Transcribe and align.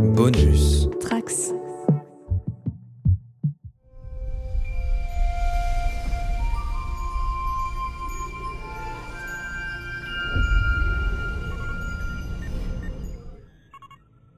Bonus. 0.00 0.88
Trax. 0.98 1.52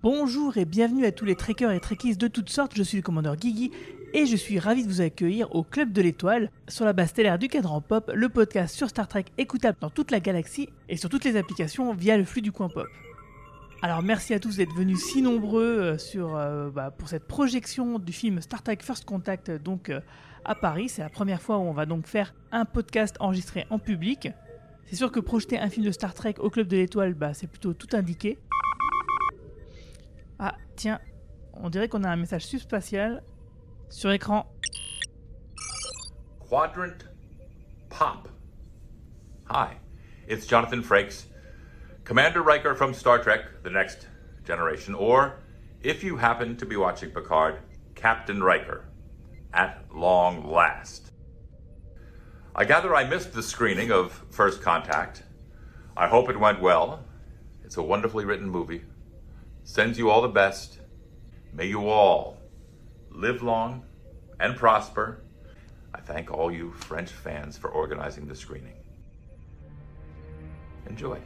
Bonjour 0.03 0.57
et 0.57 0.65
bienvenue 0.65 1.07
à 1.07 1.13
tous 1.13 1.25
les 1.25 1.37
trekkers 1.37 1.71
et 1.71 1.79
trekkies 1.79 2.17
de 2.17 2.27
toutes 2.27 2.51
sortes, 2.51 2.73
je 2.75 2.83
suis 2.83 2.97
le 2.97 3.03
commandeur 3.03 3.37
Guigui 3.37 3.71
et 4.15 4.27
je 4.27 4.37
suis 4.37 4.59
ravi 4.59 4.83
de 4.83 4.89
vous 4.89 5.01
accueillir 5.01 5.55
au 5.55 5.63
Club 5.63 5.93
de 5.93 6.03
l'Étoile, 6.03 6.51
sur 6.69 6.85
la 6.85 6.93
base 6.93 7.11
stellaire 7.11 7.39
du 7.39 7.47
cadran 7.47 7.81
pop, 7.81 8.11
le 8.13 8.29
podcast 8.29 8.75
sur 8.75 8.89
Star 8.89 9.07
Trek 9.07 9.27
écoutable 9.39 9.79
dans 9.81 9.91
toute 9.91 10.11
la 10.11 10.19
galaxie 10.19 10.69
et 10.89 10.97
sur 10.97 11.09
toutes 11.09 11.25
les 11.25 11.37
applications 11.37 11.95
via 11.95 12.17
le 12.17 12.25
flux 12.25 12.43
du 12.43 12.51
coin 12.51 12.69
pop. 12.69 12.89
Alors 13.85 14.01
merci 14.01 14.33
à 14.33 14.39
tous 14.39 14.59
d'être 14.59 14.73
venus 14.75 15.01
si 15.01 15.23
nombreux 15.23 15.65
euh, 15.65 15.99
sur, 15.99 16.37
euh, 16.37 16.71
bah, 16.71 16.93
pour 16.93 17.09
cette 17.09 17.27
projection 17.27 17.99
du 17.99 18.13
film 18.13 18.41
Star 18.41 18.63
Trek 18.63 18.79
First 18.81 19.05
Contact 19.05 19.49
euh, 19.49 19.59
donc 19.59 19.91
à 20.45 20.55
Paris. 20.55 20.89
C'est 20.89 21.03
la 21.03 21.09
première 21.09 21.43
fois 21.43 21.59
où 21.59 21.63
on 21.63 21.73
va 21.73 21.85
donc 21.85 22.07
faire 22.07 22.33
un 22.53 22.65
podcast 22.65 23.17
enregistré 23.19 23.67
en 23.71 23.81
public. 23.81 24.29
C'est 24.87 24.95
sûr 24.95 25.11
que 25.11 25.19
projeter 25.19 25.59
un 25.59 25.69
film 25.69 25.85
de 25.85 25.91
Star 25.91 26.15
Trek 26.15 26.37
au 26.39 26.49
Club 26.49 26.69
de 26.69 26.77
l'Étoile, 26.77 27.15
bah, 27.15 27.35
c'est 27.35 27.49
plutôt 27.49 27.75
tout 27.75 27.89
indiqué. 27.95 28.39
Ah, 30.39 30.55
tiens, 30.77 31.01
on 31.55 31.69
dirait 31.69 31.89
qu'on 31.89 32.05
a 32.05 32.09
un 32.09 32.17
message 32.17 32.47
subspatial 32.47 33.25
sur 33.91 34.13
écran. 34.13 34.47
Quadrant 36.49 37.05
Pop. 37.91 38.29
Hi, 39.51 39.75
it's 40.29 40.47
Jonathan 40.47 40.83
Frakes, 40.83 41.27
Commander 42.05 42.43
Riker 42.43 42.75
from 42.75 42.95
Star 42.95 43.23
Trek 43.23 43.63
The 43.63 43.71
Next 43.71 44.09
Generation, 44.45 44.93
or 44.95 45.39
if 45.83 46.03
you 46.03 46.17
happen 46.17 46.57
to 46.57 46.67
be 46.67 46.75
watching 46.75 47.11
Picard, 47.11 47.59
Captain 47.95 48.43
Riker, 48.43 48.87
at 49.55 49.85
long 49.95 50.51
last. 50.51 51.13
I 52.57 52.65
gather 52.65 52.95
I 52.95 53.05
missed 53.05 53.33
the 53.33 53.43
screening 53.43 53.93
of 53.93 54.13
First 54.31 54.63
Contact. 54.63 55.23
I 55.97 56.09
hope 56.09 56.29
it 56.29 56.39
went 56.39 56.61
well. 56.61 57.05
It's 57.65 57.77
a 57.77 57.83
wonderfully 57.83 58.25
written 58.25 58.49
movie. 58.49 58.83
Sends 59.63 59.97
you 59.97 60.11
all 60.11 60.23
the 60.23 60.29
best. 60.29 60.81
May 61.53 61.67
you 61.67 61.89
all 61.89 62.39
live 63.11 63.45
long 63.45 63.85
and 64.41 64.57
prosper. 64.57 65.23
I 65.95 66.01
thank 66.01 66.33
all 66.33 66.51
you 66.51 66.73
French 66.73 67.11
fans 67.11 67.57
for 67.57 67.71
organizing 67.71 68.27
the 68.27 68.35
screening. 68.35 68.75
Enjoy. 70.87 71.21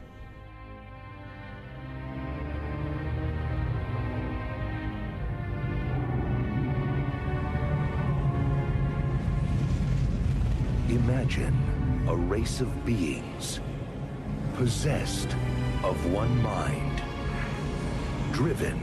Imagine 11.27 12.05
a 12.07 12.15
race 12.15 12.61
of 12.61 12.85
beings 12.85 13.59
possessed 14.55 15.35
of 15.83 16.13
one 16.13 16.41
mind, 16.41 17.01
driven 18.31 18.79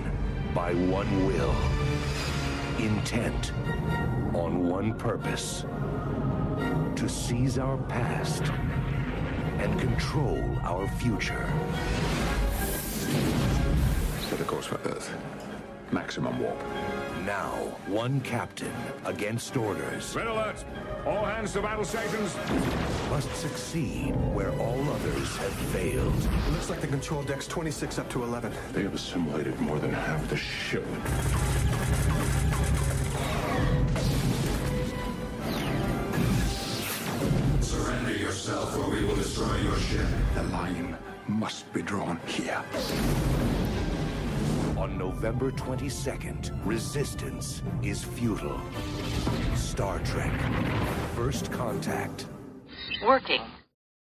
by 0.54 0.74
one 0.74 1.26
will, 1.26 1.54
intent 2.78 3.50
on 4.34 4.68
one 4.68 4.92
purpose 4.92 5.64
to 6.96 7.08
seize 7.08 7.56
our 7.56 7.78
past 7.78 8.42
and 9.58 9.80
control 9.80 10.44
our 10.64 10.86
future. 10.98 11.50
Set 14.28 14.38
a 14.38 14.44
course 14.44 14.66
for 14.66 14.78
Earth. 14.84 15.16
Maximum 15.92 16.38
warp. 16.40 16.62
Now, 17.24 17.78
one 17.86 18.20
captain 18.20 18.74
against 19.06 19.56
orders 19.56 20.14
Red 20.14 20.26
alert! 20.26 20.62
All 21.06 21.24
hands 21.24 21.54
to 21.54 21.62
battle 21.62 21.84
stations! 21.84 22.36
must 23.08 23.34
succeed 23.36 24.14
where 24.34 24.52
all 24.60 24.78
others 24.90 25.34
have 25.38 25.52
failed. 25.72 26.14
It 26.14 26.52
Looks 26.52 26.68
like 26.68 26.82
the 26.82 26.86
control 26.86 27.22
deck's 27.22 27.46
26 27.46 27.98
up 27.98 28.10
to 28.10 28.24
11. 28.24 28.52
They 28.74 28.82
have 28.82 28.92
assimilated 28.92 29.58
more 29.58 29.78
than 29.78 29.94
half 29.94 30.28
the 30.28 30.36
ship. 30.36 30.84
Surrender 37.62 38.16
yourself 38.18 38.76
or 38.76 38.90
we 38.90 39.02
will 39.06 39.16
destroy 39.16 39.56
your 39.62 39.78
ship. 39.78 40.06
The 40.34 40.42
line 40.42 40.98
must 41.26 41.72
be 41.72 41.80
drawn 41.80 42.20
here. 42.26 42.62
On 44.84 44.98
November 44.98 45.50
22nd, 45.50 46.52
resistance 46.66 47.62
is 47.82 48.04
futile. 48.04 48.60
Star 49.56 49.98
Trek. 50.02 50.30
First 51.16 51.50
Contact. 51.50 52.26
Working. 53.02 53.40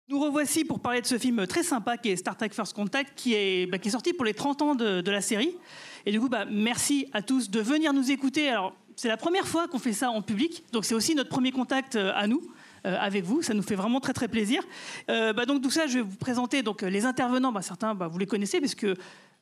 Nous 0.08 0.18
revoici 0.18 0.64
pour 0.64 0.80
parler 0.80 1.00
de 1.00 1.06
ce 1.06 1.18
film 1.18 1.46
très 1.46 1.62
sympa 1.62 1.96
qui 1.98 2.08
est 2.08 2.16
Star 2.16 2.36
Trek 2.36 2.48
First 2.50 2.74
Contact, 2.74 3.12
qui 3.14 3.34
est, 3.34 3.66
bah, 3.66 3.78
qui 3.78 3.88
est 3.88 3.92
sorti 3.92 4.12
pour 4.12 4.24
les 4.24 4.34
30 4.34 4.62
ans 4.62 4.74
de, 4.74 5.02
de 5.02 5.10
la 5.12 5.20
série. 5.20 5.56
Et 6.04 6.10
du 6.10 6.18
coup, 6.18 6.28
bah, 6.28 6.46
merci 6.50 7.06
à 7.12 7.22
tous 7.22 7.48
de 7.48 7.60
venir 7.60 7.92
nous 7.92 8.10
écouter. 8.10 8.48
Alors, 8.48 8.74
c'est 8.96 9.08
la 9.08 9.16
première 9.16 9.46
fois 9.46 9.68
qu'on 9.68 9.78
fait 9.78 9.92
ça 9.92 10.10
en 10.10 10.20
public, 10.20 10.64
donc 10.72 10.84
c'est 10.84 10.96
aussi 10.96 11.14
notre 11.14 11.30
premier 11.30 11.52
contact 11.52 11.94
euh, 11.94 12.10
à 12.16 12.26
nous. 12.26 12.42
Euh, 12.84 12.96
avec 12.98 13.24
vous, 13.24 13.42
ça 13.42 13.54
nous 13.54 13.62
fait 13.62 13.74
vraiment 13.74 14.00
très 14.00 14.12
très 14.12 14.28
plaisir. 14.28 14.62
Euh, 15.08 15.32
bah, 15.32 15.46
donc 15.46 15.62
tout 15.62 15.70
ça, 15.70 15.86
je 15.86 15.98
vais 15.98 16.02
vous 16.02 16.16
présenter 16.16 16.62
donc 16.62 16.82
les 16.82 17.04
intervenants. 17.04 17.52
Bah, 17.52 17.62
certains, 17.62 17.94
bah, 17.94 18.08
vous 18.08 18.18
les 18.18 18.26
connaissez 18.26 18.60
parce 18.60 18.74
que 18.74 18.96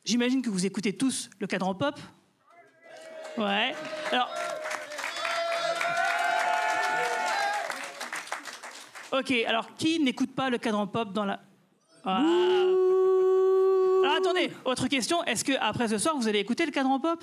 j'imagine 0.04 0.42
que 0.42 0.50
vous 0.50 0.66
écoutez 0.66 0.92
tous 0.92 1.30
le 1.38 1.46
cadran 1.46 1.74
pop. 1.74 1.98
Ouais. 3.38 3.74
Alors. 4.12 4.28
Ok, 9.12 9.32
alors 9.46 9.74
qui 9.76 9.98
n'écoute 10.00 10.34
pas 10.34 10.50
le 10.50 10.58
cadran 10.58 10.86
pop 10.86 11.12
dans 11.12 11.24
la. 11.24 11.40
Ah. 12.04 12.20
Alors 14.02 14.16
attendez, 14.16 14.50
autre 14.64 14.86
question, 14.88 15.22
est-ce 15.24 15.44
que 15.44 15.52
après 15.60 15.88
ce 15.88 15.98
soir 15.98 16.16
vous 16.16 16.28
allez 16.28 16.38
écouter 16.38 16.64
le 16.64 16.72
cadran 16.72 17.00
pop? 17.00 17.22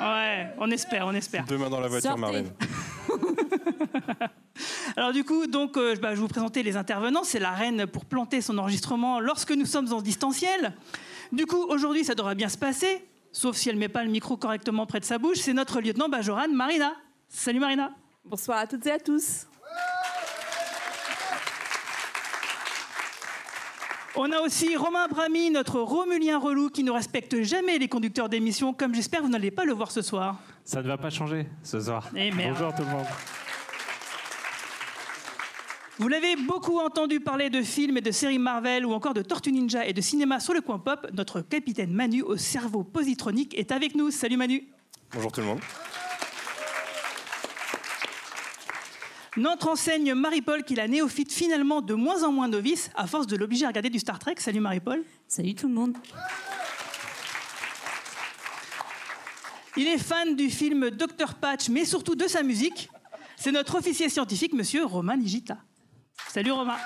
Ouais, 0.00 0.48
on 0.58 0.70
espère, 0.70 1.06
on 1.06 1.14
espère. 1.14 1.44
Demain 1.46 1.70
dans 1.70 1.80
la 1.80 1.88
voiture, 1.88 2.10
Sortez. 2.10 2.20
Marlène. 2.20 2.52
Alors 4.96 5.12
du 5.12 5.24
coup, 5.24 5.46
donc, 5.46 5.76
euh, 5.76 5.94
bah, 5.96 6.10
je 6.10 6.14
vais 6.16 6.20
vous 6.22 6.28
présenter 6.28 6.62
les 6.62 6.76
intervenants. 6.76 7.24
C'est 7.24 7.38
la 7.38 7.50
reine 7.50 7.86
pour 7.86 8.04
planter 8.04 8.40
son 8.40 8.58
enregistrement 8.58 9.20
lorsque 9.20 9.52
nous 9.52 9.66
sommes 9.66 9.92
en 9.92 10.00
distanciel. 10.00 10.74
Du 11.32 11.46
coup, 11.46 11.62
aujourd'hui, 11.68 12.04
ça 12.04 12.14
devrait 12.14 12.34
bien 12.34 12.48
se 12.48 12.58
passer, 12.58 13.04
sauf 13.32 13.56
si 13.56 13.68
elle 13.68 13.76
met 13.76 13.88
pas 13.88 14.04
le 14.04 14.10
micro 14.10 14.36
correctement 14.36 14.86
près 14.86 15.00
de 15.00 15.04
sa 15.04 15.18
bouche. 15.18 15.38
C'est 15.38 15.52
notre 15.52 15.80
lieutenant 15.80 16.08
Bajoran, 16.08 16.48
Marina. 16.48 16.92
Salut 17.28 17.60
Marina. 17.60 17.92
Bonsoir 18.24 18.58
à 18.58 18.66
toutes 18.66 18.86
et 18.86 18.92
à 18.92 18.98
tous. 18.98 19.46
On 24.18 24.32
a 24.32 24.40
aussi 24.40 24.76
Romain 24.76 25.08
Brami, 25.08 25.50
notre 25.50 25.78
Romulien 25.78 26.38
relou 26.38 26.70
qui 26.70 26.82
ne 26.82 26.90
respecte 26.90 27.42
jamais 27.42 27.76
les 27.76 27.86
conducteurs 27.86 28.30
d'émissions, 28.30 28.72
comme 28.72 28.94
j'espère 28.94 29.20
vous 29.20 29.28
n'allez 29.28 29.50
pas 29.50 29.66
le 29.66 29.74
voir 29.74 29.90
ce 29.90 30.00
soir. 30.00 30.38
Ça 30.64 30.82
ne 30.82 30.88
va 30.88 30.96
pas 30.96 31.10
changer 31.10 31.46
ce 31.62 31.78
soir. 31.78 32.08
Eh 32.16 32.30
merde. 32.30 32.56
Bonjour 32.58 32.74
tout 32.74 32.82
le 32.82 32.88
monde. 32.88 33.06
Vous 35.98 36.08
l'avez 36.08 36.36
beaucoup 36.36 36.78
entendu 36.78 37.20
parler 37.20 37.48
de 37.48 37.62
films 37.62 37.96
et 37.96 38.00
de 38.02 38.10
séries 38.10 38.38
Marvel 38.38 38.84
ou 38.84 38.92
encore 38.92 39.14
de 39.14 39.22
Tortue 39.22 39.50
Ninja 39.50 39.86
et 39.86 39.94
de 39.94 40.02
cinéma 40.02 40.40
sur 40.40 40.52
le 40.52 40.60
coin 40.60 40.78
pop. 40.78 41.06
Notre 41.14 41.40
capitaine 41.40 41.90
Manu 41.90 42.20
au 42.20 42.36
cerveau 42.36 42.84
positronique 42.84 43.58
est 43.58 43.72
avec 43.72 43.94
nous. 43.94 44.10
Salut 44.10 44.36
Manu. 44.36 44.68
Bonjour 45.14 45.32
tout 45.32 45.40
le 45.40 45.46
monde. 45.46 45.60
Notre 49.38 49.68
enseigne 49.68 50.12
Marie-Paul 50.12 50.64
qui 50.64 50.74
la 50.74 50.86
néophyte 50.86 51.32
finalement 51.32 51.80
de 51.80 51.94
moins 51.94 52.24
en 52.24 52.32
moins 52.32 52.48
novice 52.48 52.90
à 52.94 53.06
force 53.06 53.26
de 53.26 53.36
l'obliger 53.36 53.64
à 53.64 53.68
regarder 53.68 53.88
du 53.88 53.98
Star 53.98 54.18
Trek. 54.18 54.34
Salut 54.36 54.60
Marie-Paul. 54.60 55.02
Salut 55.26 55.54
tout 55.54 55.66
le 55.66 55.74
monde. 55.74 55.96
Il 59.78 59.86
est 59.86 59.98
fan 59.98 60.36
du 60.36 60.50
film 60.50 60.90
Dr 60.90 61.34
Patch 61.40 61.70
mais 61.70 61.86
surtout 61.86 62.16
de 62.16 62.26
sa 62.28 62.42
musique. 62.42 62.90
C'est 63.38 63.52
notre 63.52 63.76
officier 63.78 64.10
scientifique, 64.10 64.52
monsieur 64.52 64.84
Romain 64.84 65.16
Nigita. 65.16 65.56
Salut 66.28 66.52
Romain. 66.52 66.76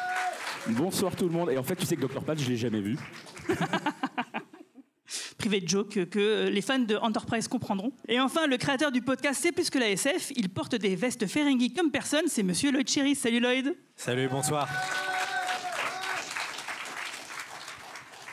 Bonsoir 0.68 1.16
tout 1.16 1.26
le 1.26 1.32
monde. 1.32 1.50
Et 1.50 1.58
en 1.58 1.62
fait, 1.62 1.76
tu 1.76 1.86
sais 1.86 1.96
que 1.96 2.02
Dr. 2.06 2.22
Patch, 2.22 2.40
je 2.40 2.50
l'ai 2.50 2.56
jamais 2.56 2.80
vu. 2.80 2.96
Privé 5.38 5.60
de 5.60 5.68
joke 5.68 6.04
que 6.10 6.48
les 6.48 6.60
fans 6.60 6.78
de 6.78 6.96
Enterprise 6.96 7.48
comprendront. 7.48 7.92
Et 8.06 8.20
enfin, 8.20 8.46
le 8.46 8.58
créateur 8.58 8.92
du 8.92 9.00
podcast 9.00 9.40
C'est 9.42 9.52
plus 9.52 9.70
que 9.70 9.78
la 9.78 9.88
SF, 9.90 10.32
il 10.36 10.50
porte 10.50 10.74
des 10.74 10.94
vestes 10.94 11.26
Ferengi 11.26 11.72
comme 11.72 11.90
personne, 11.90 12.24
c'est 12.26 12.42
monsieur 12.42 12.70
Lloyd 12.70 12.88
Cherry. 12.88 13.14
Salut 13.14 13.40
Lloyd. 13.40 13.74
Salut, 13.96 14.28
bonsoir. 14.28 14.68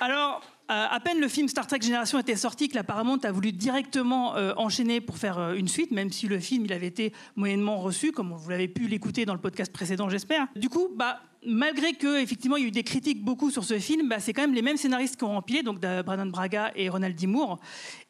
Alors, 0.02 0.42
à 0.70 1.00
peine 1.00 1.20
le 1.20 1.28
film 1.28 1.48
Star 1.48 1.66
Trek 1.66 1.80
Génération 1.82 2.20
était 2.20 2.36
sorti 2.36 2.68
que 2.68 2.76
la 2.76 2.84
Paramount 2.84 3.20
a 3.24 3.32
voulu 3.32 3.52
directement 3.52 4.36
euh, 4.36 4.54
enchaîner 4.58 5.02
pour 5.02 5.18
faire 5.18 5.40
euh, 5.40 5.54
une 5.54 5.68
suite, 5.68 5.92
même 5.92 6.12
si 6.12 6.28
le 6.28 6.40
film 6.40 6.66
il 6.66 6.74
avait 6.74 6.88
été 6.88 7.14
moyennement 7.36 7.78
reçu, 7.78 8.12
comme 8.12 8.34
vous 8.34 8.50
l'avez 8.50 8.68
pu 8.68 8.88
l'écouter 8.88 9.26
dans 9.26 9.34
le 9.34 9.40
podcast 9.40 9.72
précédent, 9.72 10.10
j'espère. 10.10 10.48
Du 10.56 10.70
coup, 10.70 10.90
bah, 10.96 11.22
malgré 11.46 11.94
que 11.94 12.22
effectivement 12.22 12.58
il 12.58 12.64
y 12.64 12.66
a 12.66 12.68
eu 12.68 12.72
des 12.72 12.84
critiques 12.84 13.24
beaucoup 13.24 13.50
sur 13.50 13.64
ce 13.64 13.80
film, 13.80 14.10
bah, 14.10 14.20
c'est 14.20 14.34
quand 14.34 14.42
même 14.42 14.54
les 14.54 14.62
mêmes 14.62 14.78
scénaristes 14.78 15.16
qui 15.16 15.24
ont 15.24 15.38
empilé, 15.38 15.64
donc 15.64 15.80
Brandon 15.80 16.26
Braga 16.26 16.72
et 16.76 16.90
Ronald 16.90 17.16
D. 17.16 17.28
Moore. 17.28 17.60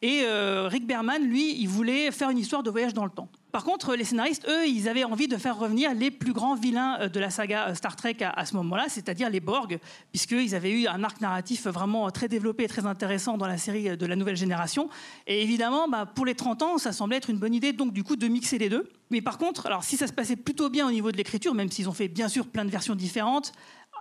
Et 0.02 0.22
euh, 0.24 0.68
Rick 0.68 0.88
Berman, 0.88 1.24
lui, 1.24 1.60
il 1.60 1.68
voulait 1.68 2.12
faire 2.12 2.30
une 2.30 2.40
histoire 2.40 2.64
de 2.64 2.70
voyage 2.70 2.94
dans 2.94 3.06
le 3.06 3.12
temps. 3.12 3.30
Par 3.52 3.64
contre, 3.64 3.96
les 3.96 4.04
scénaristes, 4.04 4.46
eux, 4.50 4.68
ils 4.68 4.90
avaient 4.90 5.06
envie 5.06 5.30
de 5.30 5.38
faire 5.38 5.58
revenir 5.58 5.94
les 5.94 6.12
plus 6.12 6.34
grands 6.34 6.56
vilains 6.56 7.00
euh, 7.00 7.10
de 7.10 7.20
la 7.20 7.30
saga 7.30 7.70
euh, 7.70 7.76
Star 7.76 7.96
Trek 7.96 8.18
à, 8.20 8.46
ce 8.46 8.56
moment-là, 8.56 8.86
c'est-à-dire 8.90 9.30
les 9.30 9.40
Borg, 9.40 9.80
puisqu'ils 10.12 10.54
avaient 10.54 10.72
eu 10.72 10.88
un 10.88 11.04
arc 11.04 11.22
narratif 11.22 11.66
vraiment 11.66 12.12
très 12.12 12.28
développé 12.28 12.66
et 12.66 12.68
très 12.68 12.86
intéressant 12.86 13.38
dans 13.38 13.48
la 13.48 13.58
série 13.58 13.90
euh, 13.90 13.96
de 13.96 14.06
la 14.06 14.18
nouvelle 14.18 14.36
génération. 14.36 14.90
Et 15.28 15.42
évidemment, 15.42 15.88
bah, 15.88 16.06
pour 16.06 16.26
les 16.26 16.36
30 16.36 16.62
ans, 16.62 16.78
ça 16.78 16.92
semblait 16.92 17.18
être 17.18 17.30
une 17.30 17.40
bonne 17.40 17.54
idée, 17.54 17.72
donc 17.72 17.94
du 17.94 18.04
coup, 18.04 18.18
de 18.18 18.28
mixer 18.28 18.58
les 18.58 18.68
deux. 18.68 18.90
Mais 19.12 19.22
par 19.22 19.38
contre, 19.38 19.66
alors 19.66 19.86
si 19.86 19.96
ça 19.96 20.08
se 20.08 20.14
passait 20.14 20.36
plutôt 20.36 20.70
bien 20.70 20.86
au 20.86 20.92
niveau 20.92 21.14
de 21.14 21.18
l'écriture, 21.18 21.54
même 21.54 21.72
s'ils 21.72 21.88
ont 21.88 21.94
fait 21.94 22.10
bien 22.10 22.28
sûr 22.28 22.48
plein 22.48 22.66
de 22.66 22.70
versions 22.70 22.96
différentes, 22.96 23.54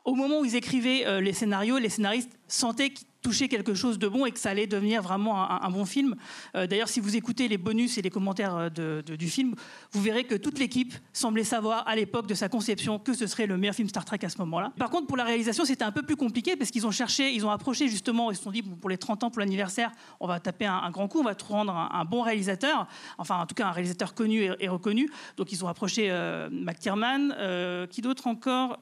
au 0.04 0.14
moment 0.14 0.40
où 0.40 0.44
ils 0.44 0.56
écrivaient 0.56 1.20
les 1.20 1.32
scénarios, 1.32 1.78
les 1.78 1.88
scénaristes 1.88 2.30
sentaient 2.48 2.90
qu'ils 2.90 3.06
touchaient 3.22 3.48
quelque 3.48 3.74
chose 3.74 3.98
de 3.98 4.08
bon 4.08 4.26
et 4.26 4.32
que 4.32 4.38
ça 4.38 4.50
allait 4.50 4.66
devenir 4.66 5.02
vraiment 5.02 5.50
un, 5.50 5.70
bon 5.70 5.84
film. 5.84 6.14
Euh, 6.54 6.66
D'ailleurs, 6.66 6.88
si 6.88 7.00
vous 7.00 7.16
écoutez 7.16 7.48
les 7.48 7.58
bonus 7.58 7.98
et 7.98 8.02
les 8.02 8.10
commentaires 8.10 8.56
euh, 8.56 8.68
de- 8.68 9.16
du 9.16 9.28
film, 9.28 9.54
vous 9.92 10.02
verrez 10.02 10.24
que 10.24 10.34
toute 10.34 10.58
l'équipe 10.58 10.94
semblait 11.12 11.44
savoir 11.44 11.86
à 11.88 11.96
l'époque 11.96 12.26
de 12.26 12.34
sa 12.34 12.48
conception 12.48 12.98
que 12.98 13.14
ce 13.14 13.26
serait 13.26 13.46
le 13.46 13.56
meilleur 13.56 13.74
film 13.74 13.88
Star 13.88 14.04
Trek 14.04 14.18
à 14.22 14.28
ce 14.28 14.38
moment-là. 14.38 14.72
Par 14.78 14.90
contre, 14.90 15.06
pour 15.06 15.16
la 15.16 15.24
réalisation, 15.24 15.64
c'était 15.64 15.84
un 15.84 15.92
peu 15.92 16.02
plus 16.02 16.16
compliqué 16.16 16.56
parce 16.56 16.70
qu'ils 16.70 16.86
ont 16.86 16.90
cherché, 16.90 17.32
ils 17.32 17.44
ont 17.44 17.50
approché 17.50 17.88
justement, 17.88 18.30
ils 18.30 18.36
se 18.36 18.42
sont 18.42 18.50
dit 18.50 18.62
pour 18.62 18.90
les 18.90 18.98
30 18.98 19.24
ans, 19.24 19.30
pour 19.30 19.40
l'anniversaire, 19.40 19.92
on 20.20 20.26
va 20.26 20.40
taper 20.40 20.66
un, 20.66 20.90
grand 20.90 21.08
coup, 21.08 21.20
on 21.20 21.24
va 21.24 21.34
prendre 21.34 21.72
un, 21.74 22.04
bon 22.04 22.22
réalisateur, 22.22 22.86
enfin 23.18 23.40
en 23.40 23.46
tout 23.46 23.54
cas 23.54 23.66
un 23.66 23.72
réalisateur 23.72 24.14
connu 24.14 24.50
et, 24.60 24.68
reconnu. 24.68 25.10
Donc 25.36 25.52
ils 25.52 25.64
ont 25.64 25.68
approché 25.68 26.08
euh, 26.10 26.48
McTiernan, 26.50 27.30
euh, 27.38 27.86
qui 27.86 28.00
d'autre 28.02 28.26
encore 28.26 28.78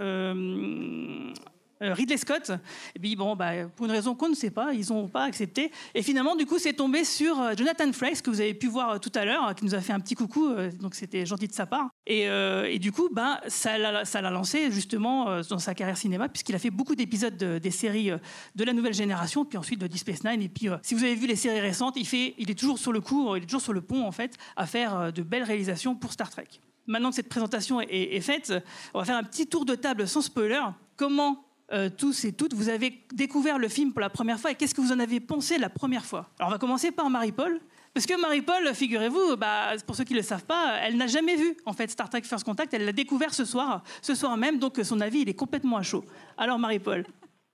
Ridley 1.80 2.16
Scott, 2.16 2.50
et 2.94 2.98
puis 2.98 3.16
bon, 3.16 3.36
bah, 3.36 3.66
pour 3.76 3.86
une 3.86 3.92
raison 3.92 4.14
qu'on 4.14 4.28
ne 4.28 4.34
sait 4.34 4.50
pas, 4.50 4.72
ils 4.72 4.88
n'ont 4.92 5.08
pas 5.08 5.24
accepté. 5.24 5.70
Et 5.94 6.02
finalement, 6.02 6.36
du 6.36 6.46
coup, 6.46 6.58
c'est 6.58 6.72
tombé 6.72 7.04
sur 7.04 7.40
euh, 7.40 7.52
Jonathan 7.56 7.92
Frakes, 7.92 8.22
que 8.22 8.30
vous 8.30 8.40
avez 8.40 8.54
pu 8.54 8.66
voir 8.68 8.90
euh, 8.90 8.98
tout 8.98 9.12
à 9.14 9.24
l'heure, 9.24 9.48
euh, 9.48 9.52
qui 9.52 9.64
nous 9.64 9.74
a 9.74 9.80
fait 9.80 9.92
un 9.92 10.00
petit 10.00 10.14
coucou, 10.14 10.46
euh, 10.46 10.70
donc 10.80 10.94
c'était 10.94 11.26
gentil 11.26 11.48
de 11.48 11.52
sa 11.52 11.66
part. 11.66 11.88
Et, 12.06 12.28
euh, 12.28 12.78
du 12.78 12.92
coup, 12.92 13.08
bah, 13.12 13.40
ça 13.48 13.76
l'a 13.78 14.30
lancé 14.30 14.70
justement 14.70 15.28
euh, 15.28 15.42
dans 15.48 15.58
sa 15.58 15.74
carrière 15.74 15.96
cinéma, 15.96 16.28
puisqu'il 16.28 16.54
a 16.54 16.58
fait 16.58 16.70
beaucoup 16.70 16.94
d'épisodes 16.94 17.36
de- 17.36 17.58
des 17.58 17.70
séries 17.70 18.10
euh, 18.10 18.18
de 18.54 18.64
la 18.64 18.72
nouvelle 18.72 18.94
génération, 18.94 19.44
puis 19.44 19.58
ensuite 19.58 19.80
de 19.80 19.86
Deep 19.86 19.98
Space 19.98 20.24
Nine. 20.24 20.42
Et 20.42 20.48
puis, 20.48 20.68
euh, 20.68 20.76
si 20.82 20.94
vous 20.94 21.02
avez 21.04 21.14
vu 21.14 21.26
les 21.26 21.36
séries 21.36 21.60
récentes, 21.60 21.96
il, 21.96 22.50
est 22.50 22.58
toujours 22.58 22.78
sur 22.78 22.92
le 22.92 23.00
coup, 23.00 23.34
il 23.36 23.42
est 23.42 23.46
toujours 23.46 23.62
sur 23.62 23.72
le 23.72 23.80
pont, 23.80 24.06
en 24.06 24.12
fait, 24.12 24.36
à 24.56 24.66
faire 24.66 24.96
euh, 24.96 25.10
de 25.10 25.22
belles 25.22 25.42
réalisations 25.42 25.94
pour 25.94 26.12
Star 26.12 26.30
Trek. 26.30 26.48
Maintenant 26.86 27.08
que 27.10 27.16
cette 27.16 27.30
présentation 27.30 27.80
est 27.80 28.20
faite, 28.20 28.52
on 28.92 28.98
va 28.98 29.06
faire 29.06 29.16
un 29.16 29.22
petit 29.22 29.46
tour 29.46 29.64
de 29.64 29.74
table 29.74 30.06
sans 30.06 30.20
spoiler. 30.20 30.60
Comment 30.96 31.42
euh, 31.72 31.88
tous 31.88 32.24
et 32.24 32.32
toutes, 32.32 32.54
vous 32.54 32.68
avez 32.68 33.04
découvert 33.12 33.58
le 33.58 33.68
film 33.68 33.92
pour 33.92 34.00
la 34.00 34.10
première 34.10 34.38
fois 34.38 34.50
et 34.50 34.54
qu'est-ce 34.54 34.74
que 34.74 34.80
vous 34.80 34.92
en 34.92 35.00
avez 35.00 35.18
pensé 35.20 35.58
la 35.58 35.70
première 35.70 36.04
fois? 36.04 36.28
Alors 36.38 36.48
on 36.50 36.52
va 36.52 36.58
commencer 36.58 36.90
par 36.90 37.08
Marie-Paul. 37.10 37.60
Parce 37.94 38.06
que 38.06 38.20
Marie-Paul, 38.20 38.74
figurez-vous, 38.74 39.36
bah, 39.36 39.70
pour 39.86 39.94
ceux 39.94 40.02
qui 40.02 40.14
ne 40.14 40.18
le 40.18 40.24
savent 40.24 40.44
pas, 40.44 40.78
elle 40.82 40.96
n'a 40.96 41.06
jamais 41.06 41.36
vu 41.36 41.56
en 41.64 41.72
fait 41.72 41.88
Star 41.90 42.10
Trek 42.10 42.22
First 42.22 42.44
Contact. 42.44 42.74
Elle 42.74 42.84
l'a 42.84 42.92
découvert 42.92 43.32
ce 43.32 43.44
soir, 43.44 43.84
ce 44.02 44.14
soir 44.16 44.36
même, 44.36 44.58
donc 44.58 44.80
son 44.82 45.00
avis 45.00 45.20
il 45.20 45.28
est 45.28 45.34
complètement 45.34 45.76
à 45.76 45.82
chaud. 45.82 46.04
Alors 46.36 46.58
Marie-Paul, 46.58 47.04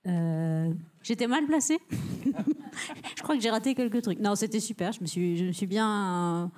Euh, 0.07 0.71
J'étais 1.03 1.27
mal 1.27 1.45
placée. 1.45 1.79
je 3.17 3.21
crois 3.23 3.35
que 3.35 3.41
j'ai 3.41 3.49
raté 3.49 3.73
quelques 3.75 4.01
trucs. 4.01 4.19
Non, 4.19 4.35
c'était 4.35 4.59
super. 4.59 4.91
Je 4.91 5.01
me 5.01 5.05
suis, 5.07 5.37
je 5.37 5.45
me 5.45 5.51
suis 5.51 5.65
bien, 5.67 6.51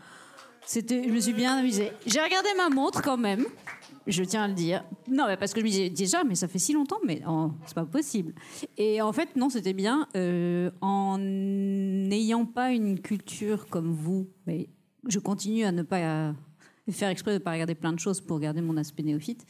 c'était, 0.65 1.03
je 1.03 1.09
me 1.13 1.19
suis 1.19 1.33
bien 1.33 1.57
amusée. 1.57 1.91
J'ai 2.05 2.21
regardé 2.21 2.49
ma 2.57 2.69
montre 2.69 3.01
quand 3.01 3.17
même. 3.17 3.45
Je 4.05 4.23
tiens 4.23 4.43
à 4.43 4.47
le 4.47 4.53
dire. 4.53 4.83
Non, 5.09 5.25
mais 5.27 5.37
parce 5.37 5.53
que 5.53 5.59
je 5.59 5.65
me 5.65 5.69
disais 5.69 5.89
déjà, 5.89 6.23
mais 6.23 6.35
ça 6.35 6.47
fait 6.47 6.59
si 6.59 6.73
longtemps, 6.73 6.99
mais 7.05 7.21
oh, 7.27 7.51
c'est 7.65 7.75
pas 7.75 7.85
possible. 7.85 8.33
Et 8.77 9.01
en 9.01 9.13
fait, 9.13 9.35
non, 9.35 9.49
c'était 9.49 9.73
bien. 9.73 10.07
Euh, 10.15 10.71
en 10.81 11.17
n'ayant 11.19 12.45
pas 12.45 12.71
une 12.71 12.99
culture 12.99 13.67
comme 13.67 13.93
vous, 13.93 14.27
mais 14.45 14.69
je 15.07 15.19
continue 15.19 15.63
à 15.63 15.71
ne 15.71 15.83
pas 15.83 15.99
euh, 15.99 16.33
faire 16.91 17.09
exprès 17.09 17.31
de 17.31 17.37
ne 17.37 17.43
pas 17.43 17.51
regarder 17.51 17.75
plein 17.75 17.93
de 17.93 17.99
choses 17.99 18.21
pour 18.21 18.39
garder 18.39 18.61
mon 18.61 18.77
aspect 18.77 19.03
néophyte. 19.03 19.45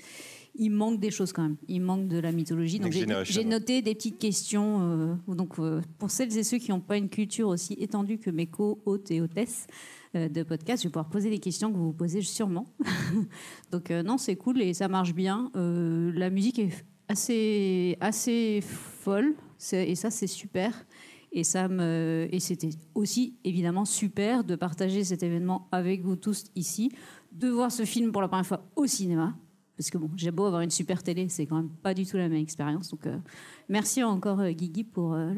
Il 0.56 0.70
manque 0.70 1.00
des 1.00 1.10
choses 1.10 1.34
quand 1.34 1.42
même. 1.42 1.58
Il 1.68 1.82
manque 1.82 2.08
de 2.08 2.20
la 2.20 2.32
mythologie. 2.32 2.80
Donc 2.80 2.92
j'ai 2.92 3.44
noté 3.46 3.82
des 3.82 3.96
petites 3.96 4.20
questions. 4.20 4.82
euh, 4.82 5.34
donc 5.34 5.58
euh, 5.58 5.82
pour 5.98 6.12
celles 6.12 6.38
et 6.38 6.44
ceux 6.44 6.60
qui 6.60 6.70
n'ont 6.70 6.80
pas 6.80 6.98
une 6.98 7.10
culture 7.10 7.48
aussi 7.48 7.74
étendue 7.80 8.20
que 8.20 8.30
mes 8.30 8.46
co-hôtes 8.46 9.10
et 9.10 9.20
hôtesses 9.20 9.66
de 10.14 10.44
podcast, 10.44 10.84
je 10.84 10.88
vais 10.88 10.92
pouvoir 10.92 11.10
poser 11.10 11.30
des 11.30 11.40
questions 11.40 11.72
que 11.72 11.78
vous 11.78 11.88
vous 11.88 11.94
posez 11.94 12.22
sûrement. 12.22 12.68
donc 13.72 13.90
euh, 13.92 14.04
non, 14.04 14.18
c'est 14.18 14.36
cool 14.36 14.62
et 14.62 14.74
ça 14.74 14.88
marche 14.88 15.14
bien. 15.14 15.52
Euh, 15.56 16.12
la 16.14 16.30
musique 16.30 16.60
est 16.60 16.86
assez 17.08 17.98
assez 18.00 18.62
folle 18.62 19.36
et 19.72 19.96
ça 19.96 20.12
c'est 20.12 20.28
super. 20.28 20.86
Et 21.32 21.44
ça 21.44 21.68
me 21.68 22.28
et 22.32 22.40
c'était 22.40 22.70
aussi 22.94 23.38
évidemment 23.44 23.86
super 23.86 24.44
de 24.44 24.56
partager 24.56 25.04
cet 25.04 25.24
événement 25.24 25.68
avec 25.72 26.04
vous 26.04 26.16
tous 26.16 26.46
ici, 26.56 26.92
de 27.32 27.50
voir 27.50 27.72
ce 27.72 27.86
film 27.86 28.12
pour 28.12 28.22
la 28.22 28.28
première 28.28 28.46
fois 28.46 28.70
au 28.76 28.86
cinéma. 28.86 29.36
Parce 29.76 29.90
que 29.90 29.98
bon, 29.98 30.12
j'ai 30.16 30.30
beau 30.30 30.46
avoir 30.46 30.62
une 30.62 30.70
super 30.70 31.02
télé, 31.02 31.30
c'est 31.30 31.48
quand 31.48 31.56
même 31.56 31.70
pas 31.72 31.96
du 31.96 32.06
tout 32.06 32.18
la 32.18 32.30
même 32.30 32.42
expérience. 32.42 32.92
Donc 32.92 33.08
euh, 33.08 33.18
merci 33.68 34.04
encore 34.04 34.40
euh, 34.42 34.52
Guigui 34.52 34.84
pour 34.84 35.14
euh, 35.16 35.34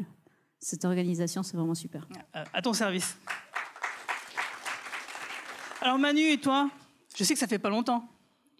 cette 0.58 0.84
organisation, 0.84 1.42
c'est 1.42 1.56
vraiment 1.56 1.74
super. 1.74 2.06
euh, 2.34 2.44
à 2.52 2.60
ton 2.60 2.74
service. 2.74 3.16
Alors 5.86 6.00
Manu 6.00 6.32
et 6.32 6.38
toi? 6.38 6.68
Je 7.16 7.22
sais 7.22 7.34
que 7.34 7.38
ça 7.38 7.46
fait 7.46 7.60
pas 7.60 7.68
longtemps. 7.70 8.08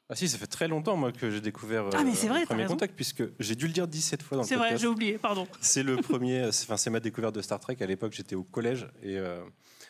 Ah 0.09 0.15
si, 0.15 0.29
ça 0.29 0.39
fait 0.39 0.47
très 0.47 0.69
longtemps 0.69 0.97
moi 0.97 1.11
que 1.11 1.29
j'ai 1.29 1.41
découvert 1.41 1.87
euh, 1.87 1.91
Ah, 1.93 2.05
mais 2.05 2.15
c'est 2.15 2.29
vrai, 2.29 2.43
le 2.43 2.47
premier 2.47 2.63
raison. 2.63 2.75
contact 2.75 2.95
puisque 2.95 3.25
j'ai 3.41 3.57
dû 3.57 3.67
le 3.67 3.73
dire 3.73 3.89
17 3.89 4.23
fois 4.23 4.37
dans 4.37 4.43
le 4.45 4.49
C'est 4.49 4.55
vrai, 4.55 4.79
j'ai 4.79 4.87
oublié, 4.87 5.19
pardon. 5.19 5.49
C'est 5.61 5.83
le 5.83 5.97
premier, 6.03 6.53
c'est- 6.53 6.67
enfin 6.67 6.77
c'est 6.77 6.89
ma 6.91 7.01
découverte 7.01 7.35
de 7.35 7.43
Star 7.43 7.59
Trek. 7.59 7.79
À 7.81 7.87
l'époque, 7.87 8.13
j'étais 8.13 8.37
au 8.37 8.45
collège 8.45 8.87
et 9.03 9.19
euh, 9.19 9.43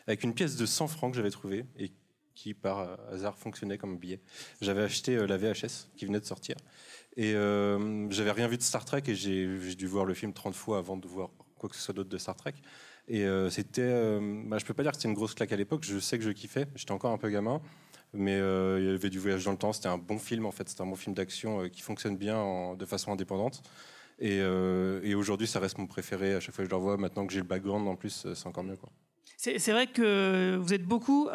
avec 0.07 0.23
une 0.25 0.33
pièce 0.33 0.57
de 0.57 0.65
100 0.65 0.87
francs 0.89 1.11
que 1.11 1.17
j'avais 1.19 1.29
trouvée 1.31 1.67
et 1.79 1.93
qui 2.35 2.55
par 2.55 2.79
euh, 2.79 2.97
hasard 3.13 3.37
fonctionnait 3.37 3.77
comme 3.77 3.99
billet. 3.99 4.23
J'avais 4.63 4.81
acheté 4.81 5.17
euh, 5.17 5.27
la 5.27 5.37
VHS 5.37 5.89
qui 5.95 6.07
venait 6.07 6.21
de 6.21 6.25
sortir 6.25 6.57
et 7.19 7.35
euh, 7.35 8.09
j'avais 8.09 8.33
rien 8.33 8.49
vu 8.49 8.57
de 8.57 8.63
Star 8.63 8.87
Trek 8.87 9.03
et 9.09 9.15
j'ai 9.15 9.61
j'ai 9.61 9.75
dû 9.75 9.87
voir 9.87 10.07
le 10.07 10.15
film 10.15 10.33
30 10.33 10.55
fois 10.55 10.79
avant 10.79 10.97
de 10.97 11.07
voir 11.07 11.29
quoi 11.59 11.69
que 11.69 11.77
ce 11.77 11.83
soit 11.83 11.93
d'autre 11.93 12.09
de 12.09 12.17
Star 12.17 12.37
Trek. 12.37 12.55
Et 13.09 13.25
euh, 13.25 13.51
c'était, 13.51 13.83
euh, 13.83 14.43
bah, 14.47 14.59
je 14.59 14.65
peux 14.65 14.75
pas 14.75 14.83
dire 14.83 14.93
que 14.93 14.97
c'était 14.97 15.09
une 15.09 15.15
grosse 15.15 15.35
claque 15.35 15.53
à 15.53 15.57
l'époque. 15.57 15.85
Je 15.85 15.99
sais 15.99 16.19
que 16.19 16.25
je 16.25 16.31
kiffais. 16.31 16.67
J'étais 16.75 16.93
encore 16.93 17.13
un 17.13 17.19
peu 17.19 17.31
gamin. 17.31 17.61
Mais 18.13 18.35
euh, 18.35 18.79
il 18.81 18.87
y 18.87 18.89
avait 18.89 19.11
du 19.11 19.19
voyage 19.19 19.45
dans 19.45 19.53
le 19.53 19.59
temps. 19.59 19.73
C'était 19.73 19.89
un 19.89 19.99
bon 19.99 20.19
film 20.19 20.47
en 20.47 20.53
fait. 20.53 20.69
C'était 20.69 20.83
un 20.83 20.87
bon 20.87 20.97
film 20.97 21.15
d'action 21.15 21.63
euh, 21.63 21.69
qui 21.69 21.83
fonctionne 21.83 22.17
bien 22.17 22.37
en- 22.37 22.75
de 22.75 22.85
façon 22.85 23.13
indépendante. 23.13 23.63
Et, 24.19 24.43
aujourd'hui, 25.15 25.47
ça 25.47 25.61
reste 25.61 25.77
mon 25.77 25.87
préféré. 25.87 26.35
À 26.35 26.41
chaque 26.41 26.55
fois 26.55 26.65
que 26.65 26.71
je 26.71 26.75
le 26.75 26.77
revois, 26.77 26.97
maintenant 26.97 27.27
que 27.27 27.33
j'ai 27.33 27.41
le 27.41 27.47
background 27.47 27.87
en 27.87 27.97
plus, 27.97 28.27
c'est 28.35 28.47
encore 28.47 28.65
mieux. 28.65 28.79
C'est 29.37 29.73
vrai 29.73 29.89
que 29.89 30.57
vous 30.57 30.73
êtes 30.73 30.85
beaucoup, 30.87 31.29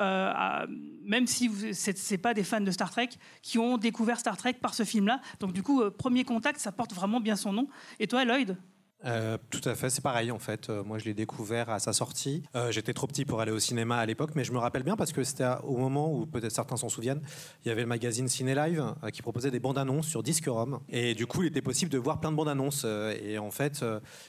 même 1.03 1.27
si 1.27 1.47
vous 1.47 1.73
c'est 1.73 2.17
pas 2.17 2.33
des 2.33 2.43
fans 2.43 2.59
de 2.59 2.71
Star 2.71 2.89
Trek, 2.89 3.09
qui 3.43 3.59
ont 3.59 3.77
découvert 3.77 4.19
Star 4.19 4.35
Trek 4.35 4.53
par 4.53 4.73
ce 4.73 4.83
film-là. 4.83 5.21
Donc 5.39 5.53
du 5.53 5.61
coup, 5.61 5.83
premier 5.91 6.23
contact, 6.23 6.59
ça 6.59 6.71
porte 6.71 6.93
vraiment 6.93 7.19
bien 7.19 7.35
son 7.35 7.53
nom. 7.53 7.67
Et 7.99 8.07
toi, 8.07 8.25
Lloyd? 8.25 8.57
Euh, 9.05 9.38
tout 9.50 9.62
à 9.67 9.75
fait, 9.75 9.89
c'est 9.89 10.01
pareil 10.01 10.31
en 10.31 10.39
fait. 10.39 10.70
Euh, 10.70 10.84
moi, 10.84 10.98
je 11.00 11.05
l'ai 11.05 11.13
découvert 11.13 11.70
à 11.70 11.79
sa 11.79 11.93
sortie. 11.93 12.43
Euh, 12.55 12.72
J'étais 12.72 12.93
trop 12.93 13.08
petit 13.08 13.25
pour 13.25 13.41
aller 13.41 13.51
au 13.51 13.60
cinéma 13.60 13.98
à 13.98 14.05
l'époque, 14.05 14.31
mais 14.36 14.43
je 14.43 14.51
me 14.51 14.58
rappelle 14.60 14.84
bien 14.84 14.96
parce 14.96 15.12
que 15.12 15.24
c'était 15.24 15.48
au 15.63 15.77
moment 15.77 16.13
où 16.13 16.25
peut-être 16.25 16.51
certains 16.51 16.77
s'en 16.77 16.89
souviennent. 16.89 17.22
Il 17.65 17.70
y 17.70 17.72
avait 17.72 17.81
le 17.81 17.88
magazine 17.88 18.27
Ciné 18.27 18.55
Live 18.55 18.84
qui 19.12 19.22
proposait 19.22 19.51
des 19.51 19.60
bandes 19.60 19.77
annonces 19.77 20.08
sur 20.08 20.24
Disque-Rom, 20.24 20.79
et 20.89 21.15
du 21.15 21.25
coup, 21.25 21.43
il 21.43 21.48
était 21.48 21.62
possible 21.62 21.91
de 21.91 21.98
voir 21.98 22.20
plein 22.20 22.31
de 22.31 22.38
bandes 22.38 22.50
annonces. 22.50 22.86
Et 23.24 23.38
en 23.38 23.51
fait, 23.51 23.84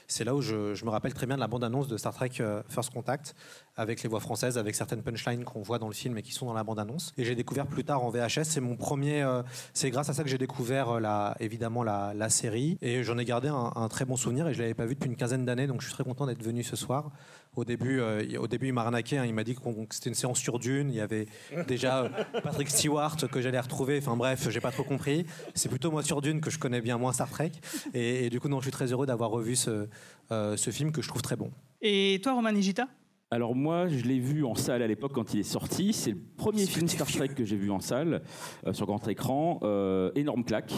c'est 0.07 0.23
là 0.23 0.35
où 0.35 0.41
je, 0.41 0.73
je 0.73 0.85
me 0.85 0.89
rappelle 0.89 1.13
très 1.13 1.25
bien 1.25 1.35
de 1.35 1.41
la 1.41 1.47
bande 1.47 1.63
annonce 1.63 1.87
de 1.87 1.97
Star 1.97 2.13
Trek 2.13 2.31
First 2.69 2.91
Contact 2.91 3.35
avec 3.75 4.03
les 4.03 4.09
voix 4.09 4.19
françaises, 4.19 4.57
avec 4.57 4.75
certaines 4.75 5.01
punchlines 5.01 5.43
qu'on 5.43 5.61
voit 5.61 5.79
dans 5.79 5.87
le 5.87 5.93
film 5.93 6.17
et 6.17 6.21
qui 6.21 6.31
sont 6.31 6.45
dans 6.45 6.53
la 6.53 6.63
bande 6.63 6.79
annonce. 6.79 7.13
Et 7.17 7.25
j'ai 7.25 7.35
découvert 7.35 7.65
plus 7.65 7.83
tard 7.83 8.03
en 8.03 8.09
VHS. 8.09 8.43
C'est 8.43 8.61
mon 8.61 8.75
premier. 8.75 9.23
euh, 9.23 9.41
c'est 9.73 9.89
grâce 9.89 10.09
à 10.09 10.13
ça 10.13 10.23
que 10.23 10.29
j'ai 10.29 10.37
découvert 10.37 10.89
euh, 10.89 11.31
évidemment 11.39 11.83
la, 11.83 12.29
série. 12.29 12.77
Et 12.81 13.03
j'en 13.03 13.17
ai 13.17 13.25
gardé 13.25 13.49
un, 13.49 13.87
très 13.89 14.05
bon 14.05 14.15
souvenir. 14.15 14.47
Et 14.47 14.53
je 14.53 14.61
l'avais 14.61 14.73
pas 14.73 14.85
vu 14.85 14.93
depuis 14.93 15.09
une 15.09 15.15
quinzaine 15.15 15.45
d'années. 15.45 15.67
Donc 15.67 15.81
je 15.81 15.87
suis 15.87 15.93
très 15.93 16.03
content 16.03 16.27
d'être 16.27 16.43
venu 16.43 16.63
ce 16.63 16.75
soir. 16.75 17.11
Au 17.55 17.65
début, 17.65 17.99
euh, 17.99 18.39
au 18.39 18.47
début, 18.47 18.67
il 18.67 18.73
m'a 18.73 18.81
arnaqué. 18.81 19.17
hein. 19.17 19.25
il 19.25 19.33
m'a 19.33 19.43
dit 19.43 19.55
que 19.55 19.61
c'était 19.89 20.09
une 20.09 20.15
séance 20.15 20.39
sur 20.39 20.59
Dune. 20.59 20.89
Il 20.89 20.95
y 20.95 21.01
avait 21.01 21.27
déjà 21.67 22.09
Patrick 22.43 22.69
Stewart 22.69 23.17
que 23.31 23.41
j'allais 23.41 23.59
retrouver. 23.59 23.97
Enfin 23.97 24.15
bref, 24.15 24.49
j'ai 24.49 24.61
pas 24.61 24.71
trop 24.71 24.83
compris. 24.83 25.25
C'est 25.55 25.69
plutôt 25.69 25.91
moi 25.91 26.03
sur 26.03 26.21
Dune 26.21 26.41
que 26.41 26.51
je 26.51 26.59
connais 26.59 26.81
bien 26.81 26.97
moins 26.97 27.13
Star 27.13 27.29
Trek. 27.29 27.51
Et, 27.93 28.29
du 28.29 28.39
coup, 28.39 28.49
non, 28.49 28.59
je 28.59 28.65
suis 28.65 28.71
très 28.71 28.91
heureux 28.91 29.05
d'avoir 29.05 29.29
revu 29.31 29.55
ce, 29.55 29.87
ce 30.29 30.69
film 30.71 30.91
que 30.91 31.01
je 31.01 31.07
trouve 31.07 31.21
très 31.21 31.35
bon. 31.35 31.51
Et 31.81 32.19
toi, 32.23 32.33
Roman 32.33 32.51
Nigita? 32.51 32.87
Alors 33.33 33.55
moi, 33.55 33.87
je 33.87 34.03
l'ai 34.03 34.19
vu 34.19 34.45
en 34.45 34.53
salle 34.53 34.83
à 34.83 34.87
l'époque 34.87 35.13
quand 35.13 35.33
il 35.33 35.39
est 35.39 35.41
sorti. 35.41 35.91
C'est 35.91 36.11
le 36.11 36.19
premier 36.37 36.67
film 36.67 36.87
Star 36.87 37.07
Trek 37.07 37.29
que 37.29 37.43
j'ai 37.43 37.55
vu 37.55 37.71
en 37.71 37.79
salle 37.79 38.21
euh, 38.67 38.73
sur 38.73 38.85
grand 38.85 39.07
écran. 39.07 39.59
Euh, 39.63 40.11
énorme 40.13 40.43
claque 40.43 40.71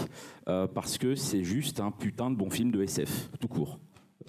euh, 0.48 0.66
parce 0.66 0.98
que 0.98 1.16
c'est 1.16 1.44
juste 1.44 1.82
un 1.82 1.92
putain 1.92 2.32
de 2.32 2.38
bon 2.38 2.50
film 2.50 2.72
de 2.72 2.82
SF 2.82 3.30
tout 3.42 3.50
court. 3.50 3.78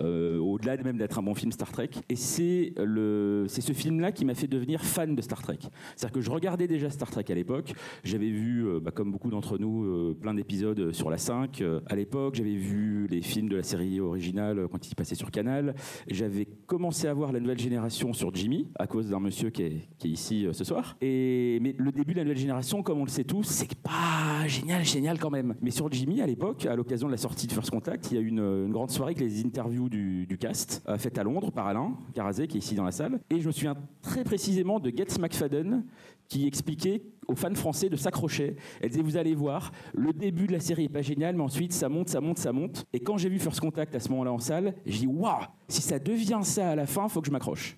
Euh, 0.01 0.39
au-delà 0.39 0.77
même 0.83 0.99
d'être 0.99 1.19
un 1.19 1.23
bon 1.23 1.35
film 1.35 1.53
Star 1.53 1.71
Trek. 1.73 1.91
Et 2.09 2.17
c'est 2.17 2.73
le, 2.77 3.47
c'est 3.49 3.61
ce 3.61 3.73
film-là 3.73 4.13
qui 4.13 4.25
m'a 4.25 4.35
fait 4.35 4.47
devenir 4.47 4.85
fan 4.85 5.15
de 5.15 5.23
Star 5.23 5.43
Trek. 5.43 5.59
C'est-à-dire 5.95 6.13
que 6.15 6.21
je 6.21 6.31
regardais 6.31 6.67
déjà 6.67 6.91
Star 6.91 7.11
Trek 7.11 7.25
à 7.29 7.35
l'époque. 7.35 7.73
J'avais 8.05 8.31
vu, 8.31 8.67
euh, 8.67 8.81
bah, 8.81 8.91
comme 8.91 9.11
beaucoup 9.11 9.31
d'entre 9.31 9.59
nous, 9.59 9.85
euh, 9.85 10.17
plein 10.21 10.35
d'épisodes 10.35 10.93
sur 10.93 11.11
la 11.11 11.19
5 11.19 11.61
euh, 11.61 11.81
à 11.87 11.97
l'époque. 11.97 12.35
J'avais 12.35 12.57
vu 12.57 13.07
les 13.09 13.23
films 13.23 13.49
de 13.49 13.57
la 13.57 13.63
série 13.63 14.01
originale 14.01 14.67
quand 14.71 14.89
ils 14.89 14.95
passaient 14.95 15.15
sur 15.15 15.31
Canal. 15.31 15.75
J'avais 16.09 16.47
commencé 16.67 17.07
à 17.07 17.15
voir 17.15 17.33
la 17.33 17.41
nouvelle 17.41 17.59
génération 17.59 18.13
sur 18.13 18.35
Jimmy 18.35 18.69
à 18.79 18.87
cause 18.87 19.11
d'un 19.11 19.21
monsieur 19.21 19.51
qui 19.51 19.63
est, 19.63 19.89
qui 19.99 20.09
est 20.09 20.11
ici 20.11 20.47
ce 20.53 20.65
soir. 20.65 20.97
Et 21.01 21.59
mais 21.63 21.75
le 21.79 21.93
début 21.93 22.13
de 22.13 22.19
la 22.19 22.25
nouvelle 22.25 22.39
génération, 22.39 22.83
comme 22.83 23.01
on 23.01 23.05
le 23.05 23.11
sait 23.11 23.25
tous, 23.25 23.45
c'est 23.45 23.75
pas 23.77 24.47
génial, 24.47 24.85
génial 24.85 25.19
quand 25.19 25.31
même. 25.31 25.55
Mais 25.61 25.71
sur 25.71 25.91
Jimmy, 25.91 26.21
à 26.21 26.27
l'époque, 26.27 26.67
à 26.67 26.77
l'occasion 26.77 27.07
de 27.07 27.13
la 27.13 27.19
sortie 27.19 27.47
de 27.47 27.53
First 27.53 27.71
Contact, 27.71 28.11
il 28.11 28.17
y 28.17 28.19
a 28.19 28.21
eu 28.21 28.29
une, 28.29 28.41
une 28.41 28.73
grande 28.73 28.91
soirée 28.91 29.13
avec 29.13 29.21
les 29.21 29.45
interviews 29.45 29.86
du, 29.89 30.37
cast, 30.39 30.83
euh, 30.89 30.99
faites 30.99 31.19
à 31.19 31.25
Londres 31.25 31.51
par 31.51 31.67
Alain 31.67 31.97
Carazé, 32.15 32.47
qui 32.47 32.59
est 32.59 32.61
ici 32.61 32.75
dans 32.75 32.85
la 32.85 32.93
salle. 32.93 33.21
Et 33.31 33.41
je 33.41 33.47
me 33.47 33.53
souviens 33.53 33.77
très 34.03 34.25
précisément 34.25 34.81
de 34.81 34.91
Getz 34.91 35.19
McFadden, 35.19 35.85
qui 36.29 36.47
expliquait 36.47 37.03
aux 37.29 37.37
fans 37.37 37.55
français 37.55 37.89
de 37.89 37.97
s'accrocher. 37.97 38.57
Elle 38.81 38.91
disait, 38.91 39.03
vous 39.03 39.17
allez 39.17 39.35
voir, 39.35 39.73
le 39.95 40.13
début 40.13 40.47
de 40.47 40.53
la 40.53 40.61
série 40.61 40.85
est 40.85 40.89
pas 40.89 41.03
génial, 41.03 41.37
mais 41.37 41.43
ensuite 41.43 41.73
ça 41.73 41.89
monte, 41.89 42.09
ça 42.09 42.21
monte, 42.21 42.39
ça 42.39 42.53
monte. 42.53 42.85
Et 42.93 43.01
quand 43.01 43.17
j'ai 43.17 43.29
vu 43.29 43.39
First 43.39 43.61
Contact 43.61 43.95
à 43.95 44.01
ce 44.01 44.09
moment-là 44.11 44.33
en 44.33 44.39
salle, 44.39 44.75
j'ai 44.85 45.01
dit, 45.01 45.07
waouh, 45.07 45.45
si 45.69 45.83
ça 45.83 45.99
devient 45.99 46.41
ça 46.43 46.71
à 46.71 46.75
la 46.75 46.87
fin, 46.87 47.09
faut 47.09 47.21
que 47.21 47.27
je 47.27 47.33
m'accroche. 47.33 47.77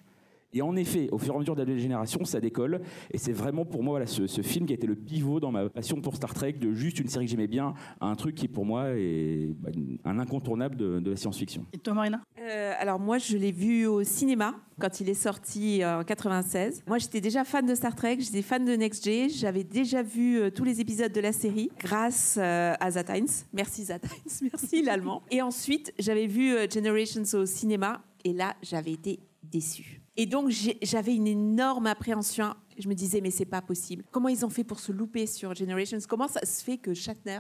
Et 0.52 0.62
en 0.62 0.76
effet, 0.76 1.08
au 1.12 1.18
fur 1.18 1.34
et 1.34 1.36
à 1.36 1.40
mesure 1.40 1.56
de 1.56 1.62
la 1.62 1.76
génération, 1.76 2.24
ça 2.24 2.40
décolle. 2.40 2.80
Et 3.10 3.18
c'est 3.18 3.32
vraiment 3.32 3.64
pour 3.64 3.82
moi 3.82 3.92
voilà, 3.92 4.06
ce, 4.06 4.26
ce 4.26 4.42
film 4.42 4.66
qui 4.66 4.72
a 4.72 4.76
été 4.76 4.86
le 4.86 4.96
pivot 4.96 5.40
dans 5.40 5.52
ma 5.52 5.68
passion 5.68 6.00
pour 6.00 6.16
Star 6.16 6.34
Trek, 6.34 6.54
de 6.54 6.72
juste 6.72 6.98
une 7.00 7.08
série 7.08 7.26
que 7.26 7.30
j'aimais 7.30 7.46
bien, 7.46 7.74
à 8.00 8.06
un 8.06 8.14
truc 8.14 8.34
qui 8.34 8.48
pour 8.48 8.64
moi 8.64 8.90
est 8.90 9.54
bah, 9.58 9.70
un 10.04 10.18
incontournable 10.18 10.76
de, 10.76 11.00
de 11.00 11.10
la 11.10 11.16
science-fiction. 11.16 11.66
Et 11.72 11.78
toi, 11.78 11.94
Marina? 11.94 12.20
Euh, 12.40 12.72
alors 12.78 12.98
moi, 12.98 13.18
je 13.18 13.36
l'ai 13.36 13.52
vu 13.52 13.86
au 13.86 14.04
cinéma 14.04 14.54
quand 14.80 15.00
il 15.00 15.08
est 15.08 15.14
sorti 15.14 15.82
euh, 15.82 16.00
en 16.00 16.04
96. 16.04 16.82
Moi, 16.86 16.98
j'étais 16.98 17.20
déjà 17.20 17.44
fan 17.44 17.66
de 17.66 17.74
Star 17.74 17.94
Trek, 17.94 18.18
j'étais 18.20 18.42
fan 18.42 18.64
de 18.64 18.72
Next 18.72 19.04
G. 19.04 19.28
J'avais 19.28 19.64
déjà 19.64 20.02
vu 20.02 20.38
euh, 20.38 20.50
tous 20.50 20.64
les 20.64 20.80
épisodes 20.80 21.12
de 21.12 21.20
la 21.20 21.32
série 21.32 21.70
grâce 21.78 22.38
euh, 22.40 22.74
à 22.78 22.90
Zat. 22.90 23.04
Merci 23.52 23.84
Zat 23.84 24.00
merci 24.42 24.82
l'allemand. 24.82 25.22
Et 25.30 25.42
ensuite, 25.42 25.92
j'avais 25.98 26.26
vu 26.26 26.54
euh, 26.54 26.66
Generations 26.68 27.22
au 27.34 27.46
cinéma 27.46 28.02
et 28.24 28.32
là, 28.32 28.54
j'avais 28.62 28.92
été 28.92 29.20
déçue. 29.42 29.97
Et 30.20 30.26
donc, 30.26 30.50
j'avais 30.82 31.14
une 31.14 31.28
énorme 31.28 31.86
appréhension. 31.86 32.56
Je 32.76 32.88
me 32.88 32.94
disais, 32.94 33.20
mais 33.20 33.30
c'est 33.30 33.46
pas 33.46 33.62
possible. 33.62 34.04
Comment 34.10 34.28
ils 34.28 34.44
ont 34.44 34.50
fait 34.50 34.64
pour 34.64 34.80
se 34.80 34.90
louper 34.90 35.28
sur 35.28 35.54
Generations? 35.54 36.00
Comment 36.08 36.26
ça 36.26 36.44
se 36.44 36.64
fait 36.64 36.76
que 36.76 36.92
Shatner, 36.92 37.38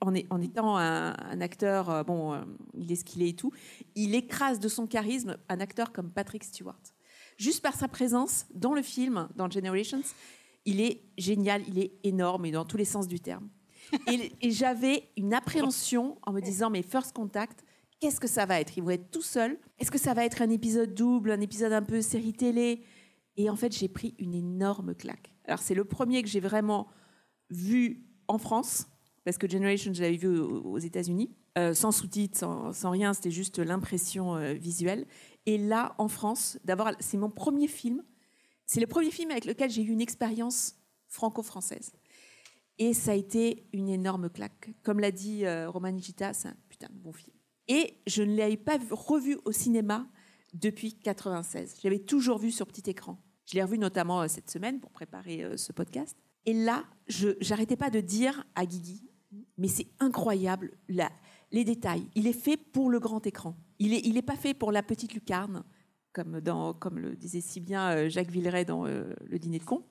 en, 0.00 0.42
étant 0.42 0.76
un, 0.76 1.40
acteur, 1.40 1.88
euh, 1.88 2.02
bon, 2.02 2.34
euh, 2.34 2.42
il 2.74 2.90
est 2.90 2.96
ce 2.96 3.04
qu'il 3.04 3.22
est 3.22 3.28
et 3.28 3.36
tout, 3.36 3.52
il 3.94 4.16
écrase 4.16 4.58
de 4.58 4.66
son 4.66 4.88
charisme 4.88 5.36
un 5.48 5.60
acteur 5.60 5.92
comme 5.92 6.10
Patrick 6.10 6.42
Stewart. 6.42 6.82
Juste 7.36 7.62
par 7.62 7.74
sa 7.74 7.86
présence 7.86 8.46
dans 8.52 8.74
le 8.74 8.82
film, 8.82 9.28
dans 9.36 9.48
Generations, 9.48 10.02
il 10.64 10.80
est 10.80 11.02
génial, 11.16 11.62
il 11.68 11.78
est 11.78 11.92
énorme 12.02 12.44
et 12.44 12.50
dans 12.50 12.64
tous 12.64 12.76
les 12.76 12.84
sens 12.84 13.06
du 13.06 13.20
terme. 13.20 13.48
Et 14.08 14.50
j'avais 14.50 15.08
une 15.16 15.32
appréhension 15.32 16.18
en 16.22 16.32
me 16.32 16.40
disant, 16.40 16.70
mais 16.70 16.82
First 16.82 17.12
Contact, 17.12 17.64
qu'est-ce 18.00 18.20
que 18.20 18.28
ça 18.28 18.46
va 18.46 18.60
être? 18.60 18.76
Ils 18.76 18.82
vont 18.82 18.90
être 18.90 19.10
tout 19.10 19.22
seuls 19.22 19.58
Est-ce 19.78 19.90
que 19.90 19.98
ça 19.98 20.14
va 20.14 20.24
être 20.24 20.42
un 20.42 20.50
épisode 20.50 20.94
double, 20.94 21.30
un 21.30 21.40
épisode 21.40 21.72
un 21.72 21.82
peu 21.82 22.00
série 22.00 22.32
télé? 22.32 22.82
Et 23.36 23.50
en 23.50 23.56
fait, 23.56 23.72
j'ai 23.72 23.88
pris 23.88 24.14
une 24.18 24.34
énorme 24.34 24.94
claque. 24.94 25.32
Alors, 25.44 25.60
c'est 25.60 25.74
le 25.74 25.84
premier 25.84 26.22
que 26.22 26.28
j'ai 26.28 26.40
vraiment 26.40 26.88
vu 27.50 28.04
en 28.26 28.38
France, 28.38 28.86
parce 29.24 29.38
que 29.38 29.48
Generation, 29.48 29.92
je 29.94 30.02
l'avais 30.02 30.16
vu 30.16 30.38
aux 30.38 30.78
États-Unis, 30.78 31.30
euh, 31.56 31.74
sans 31.74 31.92
sous-titres, 31.92 32.38
sans, 32.74 32.90
rien, 32.90 33.14
c'était 33.14 33.30
juste 33.30 33.58
l'impression 33.58 34.36
euh, 34.36 34.52
visuelle. 34.52 35.06
Et 35.46 35.56
là, 35.56 35.94
en 35.98 36.08
France, 36.08 36.58
d'avoir, 36.64 36.92
c'est 37.00 37.16
mon 37.16 37.30
premier 37.30 37.68
film, 37.68 38.02
c'est 38.66 38.80
le 38.80 38.86
premier 38.86 39.10
film 39.10 39.30
avec 39.30 39.44
lequel 39.44 39.70
j'ai 39.70 39.82
eu 39.82 39.90
une 39.90 40.00
expérience 40.00 40.76
franco-française. 41.08 41.92
Et 42.78 42.92
ça 42.92 43.12
a 43.12 43.14
été 43.14 43.66
une 43.72 43.88
énorme 43.88 44.30
claque. 44.30 44.70
Comme 44.82 45.00
l'a 45.00 45.10
dit 45.10 45.46
euh, 45.46 45.68
Roman 45.70 45.96
c'est 46.00 46.22
un 46.48 46.56
putain 46.68 46.88
de 46.88 46.98
bon 46.98 47.12
film. 47.12 47.37
Et 47.68 47.94
je 48.06 48.22
ne 48.22 48.36
l'avais 48.36 48.56
pas 48.56 48.78
vu- 48.78 48.86
revu 48.90 49.38
au 49.44 49.52
cinéma 49.52 50.06
depuis 50.54 50.94
96. 50.94 51.76
Je 51.82 51.88
l'avais 51.88 52.00
toujours 52.00 52.38
vu 52.38 52.50
sur 52.50 52.66
petit 52.66 52.88
écran. 52.90 53.18
Je 53.46 53.54
l'ai 53.54 53.62
revu 53.62 53.78
notamment 53.78 54.22
euh, 54.22 54.28
cette 54.28 54.50
semaine 54.50 54.80
pour 54.80 54.90
préparer 54.90 55.44
euh, 55.44 55.56
ce 55.56 55.72
podcast. 55.72 56.16
Et 56.46 56.52
là, 56.54 56.84
je 57.08 57.30
j'arrêtais 57.40 57.76
pas 57.76 57.90
de 57.90 58.00
dire 58.00 58.44
à 58.54 58.64
Guigui, 58.64 59.08
mais 59.58 59.68
c'est 59.68 59.88
incroyable 60.00 60.72
les 60.88 61.64
détails. 61.64 62.08
Il 62.14 62.26
est 62.26 62.32
fait 62.32 62.56
pour 62.56 62.88
le 62.90 63.00
grand 63.00 63.26
écran. 63.26 63.54
Il 63.78 63.90
n'est 63.90 64.18
est 64.18 64.22
pas 64.22 64.36
fait 64.36 64.54
pour 64.54 64.72
la 64.72 64.82
petite 64.82 65.12
lucarne, 65.14 65.62
comme, 66.12 66.40
le 66.98 67.14
disait 67.16 67.40
si 67.42 67.60
bien 67.60 67.90
euh, 67.90 68.08
Jacques 68.08 68.30
Villeray 68.30 68.64
dans 68.64 68.84
Le 68.84 69.38
Dîner 69.38 69.58
de 69.58 69.64
con. 69.64 69.84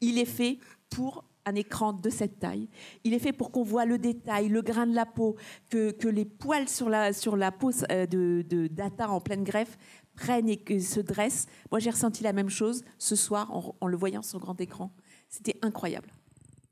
Il 0.00 0.18
est 0.18 0.24
fait 0.24 0.58
pour 0.90 1.24
un 1.46 1.54
écran 1.54 1.92
de 1.92 2.10
cette 2.10 2.38
taille. 2.38 2.68
Il 3.04 3.14
est 3.14 3.18
fait 3.18 3.32
pour 3.32 3.50
qu'on 3.50 3.62
voit 3.62 3.84
le 3.84 3.98
détail, 3.98 4.48
le 4.48 4.62
grain 4.62 4.86
de 4.86 4.94
la 4.94 5.06
peau, 5.06 5.36
que, 5.70 5.90
que 5.92 6.08
les 6.08 6.24
poils 6.24 6.68
sur 6.68 6.88
la, 6.88 7.12
sur 7.12 7.36
la 7.36 7.52
peau 7.52 7.70
euh, 7.90 8.06
de, 8.06 8.44
de 8.48 8.66
Data 8.66 9.08
en 9.10 9.20
pleine 9.20 9.44
greffe 9.44 9.76
prennent 10.16 10.48
et 10.48 10.56
que 10.56 10.78
se 10.78 11.00
dressent. 11.00 11.46
Moi, 11.70 11.80
j'ai 11.80 11.90
ressenti 11.90 12.22
la 12.22 12.32
même 12.32 12.50
chose 12.50 12.84
ce 12.98 13.16
soir 13.16 13.50
en, 13.52 13.74
en 13.80 13.86
le 13.86 13.96
voyant 13.96 14.22
sur 14.22 14.38
grand 14.38 14.60
écran. 14.60 14.92
C'était 15.28 15.58
incroyable. 15.62 16.08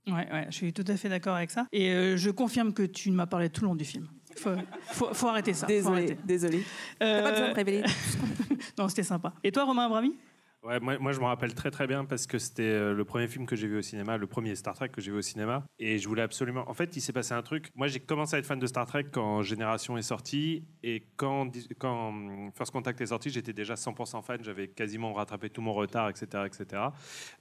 Ouais, 0.07 0.14
ouais, 0.33 0.47
je 0.50 0.55
suis 0.57 0.73
tout 0.73 0.85
à 0.88 0.97
fait 0.97 1.09
d'accord 1.09 1.37
avec 1.37 1.50
ça. 1.50 1.67
Et 1.73 1.91
euh, 1.91 2.17
je 2.17 2.31
confirme 2.31 2.73
que 2.73 2.83
tu 2.83 3.11
ne 3.11 3.14
m'as 3.17 3.26
parlé 3.26 3.50
tout 3.50 3.62
le 3.62 3.69
long 3.69 3.76
du 3.76 3.85
film. 3.85 4.09
Faut, 4.37 4.50
faut, 4.87 5.12
faut 5.12 5.29
arrêter 5.29 5.52
ça. 5.52 5.67
arrêter. 5.67 6.17
Euh, 6.17 6.76
T'as 6.99 7.23
pas 7.23 7.31
besoin 7.33 7.49
de 7.50 7.55
révéler. 7.55 7.83
non, 8.79 8.88
c'était 8.88 9.02
sympa. 9.02 9.33
Et 9.45 9.52
toi, 9.52 9.64
Romain 9.64 9.87
Abrami 9.87 10.17
Ouais, 10.62 10.78
moi, 10.78 11.11
je 11.11 11.19
me 11.19 11.25
rappelle 11.25 11.54
très 11.54 11.73
très 11.73 11.88
bien 11.88 12.04
parce 12.04 12.28
que 12.28 12.38
c'était 12.38 12.62
euh, 12.62 12.95
le 12.95 13.04
premier 13.04 13.26
film 13.26 13.47
que 13.47 13.57
j'ai 13.57 13.66
vu 13.66 13.78
au 13.78 13.83
cinéma, 13.83 14.16
le 14.16 14.28
premier 14.28 14.54
Star 14.54 14.76
Trek 14.76 14.90
que 14.90 15.00
j'ai 15.00 15.11
vu 15.11 15.19
au 15.19 15.23
cinéma. 15.23 15.64
Et 15.81 15.99
je 15.99 16.07
voulais 16.07 16.23
absolument. 16.23 16.71
En 16.71 16.75
fait, 16.75 16.95
il 16.97 17.00
s'est 17.00 17.12
passé 17.12 17.35
un 17.35 17.42
truc. 17.42 17.71
Moi, 17.75 17.88
j'ai 17.88 17.99
commencé 17.99 18.37
à 18.37 18.38
être 18.38 18.47
fan 18.47 18.61
de 18.61 18.66
Star 18.69 18.87
Trek 18.87 19.07
quand 19.11 19.42
Génération 19.42 19.99
est 19.99 20.02
sorti. 20.02 20.64
Et 20.85 21.09
quand, 21.16 21.50
quand 21.81 22.11
hum, 22.11 22.52
First 22.54 22.71
Contact 22.71 23.00
est 23.00 23.07
sorti, 23.07 23.31
j'étais 23.31 23.52
déjà 23.52 23.75
100% 23.75 24.23
fan. 24.23 24.38
J'avais 24.45 24.69
quasiment 24.69 25.12
rattrapé 25.12 25.50
tout 25.50 25.62
mon 25.62 25.73
retard, 25.75 26.09
etc. 26.11 26.45
etc. 26.47 26.83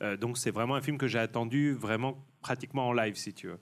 Euh, 0.01 0.17
donc, 0.17 0.39
c'est 0.39 0.51
vraiment 0.51 0.73
un 0.73 0.81
film 0.81 0.97
que 0.97 1.05
j'ai 1.05 1.19
attendu 1.19 1.73
vraiment 1.73 2.25
pratiquement 2.41 2.87
en 2.87 2.93
live, 2.93 3.15
si 3.17 3.35
tu 3.35 3.47
veux. 3.49 3.59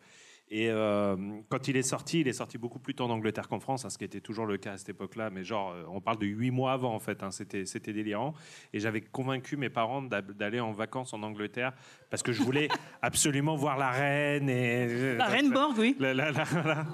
Et 0.51 0.67
euh, 0.69 1.15
quand 1.49 1.67
il 1.67 1.77
est 1.77 1.83
sorti, 1.83 2.21
il 2.21 2.27
est 2.27 2.33
sorti 2.33 2.57
beaucoup 2.57 2.79
plus 2.79 2.95
tôt 2.95 3.03
en 3.03 3.09
Angleterre 3.11 3.47
qu'en 3.47 3.59
France, 3.59 3.85
hein, 3.85 3.89
ce 3.91 3.99
qui 3.99 4.03
était 4.03 4.19
toujours 4.19 4.47
le 4.47 4.57
cas 4.57 4.71
à 4.73 4.77
cette 4.77 4.89
époque-là. 4.89 5.29
Mais 5.29 5.43
genre, 5.43 5.73
euh, 5.73 5.83
on 5.89 6.01
parle 6.01 6.17
de 6.17 6.25
huit 6.25 6.49
mois 6.49 6.71
avant, 6.73 6.93
en 6.95 6.99
fait. 6.99 7.21
hein, 7.21 7.29
c'était, 7.29 7.65
c'était 7.65 7.93
délirant. 7.93 8.33
Et 8.73 8.79
j'avais 8.79 9.01
convaincu 9.01 9.57
mes 9.57 9.69
parents 9.69 10.01
d'a- 10.01 10.23
d'aller 10.23 10.59
en 10.59 10.71
vacances 10.71 11.13
en 11.13 11.21
Angleterre 11.21 11.73
parce 12.09 12.23
que 12.23 12.31
je 12.31 12.41
voulais 12.41 12.67
absolument 13.03 13.55
voir 13.55 13.77
la 13.77 13.91
reine. 13.91 14.49
Et, 14.49 15.15
La 15.17 15.25
reine 15.25 15.51
Borg, 15.51 15.75
oui. 15.77 15.95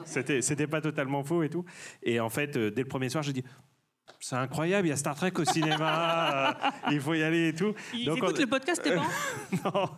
C'était, 0.06 0.42
c'était 0.42 0.68
pas 0.68 0.82
totalement 0.82 1.24
faux 1.24 1.42
et 1.44 1.50
tout. 1.50 1.64
Et 2.04 2.20
en 2.20 2.30
fait, 2.30 2.58
euh, 2.58 2.72
dès 2.72 2.82
le 2.82 2.90
premier 2.90 3.08
soir, 3.08 3.24
j'ai 3.24 3.32
dit. 3.34 3.44
C'est 4.20 4.36
incroyable, 4.36 4.88
il 4.88 4.90
y 4.90 4.94
a 4.94 4.96
Star 4.98 5.16
Trek 5.16 5.32
au 5.38 5.46
cinéma, 5.46 6.50
euh, 6.50 6.70
il 6.92 7.00
faut 7.00 7.14
y 7.14 7.22
aller 7.22 7.50
et 7.50 7.54
tout. 7.54 7.74
Ils 7.94 8.06
Donc, 8.06 8.18
écoutent 8.18 8.36
on- 8.38 8.42
le 8.42 8.48
podcast, 8.48 8.82
tes 8.82 8.92
parents 8.96 9.08
non, 9.76 9.90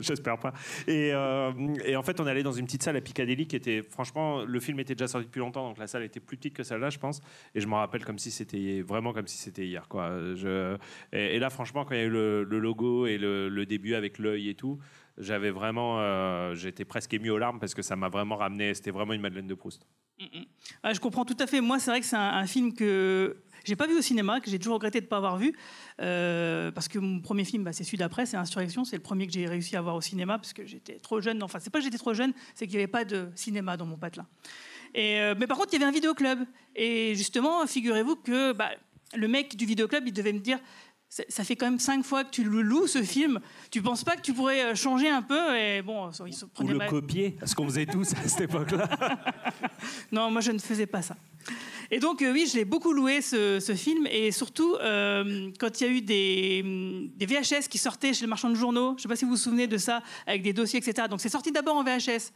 j'espère 0.00 0.38
pas. 0.38 0.52
Et, 0.86 1.10
euh, 1.12 1.50
et 1.84 1.96
en 1.96 2.02
fait, 2.02 2.20
on 2.20 2.26
allait 2.26 2.42
dans 2.44 2.52
une 2.52 2.66
petite 2.66 2.82
salle 2.84 2.96
à 2.96 3.00
Piccadilly 3.00 3.46
qui 3.48 3.56
était, 3.56 3.82
franchement, 3.88 4.44
le 4.44 4.60
film 4.60 4.78
était 4.80 4.94
déjà 4.94 5.08
sorti 5.08 5.26
depuis 5.26 5.40
longtemps, 5.40 5.66
donc 5.68 5.78
la 5.78 5.86
salle 5.88 6.04
était 6.04 6.20
plus 6.20 6.36
petite 6.36 6.54
que 6.54 6.62
celle-là, 6.62 6.90
je 6.90 6.98
pense. 6.98 7.20
Et 7.54 7.60
je 7.60 7.66
me 7.66 7.74
rappelle 7.74 8.04
comme 8.04 8.18
si 8.18 8.30
c'était 8.30 8.82
vraiment 8.82 9.12
comme 9.12 9.26
si 9.26 9.38
c'était 9.38 9.66
hier, 9.66 9.88
quoi. 9.88 10.10
Je, 10.36 10.76
et, 11.12 11.36
et 11.36 11.38
là, 11.40 11.50
franchement, 11.50 11.84
quand 11.84 11.94
il 11.94 11.98
y 11.98 12.02
a 12.02 12.06
eu 12.06 12.10
le, 12.10 12.44
le 12.44 12.58
logo 12.60 13.06
et 13.06 13.18
le, 13.18 13.48
le 13.48 13.66
début 13.66 13.94
avec 13.94 14.18
l'œil 14.18 14.50
et 14.50 14.54
tout, 14.54 14.78
j'avais 15.18 15.50
vraiment, 15.50 16.00
euh, 16.00 16.54
j'étais 16.54 16.84
presque 16.84 17.12
ému 17.14 17.30
aux 17.30 17.38
larmes 17.38 17.58
parce 17.58 17.74
que 17.74 17.82
ça 17.82 17.96
m'a 17.96 18.08
vraiment 18.08 18.36
ramené. 18.36 18.74
C'était 18.74 18.90
vraiment 18.90 19.12
une 19.12 19.20
Madeleine 19.20 19.46
de 19.46 19.54
Proust. 19.54 19.86
Ah, 20.82 20.92
je 20.92 21.00
comprends 21.00 21.24
tout 21.24 21.36
à 21.38 21.46
fait. 21.46 21.60
Moi, 21.60 21.78
c'est 21.78 21.90
vrai 21.90 22.00
que 22.00 22.06
c'est 22.06 22.16
un, 22.16 22.46
film 22.46 22.74
que 22.74 23.36
j'ai 23.64 23.76
pas 23.76 23.86
vu 23.86 23.96
au 23.96 24.02
cinéma, 24.02 24.40
que 24.40 24.50
j'ai 24.50 24.58
toujours 24.58 24.74
regretté 24.74 25.00
de 25.00 25.04
ne 25.06 25.08
pas 25.08 25.18
avoir 25.18 25.36
vu, 25.36 25.56
euh, 26.00 26.70
parce 26.72 26.88
que 26.88 26.98
mon 26.98 27.20
premier 27.20 27.44
film, 27.44 27.64
bah, 27.64 27.72
c'est 27.72 27.84
celui 27.84 27.98
d'après, 27.98 28.26
c'est 28.26 28.36
Insurrection. 28.36 28.84
C'est 28.84 28.96
le 28.96 29.02
premier 29.02 29.26
que 29.26 29.32
j'ai 29.32 29.46
réussi 29.46 29.76
à 29.76 29.80
voir 29.80 29.94
au 29.94 30.00
cinéma, 30.00 30.38
parce 30.38 30.52
que 30.52 30.66
j'étais 30.66 30.98
trop 30.98 31.20
jeune. 31.20 31.42
Enfin, 31.42 31.58
c'est 31.60 31.70
pas 31.70 31.78
que 31.78 31.84
j'étais 31.84 31.98
trop 31.98 32.14
jeune, 32.14 32.32
c'est 32.54 32.66
qu'il 32.66 32.76
n'y 32.76 32.82
avait 32.82 32.90
pas 32.90 33.04
de 33.04 33.28
cinéma 33.34 33.76
dans 33.76 33.86
mon 33.86 33.96
patelin. 33.96 34.26
Euh, 34.96 35.34
mais 35.38 35.46
par 35.46 35.56
contre, 35.56 35.68
il 35.72 35.74
y 35.74 35.82
avait 35.82 35.90
un 35.90 35.94
vidéoclub. 35.94 36.40
Et 36.74 37.14
justement, 37.14 37.66
figurez-vous 37.66 38.16
que 38.16 38.52
bah, 38.52 38.70
le 39.14 39.28
mec 39.28 39.56
du 39.56 39.66
vidéoclub, 39.66 40.04
il 40.06 40.12
devait 40.12 40.32
me 40.32 40.40
dire. 40.40 40.58
Ça 41.08 41.42
fait 41.42 41.56
quand 41.56 41.66
même 41.66 41.78
cinq 41.78 42.04
fois 42.04 42.22
que 42.22 42.30
tu 42.30 42.44
le 42.44 42.60
loues 42.60 42.86
ce 42.86 43.02
film. 43.02 43.40
Tu 43.70 43.80
penses 43.80 44.04
pas 44.04 44.14
que 44.14 44.20
tu 44.20 44.34
pourrais 44.34 44.62
euh, 44.62 44.74
changer 44.74 45.08
un 45.08 45.22
peu 45.22 45.56
et 45.56 45.80
bon, 45.80 46.10
il 46.26 46.34
se 46.34 46.44
Ou 46.44 46.68
le 46.68 46.76
mal. 46.76 46.88
copier, 46.88 47.36
ce 47.44 47.54
qu'on 47.54 47.64
faisait 47.64 47.86
tous 47.86 48.12
à 48.12 48.28
cette 48.28 48.42
époque-là. 48.42 48.88
Non, 50.12 50.30
moi 50.30 50.40
je 50.40 50.50
ne 50.52 50.58
faisais 50.58 50.86
pas 50.86 51.02
ça. 51.02 51.16
Et 51.90 51.98
donc 51.98 52.20
euh, 52.20 52.32
oui, 52.32 52.46
je 52.50 52.58
l'ai 52.58 52.64
beaucoup 52.66 52.92
loué 52.92 53.22
ce, 53.22 53.58
ce 53.60 53.74
film 53.74 54.06
et 54.10 54.32
surtout 54.32 54.74
euh, 54.74 55.50
quand 55.58 55.80
il 55.80 55.86
y 55.86 55.86
a 55.88 55.92
eu 55.92 56.00
des, 56.02 57.10
des 57.16 57.26
VHS 57.26 57.68
qui 57.70 57.78
sortaient 57.78 58.12
chez 58.12 58.24
le 58.24 58.28
marchand 58.28 58.50
de 58.50 58.54
journaux, 58.54 58.90
je 58.90 58.94
ne 58.96 59.00
sais 59.02 59.08
pas 59.08 59.16
si 59.16 59.24
vous 59.24 59.30
vous 59.32 59.36
souvenez 59.38 59.66
de 59.66 59.78
ça, 59.78 60.02
avec 60.26 60.42
des 60.42 60.52
dossiers, 60.52 60.78
etc. 60.80 61.08
Donc 61.08 61.20
c'est 61.20 61.28
sorti 61.30 61.52
d'abord 61.52 61.76
en 61.76 61.84
VHS. 61.84 62.32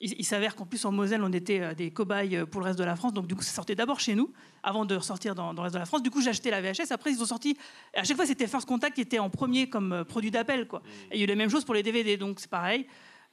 Il, 0.00 0.14
il 0.18 0.24
s'avère 0.24 0.56
qu'en 0.56 0.66
plus 0.66 0.84
en 0.84 0.92
Moselle, 0.92 1.22
on 1.22 1.32
était 1.32 1.60
euh, 1.60 1.74
des 1.74 1.90
cobayes 1.90 2.36
euh, 2.36 2.46
pour 2.46 2.60
le 2.60 2.66
reste 2.66 2.78
de 2.78 2.84
la 2.84 2.96
France. 2.96 3.12
Donc 3.12 3.26
du 3.26 3.34
coup, 3.34 3.42
ça 3.42 3.52
sortait 3.52 3.74
d'abord 3.74 4.00
chez 4.00 4.14
nous, 4.14 4.32
avant 4.62 4.84
de 4.84 4.96
ressortir 4.96 5.34
dans, 5.34 5.54
dans 5.54 5.62
le 5.62 5.66
reste 5.66 5.74
de 5.74 5.78
la 5.78 5.86
France. 5.86 6.02
Du 6.02 6.10
coup, 6.10 6.20
j'ai 6.20 6.30
acheté 6.30 6.50
la 6.50 6.60
VHS. 6.60 6.90
Après, 6.90 7.12
ils 7.12 7.22
ont 7.22 7.26
sorti. 7.26 7.56
À 7.94 8.04
chaque 8.04 8.16
fois, 8.16 8.26
c'était 8.26 8.46
First 8.46 8.66
Contact 8.66 8.94
qui 8.94 9.02
était 9.02 9.18
en 9.18 9.30
premier 9.30 9.68
comme 9.68 9.92
euh, 9.92 10.04
produit 10.04 10.30
d'appel. 10.30 10.66
Quoi. 10.66 10.82
Et 11.10 11.16
il 11.16 11.18
y 11.18 11.22
a 11.22 11.24
eu 11.24 11.28
la 11.28 11.36
même 11.36 11.50
chose 11.50 11.64
pour 11.64 11.74
les 11.74 11.82
DVD. 11.82 12.16
Donc 12.16 12.40
c'est 12.40 12.50
pareil. 12.50 12.86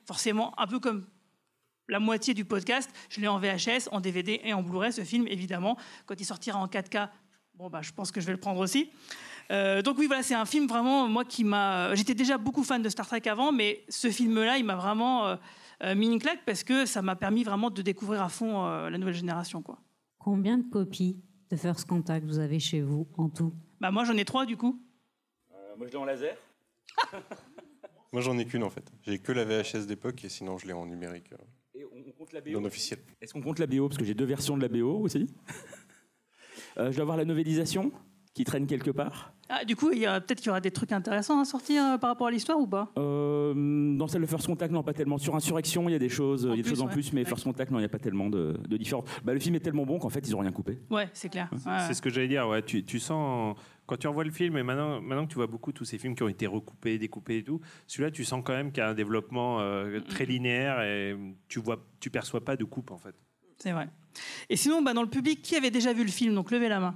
Forcément, 0.06 0.60
un 0.60 0.68
peu 0.68 0.80
comme 0.80 1.06
la 1.88 2.00
moitié 2.00 2.34
du 2.34 2.46
podcast, 2.46 2.90
je 3.10 3.20
l'ai 3.20 3.28
en 3.28 3.40
VHS, 3.40 3.90
en 3.92 4.00
DVD 4.00 4.40
et 4.44 4.54
en 4.54 4.62
Blu-ray. 4.62 4.94
Ce 4.94 5.04
film, 5.04 5.28
évidemment, 5.28 5.78
quand 6.06 6.20
il 6.20 6.26
sortira 6.26 6.60
en 6.60 6.68
4K, 6.68 7.10
bon 7.56 7.70
bah, 7.70 7.82
je 7.82 7.92
pense 7.92 8.12
que 8.12 8.22
je 8.22 8.26
vais 8.28 8.32
le 8.32 8.40
prendre 8.40 8.60
aussi. 8.60 8.90
Euh, 9.52 9.82
donc 9.82 9.98
oui, 9.98 10.08
voilà, 10.08 10.24
c'est 10.24 10.36
un 10.36 10.46
film 10.46 10.68
vraiment 10.68 11.08
moi 11.08 11.26
qui 11.26 11.44
m'a. 11.44 11.94
J'étais 11.96 12.14
déjà 12.14 12.38
beaucoup 12.38 12.64
fan 12.64 12.82
de 12.82 12.90
Star 12.90 13.08
Trek 13.08 13.24
avant, 13.26 13.52
mais 13.52 13.84
ce 13.90 14.10
film-là, 14.10 14.58
il 14.58 14.64
m'a 14.64 14.76
vraiment 14.76 15.28
euh, 15.28 15.36
euh, 15.84 15.96
mis 15.96 16.08
une 16.12 16.20
claque 16.20 16.44
parce 16.46 16.64
que 16.64 16.86
ça 16.86 17.02
m'a 17.02 17.16
permis 17.16 17.44
vraiment 17.44 17.70
de 17.70 17.82
découvrir 17.82 18.22
à 18.22 18.30
fond 18.30 18.66
euh, 18.66 18.90
la 18.90 18.98
nouvelle 18.98 19.14
génération, 19.16 19.62
quoi. 19.62 19.80
Combien 20.18 20.58
de 20.58 20.70
copies 20.70 21.22
de 21.50 21.56
First 21.56 21.88
Contact 21.88 22.26
vous 22.26 22.40
avez 22.40 22.60
chez 22.60 22.82
vous 22.82 23.08
en 23.18 23.30
tout? 23.30 23.54
Bah 23.80 23.92
moi, 23.92 24.04
j'en 24.04 24.16
ai 24.18 24.26
trois 24.26 24.46
du 24.46 24.58
coup. 24.58 24.80
moi, 25.78 25.88
je 25.88 25.92
l'ai 25.92 25.98
en 25.98 26.06
laser. 26.06 26.36
Moi, 28.14 28.22
j'en 28.22 28.38
ai 28.38 28.46
qu'une 28.46 28.64
en 28.64 28.70
fait. 28.70 28.92
J'ai 29.04 29.20
que 29.20 29.32
la 29.32 29.46
VHS 29.46 29.86
d'époque 29.88 30.26
et 30.26 30.30
sinon, 30.30 30.58
je 30.58 30.68
l'ai 30.68 30.74
en 30.74 30.86
numérique. 30.86 31.32
euh, 31.32 31.38
Et 31.80 31.86
on, 31.86 32.04
on 32.06 32.12
compte 32.12 32.34
la 32.34 32.42
BO. 32.42 32.52
non 32.52 32.66
officiel. 32.66 33.00
Est-ce 33.22 33.32
qu'on 33.32 33.42
compte 33.42 33.58
la 33.58 33.68
BO 33.68 33.88
Parce 33.88 33.98
que 33.98 34.04
j'ai 34.04 34.14
deux 34.14 34.26
versions 34.26 34.58
de 34.58 34.62
la 34.62 34.68
BO 34.68 35.00
aussi. 35.00 35.28
Euh, 36.78 36.90
je 36.90 36.96
dois 36.96 37.02
avoir 37.02 37.18
la 37.18 37.26
novélisation 37.26 37.92
qui 38.34 38.44
traîne 38.46 38.66
quelque 38.68 38.92
part. 38.92 39.34
Ah, 39.50 39.66
du 39.66 39.76
coup, 39.76 39.92
il 39.92 40.00
y 40.00 40.06
a 40.06 40.22
peut-être 40.22 40.38
qu'il 40.40 40.48
y 40.48 40.50
aura 40.50 40.62
des 40.62 40.72
trucs 40.72 40.94
intéressants 40.94 41.38
à 41.42 41.44
sortir 41.44 41.84
euh, 41.84 41.98
par 41.98 42.10
rapport 42.12 42.28
à 42.28 42.32
l'histoire 42.32 42.58
ou 42.58 42.68
pas? 42.68 42.90
Euh, 42.98 43.54
dans 43.98 44.08
celle 44.08 44.22
de 44.22 44.26
First 44.26 44.48
Contact, 44.48 44.72
non, 44.72 44.82
pas 44.82 44.94
tellement. 44.94 45.18
Sur 45.18 45.36
Insurrection, 45.36 45.90
il 45.90 45.92
y 45.92 45.96
a 45.96 46.00
des 46.00 46.08
choses, 46.08 46.44
il 46.44 46.50
y 46.50 46.54
a 46.54 46.56
des 46.56 46.62
plus, 46.62 46.70
choses 46.70 46.82
en 46.82 46.86
ouais. 46.86 46.94
plus, 46.94 47.12
mais 47.12 47.22
Ouais. 47.22 47.26
First 47.28 47.44
Contact, 47.44 47.70
non, 47.70 47.80
il 47.80 47.82
n'y 47.82 47.86
a 47.86 47.90
pas 47.90 48.00
tellement 48.00 48.30
de, 48.30 48.58
de 48.66 48.78
différence. 48.78 49.04
Bah, 49.26 49.34
le 49.34 49.42
film 49.42 49.56
est 49.56 49.60
tellement 49.60 49.86
bon 49.86 50.00
qu'en 50.00 50.08
fait, 50.08 50.26
ils 50.26 50.32
n'ont 50.32 50.40
rien 50.40 50.54
coupé. 50.54 50.80
Ouais, 50.90 51.10
c'est 51.12 51.28
clair. 51.28 51.50
Ouais, 51.52 51.60
C'est 51.86 51.94
ce 51.94 52.02
que 52.02 52.10
j'allais 52.10 52.30
dire. 52.30 52.48
Ouais, 52.48 52.62
tu, 52.62 52.86
tu 52.86 53.00
sens 53.00 53.58
quand 53.86 53.98
tu 53.98 54.08
revois 54.08 54.24
le 54.24 54.32
film 54.32 54.56
et 54.56 54.64
maintenant, 54.64 55.02
maintenant 55.02 55.26
que 55.26 55.32
tu 55.32 55.36
vois 55.36 55.48
beaucoup 55.48 55.74
tous 55.74 55.84
ces 55.84 55.98
films 55.98 56.16
qui 56.16 56.24
ont 56.24 56.30
été 56.30 56.48
recoupés, 56.48 56.98
découpés 56.98 57.40
et 57.40 57.44
tout, 57.44 57.60
celui-là, 57.88 58.12
tu 58.12 58.24
sens 58.24 58.42
quand 58.46 58.54
même 58.54 58.72
qu'il 58.72 58.82
y 58.82 58.86
a 58.86 58.90
un 58.90 58.94
développement 58.94 59.60
euh, 59.60 60.00
très 60.00 60.26
linéaire 60.26 60.82
et 60.82 61.18
tu 61.50 61.60
vois, 61.60 61.84
tu 62.00 62.10
perçois 62.10 62.46
pas 62.46 62.56
de 62.56 62.64
coupe 62.64 62.92
en 62.92 62.98
fait. 62.98 63.16
C'est 63.58 63.74
vrai. 63.74 63.90
Et 64.50 64.56
sinon, 64.56 64.82
bah, 64.82 64.94
dans 64.94 65.04
le 65.04 65.10
public, 65.10 65.42
qui 65.42 65.58
avait 65.58 65.72
déjà 65.72 65.92
vu 65.92 66.06
le 66.06 66.10
film? 66.10 66.34
Donc 66.34 66.52
levez 66.52 66.70
la 66.70 66.80
main. 66.80 66.96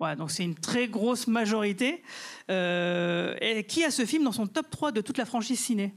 Ouais, 0.00 0.14
donc 0.16 0.30
c'est 0.30 0.44
une 0.44 0.54
très 0.54 0.88
grosse 0.88 1.26
majorité. 1.26 2.02
Euh, 2.50 3.34
et 3.40 3.64
qui 3.64 3.82
a 3.84 3.90
ce 3.90 4.04
film 4.04 4.24
dans 4.24 4.32
son 4.32 4.46
top 4.46 4.68
3 4.70 4.92
de 4.92 5.00
toute 5.00 5.16
la 5.18 5.24
franchise 5.24 5.58
ciné? 5.58 5.94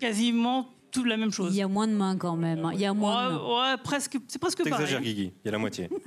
Quasiment 0.00 0.68
toute 0.90 1.06
la 1.06 1.16
même 1.16 1.30
chose. 1.30 1.54
Il 1.54 1.58
y 1.58 1.62
a 1.62 1.68
moins 1.68 1.86
de 1.86 1.92
mains 1.92 2.16
quand 2.16 2.34
même. 2.34 2.64
hein. 2.64 2.70
Il 2.74 2.80
y 2.80 2.84
a 2.84 2.92
moins 2.92 3.28
de 3.30 3.34
mains. 3.36 3.72
Ouais, 3.72 3.76
presque, 3.84 4.18
c'est 4.26 4.40
presque 4.40 4.58
pareil. 4.58 4.72
T'exagères, 4.72 5.00
Guigui. 5.00 5.32
Il 5.44 5.46
y 5.46 5.48
a 5.48 5.52
la 5.52 5.58
moitié. 5.58 5.88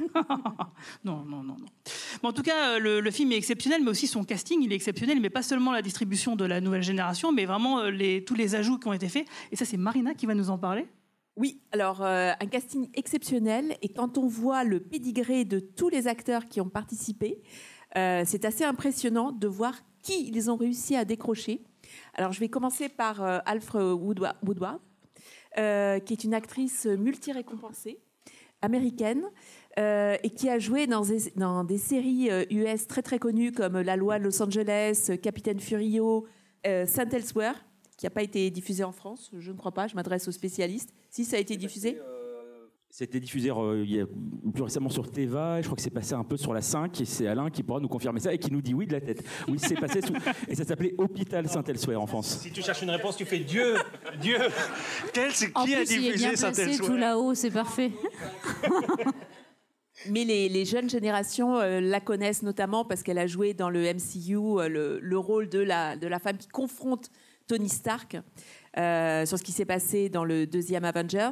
Non, 1.06 1.24
non, 1.24 1.42
non, 1.44 1.56
non. 1.58 1.66
Bon, 2.22 2.30
en 2.30 2.34
tout 2.34 2.42
cas, 2.44 2.72
euh, 2.76 2.80
le, 2.80 3.00
le 3.00 3.12
film 3.12 3.32
est 3.32 3.38
exceptionnel, 3.38 3.82
mais 3.84 3.90
aussi 3.90 4.08
son 4.08 4.24
casting, 4.26 4.60
il 4.62 4.72
est 4.72 4.76
exceptionnel, 4.76 5.20
mais 5.22 5.30
pas 5.30 5.44
seulement 5.44 5.72
la 5.72 5.82
distribution 5.82 6.36
de 6.36 6.44
la 6.46 6.60
nouvelle 6.60 6.84
génération, 6.84 7.32
mais 7.32 7.46
vraiment 7.46 7.80
euh, 7.80 7.90
les, 7.92 8.24
tous 8.26 8.36
les 8.36 8.56
ajouts 8.56 8.78
qui 8.78 8.88
ont 8.88 8.94
été 8.94 9.08
faits. 9.08 9.26
Et 9.52 9.56
ça, 9.56 9.64
c'est 9.66 9.78
Marina 9.78 10.14
qui 10.14 10.26
va 10.26 10.34
nous 10.36 10.50
en 10.50 10.58
parler. 10.58 10.86
Oui, 11.36 11.62
alors 11.72 12.04
euh, 12.04 12.32
un 12.40 12.46
casting 12.46 12.90
exceptionnel 12.94 13.76
et 13.82 13.90
quand 13.90 14.20
on 14.20 14.28
voit 14.28 14.64
le 14.64 14.80
pédigré 14.80 15.46
de 15.46 15.60
tous 15.60 15.90
les 15.90 16.08
acteurs 16.08 16.48
qui 16.48 16.62
ont 16.62 16.70
participé, 16.70 17.42
euh, 17.98 18.24
c'est 18.26 18.46
assez 18.46 18.64
impressionnant 18.64 19.32
de 19.32 19.48
voir 19.48 19.76
qui 20.04 20.28
ils 20.28 20.52
ont 20.52 20.56
réussi 20.56 20.96
à 20.96 21.06
décrocher. 21.06 21.64
Alors 22.14 22.34
je 22.34 22.40
vais 22.40 22.50
commencer 22.50 22.88
par 22.88 23.24
euh, 23.24 23.40
Alfred 23.46 23.82
Woodwa- 23.82 24.36
Woodward, 24.46 24.80
euh, 25.58 26.00
qui 26.00 26.14
est 26.14 26.24
une 26.24 26.36
actrice 26.36 26.86
multi-récompensée 26.86 28.00
américaine 28.62 29.24
et 29.76 30.30
qui 30.30 30.50
a 30.50 30.60
joué 30.60 30.86
dans 30.88 31.04
des, 31.64 31.78
séries 31.80 32.30
US 32.52 32.88
très 32.88 33.02
très 33.02 33.18
connues 33.18 33.52
comme 33.52 33.82
La 33.82 33.98
Loi 33.98 34.20
de 34.20 34.24
Los 34.24 34.42
Angeles, 34.42 35.10
Capitaine 35.22 35.60
Furio, 35.60 36.28
Saint 36.64 37.10
Elsewhere, 37.10 37.56
qui 38.04 38.08
n'a 38.08 38.12
pas 38.12 38.22
été 38.24 38.52
diffusé 38.52 38.84
en 38.84 38.92
France, 38.92 39.32
je 39.40 39.50
ne 39.54 39.56
crois 39.56 39.72
pas, 39.72 39.88
je 39.88 39.96
m'adresse 39.96 40.28
aux 40.28 40.34
spécialistes. 40.34 40.94
Si 41.10 41.24
ça 41.24 41.38
a 41.38 41.40
été 41.40 41.56
diffusé 41.56 41.98
C'était 42.90 43.22
diffusé 43.22 43.50
euh, 43.50 43.82
il 43.82 43.96
y 43.96 44.02
a 44.02 44.06
plus 44.54 44.62
récemment 44.62 44.90
sur 44.90 45.10
Teva, 45.10 45.60
et 45.60 45.62
je 45.62 45.68
crois 45.70 45.78
que 45.78 45.82
c'est 45.82 45.90
passé 45.90 46.14
un 46.14 46.26
peu 46.26 46.36
sur 46.36 46.54
la 46.54 46.62
5, 46.62 47.00
et 47.00 47.06
c'est 47.06 47.28
Alain 47.28 47.50
qui 47.50 47.64
pourra 47.64 47.80
nous 47.80 47.88
confirmer 47.88 48.20
ça 48.20 48.34
et 48.34 48.38
qui 48.38 48.52
nous 48.52 48.62
dit 48.62 48.74
oui 48.74 48.88
de 48.88 48.92
la 48.92 49.00
tête. 49.00 49.24
Oui, 49.48 49.58
c'est 49.58 49.80
passé 49.80 50.02
sous... 50.02 50.12
Et 50.50 50.56
ça 50.56 50.66
s'appelait 50.66 50.94
Hôpital 50.98 51.48
Saint-Elsewhere 51.48 51.96
en 52.02 52.06
France. 52.06 52.40
Si 52.42 52.52
tu 52.52 52.62
cherches 52.62 52.82
une 52.82 52.90
réponse, 52.90 53.16
tu 53.16 53.24
fais 53.24 53.40
Dieu, 53.40 53.76
Dieu. 54.20 54.38
Quel, 55.14 55.32
c'est 55.32 55.56
En 55.56 55.64
qui 55.64 55.74
a 55.74 55.78
plus, 55.78 55.92
il 55.94 56.08
est 56.08 56.18
bien 56.18 56.32
diffusé 56.32 56.42
placé 56.42 56.56
Saint-Elsewhere 56.56 56.88
tout 56.90 56.98
là-haut, 56.98 57.34
c'est 57.36 57.52
parfait. 57.52 57.92
Mais 60.10 60.26
les, 60.26 60.50
les 60.50 60.66
jeunes 60.66 60.90
générations 60.90 61.58
euh, 61.58 61.80
la 61.80 62.02
connaissent 62.02 62.44
notamment 62.44 62.84
parce 62.84 63.02
qu'elle 63.02 63.20
a 63.20 63.28
joué 63.28 63.54
dans 63.54 63.70
le 63.70 63.82
MCU 63.94 64.36
euh, 64.36 64.68
le, 64.68 65.00
le 65.00 65.18
rôle 65.18 65.48
de 65.48 65.60
la, 65.60 65.96
de 65.96 66.08
la 66.08 66.20
femme 66.20 66.38
qui 66.38 66.50
confronte 66.50 67.10
Tony 67.48 67.70
Stark 67.70 68.18
euh, 68.78 69.26
sur 69.26 69.38
ce 69.38 69.44
qui 69.44 69.52
s'est 69.52 69.66
passé 69.66 70.10
dans 70.10 70.24
le 70.24 70.48
deuxième 70.48 70.86
Avengers. 70.86 71.32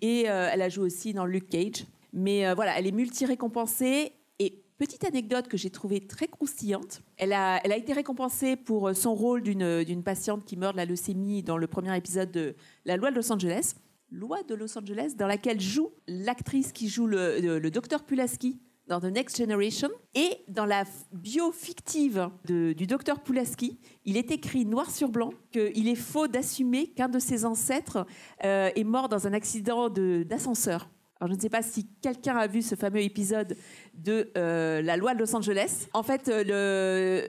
Et 0.00 0.30
euh, 0.30 0.48
elle 0.52 0.62
a 0.62 0.68
joué 0.68 0.84
aussi 0.84 1.12
dans 1.12 1.26
Luke 1.26 1.48
Cage. 1.48 1.86
Mais 2.12 2.46
euh, 2.46 2.54
voilà, 2.54 2.78
elle 2.78 2.86
est 2.86 2.92
multi-récompensée. 2.92 4.12
Et 4.38 4.64
petite 4.78 5.04
anecdote 5.04 5.48
que 5.48 5.56
j'ai 5.56 5.70
trouvée 5.70 6.06
très 6.06 6.26
croustillante, 6.26 7.02
elle 7.18 7.32
a, 7.32 7.60
elle 7.64 7.72
a 7.72 7.76
été 7.76 7.92
récompensée 7.92 8.56
pour 8.56 8.96
son 8.96 9.14
rôle 9.14 9.42
d'une 9.42 9.84
d'une 9.84 10.02
patiente 10.02 10.46
qui 10.46 10.56
meurt 10.56 10.72
de 10.72 10.78
la 10.78 10.86
leucémie 10.86 11.42
dans 11.42 11.58
le 11.58 11.66
premier 11.66 11.94
épisode 11.96 12.30
de 12.30 12.54
La 12.86 12.96
loi 12.96 13.10
de 13.10 13.16
Los 13.16 13.30
Angeles. 13.30 13.74
Loi 14.12 14.42
de 14.42 14.56
Los 14.56 14.76
Angeles, 14.76 15.12
dans 15.16 15.28
laquelle 15.28 15.60
joue 15.60 15.90
l'actrice 16.08 16.72
qui 16.72 16.88
joue 16.88 17.06
le, 17.06 17.38
le, 17.38 17.60
le 17.60 17.70
docteur 17.70 18.02
Pulaski 18.02 18.60
dans 18.90 19.00
The 19.00 19.04
Next 19.04 19.38
Generation. 19.38 19.88
Et 20.14 20.38
dans 20.48 20.66
la 20.66 20.82
f- 20.82 20.88
bio 21.12 21.52
fictive 21.52 22.28
de- 22.44 22.72
du 22.74 22.86
docteur 22.86 23.20
Pulaski, 23.20 23.78
il 24.04 24.16
est 24.16 24.30
écrit 24.32 24.66
noir 24.66 24.90
sur 24.90 25.08
blanc 25.08 25.30
qu'il 25.52 25.88
est 25.88 25.94
faux 25.94 26.26
d'assumer 26.26 26.88
qu'un 26.88 27.08
de 27.08 27.20
ses 27.20 27.44
ancêtres 27.44 28.04
euh, 28.44 28.68
est 28.74 28.84
mort 28.84 29.08
dans 29.08 29.26
un 29.28 29.32
accident 29.32 29.88
de- 29.88 30.24
d'ascenseur. 30.28 30.90
Alors, 31.20 31.30
je 31.30 31.36
ne 31.36 31.40
sais 31.40 31.50
pas 31.50 31.62
si 31.62 31.86
quelqu'un 32.02 32.36
a 32.36 32.46
vu 32.46 32.62
ce 32.62 32.74
fameux 32.74 33.02
épisode 33.02 33.56
de 33.94 34.30
euh, 34.36 34.80
La 34.82 34.96
loi 34.96 35.14
de 35.14 35.20
Los 35.20 35.36
Angeles. 35.36 35.86
En 35.92 36.02
fait, 36.02 36.28
euh, 36.28 36.42
le, 36.44 37.28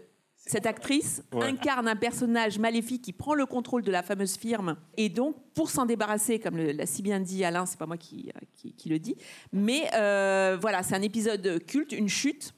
cette 0.51 0.65
actrice 0.65 1.23
Ouais. 1.33 1.45
incarne 1.45 1.87
un 1.87 1.95
personnage 1.95 2.59
maléfique 2.59 3.01
qui 3.03 3.13
prend 3.13 3.33
le 3.35 3.45
contrôle 3.45 3.83
de 3.83 3.91
la 3.91 4.03
fameuse 4.03 4.35
firme. 4.35 4.75
Et 4.97 5.07
donc, 5.07 5.35
pour 5.53 5.69
s'en 5.69 5.85
débarrasser, 5.85 6.39
comme 6.39 6.57
l'a 6.57 6.85
si 6.85 7.01
bien 7.01 7.21
dit 7.21 7.45
Alain, 7.45 7.65
c'est 7.65 7.79
pas 7.79 7.85
moi 7.85 7.95
qui, 7.97 8.31
qui, 8.57 8.73
qui 8.73 8.89
le 8.89 8.99
dit, 8.99 9.15
mais 9.53 9.89
euh, 9.93 10.57
voilà, 10.59 10.83
c'est 10.83 10.95
un 10.95 11.01
épisode 11.01 11.63
culte, 11.65 11.93
une 11.93 12.09
chute. 12.09 12.53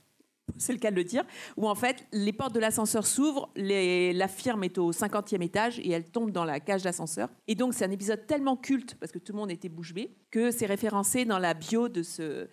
C'est 0.58 0.74
le 0.74 0.80
cas 0.80 0.92
de 0.92 0.96
le 0.98 1.06
dire, 1.06 1.24
où 1.56 1.70
en 1.70 1.76
fait 1.76 2.06
les 2.12 2.34
portes 2.34 2.54
de 2.54 2.60
l'ascenseur 2.60 3.06
s'ouvrent, 3.06 3.50
la 3.56 4.28
firme 4.28 4.66
est 4.66 4.78
au 4.78 4.92
50e 4.92 5.42
étage 5.42 5.80
et 5.80 5.92
elle 5.92 6.04
tombe 6.04 6.32
dans 6.32 6.44
la 6.44 6.60
cage 6.60 6.84
d'ascenseur. 6.84 7.30
Et 7.48 7.56
donc 7.56 7.74
c'est 7.74 7.86
un 7.86 7.92
épisode 7.92 8.28
tellement 8.28 8.58
culte, 8.58 8.96
parce 9.00 9.12
que 9.12 9.20
tout 9.20 9.32
le 9.32 9.40
monde 9.40 9.52
était 9.52 9.70
bouche 9.70 9.94
bée, 9.94 10.12
que 10.32 10.52
c'est 10.52 10.66
référencé 10.66 11.24
dans 11.24 11.40
la 11.40 11.54
bio 11.54 11.88
de 11.88 12.04
ce, 12.04 12.48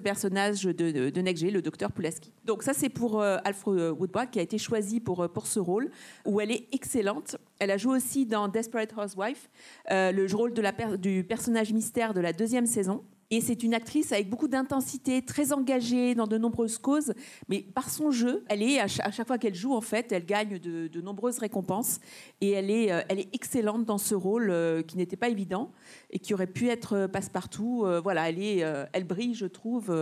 personnage 0.00 0.64
de, 0.64 0.72
de, 1.10 1.50
le 1.50 1.62
docteur 1.62 1.92
Pulaski. 1.92 2.30
Donc 2.44 2.62
ça 2.62 2.74
c'est 2.74 2.90
pour 2.90 3.22
euh, 3.22 3.38
Alfred 3.44 3.94
Woodward 3.98 4.30
qui 4.30 4.38
a 4.38 4.42
été 4.42 4.58
choisi 4.58 5.00
pour, 5.00 5.22
euh, 5.22 5.28
pour 5.28 5.46
ce 5.46 5.60
rôle, 5.60 5.90
où 6.26 6.42
elle 6.42 6.50
est 6.50 6.68
excellente. 6.72 7.36
Elle 7.58 7.70
a 7.70 7.78
joué 7.78 7.96
aussi 7.96 8.26
dans 8.26 8.48
Desperate 8.48 8.92
Housewife, 8.96 9.48
euh, 9.90 10.12
le 10.12 10.26
rôle 10.34 10.52
du 10.98 11.24
personnage 11.24 11.72
mystère 11.72 12.12
de 12.12 12.20
la 12.20 12.34
deuxième 12.34 12.66
saison. 12.66 13.02
Et 13.32 13.40
c'est 13.40 13.62
une 13.62 13.74
actrice 13.74 14.10
avec 14.12 14.28
beaucoup 14.28 14.48
d'intensité, 14.48 15.22
très 15.22 15.52
engagée 15.52 16.16
dans 16.16 16.26
de 16.26 16.36
nombreuses 16.36 16.78
causes, 16.78 17.12
mais 17.48 17.60
par 17.62 17.88
son 17.88 18.10
jeu, 18.10 18.44
elle 18.48 18.60
est 18.62 18.80
à 18.80 18.88
cha- 18.88 19.04
à 19.04 19.10
chaque, 19.12 19.28
fois 19.28 19.38
qu'elle 19.38 19.54
joue 19.54 19.72
en 19.72 19.80
fait, 19.80 20.10
elle 20.10 20.26
gagne 20.26 20.58
de, 20.58 20.88
de 20.88 21.00
nombreuses 21.00 21.38
récompenses 21.38 22.00
et 22.40 22.50
elle 22.50 22.70
est, 22.70 22.90
euh, 22.90 23.02
elle 23.08 23.20
est 23.20 23.28
excellente 23.32 23.84
dans 23.84 23.98
ce 23.98 24.16
rôle 24.16 24.50
euh, 24.50 24.82
qui 24.82 24.96
n'était 24.96 25.16
pas 25.16 25.28
évident 25.28 25.70
et 26.10 26.18
qui 26.18 26.34
aurait 26.34 26.48
pu 26.48 26.68
être 26.68 26.94
euh, 26.94 27.08
passe-partout. 27.08 27.86
Voilà, 28.02 28.28
elle 28.28 28.40
est, 28.42 28.64
elle 28.92 29.04
brille, 29.04 29.34
je 29.34 29.46
trouve, 29.46 29.94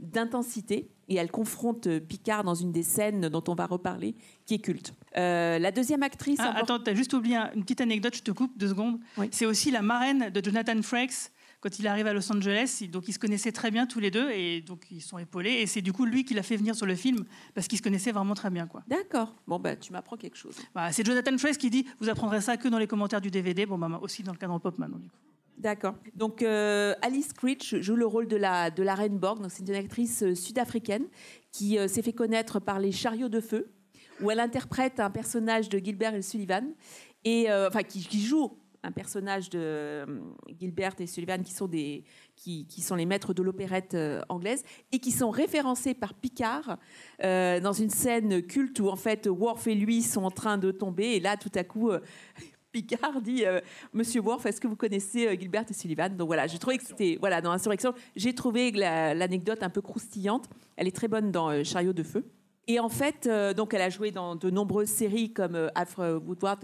d'intensité 0.00 0.90
et 1.08 1.16
elle 1.16 1.30
confronte 1.30 1.88
Picard 2.00 2.44
dans 2.44 2.54
une 2.54 2.72
des 2.72 2.82
scènes 2.82 3.28
dont 3.28 3.42
on 3.48 3.54
va 3.54 3.66
reparler, 3.66 4.14
qui 4.46 4.54
est 4.54 4.58
culte. 4.58 4.94
Euh, 5.16 5.58
la 5.58 5.70
deuxième 5.70 6.02
actrice. 6.02 6.38
Ah, 6.40 6.54
attends, 6.62 6.78
t'as 6.78 6.94
juste 6.94 7.12
oublié 7.12 7.36
un- 7.36 7.50
une 7.54 7.62
petite 7.62 7.80
anecdote, 7.80 8.14
je 8.16 8.22
te 8.22 8.30
coupe 8.30 8.56
deux 8.56 8.68
secondes. 8.68 8.98
C'est 9.30 9.46
aussi 9.46 9.70
la 9.70 9.82
marraine 9.82 10.30
de 10.30 10.42
Jonathan 10.44 10.80
Frakes 10.82 11.31
quand 11.62 11.78
il 11.78 11.86
arrive 11.86 12.06
à 12.06 12.12
Los 12.12 12.30
Angeles. 12.30 12.82
Donc 12.90 13.08
ils 13.08 13.14
se 13.14 13.18
connaissaient 13.18 13.52
très 13.52 13.70
bien 13.70 13.86
tous 13.86 14.00
les 14.00 14.10
deux 14.10 14.30
et 14.30 14.60
donc 14.60 14.86
ils 14.90 15.00
sont 15.00 15.16
épaulés. 15.16 15.52
Et 15.52 15.66
c'est 15.66 15.80
du 15.80 15.92
coup 15.92 16.04
lui 16.04 16.24
qui 16.24 16.34
l'a 16.34 16.42
fait 16.42 16.56
venir 16.56 16.74
sur 16.74 16.84
le 16.84 16.94
film 16.94 17.24
parce 17.54 17.68
qu'ils 17.68 17.78
se 17.78 17.82
connaissaient 17.82 18.12
vraiment 18.12 18.34
très 18.34 18.50
bien. 18.50 18.66
quoi. 18.66 18.82
D'accord. 18.88 19.34
Bon, 19.46 19.58
bah, 19.58 19.76
tu 19.76 19.92
m'apprends 19.92 20.16
quelque 20.16 20.36
chose. 20.36 20.56
Bah, 20.74 20.92
c'est 20.92 21.06
Jonathan 21.06 21.38
Frakes 21.38 21.56
qui 21.56 21.70
dit 21.70 21.86
Vous 22.00 22.10
apprendrez 22.10 22.40
ça 22.40 22.56
que 22.56 22.68
dans 22.68 22.78
les 22.78 22.88
commentaires 22.88 23.20
du 23.20 23.30
DVD. 23.30 23.64
Bon, 23.64 23.78
bah, 23.78 23.98
aussi 24.02 24.22
dans 24.22 24.32
le 24.32 24.38
cadre 24.38 24.58
pop 24.58 24.76
maintenant. 24.76 24.98
Du 24.98 25.08
coup. 25.08 25.16
D'accord. 25.56 25.94
Donc 26.16 26.42
euh, 26.42 26.94
Alice 27.02 27.32
Critch 27.32 27.76
joue 27.76 27.94
le 27.94 28.06
rôle 28.06 28.26
de 28.26 28.36
la, 28.36 28.70
de 28.70 28.82
la 28.82 28.96
reine 28.96 29.18
Borg. 29.18 29.46
C'est 29.48 29.68
une 29.68 29.74
actrice 29.74 30.24
euh, 30.24 30.34
sud-africaine 30.34 31.04
qui 31.52 31.78
euh, 31.78 31.86
s'est 31.86 32.02
fait 32.02 32.12
connaître 32.12 32.58
par 32.58 32.80
Les 32.80 32.90
Chariots 32.90 33.28
de 33.28 33.40
Feu, 33.40 33.70
où 34.20 34.30
elle 34.30 34.40
interprète 34.40 34.98
un 34.98 35.10
personnage 35.10 35.68
de 35.68 35.78
Gilbert 35.78 36.14
et 36.14 36.22
Sullivan, 36.22 36.64
et, 37.24 37.50
euh, 37.50 37.68
enfin, 37.68 37.82
qui, 37.82 38.00
qui 38.00 38.20
joue 38.20 38.56
un 38.82 38.92
personnage 38.92 39.48
de 39.50 39.58
euh, 39.60 40.06
Gilbert 40.58 40.94
et 40.98 41.06
Sullivan 41.06 41.42
qui 41.42 41.52
sont, 41.52 41.68
des, 41.68 42.04
qui, 42.36 42.66
sont 42.80 42.94
les 42.96 43.06
maîtres 43.06 43.32
de 43.34 43.42
l'opérette 43.42 43.94
euh, 43.94 44.20
anglaise 44.28 44.64
et 44.90 44.98
qui 44.98 45.12
sont 45.12 45.30
référencés 45.30 45.94
par 45.94 46.14
Picard 46.14 46.78
euh, 47.22 47.60
dans 47.60 47.72
une 47.72 47.90
scène 47.90 48.42
culte 48.42 48.80
où 48.80 48.88
en 48.88 48.96
fait 48.96 49.26
Worf 49.26 49.66
et 49.68 49.74
lui 49.74 50.02
sont 50.02 50.24
en 50.24 50.30
train 50.30 50.58
de 50.58 50.70
tomber 50.72 51.04
et 51.12 51.20
là 51.20 51.36
tout 51.36 51.52
à 51.54 51.64
coup 51.64 51.90
Picard 52.72 53.20
dit 53.20 53.44
Monsieur 53.92 54.22
Worf, 54.22 54.46
est-ce 54.46 54.58
que 54.58 54.66
vous 54.66 54.76
connaissez 54.76 55.38
Gilbert 55.38 55.66
et 55.68 55.74
Sullivan? 55.74 56.16
Donc 56.16 56.26
voilà, 56.26 56.46
j'ai 56.46 56.58
trouvé 56.58 56.78
que 56.78 56.84
c'était 56.86 57.18
voilà 57.20 57.42
dans 57.42 57.50
Insurrection, 57.50 57.92
j'ai 58.16 58.34
trouvé 58.34 58.70
la- 58.72 59.14
l'anecdote 59.14 59.62
un 59.62 59.68
peu 59.68 59.82
croustillante. 59.82 60.48
Elle 60.76 60.88
est 60.88 60.96
très 60.96 61.06
bonne 61.06 61.30
dans 61.30 61.62
Chariot 61.64 61.92
de 61.92 62.02
feu. 62.02 62.24
Et 62.68 62.78
en 62.78 62.88
fait, 62.88 63.26
euh, 63.26 63.54
donc 63.54 63.74
elle 63.74 63.82
a 63.82 63.90
joué 63.90 64.12
dans 64.12 64.36
de 64.36 64.48
nombreuses 64.48 64.88
séries 64.88 65.32
comme 65.32 65.56
euh, 65.56 65.68
Afre 65.74 66.20
Woodward 66.24 66.60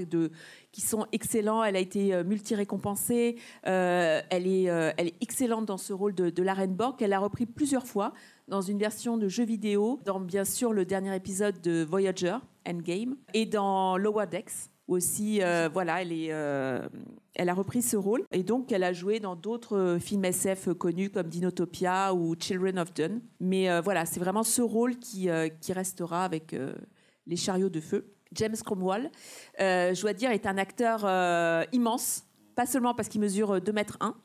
qui 0.70 0.80
sont 0.80 1.06
excellents. 1.10 1.64
Elle 1.64 1.74
a 1.74 1.80
été 1.80 2.14
euh, 2.14 2.22
multi-récompensée. 2.22 3.36
Euh, 3.66 4.20
elle, 4.30 4.46
est, 4.46 4.64
elle 4.64 5.10
excellente 5.20 5.64
dans 5.66 5.76
ce 5.76 5.92
rôle 5.92 6.14
de, 6.14 6.30
de 6.30 6.42
la 6.42 6.54
reine 6.54 6.74
Borg 6.74 6.96
qu'elle 6.96 7.12
a 7.12 7.18
repris 7.18 7.46
plusieurs 7.46 7.86
fois 7.86 8.12
dans 8.46 8.60
une 8.60 8.78
version 8.78 9.16
de 9.16 9.28
jeu 9.28 9.44
vidéo, 9.44 10.00
dans 10.04 10.20
bien 10.20 10.44
sûr 10.44 10.72
le 10.72 10.84
dernier 10.84 11.14
épisode 11.14 11.60
de 11.60 11.84
Voyager, 11.84 12.36
Endgame, 12.66 13.16
et 13.34 13.44
dans 13.44 13.98
Lower 13.98 14.26
Decks 14.26 14.70
aussi. 14.86 15.40
voilà, 15.72 16.00
elle, 16.00 16.12
est, 16.12 16.32
elle 17.38 17.48
a 17.48 17.54
repris 17.54 17.80
ce 17.82 17.96
rôle. 17.96 18.24
Et 18.32 18.42
donc, 18.42 18.72
elle 18.72 18.82
a 18.84 18.92
joué 18.92 19.20
dans 19.20 19.36
d'autres 19.36 19.76
euh, 19.78 19.98
films 19.98 20.24
SF 20.24 20.74
connus 20.74 21.10
comme 21.10 21.28
Dinotopia 21.28 22.12
ou 22.12 22.34
Children 22.38 22.80
of 22.80 22.92
Dune. 22.92 23.20
Mais 23.40 23.70
euh, 23.70 23.80
voilà, 23.80 24.04
c'est 24.04 24.20
vraiment 24.20 24.42
ce 24.42 24.60
rôle 24.60 24.96
qui, 24.96 25.30
euh, 25.30 25.48
qui 25.48 25.72
restera 25.72 26.24
avec 26.24 26.52
euh, 26.52 26.74
les 27.26 27.36
chariots 27.36 27.68
de 27.70 27.80
feu. 27.80 28.12
James 28.32 28.56
Cromwell, 28.62 29.10
euh, 29.60 29.94
je 29.94 30.02
dois 30.02 30.12
dire, 30.12 30.30
est 30.32 30.46
un 30.46 30.58
acteur 30.58 31.02
euh, 31.04 31.64
immense. 31.72 32.24
Pas 32.56 32.66
seulement 32.66 32.92
parce 32.92 33.08
qu'il 33.08 33.20
mesure 33.20 33.60
2 33.60 33.72
mètres 33.72 33.96
1, 34.00 34.16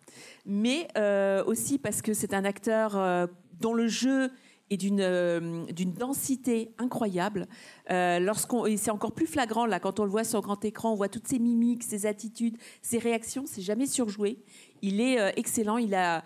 mais 0.48 0.88
euh, 0.98 1.44
aussi 1.46 1.78
parce 1.78 2.02
que 2.02 2.16
c'est 2.16 2.34
un 2.34 2.46
acteur 2.46 2.98
euh, 2.98 3.28
dont 3.60 3.76
le 3.76 3.88
jeu 3.88 4.32
d'une 4.72 5.02
euh, 5.02 5.66
d'une 5.72 5.94
densité 5.94 6.72
incroyable. 6.78 7.48
Euh, 7.92 8.34
et 8.68 8.78
c'est 8.78 8.92
encore 8.92 9.12
plus 9.12 9.28
flagrant 9.28 9.66
là 9.66 9.80
quand 9.80 10.00
on 10.00 10.04
le 10.04 10.10
voit 10.10 10.24
sur 10.24 10.42
grand 10.42 10.64
écran, 10.66 10.94
on 10.94 10.96
voit 10.96 11.10
toutes 11.10 11.28
ses 11.28 11.40
mimiques, 11.40 11.84
ses 11.84 12.06
attitudes, 12.06 12.58
ses 12.82 12.98
réactions. 12.98 13.46
C'est 13.46 13.62
jamais 13.62 13.86
surjoué. 13.86 14.40
Il 14.82 15.02
est 15.02 15.20
euh, 15.20 15.32
excellent. 15.36 15.78
Il 15.78 15.94
a 15.96 16.24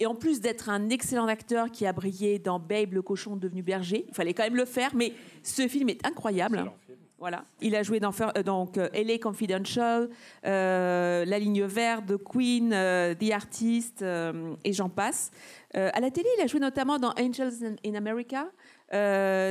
et 0.00 0.06
en 0.06 0.14
plus 0.14 0.40
d'être 0.40 0.68
un 0.68 0.90
excellent 0.90 1.26
acteur 1.26 1.70
qui 1.70 1.84
a 1.84 1.92
brillé 1.92 2.38
dans 2.38 2.60
Babe 2.60 2.92
le 2.92 3.02
cochon 3.02 3.36
devenu 3.36 3.62
berger, 3.62 4.04
il 4.08 4.14
fallait 4.14 4.32
quand 4.32 4.44
même 4.44 4.56
le 4.56 4.64
faire. 4.64 4.94
Mais 4.94 5.12
ce 5.42 5.66
film 5.66 5.88
est 5.88 6.06
incroyable. 6.06 6.70
Voilà. 7.18 7.44
Il 7.60 7.74
a 7.74 7.82
joué 7.82 7.98
dans 7.98 8.12
euh, 8.20 8.42
donc 8.44 8.78
euh, 8.78 8.88
LA 8.94 9.18
Confidential, 9.18 10.08
euh, 10.46 11.24
La 11.24 11.38
Ligne 11.38 11.64
Verte, 11.64 12.06
The 12.06 12.16
Queen, 12.16 12.72
euh, 12.72 13.14
The 13.14 13.32
Artist, 13.32 14.02
euh, 14.02 14.54
et 14.64 14.72
j'en 14.72 14.88
passe. 14.88 15.30
À 15.74 16.00
la 16.00 16.10
télé, 16.10 16.26
il 16.38 16.42
a 16.42 16.46
joué 16.46 16.60
notamment 16.60 16.98
dans 16.98 17.12
Angels 17.20 17.76
in, 17.84 17.94
America, 17.94 18.48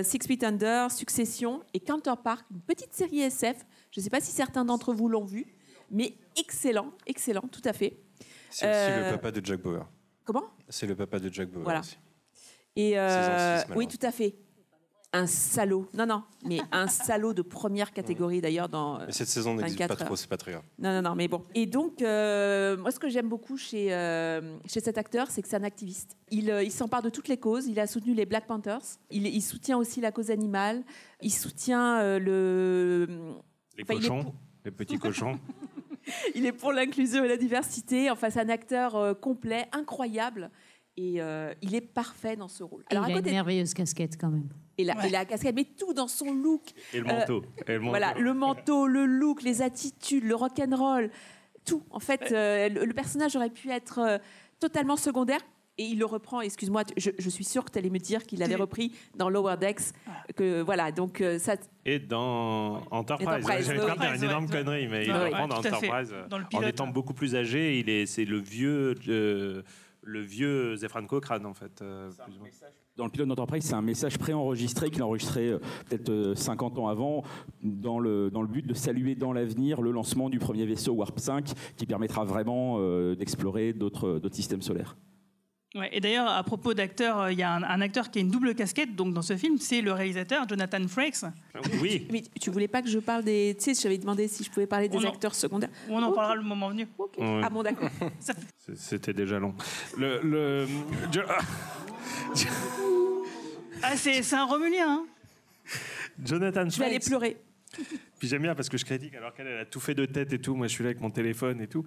Six 0.03 0.19
Feet 0.25 0.43
Under, 0.43 0.91
Succession 0.91 1.61
et 1.73 1.79
Counterpart, 1.79 2.43
une 2.49 2.61
petite 2.61 2.93
série 2.93 3.19
SF. 3.21 3.57
Je 3.91 3.99
ne 3.99 4.03
sais 4.03 4.09
pas 4.09 4.19
si 4.19 4.31
certains 4.31 4.65
d'entre 4.65 4.93
vous 4.93 5.09
l'ont 5.09 5.25
vu, 5.25 5.45
mais 5.91 6.15
excellent, 6.35 6.91
excellent, 7.05 7.47
tout 7.51 7.61
à 7.65 7.73
fait. 7.73 7.99
C'est 8.49 8.67
aussi 8.67 9.05
le 9.05 9.11
papa 9.11 9.31
de 9.31 9.45
Jack 9.45 9.61
Bauer. 9.61 9.85
Comment? 10.25 10.45
C'est 10.69 10.87
le 10.87 10.95
papa 10.95 11.19
de 11.19 11.31
Jack 11.31 11.49
Bauer. 11.49 11.63
Voilà. 11.63 11.81
aussi. 11.81 11.97
Et 12.75 12.97
oui, 13.75 13.87
tout 13.87 14.03
à 14.03 14.11
fait. 14.11 14.35
Un 15.13 15.25
salaud. 15.25 15.87
Non, 15.93 16.05
non, 16.05 16.23
mais 16.45 16.59
un 16.71 16.87
salaud 16.87 17.33
de 17.33 17.41
première 17.41 17.93
catégorie 17.93 18.41
d'ailleurs 18.41 18.67
dans. 18.67 18.99
euh, 18.99 19.05
Mais 19.07 19.13
cette 19.13 19.29
saison 19.29 19.55
n'existe 19.55 19.79
24 19.79 19.97
pas 19.97 20.05
trop, 20.05 20.15
c'est 20.17 20.27
pas 20.27 20.35
très 20.37 20.51
grave. 20.51 20.63
Non, 20.79 20.91
non, 21.01 21.09
non, 21.09 21.15
mais 21.15 21.27
bon. 21.29 21.45
Et 21.55 21.65
donc, 21.65 22.01
euh, 22.01 22.75
moi, 22.75 22.91
ce 22.91 22.99
que 22.99 23.07
j'aime 23.07 23.29
beaucoup 23.29 23.55
chez, 23.57 23.93
euh, 23.93 24.57
chez 24.67 24.81
cet 24.81 24.97
acteur, 24.97 25.31
c'est 25.31 25.41
que 25.41 25.47
c'est 25.47 25.55
un 25.55 25.63
activiste. 25.63 26.17
Il, 26.29 26.51
euh, 26.51 26.61
il 26.61 26.71
s'empare 26.71 27.01
de 27.01 27.09
toutes 27.09 27.29
les 27.29 27.37
causes. 27.37 27.67
Il 27.67 27.79
a 27.79 27.87
soutenu 27.87 28.13
les 28.13 28.25
Black 28.25 28.47
Panthers. 28.47 28.81
Il, 29.09 29.25
il 29.25 29.41
soutient 29.41 29.77
aussi 29.77 30.01
la 30.01 30.11
cause 30.11 30.29
animale. 30.29 30.83
Il 31.21 31.31
soutient 31.31 31.99
euh, 32.01 32.19
le. 32.19 33.07
Les 33.77 33.83
Enfin, 33.83 33.95
cochons, 33.95 34.23
pour- 34.23 34.35
les 34.65 34.71
petits 34.71 34.97
cochons. 34.99 35.39
il 36.35 36.45
est 36.45 36.51
pour 36.51 36.73
l'inclusion 36.73 37.23
et 37.23 37.27
la 37.29 37.37
diversité. 37.37 38.09
Enfin, 38.11 38.29
c'est 38.29 38.41
un 38.41 38.49
acteur 38.49 38.95
euh, 38.97 39.13
complet, 39.13 39.67
incroyable. 39.71 40.51
Et 40.97 41.21
euh, 41.21 41.53
il 41.61 41.75
est 41.75 41.81
parfait 41.81 42.35
dans 42.35 42.47
ce 42.49 42.63
rôle. 42.63 42.81
Et 42.91 42.95
il 42.95 42.97
à 42.97 43.03
a 43.05 43.09
une 43.09 43.21
merveilleuse 43.21 43.73
casquette 43.73 44.17
quand 44.19 44.29
même. 44.29 44.49
Et 44.77 44.83
la, 44.83 45.05
et 45.05 45.09
la 45.09 45.25
casquette, 45.25 45.55
mais 45.55 45.65
tout 45.65 45.93
dans 45.93 46.07
son 46.07 46.33
look. 46.33 46.61
Et 46.93 46.99
le 46.99 47.05
Euh, 47.09 47.13
manteau. 47.19 47.43
Et 47.67 47.73
le 47.73 47.79
manteau. 47.79 47.89
Voilà, 47.89 48.13
le 48.13 48.33
manteau, 48.33 48.87
le 48.87 49.05
look, 49.05 49.41
les 49.43 49.61
attitudes, 49.61 50.23
le 50.23 50.35
rock 50.35 50.59
and 50.59 50.75
roll, 50.75 51.09
tout. 51.65 51.83
En 51.89 51.99
fait, 51.99 52.31
euh, 52.31 52.69
le, 52.69 52.85
le 52.85 52.93
personnage 52.93 53.35
aurait 53.35 53.49
pu 53.49 53.69
être 53.71 53.99
euh, 53.99 54.17
totalement 54.59 54.95
secondaire. 54.97 55.41
Et 55.79 55.83
il 55.83 55.99
le 55.99 56.05
reprend. 56.05 56.41
Excuse-moi, 56.41 56.81
je, 56.97 57.11
je 57.19 57.29
suis 57.29 57.43
sûre 57.43 57.63
que 57.63 57.69
tu 57.71 57.77
allais 57.77 57.91
me 57.91 57.99
dire 57.99 58.23
qu'il 58.25 58.41
avait 58.41 58.55
repris 58.55 58.95
dans 59.15 59.29
Lower 59.29 59.57
Decks. 59.57 59.93
Que 60.35 60.61
voilà, 60.63 60.91
donc 60.91 61.23
ça. 61.37 61.53
Et 61.85 61.99
dans 61.99 62.81
Enterprise. 62.89 63.27
Enterprise, 63.27 63.67
J'avais 63.67 63.79
oui. 63.81 63.85
peur 63.85 63.95
de 63.95 64.01
dire 64.01 64.13
une 64.13 64.23
énorme 64.23 64.45
Enterprise, 64.45 64.65
connerie, 64.65 64.87
mais 64.87 65.05
il 65.05 65.11
Ouais, 65.11 65.25
reprend 65.25 65.47
dans. 65.47 65.57
Enterprise. 65.57 66.15
Dans 66.29 66.39
le 66.39 66.45
en 66.53 66.61
étant 66.63 66.87
beaucoup 66.87 67.13
plus 67.13 67.35
âgé, 67.35 67.77
il 67.77 67.89
est, 67.91 68.07
c'est 68.07 68.25
le 68.25 68.39
vieux, 68.39 68.95
euh, 69.07 69.61
le 70.01 70.21
vieux 70.21 70.75
Zefran 70.77 71.05
Cochrane, 71.05 71.45
en 71.45 71.53
fait. 71.53 71.79
euh, 71.83 72.09
plus 72.25 72.37
ou 72.37 72.39
moins. 72.39 72.49
Dans 72.97 73.05
le 73.05 73.11
pilote 73.11 73.27
d'entreprise, 73.27 73.63
c'est 73.63 73.75
un 73.75 73.83
message 73.83 74.17
préenregistré 74.17 74.89
qu'il 74.89 75.03
a 75.03 75.05
enregistré 75.05 75.49
euh, 75.49 75.59
peut-être 75.87 76.09
euh, 76.09 76.33
50 76.33 76.79
ans 76.79 76.87
avant, 76.87 77.23
dans 77.61 77.99
le, 77.99 78.31
but 78.49 78.65
de 78.65 78.73
saluer 78.73 79.13
dans 79.13 79.33
l'avenir 79.33 79.83
le 79.83 79.91
lancement 79.91 80.31
du 80.31 80.39
premier 80.39 80.65
vaisseau 80.65 80.93
Warp 80.93 81.19
5, 81.19 81.53
qui 81.75 81.85
permettra 81.85 82.25
vraiment 82.25 82.77
euh, 82.79 83.15
d'explorer 83.15 83.73
d'autres 83.73 84.19
systèmes 84.31 84.63
solaires. 84.63 84.97
Ouais, 85.77 85.89
et 85.91 85.99
d'ailleurs, 85.99 86.27
à 86.27 86.41
propos 86.43 86.73
d'acteurs, 86.73 87.19
euh, 87.19 87.31
il 87.31 87.37
y 87.37 87.43
a 87.43 87.51
un, 87.53 87.63
un 87.63 87.81
acteur 87.81 88.09
qui 88.09 88.19
a 88.19 88.21
une 88.21 88.29
double 88.31 88.55
casquette 88.55 88.95
donc 88.95 89.13
dans 89.13 89.21
ce 89.21 89.37
film, 89.37 89.57
c'est 89.59 89.81
le 89.81 89.91
réalisateur 89.91 90.47
Jonathan 90.49 90.87
Frakes. 90.87 91.23
Oui. 91.81 92.07
Mais 92.11 92.23
tu 92.41 92.49
voulais 92.49 92.67
pas 92.67 92.81
que 92.81 92.89
je 92.89 92.99
parle 92.99 93.23
des. 93.23 93.55
Tu 93.59 93.75
sais, 93.75 93.81
j'avais 93.81 93.97
demandé 93.97 94.27
si 94.27 94.43
je 94.43 94.49
pouvais 94.49 94.67
parler 94.67 94.89
des 94.89 94.97
On 94.97 95.03
en- 95.05 95.09
acteurs 95.09 95.35
secondaires. 95.35 95.69
On 95.89 96.01
en 96.01 96.11
parlera 96.11 96.35
le 96.35 96.41
moment 96.43 96.69
venu. 96.69 96.87
Ouais. 97.17 97.41
Ah 97.43 97.49
bon, 97.49 97.63
d'accord. 97.63 97.89
C'était 98.75 99.13
déjà 99.13 99.39
long. 99.39 99.53
Le, 99.97 100.19
le- 100.23 100.67
Jo- 101.11 101.21
Ah, 103.83 103.95
c'est 103.95 104.33
un 104.33 104.45
Romulien. 104.45 104.89
Hein 104.89 105.05
Jonathan 106.23 106.67
Je 106.69 106.79
vais 106.79 106.85
aller 106.85 106.95
Frakes. 106.95 107.07
pleurer. 107.09 107.37
Puis 108.19 108.27
j'aime 108.27 108.41
bien 108.41 108.55
parce 108.55 108.67
que 108.69 108.77
je 108.79 108.85
critique 108.85 109.13
alors 109.13 109.31
qu'elle 109.33 109.45
elle 109.45 109.59
a 109.59 109.65
tout 109.65 109.79
fait 109.79 109.93
de 109.93 110.05
tête 110.05 110.33
et 110.33 110.39
tout. 110.39 110.55
Moi, 110.55 110.65
je 110.67 110.71
suis 110.71 110.83
là 110.83 110.89
avec 110.89 111.01
mon 111.01 111.11
téléphone 111.11 111.61
et 111.61 111.67
tout. 111.67 111.85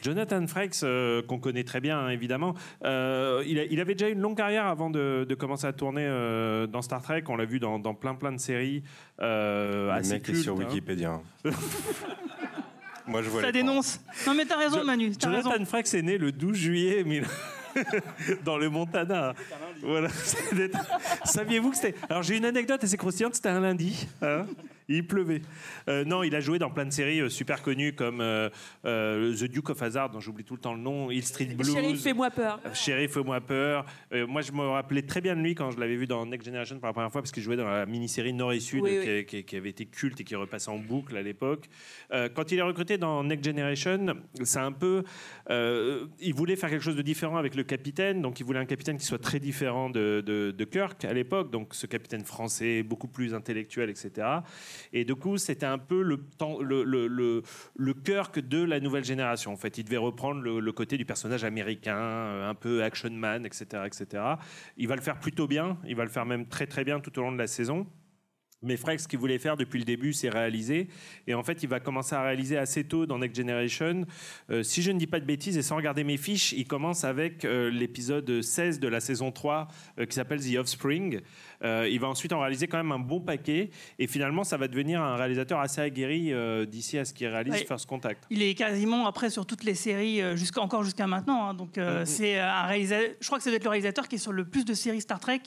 Jonathan 0.00 0.46
Frakes, 0.46 0.76
euh, 0.84 1.22
qu'on 1.22 1.38
connaît 1.40 1.64
très 1.64 1.80
bien 1.80 1.98
hein, 1.98 2.08
évidemment, 2.10 2.54
euh, 2.84 3.42
il, 3.46 3.58
a- 3.58 3.64
il 3.64 3.80
avait 3.80 3.94
déjà 3.96 4.08
une 4.08 4.20
longue 4.20 4.36
carrière 4.36 4.66
avant 4.66 4.90
de, 4.90 5.26
de 5.28 5.34
commencer 5.34 5.66
à 5.66 5.72
tourner 5.72 6.04
euh, 6.06 6.68
dans 6.68 6.82
Star 6.82 7.02
Trek. 7.02 7.24
On 7.28 7.36
l'a 7.36 7.44
vu 7.46 7.58
dans, 7.58 7.80
dans 7.80 7.94
plein 7.94 8.14
plein 8.14 8.30
de 8.30 8.38
séries. 8.38 8.84
Euh, 9.20 9.86
Le 9.86 9.90
assez 9.92 10.12
mec 10.14 10.22
est 10.28 10.32
cultes, 10.32 10.42
sur 10.44 10.54
hein. 10.54 10.64
Wikipédia. 10.64 11.20
Moi, 13.06 13.22
je 13.22 13.28
vois 13.30 13.42
Ça 13.42 13.50
dénonce. 13.52 14.00
Non, 14.26 14.34
mais 14.34 14.44
t'as 14.44 14.56
raison, 14.58 14.78
Jo- 14.78 14.84
Manu. 14.84 15.10
T'as 15.16 15.30
raison. 15.30 15.50
Jonathan 15.50 15.64
Frakes 15.64 15.92
est 15.94 16.02
né 16.02 16.18
le 16.18 16.30
12 16.30 16.56
juillet 16.56 17.02
1000 17.04 17.24
dans 18.44 18.56
le 18.58 18.68
Montana. 18.70 19.34
Voilà. 19.82 20.08
Saviez-vous 21.24 21.70
que 21.70 21.76
c'était. 21.76 21.94
Alors 22.08 22.22
j'ai 22.22 22.36
une 22.36 22.44
anecdote 22.44 22.84
assez 22.84 22.96
croustillante, 22.96 23.34
c'était 23.34 23.48
un 23.48 23.60
lundi. 23.60 24.06
hein. 24.22 24.46
Il 24.88 25.06
pleuvait. 25.06 25.42
Euh, 25.88 26.04
non, 26.04 26.22
il 26.22 26.34
a 26.34 26.40
joué 26.40 26.58
dans 26.58 26.70
plein 26.70 26.84
de 26.86 26.90
séries 26.92 27.20
euh, 27.20 27.28
super 27.28 27.62
connues 27.62 27.92
comme 27.94 28.20
euh, 28.20 28.48
euh, 28.84 29.34
The 29.34 29.44
Duke 29.44 29.70
of 29.70 29.82
Hazard, 29.82 30.10
dont 30.10 30.20
j'oublie 30.20 30.44
tout 30.44 30.54
le 30.54 30.60
temps 30.60 30.74
le 30.74 30.80
nom, 30.80 31.10
Hill 31.10 31.24
Street 31.24 31.46
Blues. 31.46 31.72
Chérie, 31.72 31.96
fais-moi 31.96 32.30
peur. 32.30 32.60
Chéri, 32.74 33.08
fais-moi 33.08 33.40
peur. 33.40 33.84
Moi, 34.28 34.42
je 34.42 34.52
me 34.52 34.62
rappelais 34.62 35.02
très 35.02 35.20
bien 35.20 35.36
de 35.36 35.40
lui 35.40 35.54
quand 35.54 35.70
je 35.70 35.78
l'avais 35.80 35.96
vu 35.96 36.06
dans 36.06 36.24
Next 36.26 36.46
Generation 36.46 36.78
pour 36.78 36.86
la 36.86 36.92
première 36.92 37.10
fois, 37.12 37.22
parce 37.22 37.32
qu'il 37.32 37.42
jouait 37.42 37.56
dans 37.56 37.68
la 37.68 37.86
mini-série 37.86 38.32
Nord 38.32 38.52
et 38.52 38.60
Sud, 38.60 38.82
Oui, 38.82 38.90
qui, 39.02 39.08
oui. 39.08 39.24
qui- 39.26 39.44
qui 39.44 39.56
avait 39.56 39.70
été 39.70 39.86
culte 39.86 40.20
et 40.20 40.24
qui 40.24 40.34
repassait 40.34 40.70
en 40.70 40.78
boucle 40.78 41.16
à 41.16 41.22
l'époque. 41.22 41.68
Quand 42.34 42.52
il 42.52 42.58
est 42.58 42.62
recruté 42.62 42.98
dans 42.98 43.22
Next 43.24 43.44
Generation, 43.44 44.06
c'est 44.42 44.58
un 44.58 44.72
peu. 44.72 45.02
il 45.50 46.34
voulait 46.34 46.56
faire 46.56 46.70
quelque 46.70 46.82
chose 46.84 46.96
de 46.96 47.02
différent 47.02 47.36
avec 47.36 47.54
le 47.54 47.62
capitaine, 47.64 48.22
donc 48.22 48.40
il 48.40 48.44
voulait 48.46 48.58
un 48.58 48.64
capitaine 48.64 48.96
qui 48.98 49.04
soit 49.04 49.18
très 49.18 49.38
différent 49.40 49.90
de, 49.90 50.22
de- 50.24 50.50
de 50.56 50.64
Kirk 50.64 51.04
à 51.04 51.12
l'époque, 51.12 51.50
donc 51.50 51.74
ce 51.74 51.86
capitaine 51.86 52.24
français, 52.24 52.82
beaucoup 52.82 53.08
plus 53.08 53.34
intellectuel, 53.34 53.90
etc. 53.90 54.26
Et 54.92 55.04
du 55.04 55.14
coup, 55.14 55.38
c'était 55.38 55.66
un 55.66 55.78
peu 55.78 56.02
le, 56.02 56.18
temps, 56.18 56.58
le 56.60 57.42
Kirk 58.04 58.38
de 58.40 58.62
la 58.62 58.80
nouvelle 58.80 59.04
génération. 59.04 59.52
En 59.52 59.56
fait, 59.56 59.78
il 59.78 59.84
devait 59.84 59.96
reprendre 59.96 60.40
le, 60.40 60.60
le 60.60 60.72
côté 60.72 60.96
du 60.96 61.04
personnage 61.04 61.44
américain, 61.44 61.96
euh, 61.96 62.50
un 62.50 62.54
peu 62.54 62.82
action 62.82 63.10
man, 63.10 63.46
etc., 63.46 63.82
etc. 63.86 64.22
Il 64.76 64.88
va 64.88 64.96
le 64.96 65.02
faire 65.02 65.18
plutôt 65.18 65.46
bien. 65.46 65.78
Il 65.86 65.96
va 65.96 66.04
le 66.04 66.10
faire 66.10 66.26
même 66.26 66.46
très 66.46 66.66
très 66.66 66.84
bien 66.84 67.00
tout 67.00 67.16
au 67.18 67.22
long 67.22 67.32
de 67.32 67.38
la 67.38 67.46
saison. 67.46 67.86
Mais 68.62 68.76
Frex, 68.76 69.02
ce 69.04 69.08
qu'il 69.08 69.18
voulait 69.18 69.38
faire 69.38 69.56
depuis 69.56 69.78
le 69.78 69.84
début, 69.84 70.12
c'est 70.12 70.28
réaliser. 70.28 70.88
Et 71.26 71.34
en 71.34 71.42
fait, 71.42 71.62
il 71.62 71.68
va 71.68 71.80
commencer 71.80 72.14
à 72.14 72.22
réaliser 72.22 72.56
assez 72.56 72.84
tôt 72.84 73.06
dans 73.06 73.18
Next 73.18 73.36
Generation. 73.36 74.04
Euh, 74.50 74.62
si 74.62 74.82
je 74.82 74.92
ne 74.92 74.98
dis 74.98 75.06
pas 75.06 75.18
de 75.20 75.24
bêtises, 75.24 75.56
et 75.56 75.62
sans 75.62 75.76
regarder 75.76 76.04
mes 76.04 76.16
fiches, 76.16 76.52
il 76.52 76.66
commence 76.66 77.04
avec 77.04 77.44
euh, 77.44 77.70
l'épisode 77.70 78.40
16 78.40 78.78
de 78.80 78.88
la 78.88 79.00
saison 79.00 79.32
3 79.32 79.68
euh, 79.98 80.06
qui 80.06 80.14
s'appelle 80.14 80.40
The 80.40 80.56
Offspring. 80.56 81.20
Il 81.64 82.00
va 82.00 82.08
ensuite 82.08 82.32
en 82.32 82.40
réaliser 82.40 82.66
quand 82.66 82.76
même 82.78 82.90
un 82.90 82.98
bon 82.98 83.20
paquet. 83.20 83.70
Et 84.00 84.08
finalement, 84.08 84.42
ça 84.42 84.56
va 84.56 84.66
devenir 84.66 85.00
un 85.00 85.14
réalisateur 85.14 85.60
assez 85.60 85.80
aguerri 85.80 86.32
d'ici 86.66 86.98
à 86.98 87.04
ce 87.04 87.14
qu'il 87.14 87.28
réalise 87.28 87.52
Ouais. 87.52 87.64
First 87.64 87.86
Contact. 87.86 88.24
Il 88.30 88.42
est 88.42 88.54
quasiment 88.54 89.06
après 89.06 89.30
sur 89.30 89.46
toutes 89.46 89.62
les 89.62 89.74
séries, 89.76 90.20
encore 90.56 90.82
jusqu'à 90.82 91.06
maintenant. 91.06 91.46
hein. 91.46 91.54
donc 91.54 91.78
c'est 92.04 92.38
un 92.38 92.62
réalisateur. 92.62 93.10
Je 93.20 93.26
crois 93.26 93.38
que 93.38 93.44
ça 93.44 93.50
doit 93.50 93.58
être 93.58 93.64
le 93.64 93.70
réalisateur 93.70 94.08
qui 94.08 94.16
est 94.16 94.18
sur 94.18 94.32
le 94.32 94.44
plus 94.44 94.64
de 94.64 94.74
séries 94.74 95.00
Star 95.02 95.20
Trek 95.20 95.40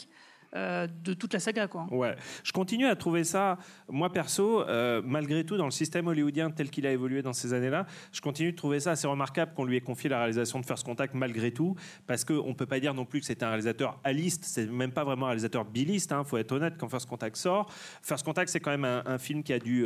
euh, 0.55 0.87
de 1.03 1.13
toute 1.13 1.33
la 1.33 1.39
saga, 1.39 1.67
quoi. 1.67 1.87
Ouais, 1.91 2.15
je 2.43 2.51
continue 2.51 2.87
à 2.87 2.95
trouver 2.95 3.23
ça, 3.23 3.57
moi 3.89 4.11
perso, 4.11 4.61
euh, 4.61 5.01
malgré 5.03 5.45
tout, 5.45 5.57
dans 5.57 5.65
le 5.65 5.71
système 5.71 6.07
hollywoodien 6.07 6.51
tel 6.51 6.69
qu'il 6.69 6.85
a 6.85 6.91
évolué 6.91 7.21
dans 7.21 7.33
ces 7.33 7.53
années-là, 7.53 7.85
je 8.11 8.21
continue 8.21 8.51
de 8.51 8.57
trouver 8.57 8.79
ça 8.79 8.91
assez 8.91 9.07
remarquable 9.07 9.53
qu'on 9.53 9.65
lui 9.65 9.77
ait 9.77 9.81
confié 9.81 10.09
la 10.09 10.19
réalisation 10.19 10.59
de 10.59 10.65
First 10.65 10.85
Contact 10.85 11.13
malgré 11.13 11.51
tout, 11.51 11.75
parce 12.07 12.23
qu'on 12.23 12.49
ne 12.49 12.53
peut 12.53 12.65
pas 12.65 12.79
dire 12.79 12.93
non 12.93 13.05
plus 13.05 13.19
que 13.19 13.25
c'était 13.25 13.45
un 13.45 13.49
réalisateur 13.49 13.99
aliste, 14.03 14.43
c'est 14.45 14.67
même 14.67 14.91
pas 14.91 15.03
vraiment 15.03 15.25
un 15.25 15.29
réalisateur 15.29 15.65
biliste, 15.65 16.13
il 16.17 16.25
faut 16.25 16.37
être 16.37 16.51
honnête, 16.51 16.75
quand 16.77 16.89
First 16.89 17.07
Contact 17.07 17.35
sort. 17.35 17.71
First 18.01 18.25
Contact, 18.25 18.49
c'est 18.49 18.59
quand 18.59 18.71
même 18.71 18.85
un, 18.85 19.17
film 19.17 19.43
qui 19.43 19.53
a 19.53 19.59
dû... 19.59 19.85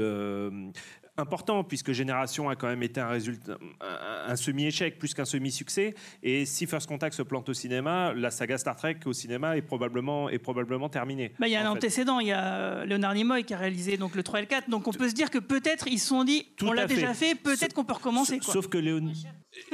important 1.19 1.63
puisque 1.63 1.91
Génération 1.91 2.49
a 2.49 2.55
quand 2.55 2.67
même 2.67 2.81
été 2.83 2.99
un 2.99 3.07
résultat 3.09 3.57
un, 3.81 4.31
un 4.31 4.35
semi-échec 4.35 4.97
plus 4.97 5.13
qu'un 5.13 5.25
semi-succès 5.25 5.93
et 6.23 6.45
si 6.45 6.65
First 6.65 6.87
Contact 6.87 7.15
se 7.15 7.21
plante 7.21 7.47
au 7.49 7.53
cinéma 7.53 8.13
la 8.15 8.31
saga 8.31 8.57
Star 8.57 8.75
Trek 8.75 8.97
au 9.05 9.13
cinéma 9.13 9.57
est 9.57 9.61
probablement 9.61 10.29
est 10.29 10.39
probablement 10.39 10.89
terminée 10.89 11.33
Bah, 11.39 11.47
il 11.47 11.51
y 11.51 11.55
a 11.55 11.59
un 11.59 11.63
fait. 11.63 11.69
antécédent, 11.69 12.19
il 12.19 12.27
y 12.27 12.31
a 12.31 12.53
euh, 12.55 12.85
Leonard 12.85 13.13
Nimoy 13.13 13.43
qui 13.43 13.53
a 13.53 13.57
réalisé 13.57 13.97
donc, 13.97 14.15
le 14.15 14.23
3 14.23 14.39
et 14.39 14.41
le 14.43 14.47
4. 14.47 14.69
Donc 14.69 14.87
on 14.87 14.91
peut 14.91 15.09
se 15.09 15.13
dire 15.13 15.29
que 15.29 15.39
peut-être 15.39 15.87
ils 15.87 15.99
se 15.99 16.07
sont 16.07 16.23
dit, 16.23 16.47
on 16.63 16.71
l'a 16.71 16.87
déjà 16.87 17.13
fait, 17.13 17.35
peut-être 17.35 17.73
qu'on 17.73 17.83
peut 17.85 17.93
recommencer. 17.93 18.39
quoi. 18.39 18.53
Sauf 18.53 18.67
que 18.67 18.77
Léon. 18.77 19.11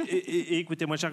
Et, 0.08 0.16
et- 0.16 0.54
et 0.54 0.58
écoutez, 0.58 0.86
moi, 0.86 0.96
cher 0.96 1.10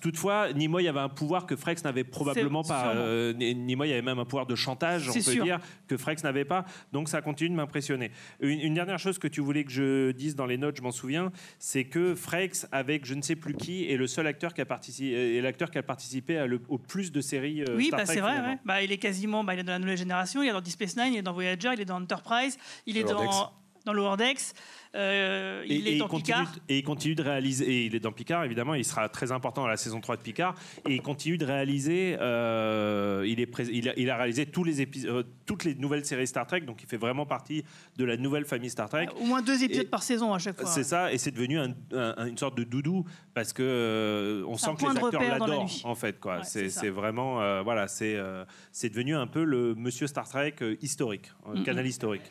toutefois, 0.00 0.52
Nimoy 0.52 0.88
avait 0.88 1.00
un 1.00 1.08
pouvoir 1.08 1.46
que 1.46 1.54
Frex 1.56 1.84
n'avait 1.84 2.04
probablement 2.04 2.62
pas. 2.62 2.94
Euh, 2.94 3.32
Nimoy 3.34 3.92
avait 3.92 4.02
même 4.02 4.18
un 4.18 4.24
pouvoir 4.24 4.46
de 4.46 4.54
chantage, 4.54 5.08
on 5.08 5.12
peut 5.12 5.20
sûr. 5.20 5.44
dire, 5.44 5.58
que 5.86 5.96
Frex 5.96 6.24
n'avait 6.24 6.44
pas. 6.44 6.64
Donc 6.92 7.08
ça 7.08 7.20
continue 7.22 7.50
de 7.50 7.54
m'impressionner. 7.54 8.10
Une, 8.40 8.60
une 8.60 8.74
dernière 8.74 8.98
chose 8.98 9.18
que 9.18 9.28
tu 9.28 9.40
voulais 9.40 9.59
que 9.64 9.70
je 9.72 10.10
dise 10.12 10.36
dans 10.36 10.46
les 10.46 10.56
notes, 10.58 10.76
je 10.76 10.82
m'en 10.82 10.90
souviens, 10.90 11.32
c'est 11.58 11.84
que 11.84 12.14
Frex, 12.14 12.66
avec 12.72 13.04
je 13.06 13.14
ne 13.14 13.22
sais 13.22 13.36
plus 13.36 13.54
qui, 13.54 13.90
est 13.90 13.96
le 13.96 14.06
seul 14.06 14.26
acteur 14.26 14.54
qui 14.54 14.60
a 14.60 14.66
participé, 14.66 15.36
est 15.36 15.40
l'acteur 15.40 15.70
qui 15.70 15.78
a 15.78 15.82
participé 15.82 16.36
à 16.38 16.46
le- 16.46 16.60
au 16.68 16.78
plus 16.78 17.12
de 17.12 17.20
séries. 17.20 17.62
euh, 17.62 17.76
Oui, 17.76 17.86
Star 17.86 18.00
bah, 18.00 18.06
c'est 18.06 18.20
vrai. 18.20 18.40
ouais. 18.40 18.58
Bah, 18.64 18.82
il 18.82 18.92
est 18.92 18.98
quasiment, 18.98 19.44
bah, 19.44 19.54
il 19.54 19.60
est 19.60 19.64
dans 19.64 19.72
la 19.72 19.78
nouvelle 19.78 19.98
génération. 19.98 20.42
Il 20.42 20.48
est 20.48 20.52
dans 20.52 20.60
Deep 20.60 20.72
Space 20.72 20.96
Nine, 20.96 21.14
il 21.14 21.18
est 21.18 21.22
dans 21.22 21.32
Voyager, 21.32 21.70
il 21.74 21.80
est 21.80 21.84
dans 21.84 22.00
Enterprise, 22.00 22.58
il 22.86 22.96
est 22.96 23.02
Lower 23.02 23.14
Decks. 23.22 23.30
dans 23.30 23.52
dans 23.86 23.94
Lower 23.94 24.16
Decks, 24.18 24.52
euh, 24.96 25.62
il 25.68 25.86
et, 25.86 25.92
est 25.92 25.96
et 25.96 25.98
dans 25.98 26.08
continue, 26.08 26.36
Picard. 26.38 26.54
et 26.68 26.78
il 26.78 26.82
continue 26.82 27.14
de 27.14 27.22
réaliser, 27.22 27.64
et 27.64 27.86
il 27.86 27.94
est 27.94 28.00
dans 28.00 28.10
Picard 28.12 28.44
évidemment, 28.44 28.74
il 28.74 28.84
sera 28.84 29.08
très 29.08 29.30
important 29.30 29.62
dans 29.62 29.68
la 29.68 29.76
saison 29.76 30.00
3 30.00 30.16
de 30.16 30.22
Picard, 30.22 30.54
et 30.88 30.94
il 30.94 31.00
continue 31.02 31.38
de 31.38 31.44
réaliser, 31.44 32.16
euh, 32.20 33.24
il, 33.26 33.38
est 33.40 33.46
prés- 33.46 33.68
il, 33.72 33.88
a, 33.88 33.92
il 33.96 34.10
a 34.10 34.16
réalisé 34.16 34.46
tous 34.46 34.64
les 34.64 34.80
épisodes, 34.80 35.26
toutes 35.46 35.64
les 35.64 35.74
nouvelles 35.76 36.04
séries 36.04 36.26
Star 36.26 36.46
Trek, 36.46 36.62
donc 36.62 36.82
il 36.82 36.88
fait 36.88 36.96
vraiment 36.96 37.24
partie 37.26 37.64
de 37.96 38.04
la 38.04 38.16
nouvelle 38.16 38.44
famille 38.44 38.70
Star 38.70 38.88
Trek. 38.88 39.08
Au 39.20 39.24
moins 39.24 39.42
deux 39.42 39.62
épisodes 39.62 39.88
par 39.88 40.02
saison 40.02 40.34
à 40.34 40.38
chaque 40.38 40.56
fois. 40.60 40.66
C'est 40.66 40.84
ça, 40.84 41.12
et 41.12 41.18
c'est 41.18 41.30
devenu 41.30 41.58
un- 41.58 41.74
un- 41.92 42.26
une 42.26 42.36
sorte 42.38 42.56
de 42.56 42.64
doudou 42.64 43.04
parce 43.34 43.52
que 43.52 43.62
euh, 43.62 44.44
on 44.48 44.56
sent 44.56 44.70
que 44.74 44.80
point 44.80 44.94
les 44.94 45.00
de 45.00 45.04
acteurs 45.06 45.20
repère 45.20 45.38
dans 45.38 45.46
la 45.46 45.52
l'adorent 45.52 45.64
nuit. 45.66 45.82
en 45.84 45.94
fait 45.94 46.18
quoi. 46.18 46.38
Ouais, 46.38 46.44
c'est 46.44 46.64
c'est 46.64 46.70
ça. 46.70 46.80
c'est 46.80 46.90
vraiment 46.90 47.40
euh, 47.40 47.62
voilà, 47.62 47.86
c'est 47.88 48.16
euh, 48.16 48.44
c'est 48.72 48.88
devenu 48.88 49.14
un 49.14 49.26
peu 49.26 49.44
le 49.44 49.74
Monsieur 49.76 50.06
Star 50.06 50.28
Trek 50.28 50.54
euh, 50.62 50.76
historique, 50.82 51.30
un 51.46 51.54
Mm-mm. 51.60 51.62
canal 51.64 51.86
historique. 51.86 52.22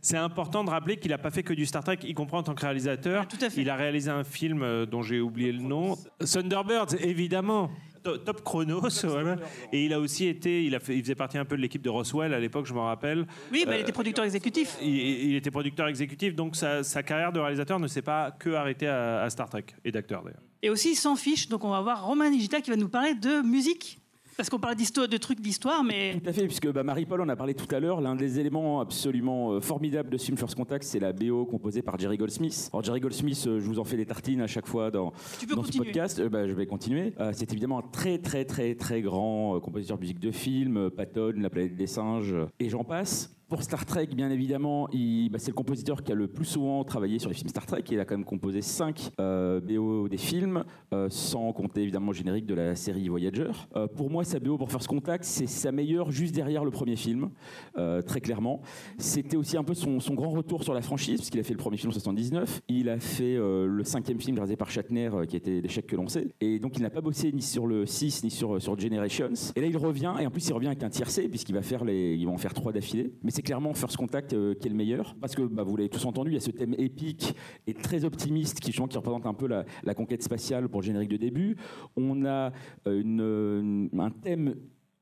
C'est 0.00 0.16
important 0.16 0.62
de 0.64 0.70
rappeler 0.70 0.96
qu'il 0.96 1.10
n'a 1.10 1.18
pas 1.18 1.30
fait 1.30 1.42
que 1.42 1.52
du 1.52 1.66
Star 1.66 1.82
Trek, 1.82 1.98
y 2.04 2.14
compris 2.14 2.36
en 2.36 2.42
tant 2.42 2.54
que 2.54 2.62
réalisateur. 2.62 3.26
Il 3.56 3.68
a 3.68 3.76
réalisé 3.76 4.10
un 4.10 4.24
film 4.24 4.62
euh, 4.62 4.86
dont 4.86 5.02
j'ai 5.02 5.20
oublié 5.20 5.50
le 5.52 5.60
nom, 5.60 5.96
Thunderbirds, 6.20 6.94
évidemment. 7.00 7.70
To- 8.04 8.16
Top 8.18 8.42
Chronos, 8.44 8.80
voilà. 9.04 9.36
Et 9.72 9.84
il 9.84 9.92
a 9.92 9.98
aussi 9.98 10.26
été, 10.26 10.64
il, 10.64 10.74
a 10.76 10.80
fait, 10.80 10.94
il 10.96 11.02
faisait 11.02 11.16
partie 11.16 11.36
un 11.36 11.44
peu 11.44 11.56
de 11.56 11.62
l'équipe 11.62 11.82
de 11.82 11.90
Roswell 11.90 12.32
à 12.32 12.38
l'époque, 12.38 12.66
je 12.66 12.72
m'en 12.74 12.84
rappelle. 12.86 13.26
Oui, 13.52 13.64
bah, 13.66 13.72
il 13.74 13.78
Euh, 13.80 13.82
était 13.82 13.92
producteur 13.92 14.24
exécutif. 14.24 14.76
il, 14.80 14.88
il 15.30 15.34
était 15.34 15.50
producteur 15.50 15.88
exécutif, 15.88 16.36
donc 16.36 16.54
sa, 16.54 16.84
sa 16.84 17.02
carrière 17.02 17.32
de 17.32 17.40
réalisateur 17.40 17.80
ne 17.80 17.88
s'est 17.88 18.00
pas 18.02 18.30
que 18.30 18.50
arrêtée 18.50 18.86
à, 18.86 19.22
à 19.22 19.30
Star 19.30 19.48
Trek 19.50 19.64
et 19.84 19.90
d'acteur 19.90 20.22
d'ailleurs. 20.22 20.40
Et 20.62 20.70
aussi, 20.70 20.92
il 20.92 20.96
s'en 20.96 21.16
fiche. 21.16 21.48
Donc, 21.48 21.64
on 21.64 21.70
va 21.70 21.80
voir 21.80 22.04
Romain 22.06 22.30
Nigita 22.30 22.60
qui 22.60 22.70
va 22.70 22.76
nous 22.76 22.88
parler 22.88 23.14
de 23.14 23.42
musique. 23.42 23.98
Parce 24.38 24.50
qu'on 24.50 24.60
parle 24.60 24.76
d'histoire, 24.76 25.08
de 25.08 25.16
trucs 25.16 25.40
d'histoire, 25.40 25.82
mais 25.82 26.16
Tout 26.22 26.30
à 26.30 26.32
fait, 26.32 26.46
puisque 26.46 26.70
bah, 26.70 26.84
Marie-Paul 26.84 27.20
en 27.20 27.28
a 27.28 27.34
parlé 27.34 27.54
tout 27.54 27.74
à 27.74 27.80
l'heure. 27.80 28.00
L'un 28.00 28.14
des 28.14 28.38
éléments 28.38 28.80
absolument 28.80 29.54
euh, 29.54 29.60
formidables 29.60 30.10
de 30.10 30.16
ce 30.16 30.26
film 30.26 30.38
First 30.38 30.54
Contact, 30.54 30.84
c'est 30.84 31.00
la 31.00 31.12
BO 31.12 31.44
composée 31.44 31.82
par 31.82 31.98
Jerry 31.98 32.16
Goldsmith. 32.16 32.70
Alors 32.72 32.84
Jerry 32.84 33.00
Goldsmith, 33.00 33.44
euh, 33.48 33.58
je 33.58 33.64
vous 33.64 33.80
en 33.80 33.84
fais 33.84 33.96
des 33.96 34.06
tartines 34.06 34.40
à 34.40 34.46
chaque 34.46 34.68
fois 34.68 34.92
dans, 34.92 35.12
ce 35.16 35.76
podcast. 35.76 36.20
Euh, 36.20 36.28
bah, 36.28 36.46
je 36.46 36.52
vais 36.52 36.66
continuer. 36.66 37.14
Euh, 37.18 37.32
c'est 37.34 37.50
évidemment 37.50 37.80
un 37.80 37.90
très 37.90 38.18
très 38.18 38.44
très 38.44 38.76
très 38.76 39.02
grand 39.02 39.58
compositeur 39.58 39.96
de 39.96 40.02
musique 40.02 40.20
de 40.20 40.30
film, 40.30 40.88
Patton, 40.90 41.34
La 41.38 41.50
planète 41.50 41.74
des 41.74 41.88
singes, 41.88 42.36
et 42.60 42.68
j'en 42.68 42.84
passe. 42.84 43.37
Pour 43.48 43.62
Star 43.62 43.86
Trek, 43.86 44.08
bien 44.14 44.30
évidemment, 44.30 44.88
bah, 45.30 45.38
c'est 45.38 45.48
le 45.48 45.54
compositeur 45.54 46.02
qui 46.02 46.12
a 46.12 46.14
le 46.14 46.28
plus 46.28 46.44
souvent 46.44 46.84
travaillé 46.84 47.18
sur 47.18 47.30
les 47.30 47.34
films 47.34 47.48
Star 47.48 47.64
Trek. 47.64 47.82
Il 47.90 47.98
a 47.98 48.04
quand 48.04 48.14
même 48.14 48.26
composé 48.26 48.60
5 48.60 49.12
BO 49.16 50.06
des 50.08 50.18
films, 50.18 50.64
euh, 50.92 51.08
sans 51.08 51.50
compter 51.54 51.80
évidemment 51.80 52.12
le 52.12 52.16
générique 52.16 52.44
de 52.44 52.54
la 52.54 52.76
série 52.76 53.08
Voyager. 53.08 53.50
Euh, 53.74 53.86
pour 53.86 54.10
moi, 54.10 54.24
sa 54.24 54.38
BO 54.38 54.58
pour 54.58 54.70
First 54.70 54.86
Contact, 54.86 55.24
c'est 55.24 55.46
sa 55.46 55.72
meilleure 55.72 56.10
juste 56.10 56.34
derrière 56.34 56.62
le 56.62 56.70
premier 56.70 56.96
film, 56.96 57.30
euh, 57.78 58.02
très 58.02 58.20
clairement. 58.20 58.60
C'était 58.98 59.36
aussi 59.36 59.56
un 59.56 59.64
peu 59.64 59.72
son, 59.72 59.98
grand 60.10 60.30
retour 60.30 60.62
sur 60.62 60.74
la 60.74 60.82
franchise, 60.82 61.18
puisqu'il 61.18 61.40
a 61.40 61.42
fait 61.42 61.54
le 61.54 61.58
premier 61.58 61.78
film 61.78 61.88
en 61.88 61.92
79. 61.92 62.60
Il 62.68 62.90
a 62.90 62.98
fait 62.98 63.36
euh, 63.36 63.66
le 63.66 63.84
cinquième 63.84 64.20
film 64.20 64.36
réalisé 64.36 64.56
par 64.56 64.70
Shatner, 64.70 65.10
euh, 65.14 65.24
qui 65.24 65.36
était 65.36 65.62
l'échec 65.62 65.86
que 65.86 65.96
l'on 65.96 66.08
sait. 66.08 66.28
Et 66.42 66.58
donc, 66.58 66.76
il 66.76 66.82
n'a 66.82 66.90
pas 66.90 67.00
bossé 67.00 67.32
ni 67.32 67.40
sur 67.40 67.66
le 67.66 67.86
6, 67.86 68.24
ni 68.24 68.30
sur, 68.30 68.60
sur 68.60 68.78
Generations. 68.78 69.32
Et 69.56 69.60
là, 69.62 69.66
il 69.66 69.76
revient, 69.78 70.12
et 70.20 70.26
en 70.26 70.30
plus, 70.30 70.46
il 70.48 70.52
revient 70.52 70.66
avec 70.66 70.82
un 70.82 70.90
tiercé, 70.90 71.28
puisqu'il 71.28 71.54
va 71.54 71.62
faire 71.62 71.82
en 71.82 72.36
faire 72.36 72.52
trois 72.52 72.72
d'affilée. 72.72 73.10
C'est 73.38 73.42
clairement 73.42 73.72
First 73.72 73.96
Contact 73.96 74.32
euh, 74.32 74.52
qui 74.56 74.66
est 74.66 74.70
le 74.70 74.76
meilleur, 74.76 75.14
parce 75.20 75.36
que 75.36 75.42
bah, 75.42 75.62
vous 75.62 75.76
l'avez 75.76 75.88
tous 75.88 76.04
entendu, 76.06 76.32
il 76.32 76.34
y 76.34 76.36
a 76.38 76.40
ce 76.40 76.50
thème 76.50 76.74
épique 76.76 77.36
et 77.68 77.72
très 77.74 78.04
optimiste 78.04 78.58
qui, 78.58 78.72
justement, 78.72 78.88
qui 78.88 78.96
représente 78.96 79.26
un 79.26 79.34
peu 79.34 79.46
la, 79.46 79.94
conquête 79.94 80.24
spatiale 80.24 80.68
pour 80.68 80.80
le 80.80 80.86
générique 80.86 81.10
de 81.10 81.18
début. 81.18 81.56
On 81.96 82.24
a 82.24 82.50
euh, 82.88 83.00
une- 83.00 83.90
un 83.96 84.10
thème 84.10 84.56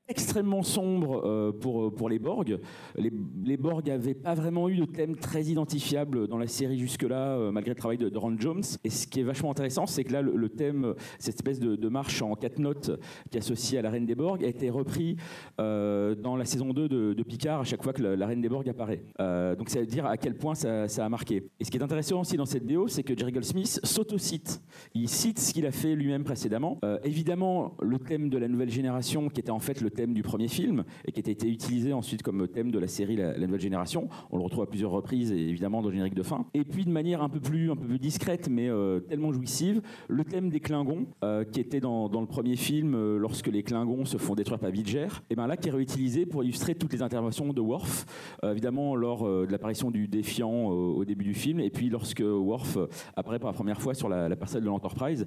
extrêmement 0.08 0.62
sombre 0.62 1.22
euh, 1.24 1.52
pour, 1.52 1.94
pour 1.94 2.08
les 2.08 2.18
Borg. 2.18 2.58
Les, 2.96 3.12
les 3.44 3.56
Borg 3.56 3.86
n'avaient 3.86 4.14
pas 4.14 4.34
vraiment 4.34 4.68
eu 4.68 4.76
de 4.76 4.84
thème 4.84 5.16
très 5.16 5.44
identifiable 5.44 6.28
dans 6.28 6.38
la 6.38 6.46
série 6.46 6.78
jusque-là, 6.78 7.36
euh, 7.36 7.52
malgré 7.52 7.70
le 7.70 7.76
travail 7.76 7.98
de, 7.98 8.08
de 8.08 8.20
Jones. 8.38 8.62
Et 8.84 8.90
ce 8.90 9.06
qui 9.06 9.20
est 9.20 9.22
vachement 9.22 9.50
intéressant, 9.50 9.86
c'est 9.86 10.04
que 10.04 10.12
là, 10.12 10.22
le, 10.22 10.48
thème, 10.48 10.94
cette 11.18 11.36
espèce 11.36 11.60
de, 11.60 11.88
marche 11.88 12.22
en 12.22 12.34
quatre 12.34 12.58
notes 12.58 12.90
qui 13.30 13.38
est 13.38 13.40
associée 13.40 13.78
à 13.78 13.82
la 13.82 13.90
Reine 13.90 14.06
des 14.06 14.14
Borg, 14.14 14.44
a 14.44 14.48
été 14.48 14.70
repris 14.70 15.16
euh, 15.60 16.14
dans 16.14 16.36
la 16.36 16.44
saison 16.44 16.72
2 16.72 16.88
de, 16.88 17.22
Picard 17.22 17.60
à 17.60 17.64
chaque 17.64 17.82
fois 17.82 17.92
que 17.92 18.02
la, 18.02 18.26
Reine 18.26 18.40
des 18.40 18.48
Borg 18.48 18.68
apparaît. 18.68 19.02
Euh, 19.20 19.56
donc 19.56 19.68
ça 19.68 19.80
veut 19.80 19.86
dire 19.86 20.06
à 20.06 20.16
quel 20.16 20.36
point 20.36 20.54
ça, 20.54 20.88
ça 20.88 21.04
a 21.04 21.08
marqué. 21.08 21.48
Et 21.58 21.64
ce 21.64 21.70
qui 21.70 21.76
est 21.76 21.82
intéressant 21.82 22.20
aussi 22.20 22.36
dans 22.36 22.46
cette 22.46 22.64
BO, 22.64 22.86
c'est 22.88 23.02
que 23.02 23.16
Jerry 23.16 23.32
Goldsmith 23.32 23.80
s'auto-cite. 23.82 24.62
Il 24.94 25.08
cite 25.08 25.38
ce 25.38 25.52
qu'il 25.52 25.66
a 25.66 25.72
fait 25.72 25.94
lui-même 25.94 26.24
précédemment. 26.24 26.78
Euh, 26.84 26.98
évidemment, 27.04 27.76
le 27.80 27.98
thème 27.98 28.28
de 28.28 28.38
la 28.38 28.48
nouvelle 28.48 28.70
génération, 28.70 29.28
qui 29.28 29.40
était 29.40 29.50
en 29.50 29.58
fait 29.58 29.80
le 29.80 29.90
thème 29.96 30.14
du 30.14 30.22
premier 30.22 30.48
film, 30.48 30.84
et 31.06 31.12
qui 31.12 31.20
a 31.26 31.32
été 31.32 31.48
utilisé 31.48 31.92
ensuite 31.92 32.22
comme 32.22 32.46
thème 32.46 32.70
de 32.70 32.78
la 32.78 32.86
série 32.86 33.16
La, 33.16 33.36
la 33.36 33.46
nouvelle 33.46 33.60
génération. 33.60 34.08
On 34.30 34.36
le 34.36 34.44
retrouve 34.44 34.62
à 34.62 34.66
plusieurs 34.66 34.92
reprises, 34.92 35.32
et 35.32 35.48
évidemment 35.48 35.82
dans 35.82 35.88
le 35.88 35.94
générique 35.94 36.14
de 36.14 36.22
fin. 36.22 36.46
Et 36.54 36.64
puis 36.64 36.84
de 36.84 36.90
manière 36.90 37.22
un 37.22 37.28
peu 37.28 37.40
plus, 37.40 37.70
un 37.70 37.76
peu 37.76 37.86
plus 37.86 37.98
discrète, 37.98 38.48
mais 38.50 38.68
euh, 38.68 39.00
tellement 39.00 39.32
jouissive, 39.32 39.82
le 40.08 40.24
thème 40.24 40.50
des 40.50 40.60
Klingons, 40.60 41.06
euh, 41.24 41.44
qui 41.44 41.60
était 41.60 41.80
dans, 41.80 42.08
le 42.08 42.26
premier 42.26 42.56
film, 42.56 42.94
euh, 42.94 43.18
lorsque 43.18 43.48
les 43.48 43.62
Klingons 43.62 44.04
se 44.04 44.18
font 44.18 44.34
détruire 44.34 44.58
par 44.58 44.70
Vidger, 44.70 45.08
et 45.30 45.34
bien 45.34 45.46
là, 45.46 45.56
qui 45.56 45.68
est 45.68 45.72
réutilisé 45.72 46.26
pour 46.26 46.44
illustrer 46.44 46.74
toutes 46.74 46.92
les 46.92 47.02
interventions 47.02 47.52
de 47.52 47.60
Worf, 47.60 48.06
évidemment 48.44 48.94
lors 48.94 49.24
de 49.24 49.50
l'apparition 49.50 49.90
du 49.90 50.08
défiant 50.08 50.66
au 50.68 51.04
début 51.04 51.24
du 51.24 51.34
film, 51.34 51.60
et 51.60 51.70
puis 51.70 51.88
lorsque 51.88 52.20
Worf 52.20 52.78
apparaît 53.14 53.38
pour 53.38 53.48
la 53.48 53.54
première 53.54 53.80
fois 53.80 53.94
sur 53.94 54.08
la, 54.08 54.28
la 54.28 54.36
parcelle 54.36 54.62
de 54.62 54.66
l'Enterprise. 54.66 55.26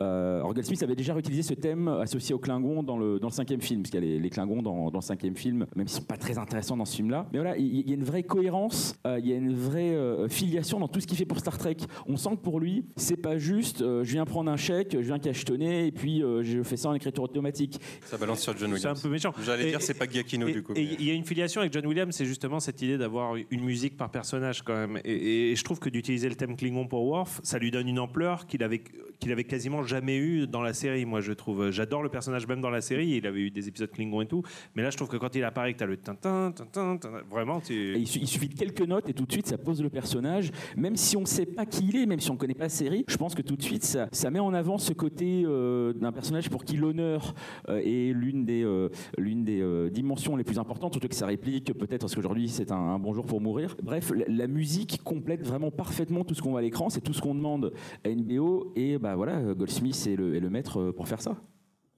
Orgel 0.00 0.64
Smith 0.64 0.82
avait 0.82 0.96
déjà 0.96 1.14
réutilisé 1.14 1.42
ce 1.42 1.54
thème 1.54 1.88
associé 1.88 2.34
aux 2.34 2.38
Klingons 2.38 2.82
dans 2.82 2.98
le, 2.98 3.18
cinquième 3.30 3.60
film, 3.60 3.82
parce 3.82 3.94
a 3.94 4.00
les, 4.10 4.18
les 4.18 4.30
Klingons 4.30 4.62
dans, 4.62 4.90
dans 4.90 4.98
le 4.98 5.02
cinquième 5.04 5.36
film, 5.36 5.66
même 5.76 5.86
s'ils 5.88 6.00
sont 6.00 6.06
pas 6.06 6.16
très 6.16 6.38
intéressants 6.38 6.76
dans 6.76 6.84
ce 6.84 6.96
film-là. 6.96 7.26
Mais 7.32 7.38
voilà, 7.38 7.56
il, 7.56 7.88
y 7.88 7.92
a 7.92 7.94
une 7.94 8.04
vraie 8.04 8.22
cohérence, 8.22 8.94
euh, 9.06 9.18
il 9.18 9.28
y 9.28 9.32
a 9.32 9.36
une 9.36 9.54
vraie 9.54 9.94
euh, 9.94 10.28
filiation 10.28 10.78
dans 10.80 10.88
tout 10.88 11.00
ce 11.00 11.06
qu'il 11.06 11.16
fait 11.16 11.24
pour 11.24 11.38
Star 11.38 11.56
Trek. 11.58 11.76
On 12.06 12.16
sent 12.16 12.30
que 12.30 12.42
pour 12.42 12.60
lui, 12.60 12.84
c'est 12.96 13.16
pas 13.16 13.38
juste, 13.38 13.82
euh, 13.82 14.04
je 14.04 14.12
viens 14.12 14.24
prendre 14.24 14.50
un 14.50 14.56
chèque, 14.56 14.92
je 14.92 14.98
viens 15.06 15.18
cachetonner, 15.18 15.86
et 15.86 15.92
puis 15.92 16.22
euh, 16.22 16.42
je 16.42 16.62
fais 16.62 16.76
ça 16.76 16.88
en 16.88 16.94
écriture 16.94 17.22
automatique. 17.24 17.80
Ça 18.04 18.16
balance 18.16 18.40
sur 18.40 18.56
John 18.56 18.70
C'est 18.70 18.86
un 18.86 18.90
Williams. 18.90 19.02
peu 19.02 19.08
méchant. 19.08 19.32
J'allais 19.44 19.68
dire 19.70 19.82
c'est 19.82 19.98
pas 19.98 20.06
Giacchino 20.06 20.48
et- 20.48 20.52
du 20.52 20.62
coup. 20.62 20.72
Et 20.74 20.84
mais- 20.84 20.96
il 20.98 21.06
y 21.06 21.10
a 21.10 21.14
une 21.14 21.24
filiation 21.24 21.60
avec 21.60 21.72
John 21.72 21.86
Williams, 21.86 22.14
c'est 22.14 22.24
justement 22.26 22.60
cette 22.60 22.80
idée 22.82 22.98
d'avoir 22.98 23.34
une 23.50 23.64
musique 23.64 23.96
par 23.96 24.10
personnage 24.10 24.62
quand 24.62 24.74
même. 24.74 24.98
Et, 25.04 25.50
et 25.52 25.56
je 25.56 25.64
trouve 25.64 25.78
que 25.78 25.88
d'utiliser 25.88 26.28
le 26.28 26.34
thème 26.34 26.56
Klingon 26.56 26.86
pour 26.86 27.04
Worf, 27.04 27.40
ça 27.42 27.58
lui 27.58 27.70
donne 27.70 27.88
une 27.88 27.98
ampleur 27.98 28.46
qu'il 28.46 28.62
avait, 28.62 28.82
qu'il 29.18 29.32
avait 29.32 29.44
quasiment 29.44 29.82
jamais 29.82 30.16
eu 30.16 30.46
dans 30.46 30.62
la 30.62 30.72
série. 30.72 31.04
Moi, 31.04 31.20
je 31.20 31.32
trouve, 31.32 31.70
j'adore 31.70 32.02
le 32.02 32.08
personnage 32.08 32.46
même 32.46 32.60
dans 32.60 32.70
la 32.70 32.80
série. 32.80 33.08
Il 33.16 33.26
avait 33.26 33.40
eu 33.40 33.50
des 33.50 33.68
épisodes 33.68 33.90
Klingon 34.00 34.22
et 34.22 34.26
tout. 34.26 34.42
Mais 34.74 34.82
là, 34.82 34.90
je 34.90 34.96
trouve 34.96 35.08
que 35.08 35.16
quand 35.18 35.34
il 35.34 35.44
apparaît, 35.44 35.72
que 35.74 35.78
tu 35.78 35.84
as 35.84 35.86
le 35.86 35.96
tintin, 35.98 36.52
tintin, 36.52 36.96
tintin, 36.96 37.20
vraiment, 37.30 37.60
tu. 37.60 37.96
Il, 37.98 38.06
su- 38.06 38.18
il 38.20 38.26
suffit 38.26 38.48
de 38.48 38.54
quelques 38.54 38.80
notes 38.80 39.08
et 39.08 39.12
tout 39.12 39.26
de 39.26 39.32
suite 39.32 39.46
ça 39.46 39.58
pose 39.58 39.82
le 39.82 39.90
personnage. 39.90 40.50
Même 40.76 40.96
si 40.96 41.16
on 41.16 41.20
ne 41.22 41.26
sait 41.26 41.46
pas 41.46 41.66
qui 41.66 41.86
il 41.88 41.96
est, 41.96 42.06
même 42.06 42.20
si 42.20 42.30
on 42.30 42.34
ne 42.34 42.38
connaît 42.38 42.54
pas 42.54 42.64
la 42.64 42.68
série, 42.70 43.04
je 43.08 43.16
pense 43.16 43.34
que 43.34 43.42
tout 43.42 43.56
de 43.56 43.62
suite 43.62 43.84
ça, 43.84 44.08
ça 44.12 44.30
met 44.30 44.38
en 44.38 44.54
avant 44.54 44.78
ce 44.78 44.92
côté 44.92 45.42
euh, 45.44 45.92
d'un 45.92 46.12
personnage 46.12 46.48
pour 46.48 46.64
qui 46.64 46.76
l'honneur 46.76 47.34
euh, 47.68 47.80
est 47.84 48.12
l'une 48.14 48.44
des, 48.44 48.62
euh, 48.64 48.88
l'une 49.18 49.44
des 49.44 49.60
euh, 49.60 49.90
dimensions 49.90 50.36
les 50.36 50.44
plus 50.44 50.58
importantes, 50.58 50.94
surtout 50.94 51.08
que 51.08 51.14
ça 51.14 51.26
réplique 51.26 51.72
peut-être 51.74 52.00
parce 52.02 52.14
qu'aujourd'hui 52.14 52.48
c'est 52.48 52.72
un, 52.72 52.76
un 52.76 52.98
bon 52.98 53.12
jour 53.12 53.26
pour 53.26 53.40
mourir. 53.40 53.76
Bref, 53.82 54.12
la, 54.16 54.24
la 54.28 54.46
musique 54.46 55.02
complète 55.04 55.46
vraiment 55.46 55.70
parfaitement 55.70 56.24
tout 56.24 56.34
ce 56.34 56.40
qu'on 56.42 56.50
voit 56.50 56.60
à 56.60 56.62
l'écran, 56.62 56.88
c'est 56.90 57.00
tout 57.00 57.12
ce 57.12 57.20
qu'on 57.20 57.34
demande 57.34 57.72
à 58.04 58.08
NBO 58.08 58.72
et 58.76 58.98
bah 58.98 59.16
voilà, 59.16 59.40
Goldsmith 59.54 60.06
est 60.08 60.16
le, 60.16 60.34
est 60.36 60.40
le 60.40 60.50
maître 60.50 60.80
euh, 60.80 60.92
pour 60.92 61.08
faire 61.08 61.20
ça. 61.20 61.36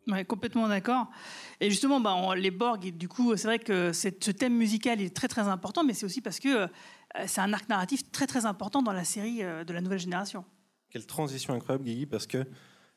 Ouais, 0.08 0.24
complètement 0.24 0.66
d'accord. 0.66 1.06
Et 1.64 1.70
justement, 1.70 2.00
bah, 2.00 2.14
on- 2.16 2.32
les 2.32 2.50
Borg, 2.50 2.84
et 2.84 2.90
du 2.90 3.06
coup, 3.08 3.36
c'est 3.36 3.46
vrai 3.46 3.60
que 3.60 3.92
ce 3.92 4.08
thème 4.32 4.56
musical 4.56 5.00
est 5.00 5.14
très 5.14 5.28
très 5.28 5.42
important, 5.42 5.84
mais 5.84 5.94
c'est 5.94 6.04
aussi 6.04 6.20
parce 6.20 6.40
que 6.40 6.48
euh, 6.64 6.66
c'est 7.26 7.40
un 7.40 7.52
arc 7.52 7.68
narratif 7.68 8.10
très 8.10 8.26
très 8.26 8.46
important 8.46 8.82
dans 8.82 8.92
la 8.92 9.04
série 9.04 9.44
euh, 9.44 9.62
de 9.62 9.72
la 9.72 9.80
nouvelle 9.80 10.00
génération. 10.00 10.44
Quelle 10.90 11.06
transition 11.06 11.54
incroyable, 11.54 11.84
Guigui, 11.84 12.06
parce 12.06 12.26
que 12.26 12.44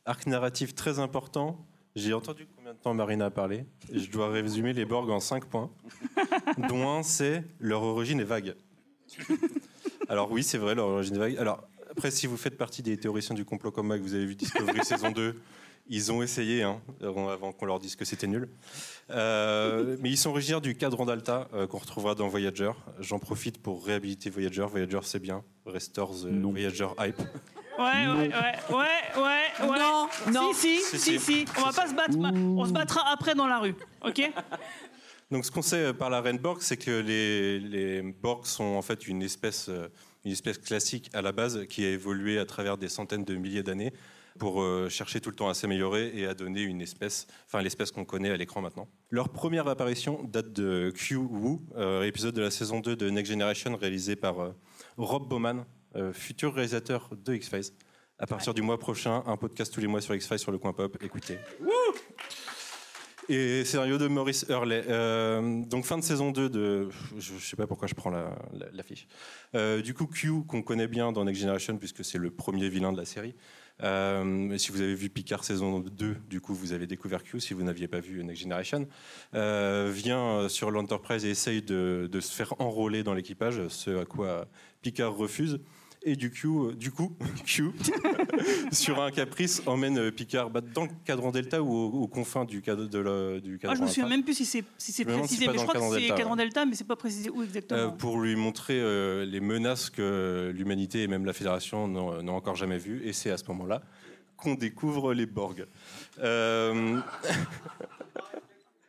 arc 0.05 0.25
narratif 0.25 0.73
très 0.73 0.97
important. 0.97 1.63
J'ai 1.95 2.11
entendu 2.13 2.47
combien 2.55 2.73
de 2.73 2.79
temps 2.79 2.95
Marina 2.95 3.25
a 3.25 3.29
parlé? 3.29 3.65
Je 3.93 4.09
dois 4.09 4.29
résumer 4.29 4.73
les 4.73 4.83
Borg 4.83 5.11
en 5.11 5.19
5 5.19 5.45
points, 5.45 5.69
dont 6.67 6.89
un, 6.89 7.03
c'est 7.03 7.43
leur 7.59 7.83
origine 7.83 8.19
est 8.19 8.23
vague. 8.25 8.55
Alors 10.09 10.31
oui, 10.31 10.41
c'est 10.43 10.57
vrai, 10.57 10.73
leur 10.73 10.87
origine 10.87 11.15
est 11.17 11.19
vague. 11.19 11.37
Alors 11.37 11.63
après, 11.91 12.09
si 12.09 12.25
vous 12.25 12.35
faites 12.35 12.57
partie 12.57 12.81
des 12.81 12.97
théoriciens 12.97 13.35
du 13.35 13.45
complot 13.45 13.71
comme 13.71 13.87
moi, 13.87 13.97
que 13.99 14.03
vous 14.03 14.15
avez 14.15 14.25
vu 14.25 14.35
Discovery 14.35 14.79
saison 14.83 15.11
2, 15.11 15.39
ils 15.87 16.11
ont 16.11 16.21
essayé 16.21 16.63
hein, 16.63 16.81
avant 17.01 17.51
qu'on 17.51 17.65
leur 17.65 17.79
dise 17.79 17.95
que 17.95 18.05
c'était 18.05 18.27
nul. 18.27 18.49
Euh, 19.11 19.97
mais 19.99 20.09
ils 20.09 20.17
sont 20.17 20.31
originaires 20.31 20.61
du 20.61 20.75
cadran 20.75 21.05
d'Alta 21.05 21.47
euh, 21.53 21.67
qu'on 21.67 21.77
retrouvera 21.77 22.15
dans 22.15 22.27
Voyager. 22.27 22.71
J'en 22.99 23.19
profite 23.19 23.61
pour 23.61 23.85
réhabiliter 23.85 24.29
Voyager. 24.29 24.65
Voyager, 24.69 24.99
c'est 25.03 25.19
bien. 25.19 25.43
Restore 25.65 26.11
the 26.11 26.27
Voyager 26.27 26.87
hype. 26.99 27.21
Ouais, 27.77 27.83
ouais, 27.83 28.29
ouais, 28.29 28.29
ouais, 28.69 29.21
ouais, 29.21 29.69
ouais. 29.69 29.79
Non, 29.79 30.07
non. 30.31 30.53
Si, 30.53 30.79
si, 30.79 30.97
Si, 30.97 30.99
si, 30.99 31.19
si. 31.19 31.19
si. 31.19 31.45
On 31.57 31.61
va 31.61 31.73
pas 31.73 31.87
se 31.87 31.93
battre. 31.93 32.17
On 32.17 32.65
se 32.65 32.71
battra 32.71 33.01
après 33.11 33.35
dans 33.35 33.47
la 33.47 33.59
rue, 33.59 33.75
ok? 34.01 34.31
Donc, 35.31 35.43
ce 35.43 35.51
qu'on 35.51 35.61
sait 35.61 35.87
euh, 35.87 35.93
par 35.93 36.09
la 36.09 36.21
reine 36.21 36.37
Borg, 36.37 36.59
c'est 36.61 36.77
que 36.77 37.01
les, 37.01 37.59
les 37.59 38.01
Borg 38.01 38.45
sont 38.45 38.63
en 38.63 38.81
fait 38.81 39.07
une 39.07 39.23
espèce, 39.23 39.69
euh, 39.69 39.87
une 40.23 40.31
espèce 40.31 40.57
classique 40.57 41.09
à 41.13 41.21
la 41.21 41.31
base 41.31 41.65
qui 41.67 41.83
a 41.83 41.89
évolué 41.89 42.37
à 42.37 42.45
travers 42.45 42.77
des 42.77 42.89
centaines 42.89 43.25
de 43.25 43.35
milliers 43.35 43.63
d'années 43.63 43.91
pour 44.37 44.61
euh, 44.61 44.89
chercher 44.89 45.21
tout 45.21 45.29
le 45.29 45.35
temps 45.35 45.49
à 45.49 45.53
s'améliorer 45.53 46.11
et 46.13 46.25
à 46.25 46.33
donner 46.33 46.61
une 46.61 46.81
espèce, 46.81 47.27
enfin 47.45 47.61
l'espèce 47.61 47.91
qu'on 47.91 48.05
connaît 48.05 48.31
à 48.31 48.37
l'écran 48.37 48.61
maintenant. 48.61 48.87
Leur 49.09 49.29
première 49.29 49.67
apparition 49.67 50.23
date 50.23 50.51
de 50.51 50.91
Q 50.95 51.15
Wu, 51.15 51.59
euh, 51.77 52.03
épisode 52.03 52.35
de 52.35 52.41
la 52.41 52.51
saison 52.51 52.79
2 52.79 52.95
de 52.95 53.09
Next 53.09 53.31
Generation 53.31 53.75
réalisé 53.75 54.15
par 54.15 54.39
euh, 54.39 54.51
Rob 54.97 55.27
Bowman, 55.29 55.65
euh, 55.95 56.11
futur 56.11 56.53
réalisateur 56.53 57.09
de 57.15 57.33
X-Files. 57.35 57.71
À 58.19 58.27
partir 58.27 58.53
du 58.53 58.61
mois 58.61 58.79
prochain, 58.79 59.23
un 59.25 59.37
podcast 59.37 59.73
tous 59.73 59.81
les 59.81 59.87
mois 59.87 60.01
sur 60.01 60.15
X-Files 60.15 60.39
sur 60.39 60.51
le 60.51 60.57
coin 60.57 60.73
pop. 60.73 60.97
Écoutez. 61.01 61.37
Et 63.27 63.65
scénario 63.65 63.97
de 63.97 64.07
Maurice 64.07 64.45
Hurley. 64.49 64.83
Euh, 64.87 65.63
donc 65.65 65.85
fin 65.85 65.97
de 65.97 66.03
saison 66.03 66.31
2 66.31 66.49
de... 66.49 66.89
Je 67.17 67.33
ne 67.33 67.39
sais 67.39 67.55
pas 67.55 67.65
pourquoi 67.65 67.87
je 67.87 67.95
prends 67.95 68.11
la. 68.11 68.37
Euh, 69.55 69.81
du 69.81 69.93
coup, 69.93 70.05
Q, 70.05 70.43
qu'on 70.47 70.61
connaît 70.61 70.87
bien 70.87 71.11
dans 71.11 71.23
Next 71.25 71.41
Generation, 71.41 71.77
puisque 71.77 72.05
c'est 72.05 72.17
le 72.17 72.29
premier 72.29 72.69
vilain 72.69 72.91
de 72.91 72.97
la 72.97 73.05
série. 73.05 73.35
Euh, 73.83 74.57
si 74.57 74.71
vous 74.71 74.81
avez 74.81 74.95
vu 74.95 75.09
Picard 75.09 75.43
saison 75.43 75.79
2, 75.79 76.15
du 76.29 76.41
coup, 76.41 76.53
vous 76.53 76.73
avez 76.73 76.87
découvert 76.87 77.23
Q, 77.23 77.39
si 77.39 77.53
vous 77.53 77.63
n'aviez 77.63 77.87
pas 77.87 77.99
vu 77.99 78.23
Next 78.23 78.41
Generation. 78.41 78.87
Euh, 79.33 79.91
vient 79.93 80.47
sur 80.49 80.71
l'Enterprise 80.71 81.25
et 81.25 81.29
essaye 81.29 81.61
de 81.61 82.19
se 82.19 82.33
faire 82.33 82.53
enrôler 82.59 83.03
dans 83.03 83.13
l'équipage, 83.13 83.67
ce 83.67 84.01
à 84.01 84.05
quoi 84.05 84.47
Picard 84.81 85.15
refuse. 85.15 85.59
Et 86.07 86.15
du 86.15 86.29
coup, 86.29 86.71
du 86.71 86.91
coup 86.91 87.11
Q, 87.45 87.71
sur 88.71 89.01
un 89.01 89.09
caprice, 89.09 89.63
emmène 89.65 89.97
euh, 89.97 90.11
Picard 90.11 90.51
bah, 90.51 90.61
dans 90.61 90.83
le 90.83 90.89
cadran 91.03 91.31
Delta 91.31 91.63
ou 91.63 91.67
aux, 91.73 92.03
aux 92.03 92.07
confins 92.07 92.45
du 92.45 92.61
cadre 92.61 92.85
de 92.85 92.99
la- 92.99 93.39
du 93.39 93.57
cadran 93.57 93.73
Ah, 93.73 93.77
je 93.79 93.81
me 93.83 93.87
souviens 93.87 94.07
même 94.07 94.23
plus 94.23 94.35
si 94.35 94.45
c'est 94.45 94.63
si 94.77 94.93
Je 95.03 95.09
précisé, 95.09 95.47
mais 95.47 95.57
je 95.57 95.63
crois 95.65 95.73
que 95.73 95.99
c'est 95.99 96.07
cadran 96.09 96.31
ouais. 96.35 96.43
Delta, 96.43 96.63
mais 96.65 96.75
c'est 96.75 96.83
pas 96.87 96.95
précisé 96.95 97.31
où 97.31 97.41
exactement. 97.41 97.79
Euh, 97.79 97.87
pour 97.89 98.19
lui 98.19 98.35
montrer 98.35 98.79
euh, 98.79 99.25
les 99.25 99.39
menaces 99.39 99.89
que 99.89 100.51
l'humanité 100.55 101.01
et 101.01 101.07
même 101.07 101.25
la 101.25 101.33
Fédération 101.33 101.87
n'ont 101.87 102.21
n'ont 102.21 102.35
encore 102.35 102.55
jamais 102.55 102.77
vues. 102.77 103.01
Et 103.03 103.11
c'est 103.11 103.31
à 103.31 103.37
ce 103.37 103.45
moment-là 103.47 103.81
qu'on 104.37 104.53
découvre 104.53 105.13
les 105.13 105.25
Borg. 105.25 105.65
Euh, 106.19 106.99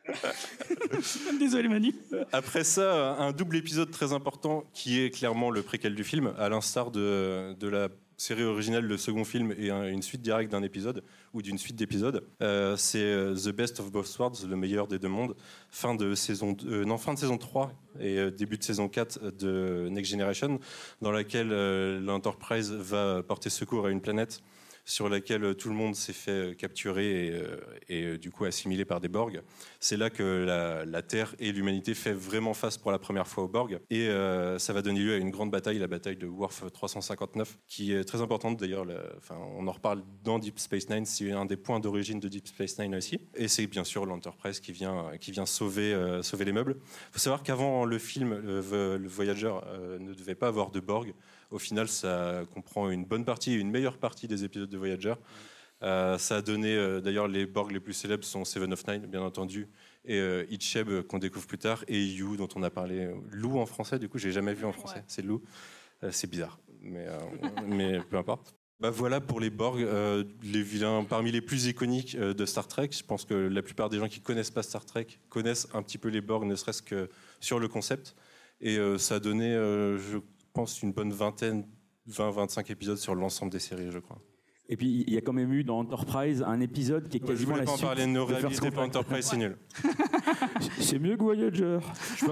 Désolé 1.39 1.69
Manu. 1.69 1.95
Après 2.33 2.65
ça, 2.65 3.17
un 3.19 3.33
double 3.33 3.57
épisode 3.57 3.91
très 3.91 4.13
important 4.13 4.65
qui 4.73 5.01
est 5.01 5.11
clairement 5.11 5.51
le 5.51 5.63
préquel 5.63 5.95
du 5.95 6.05
film, 6.05 6.33
à 6.39 6.49
l'instar 6.49 6.91
de, 6.91 7.55
de 7.59 7.69
la 7.69 7.89
série 8.19 8.45
originale, 8.45 8.85
le 8.85 8.97
second 8.97 9.25
film 9.25 9.55
et 9.59 9.69
un- 9.71 9.89
une 9.89 10.01
suite 10.01 10.23
directe 10.23 10.51
d'un 10.51 10.63
épisode 10.63 11.03
ou 11.35 11.43
d'une 11.43 11.59
suite 11.59 11.77
d'épisodes. 11.77 12.25
Euh, 12.43 12.75
c'est 12.77 12.99
euh, 13.03 13.35
The 13.35 13.51
Best 13.51 13.79
of 13.81 13.91
Both 13.93 14.17
Worlds, 14.19 14.47
le 14.49 14.57
meilleur 14.57 14.87
des 14.87 14.99
deux 14.99 15.09
mondes, 15.09 15.35
fin 15.71 15.95
de 15.95 16.15
saison, 16.15 16.57
euh, 16.65 16.85
non, 16.87 16.97
fin 16.97 17.13
de 17.13 17.19
saison 17.19 17.37
3 17.37 17.73
et 18.01 18.31
début 18.31 18.57
de 18.57 18.63
saison 18.65 18.89
4 18.89 19.33
de 19.39 19.89
Next 19.91 20.11
Generation, 20.11 20.59
dans 21.03 21.11
laquelle 21.13 21.49
l'Enterprise 22.05 22.73
va 22.73 23.23
porter 23.23 23.51
secours 23.51 23.87
à 23.87 23.91
une 23.91 24.01
planète 24.01 24.41
sur 24.87 25.09
laquelle 25.09 25.45
euh, 25.45 25.55
tout 25.55 25.69
le 25.69 25.75
monde 25.75 25.97
s'est 25.97 26.13
fait 26.13 26.31
euh, 26.31 26.55
capturer 26.55 27.35
et, 27.89 28.05
euh, 28.05 28.19
du 28.19 28.31
coup 28.31 28.45
assimilé 28.45 28.85
par 28.85 29.01
des 29.01 29.09
Borg. 29.09 29.43
C'est 29.81 29.97
là 29.97 30.11
que 30.11 30.45
la, 30.87 31.03
Terre 31.03 31.35
et 31.39 31.53
l'humanité 31.53 31.95
fait 31.95 32.13
vraiment 32.13 32.55
face 32.55 32.79
pour 32.79 32.93
la 32.93 32.99
première 32.99 33.27
fois 33.27 33.45
aux 33.45 33.49
Borg. 33.49 33.81
Et 33.91 34.09
ça 34.59 34.73
va 34.73 34.83
donner 34.83 35.01
lieu 35.01 35.15
à 35.15 35.17
une 35.17 35.31
grande 35.31 35.51
bataille, 35.51 35.79
la 35.79 35.87
bataille 35.87 36.17
de 36.17 36.27
Worf 36.27 36.65
359, 36.73 37.59
qui 37.67 37.93
est 37.93 38.05
très 38.05 38.21
importante 38.21 38.59
d'ailleurs. 38.59 38.87
Enfin, 39.19 39.37
on 39.57 39.67
en 39.67 39.73
reparle 39.73 40.03
dans 40.25 40.39
Deep 40.39 40.59
Space 40.59 40.89
Nine, 40.89 41.05
c'est 41.05 41.33
un 41.33 41.45
des 41.45 41.57
points 41.57 41.81
d'origine 41.81 42.21
de 42.21 42.29
Deep 42.29 42.49
Space 42.49 42.79
Nine 42.79 42.95
aussi. 42.95 43.19
Et 43.35 43.49
c'est 43.49 43.67
bien 43.67 43.85
sûr 43.85 44.07
l'Enterprise 44.07 44.61
qui 44.61 44.73
vient, 44.73 45.11
qui 45.21 45.33
vient 45.33 45.47
sauver, 45.47 45.97
sauver 46.23 46.45
les 46.45 46.53
meubles. 46.53 46.77
Il 46.79 47.13
faut 47.13 47.19
savoir 47.19 47.43
qu'avant 47.43 47.85
le 47.85 47.99
film, 47.99 48.41
le, 48.41 48.97
le 48.97 49.09
Voyager 49.09 49.55
ne 50.01 50.15
devait 50.15 50.35
pas 50.35 50.49
avoir 50.49 50.71
de 50.71 50.81
Borg. 50.81 51.15
Au 51.51 51.59
final, 51.59 51.89
ça 51.89 52.43
comprend 52.55 52.91
une 52.91 53.05
bonne 53.05 53.25
partie 53.25 53.53
et 53.53 53.57
une 53.57 53.71
meilleure 53.71 53.99
partie 53.99 54.29
des 54.29 54.45
épisodes 54.45 54.69
de 54.69 54.79
Voyager. 54.79 55.15
Euh, 55.83 56.19
ça 56.19 56.37
a 56.37 56.43
donné, 56.43 56.75
euh, 56.75 57.01
d'ailleurs, 57.01 57.29
les 57.29 57.47
Borg 57.47 57.71
les 57.71 57.81
plus 57.81 57.93
célèbres 57.93 58.25
sont 58.25 58.45
Seven 58.45 58.73
of 58.73 58.87
Nine, 58.87 59.07
bien 59.07 59.21
entendu, 59.21 59.69
et 60.05 60.19
euh, 60.19 60.47
Icheb, 60.51 60.89
euh, 60.89 61.03
qu'on 61.03 61.19
découvre 61.19 61.47
plus 61.47 61.59
tard, 61.59 61.85
et 61.87 62.03
You, 62.03 62.37
dont 62.37 62.49
on 62.57 62.63
a 62.63 62.71
parlé. 62.71 63.11
Lou 63.31 63.59
en 63.59 63.67
français, 63.67 63.99
du 63.99 64.09
coup, 64.09 64.19
j'ai 64.19 64.33
jamais 64.33 64.55
vu 64.55 64.65
en 64.65 64.73
français. 64.73 65.05
C'est 65.07 65.23
Lou. 65.23 65.43
C'est 66.11 66.31
bizarre, 66.31 66.59
mais, 66.83 67.07
mais 67.67 68.01
peu 68.01 68.19
importe. 68.19 68.55
Bah 68.79 68.91
voilà 68.91 69.23
pour 69.23 69.41
les 69.41 69.49
Borg, 69.49 69.81
euh, 69.81 70.23
les 70.43 70.63
vilains 70.63 71.03
parmi 71.05 71.33
les 71.33 71.41
plus 71.41 71.65
iconiques 71.65 72.15
euh, 72.15 72.35
de 72.35 72.45
Star 72.45 72.69
Trek. 72.69 72.91
Je 72.93 73.03
pense 73.03 73.25
que 73.25 73.33
la 73.33 73.63
plupart 73.63 73.89
des 73.89 73.99
gens 73.99 74.09
qui 74.09 74.21
connaissent 74.21 74.51
pas 74.51 74.63
Star 74.63 74.85
Trek 74.85 75.07
connaissent 75.31 75.67
un 75.73 75.83
petit 75.83 75.97
peu 75.97 76.09
les 76.09 76.21
Borg, 76.21 76.45
ne 76.45 76.55
serait-ce 76.55 76.83
que 76.83 77.09
sur 77.41 77.59
le 77.59 77.69
concept. 77.69 78.15
Et 78.61 78.77
euh, 78.77 78.99
ça 78.99 79.15
a 79.15 79.19
donné, 79.19 79.53
je 79.53 80.19
pense, 80.57 80.83
une 80.83 80.93
bonne 80.93 81.13
vingtaine, 81.13 81.65
20-25 82.11 82.71
épisodes 82.73 82.97
sur 82.99 83.15
l'ensemble 83.15 83.53
des 83.53 83.59
séries, 83.61 83.91
je 83.91 83.99
crois. 83.99 84.19
Et 84.69 84.77
puis 84.77 85.05
il 85.07 85.15
y 85.15 85.17
a 85.17 85.21
quand 85.21 85.33
même 85.33 85.53
eu 85.53 85.63
dans 85.63 85.79
Enterprise 85.79 86.43
un 86.43 86.61
épisode 86.61 87.09
qui 87.09 87.19
est 87.19 87.21
Je 87.21 87.27
quasiment 87.27 87.53
voulais 87.53 87.61
la 87.61 87.67
pas 87.67 87.73
en 87.73 87.77
suite 87.77 87.87
parler, 87.87 88.13
de 88.13 88.19
réhabilitez 88.19 88.71
pas 88.73 88.83
Contact. 88.85 88.97
Enterprise, 88.97 89.25
c'est 89.27 89.37
nul. 89.37 89.57
C'est 90.81 90.99
mieux 90.99 91.17
que 91.17 91.23
Voyager. 91.23 91.79
Je, 92.17 92.27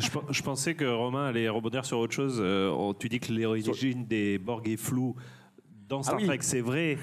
je- 0.00 0.08
je 0.32 0.42
pensais 0.42 0.74
que 0.74 0.84
Romain 0.84 1.26
allait 1.28 1.48
rebondir 1.48 1.84
sur 1.86 1.98
autre 1.98 2.12
chose. 2.12 2.38
Euh, 2.40 2.70
on- 2.70 2.92
tu 2.94 3.08
dis 3.08 3.18
que 3.20 3.32
l'origine 3.32 4.04
des 4.06 4.38
Borg 4.38 4.68
est 4.68 4.76
floue. 4.76 5.14
Dans 5.88 6.02
Star 6.02 6.16
Ah 6.16 6.18
oui. 6.20 6.26
Trek, 6.26 6.38
c'est 6.42 6.60
vrai. 6.60 6.98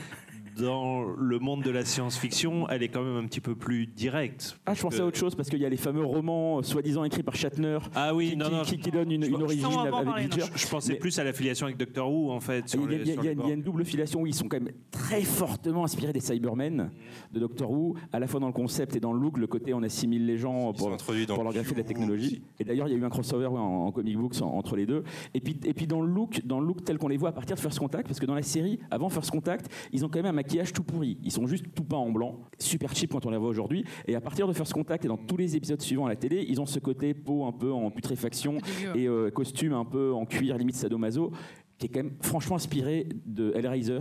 Dans 0.59 1.03
le 1.17 1.39
monde 1.39 1.61
de 1.63 1.69
la 1.69 1.85
science-fiction, 1.85 2.67
elle 2.69 2.81
est 2.83 2.87
quand 2.87 3.03
même 3.03 3.15
un 3.17 3.27
petit 3.27 3.41
peu 3.41 3.55
plus 3.55 3.85
directe. 3.87 4.57
Ah, 4.65 4.73
je 4.73 4.81
pensais 4.81 5.01
à 5.01 5.05
autre 5.05 5.17
chose 5.17 5.35
parce 5.35 5.49
qu'il 5.49 5.59
y 5.59 5.65
a 5.65 5.69
les 5.69 5.77
fameux 5.77 6.03
romans 6.03 6.59
euh, 6.59 6.63
soi-disant 6.63 7.03
écrits 7.03 7.23
par 7.23 7.35
Shatner 7.35 7.77
Ah 7.95 8.15
oui, 8.15 8.31
qui, 8.31 8.37
non, 8.37 8.45
qui- 8.45 8.51
non, 8.55 8.61
qui, 8.63 8.77
qui 8.79 8.91
donnent 8.91 9.11
une, 9.11 9.23
une 9.25 9.41
origine 9.41 9.65
avec 9.65 9.91
parler. 9.91 10.27
Je 10.55 10.67
pensais 10.67 10.93
Mais- 10.93 10.99
plus 10.99 11.17
à 11.19 11.23
l'affiliation 11.23 11.65
avec 11.67 11.77
Doctor 11.77 12.11
Who, 12.11 12.31
en 12.31 12.39
fait. 12.39 12.73
Il 12.73 13.07
y, 13.07 13.11
a, 13.11 13.23
y 13.23 13.35
y 13.35 13.49
y 13.49 13.51
une 13.53 13.61
double 13.61 13.85
filiation 13.85 14.21
où 14.21 14.27
ils 14.27 14.33
sont 14.33 14.47
quand 14.47 14.59
même 14.59 14.73
très 14.91 15.21
fortement 15.21 15.83
inspirés 15.83 16.13
des 16.13 16.19
Cybermen 16.19 16.89
de 17.31 17.39
Doctor 17.39 17.69
Who, 17.69 17.95
à 18.11 18.19
la 18.19 18.27
fois 18.27 18.39
dans 18.39 18.47
le 18.47 18.53
concept 18.53 18.95
et 18.95 18.99
dans 18.99 19.13
le 19.13 19.19
look, 19.19 19.37
le 19.37 19.47
côté 19.47 19.73
on 19.73 19.83
assimile 19.83 20.25
les 20.25 20.37
gens 20.37 20.71
Ils 20.73 20.77
pour, 20.77 20.89
leur 20.89 21.53
greffer 21.53 21.73
de 21.73 21.77
la 21.77 21.83
technologie. 21.83 22.41
Et 22.59 22.63
d'ailleurs, 22.63 22.87
il 22.87 22.91
y 22.91 22.95
a 22.95 22.97
eu 22.99 23.03
un 23.05 23.09
crossover 23.09 23.47
ouais, 23.47 23.59
en, 23.59 23.85
en 23.87 23.91
comic 23.91 24.17
books 24.17 24.41
en- 24.41 24.47
entre 24.57 24.75
les 24.75 24.85
deux. 24.85 25.03
Et 25.33 25.39
puis, 25.39 25.59
et 25.65 25.73
puis 25.73 25.85
dans 25.87 26.01
le 26.01 26.07
look, 26.11 26.41
dans 26.45 26.59
le 26.59 26.65
look 26.67 26.83
tel 26.83 26.97
qu'on 26.97 27.07
les 27.09 27.17
voit 27.17 27.29
à 27.29 27.33
partir 27.33 27.55
de 27.55 27.61
First 27.61 27.79
Contact, 27.79 28.07
parce 28.07 28.19
que 28.19 28.25
dans 28.25 28.35
la 28.35 28.41
série, 28.41 28.79
avant 28.89 29.09
First 29.09 29.31
Contact, 29.31 29.67
ils 29.91 30.03
ont 30.05 30.09
quand 30.09 30.21
même 30.21 30.27
un 30.33 30.33
maquillage 30.47 30.71
tout 30.71 30.83
pourri. 30.83 31.17
Ils 31.23 31.31
sont 31.31 31.45
juste 31.45 31.65
tout 31.75 31.83
peints 31.83 31.97
en 31.97 32.09
blanc, 32.09 32.39
super 32.57 32.95
cheap 32.95 33.11
quand 33.11 33.25
on 33.25 33.29
les 33.29 33.37
voit 33.37 33.49
aujourd'hui. 33.49 33.83
Et 34.07 34.15
à 34.15 34.21
partir 34.21 34.47
de 34.47 34.53
First 34.53 34.71
Contact 34.71 35.03
et 35.03 35.09
dans 35.09 35.17
tous 35.17 35.35
les 35.35 35.57
épisodes 35.57 35.81
suivants 35.81 36.05
à 36.05 36.09
la 36.09 36.15
télé, 36.15 36.45
ils 36.47 36.61
ont 36.61 36.65
ce 36.65 36.79
côté 36.79 37.13
peau 37.13 37.45
un 37.45 37.51
peu 37.51 37.73
en 37.73 37.91
putréfaction 37.91 38.59
et 38.95 39.09
euh, 39.09 39.29
costume 39.29 39.73
un 39.73 39.83
peu 39.83 40.13
en 40.13 40.25
cuir 40.25 40.57
limite 40.57 40.75
sadomaso 40.75 41.33
qui 41.77 41.87
est 41.87 41.89
quand 41.89 42.03
même 42.03 42.13
franchement 42.21 42.55
inspiré 42.55 43.07
de 43.25 43.51
Hellraiser. 43.55 43.99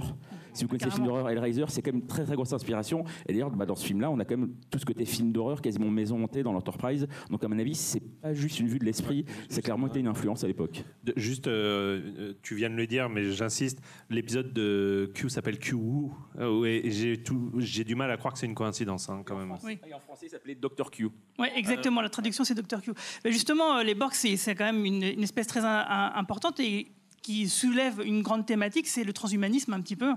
Si 0.56 0.64
vous 0.64 0.68
connaissez 0.68 0.86
les 0.86 0.90
films 0.92 1.06
d'horreur, 1.06 1.28
Hellraiser, 1.30 1.64
c'est 1.68 1.82
quand 1.82 1.92
même 1.92 2.00
une 2.02 2.06
très 2.06 2.24
très 2.24 2.34
grosse 2.34 2.52
inspiration. 2.52 3.04
Et 3.28 3.32
d'ailleurs, 3.32 3.50
bah, 3.50 3.66
dans 3.66 3.74
ce 3.76 3.86
film-là, 3.86 4.11
on 4.11 4.18
a 4.18 4.24
quand 4.24 4.36
même 4.36 4.54
tout 4.70 4.78
ce 4.78 4.84
côté 4.84 5.04
film 5.04 5.32
d'horreur, 5.32 5.61
quasiment 5.62 5.88
maison 5.90 6.22
hantée 6.24 6.42
dans 6.42 6.52
l'Enterprise. 6.52 7.07
Donc 7.30 7.44
à 7.44 7.48
mon 7.48 7.59
avis, 7.59 7.74
c'est 7.74 8.00
pas 8.00 8.32
juste 8.34 8.59
une 8.61 8.68
vue 8.68 8.78
de 8.78 8.84
l'esprit, 8.84 9.24
c'est 9.48 9.62
clairement 9.62 9.86
été 9.86 10.00
une 10.00 10.09
influence 10.09 10.42
à 10.44 10.46
l'époque. 10.46 10.82
Juste, 11.16 11.46
euh, 11.46 12.32
tu 12.42 12.54
viens 12.54 12.70
de 12.70 12.74
le 12.74 12.86
dire, 12.86 13.09
mais 13.09 13.30
j'insiste, 13.30 13.80
l'épisode 14.11 14.52
de 14.52 15.11
Q 15.14 15.28
s'appelle 15.28 15.59
Q 15.59 15.74
Woo. 15.74 16.14
Euh, 16.38 16.64
et 16.64 16.90
j'ai 16.90 17.22
tout- 17.22 17.52
j'ai 17.59 17.84
du 17.84 17.94
mal 17.94 18.11
à 18.11 18.16
croire 18.16 18.32
que 18.34 18.38
c'est 18.40 18.46
une 18.46 18.54
coïncidence, 18.54 19.09
hein, 19.09 19.22
quand 19.24 19.36
même. 19.36 19.54
Oui. 19.64 19.78
Et 19.88 19.94
en 19.94 20.00
français, 20.00 20.26
il 20.26 20.30
s'appelait 20.30 20.54
Dr. 20.54 20.90
Q. 20.90 21.09
Ouais, 21.38 21.52
exactement. 21.57 22.00
La 22.00 22.09
traduction, 22.09 22.44
c'est 22.44 22.54
Dr. 22.54 22.80
Q. 22.82 22.92
Mais 23.24 23.32
justement, 23.32 23.76
euh, 23.78 23.82
les 23.82 23.94
Borg, 23.94 24.12
c'est 24.14 24.36
c'est 24.36 24.54
quand 24.54 24.64
même 24.72 24.84
une, 24.84 25.02
une 25.02 25.22
espèce 25.22 25.46
très 25.46 25.61
un- 25.64 25.84
un- 25.88 26.12
importante 26.14 26.61
et 26.61 26.88
qui 27.22 27.48
soulève 27.48 28.00
une 28.04 28.22
grande 28.22 28.46
thématique, 28.46 28.86
c'est 28.86 29.02
le 29.02 29.12
transhumanisme 29.12 29.72
un 29.72 29.80
petit 29.80 29.96
peu. 29.96 30.12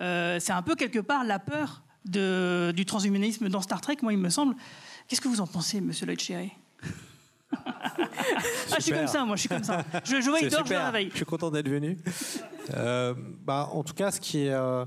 Euh, 0.00 0.38
c'est 0.40 0.52
un 0.52 0.62
peu 0.62 0.74
quelque 0.74 0.98
part 1.00 1.24
la 1.24 1.38
peur 1.38 1.82
de- 2.04 2.72
du 2.74 2.84
transhumanisme 2.86 3.48
dans 3.48 3.60
Star 3.60 3.80
Trek, 3.80 3.96
moi, 4.02 4.12
il 4.12 4.18
me 4.18 4.28
semble. 4.30 4.54
Qu'est-ce 5.08 5.20
que 5.20 5.28
vous 5.28 5.40
en 5.40 5.46
pensez, 5.46 5.80
monsieur 5.80 6.06
Lloyd 6.06 6.20
Cherry? 6.20 6.52
Ah, 7.52 8.76
je 8.76 8.82
suis 8.82 8.92
comme 8.92 9.06
ça, 9.06 9.24
moi, 9.24 9.36
je 9.36 9.40
suis 9.40 9.48
comme 9.48 9.64
ça. 9.64 9.84
Je, 10.04 10.20
je 10.20 10.28
vois, 10.30 10.40
il 10.40 10.48
dort, 10.50 10.60
je 10.60 10.66
super. 10.66 10.86
réveille. 10.86 11.08
Je 11.10 11.16
suis 11.16 11.24
content 11.24 11.50
d'être 11.50 11.68
venu. 11.68 11.96
Euh, 12.74 13.14
bah, 13.44 13.68
en 13.72 13.82
tout 13.82 13.94
cas, 13.94 14.10
ce 14.10 14.20
qui 14.20 14.46
est. 14.46 14.52
euh, 14.52 14.84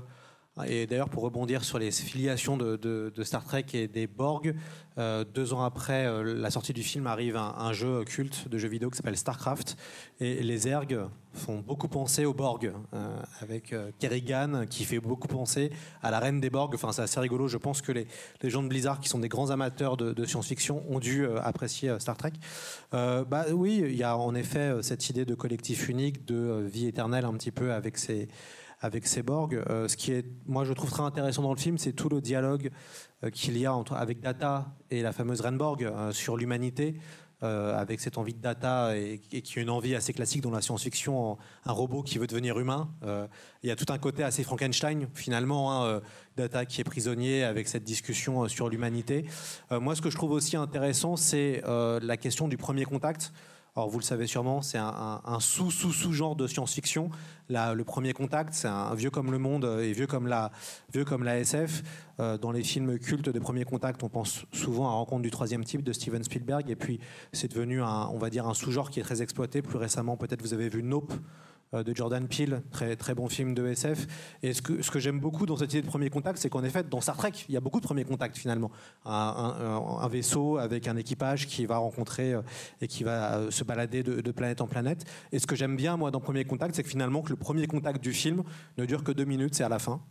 et 0.66 0.86
d'ailleurs, 0.86 1.08
pour 1.08 1.22
rebondir 1.22 1.64
sur 1.64 1.78
les 1.78 1.90
filiations 1.90 2.58
de, 2.58 3.12
Star 3.22 3.42
Trek 3.42 3.64
et 3.72 3.88
des 3.88 4.06
Borg, 4.06 4.54
euh, 4.98 5.24
deux 5.24 5.54
ans 5.54 5.64
après 5.64 6.04
euh, 6.04 6.22
la 6.22 6.50
sortie 6.50 6.74
du 6.74 6.82
film 6.82 7.06
arrive 7.06 7.36
un, 7.36 7.72
jeu 7.72 8.04
culte 8.04 8.48
de 8.48 8.58
jeu 8.58 8.68
vidéo 8.68 8.90
qui 8.90 8.98
s'appelle 8.98 9.16
StarCraft. 9.16 9.78
Et 10.20 10.42
les 10.42 10.58
Zerg 10.58 10.98
font 11.32 11.60
beaucoup 11.60 11.88
penser 11.88 12.26
aux 12.26 12.34
Borg, 12.34 12.70
euh, 12.92 13.16
avec 13.40 13.74
Kerrigan 13.98 14.66
qui 14.68 14.84
fait 14.84 15.00
beaucoup 15.00 15.26
penser 15.26 15.70
à 16.02 16.10
la 16.10 16.20
reine 16.20 16.38
des 16.38 16.50
Borg. 16.50 16.74
Enfin, 16.74 16.92
c'est 16.92 17.00
assez 17.00 17.20
rigolo. 17.20 17.48
Je 17.48 17.56
pense 17.56 17.80
que 17.80 17.92
les, 17.92 18.06
gens 18.44 18.62
de 18.62 18.68
Blizzard, 18.68 19.00
qui 19.00 19.08
sont 19.08 19.20
des 19.20 19.30
grands 19.30 19.48
amateurs 19.48 19.96
de, 19.96 20.12
de 20.12 20.24
science-fiction, 20.26 20.84
ont 20.90 20.98
dû 20.98 21.26
apprécier 21.42 21.98
Star 21.98 22.18
Trek. 22.18 22.32
Bah, 22.92 23.46
oui, 23.52 23.82
il 23.86 23.96
y 23.96 24.02
a 24.02 24.18
en 24.18 24.34
effet 24.34 24.82
cette 24.82 25.08
idée 25.08 25.24
de 25.24 25.34
collectif 25.34 25.88
unique, 25.88 26.26
de 26.26 26.66
vie 26.70 26.88
éternelle 26.88 27.24
un 27.24 27.32
petit 27.32 27.52
peu 27.52 27.72
avec 27.72 27.96
ces, 27.96 28.28
avec 28.82 29.06
ces 29.06 29.22
Borg. 29.22 29.54
Euh, 29.70 29.88
ce 29.88 29.96
qui 29.96 30.12
est, 30.12 30.26
moi, 30.46 30.64
je 30.64 30.72
trouve 30.74 30.90
très 30.90 31.02
intéressant 31.04 31.42
dans 31.42 31.54
le 31.54 31.58
film, 31.58 31.78
c'est 31.78 31.92
tout 31.94 32.08
le 32.10 32.20
dialogue 32.20 32.70
euh, 33.24 33.30
qu'il 33.30 33.56
y 33.56 33.64
a 33.64 33.72
entre, 33.74 33.94
avec 33.94 34.20
Data 34.20 34.74
et 34.90 35.00
la 35.02 35.12
fameuse 35.12 35.40
Renborg 35.40 35.84
euh, 35.84 36.12
sur 36.12 36.36
l'humanité. 36.36 36.96
euh, 37.44 37.76
avec 37.76 37.98
cette 37.98 38.18
envie 38.18 38.34
de 38.34 38.40
data 38.40 38.96
et, 38.96 39.18
qui 39.18 39.36
est 39.36 39.56
une 39.56 39.68
envie 39.68 39.96
assez 39.96 40.12
classique 40.12 40.42
dans 40.42 40.52
la 40.52 40.60
science-fiction, 40.60 41.32
en- 41.32 41.38
un 41.66 41.72
robot 41.72 42.04
qui 42.04 42.18
veut 42.18 42.28
devenir 42.28 42.56
humain. 42.56 42.88
Il 43.64 43.68
y 43.68 43.72
a 43.72 43.74
tout 43.74 43.92
un 43.92 43.98
côté 43.98 44.22
assez 44.22 44.44
Frankenstein, 44.44 45.08
finalement, 45.12 45.72
hein, 45.84 46.00
data 46.36 46.64
qui 46.66 46.80
est 46.80 46.84
prisonnier 46.84 47.42
avec 47.42 47.66
cette 47.66 47.82
discussion 47.82 48.46
sur 48.46 48.68
l'humanité. 48.68 49.24
Moi, 49.72 49.96
ce 49.96 50.00
que 50.02 50.08
je 50.08 50.14
trouve 50.16 50.30
aussi 50.30 50.56
intéressant, 50.56 51.16
c'est 51.16 51.62
la 51.66 52.16
question 52.16 52.46
du 52.46 52.56
premier 52.56 52.84
contact. 52.84 53.32
Alors, 53.74 53.88
vous 53.88 53.98
le 53.98 54.04
savez 54.04 54.26
sûrement, 54.26 54.60
c'est 54.60 54.76
un, 54.76 55.38
sous-sous-sous-genre 55.40 56.36
de 56.36 56.46
science-fiction. 56.46 57.08
Le 57.48 57.82
premier 57.84 58.12
contact, 58.12 58.52
c'est 58.52 58.68
un 58.68 58.94
vieux 58.94 59.08
comme 59.08 59.30
le 59.30 59.38
monde 59.38 59.64
et 59.64 59.92
vieux 59.94 60.06
comme 60.06 60.26
la, 60.26 60.52
vieux 60.92 61.06
comme 61.06 61.24
la 61.24 61.38
SF. 61.38 61.82
Euh, 62.20 62.36
dans 62.36 62.52
les 62.52 62.62
films 62.62 62.98
cultes 62.98 63.30
de 63.30 63.38
premier 63.38 63.64
contact, 63.64 64.02
on 64.02 64.10
pense 64.10 64.44
souvent 64.52 64.88
à 64.88 64.90
Rencontre 64.90 65.22
du 65.22 65.30
troisième 65.30 65.64
type 65.64 65.82
de 65.82 65.94
Steven 65.94 66.22
Spielberg. 66.22 66.68
Et 66.68 66.76
puis, 66.76 67.00
c'est 67.32 67.50
devenu, 67.50 67.80
un, 67.80 68.08
on 68.12 68.18
va 68.18 68.28
dire, 68.28 68.46
un 68.46 68.52
sous-genre 68.52 68.90
qui 68.90 69.00
est 69.00 69.04
très 69.04 69.22
exploité. 69.22 69.62
Plus 69.62 69.78
récemment, 69.78 70.18
peut-être 70.18 70.42
vous 70.42 70.52
avez 70.52 70.68
vu 70.68 70.82
Nope 70.82 71.14
de 71.72 71.96
Jordan 71.96 72.28
Peele, 72.28 72.62
très, 72.70 72.96
très 72.96 73.14
bon 73.14 73.28
film 73.28 73.54
de 73.54 73.66
SF. 73.66 74.06
Et 74.42 74.52
ce 74.52 74.60
que, 74.60 74.82
ce 74.82 74.90
que 74.90 74.98
j'aime 74.98 75.20
beaucoup 75.20 75.46
dans 75.46 75.56
cette 75.56 75.72
idée 75.72 75.82
de 75.82 75.86
premier 75.86 76.10
contact, 76.10 76.38
c'est 76.38 76.50
qu'en 76.50 76.62
effet, 76.64 76.82
dans 76.82 77.00
Star 77.00 77.16
Trek, 77.16 77.32
il 77.48 77.54
y 77.54 77.56
a 77.56 77.60
beaucoup 77.60 77.80
de 77.80 77.86
premiers 77.86 78.04
contacts 78.04 78.36
finalement. 78.36 78.70
Un, 79.04 80.08
vaisseau 80.08 80.58
avec 80.58 80.88
un 80.88 80.96
équipage 80.96 81.46
qui 81.46 81.64
va 81.64 81.78
rencontrer 81.78 82.34
euh, 82.34 82.42
et 82.80 82.88
qui 82.88 83.02
va 83.02 83.36
euh, 83.36 83.50
se 83.50 83.64
balader 83.64 84.02
de, 84.02 84.32
planète 84.32 84.60
en 84.60 84.66
planète. 84.66 85.04
Et 85.30 85.38
ce 85.38 85.46
que 85.46 85.56
j'aime 85.56 85.76
bien, 85.76 85.96
moi, 85.96 86.10
dans 86.10 86.20
Premier 86.20 86.44
Contact, 86.44 86.74
c'est 86.74 86.82
que 86.82 86.88
finalement, 86.88 87.22
que 87.22 87.30
le 87.30 87.36
premier 87.36 87.66
contact 87.66 88.02
du 88.02 88.12
film 88.12 88.42
ne 88.76 88.84
dure 88.84 89.04
que 89.04 89.12
deux 89.12 89.24
minutes, 89.24 89.54
c'est 89.54 89.64
à 89.64 89.68
la 89.68 89.78
fin. 89.78 90.02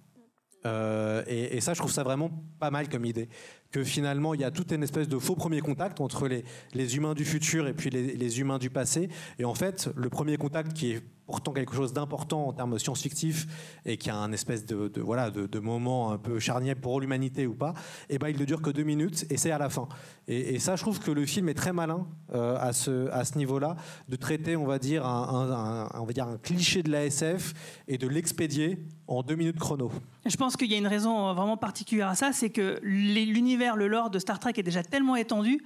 Euh, 0.66 1.24
et, 1.28 1.58
et 1.58 1.62
ça, 1.62 1.74
je 1.74 1.80
trouve 1.80 1.92
ça 1.92 2.04
vraiment 2.04 2.30
pas 2.60 2.72
mal 2.72 2.90
comme 2.90 3.06
idée. 3.06 3.30
Que 3.72 3.84
finalement, 3.84 4.34
il 4.34 4.42
y 4.42 4.44
a 4.44 4.52
toute 4.52 4.72
une 4.72 4.84
espèce 4.84 5.08
de 5.08 5.18
faux 5.18 5.36
premier 5.36 5.62
contact 5.62 6.02
entre 6.02 6.28
les, 6.28 6.44
les 6.74 6.98
humains 6.98 7.14
du 7.14 7.26
futur 7.26 7.68
et 7.68 7.74
puis 7.74 7.90
les, 7.90 8.16
les 8.16 8.40
humains 8.40 8.60
du 8.60 8.70
passé. 8.70 9.10
Et 9.40 9.46
en 9.46 9.56
fait, 9.56 9.90
le 9.96 10.10
premier 10.10 10.38
contact 10.38 10.74
qui 10.74 10.92
est 10.92 11.04
pourtant 11.32 11.54
quelque 11.54 11.74
chose 11.74 11.94
d'important 11.94 12.50
en 12.50 12.52
termes 12.52 12.78
science-fictifs 12.78 13.48
et 13.86 13.96
qui 13.96 14.10
a 14.10 14.18
un 14.18 14.34
espèce 14.34 14.66
de, 14.66 14.92
voilà, 15.00 15.32
de, 15.32 15.60
moment 15.60 16.12
un 16.12 16.18
peu 16.18 16.40
charnière 16.40 16.76
pour 16.76 17.00
l'humanité 17.00 17.48
ou 17.48 17.54
pas, 17.54 17.74
et 18.10 18.18
ben 18.18 18.28
il 18.28 18.38
ne 18.38 18.44
dure 18.44 18.62
que 18.62 18.70
deux 18.70 18.84
minutes 18.84 19.26
et 19.30 19.38
c'est 19.38 19.52
à 19.52 19.58
la 19.58 19.70
fin. 19.70 19.88
Et, 20.28 20.60
ça, 20.60 20.76
je 20.76 20.82
trouve 20.82 21.00
que 21.00 21.10
le 21.10 21.26
film 21.26 21.48
est 21.48 21.54
très 21.54 21.72
malin 21.72 22.06
euh, 22.34 22.58
à 22.60 22.74
ce, 22.74 23.10
à 23.12 23.24
ce 23.24 23.38
niveau-là, 23.38 23.78
de 24.10 24.18
traiter, 24.18 24.58
on 24.58 24.66
va 24.66 24.78
dire, 24.78 25.06
un, 25.06 25.90
on 25.94 26.04
va 26.04 26.12
dire, 26.12 26.28
un 26.28 26.38
cliché 26.38 26.84
de 26.84 26.92
la 26.92 27.06
SF 27.06 27.54
et 27.88 27.98
de 27.98 28.10
l'expédier 28.10 28.84
en 29.08 29.24
deux 29.24 29.36
minutes 29.36 29.58
chrono. 29.58 29.90
Je 30.26 30.36
pense 30.36 30.58
qu'il 30.58 30.70
y 30.70 30.76
a 30.76 30.78
une 30.78 30.88
raison 30.88 31.34
vraiment 31.34 31.56
particulière 31.56 32.10
à 32.10 32.16
ça, 32.16 32.34
c'est 32.34 32.50
que 32.50 32.78
l'univers, 32.84 33.78
le 33.78 33.88
lore 33.88 34.10
de 34.10 34.20
Star 34.20 34.38
Trek 34.38 34.54
est 34.58 34.64
déjà 34.64 34.84
tellement 34.84 35.16
étendu 35.16 35.62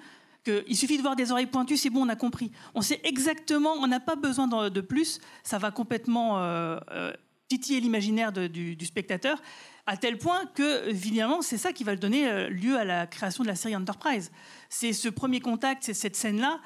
qu'il 0.45 0.77
suffit 0.77 0.97
de 0.97 1.01
voir 1.01 1.15
des 1.15 1.31
oreilles 1.31 1.47
pointues, 1.47 1.77
c'est 1.77 1.89
bon, 1.89 2.05
on 2.05 2.09
a 2.09 2.15
compris. 2.15 2.51
On 2.73 2.81
sait 2.81 3.01
exactement, 3.03 3.73
on 3.73 3.87
n'a 3.87 3.99
pas 3.99 4.15
besoin 4.15 4.47
de, 4.47 4.81
plus, 4.81 5.19
ça 5.43 5.57
va 5.57 5.71
complètement 5.71 6.39
euh, 6.39 6.77
euh, 6.91 7.11
titiller 7.49 7.79
l'imaginaire 7.79 8.31
du, 8.31 8.85
spectateur, 8.85 9.41
à 9.87 9.97
tel 9.97 10.17
point 10.17 10.45
que, 10.55 10.89
évidemment, 10.89 11.41
c'est 11.41 11.57
ça 11.57 11.71
qui 11.73 11.83
va 11.83 11.95
donner 11.95 12.27
euh, 12.27 12.49
lieu 12.49 12.77
à 12.77 12.85
la 12.85 13.05
création 13.05 13.43
de 13.43 13.47
la 13.47 13.55
série 13.55 13.75
Enterprise. 13.75 14.31
C'est 14.69 14.93
ce 14.93 15.09
premier 15.09 15.39
contact, 15.39 15.83
c'est 15.83 15.93
cette 15.93 16.15
scène-là, 16.15 16.59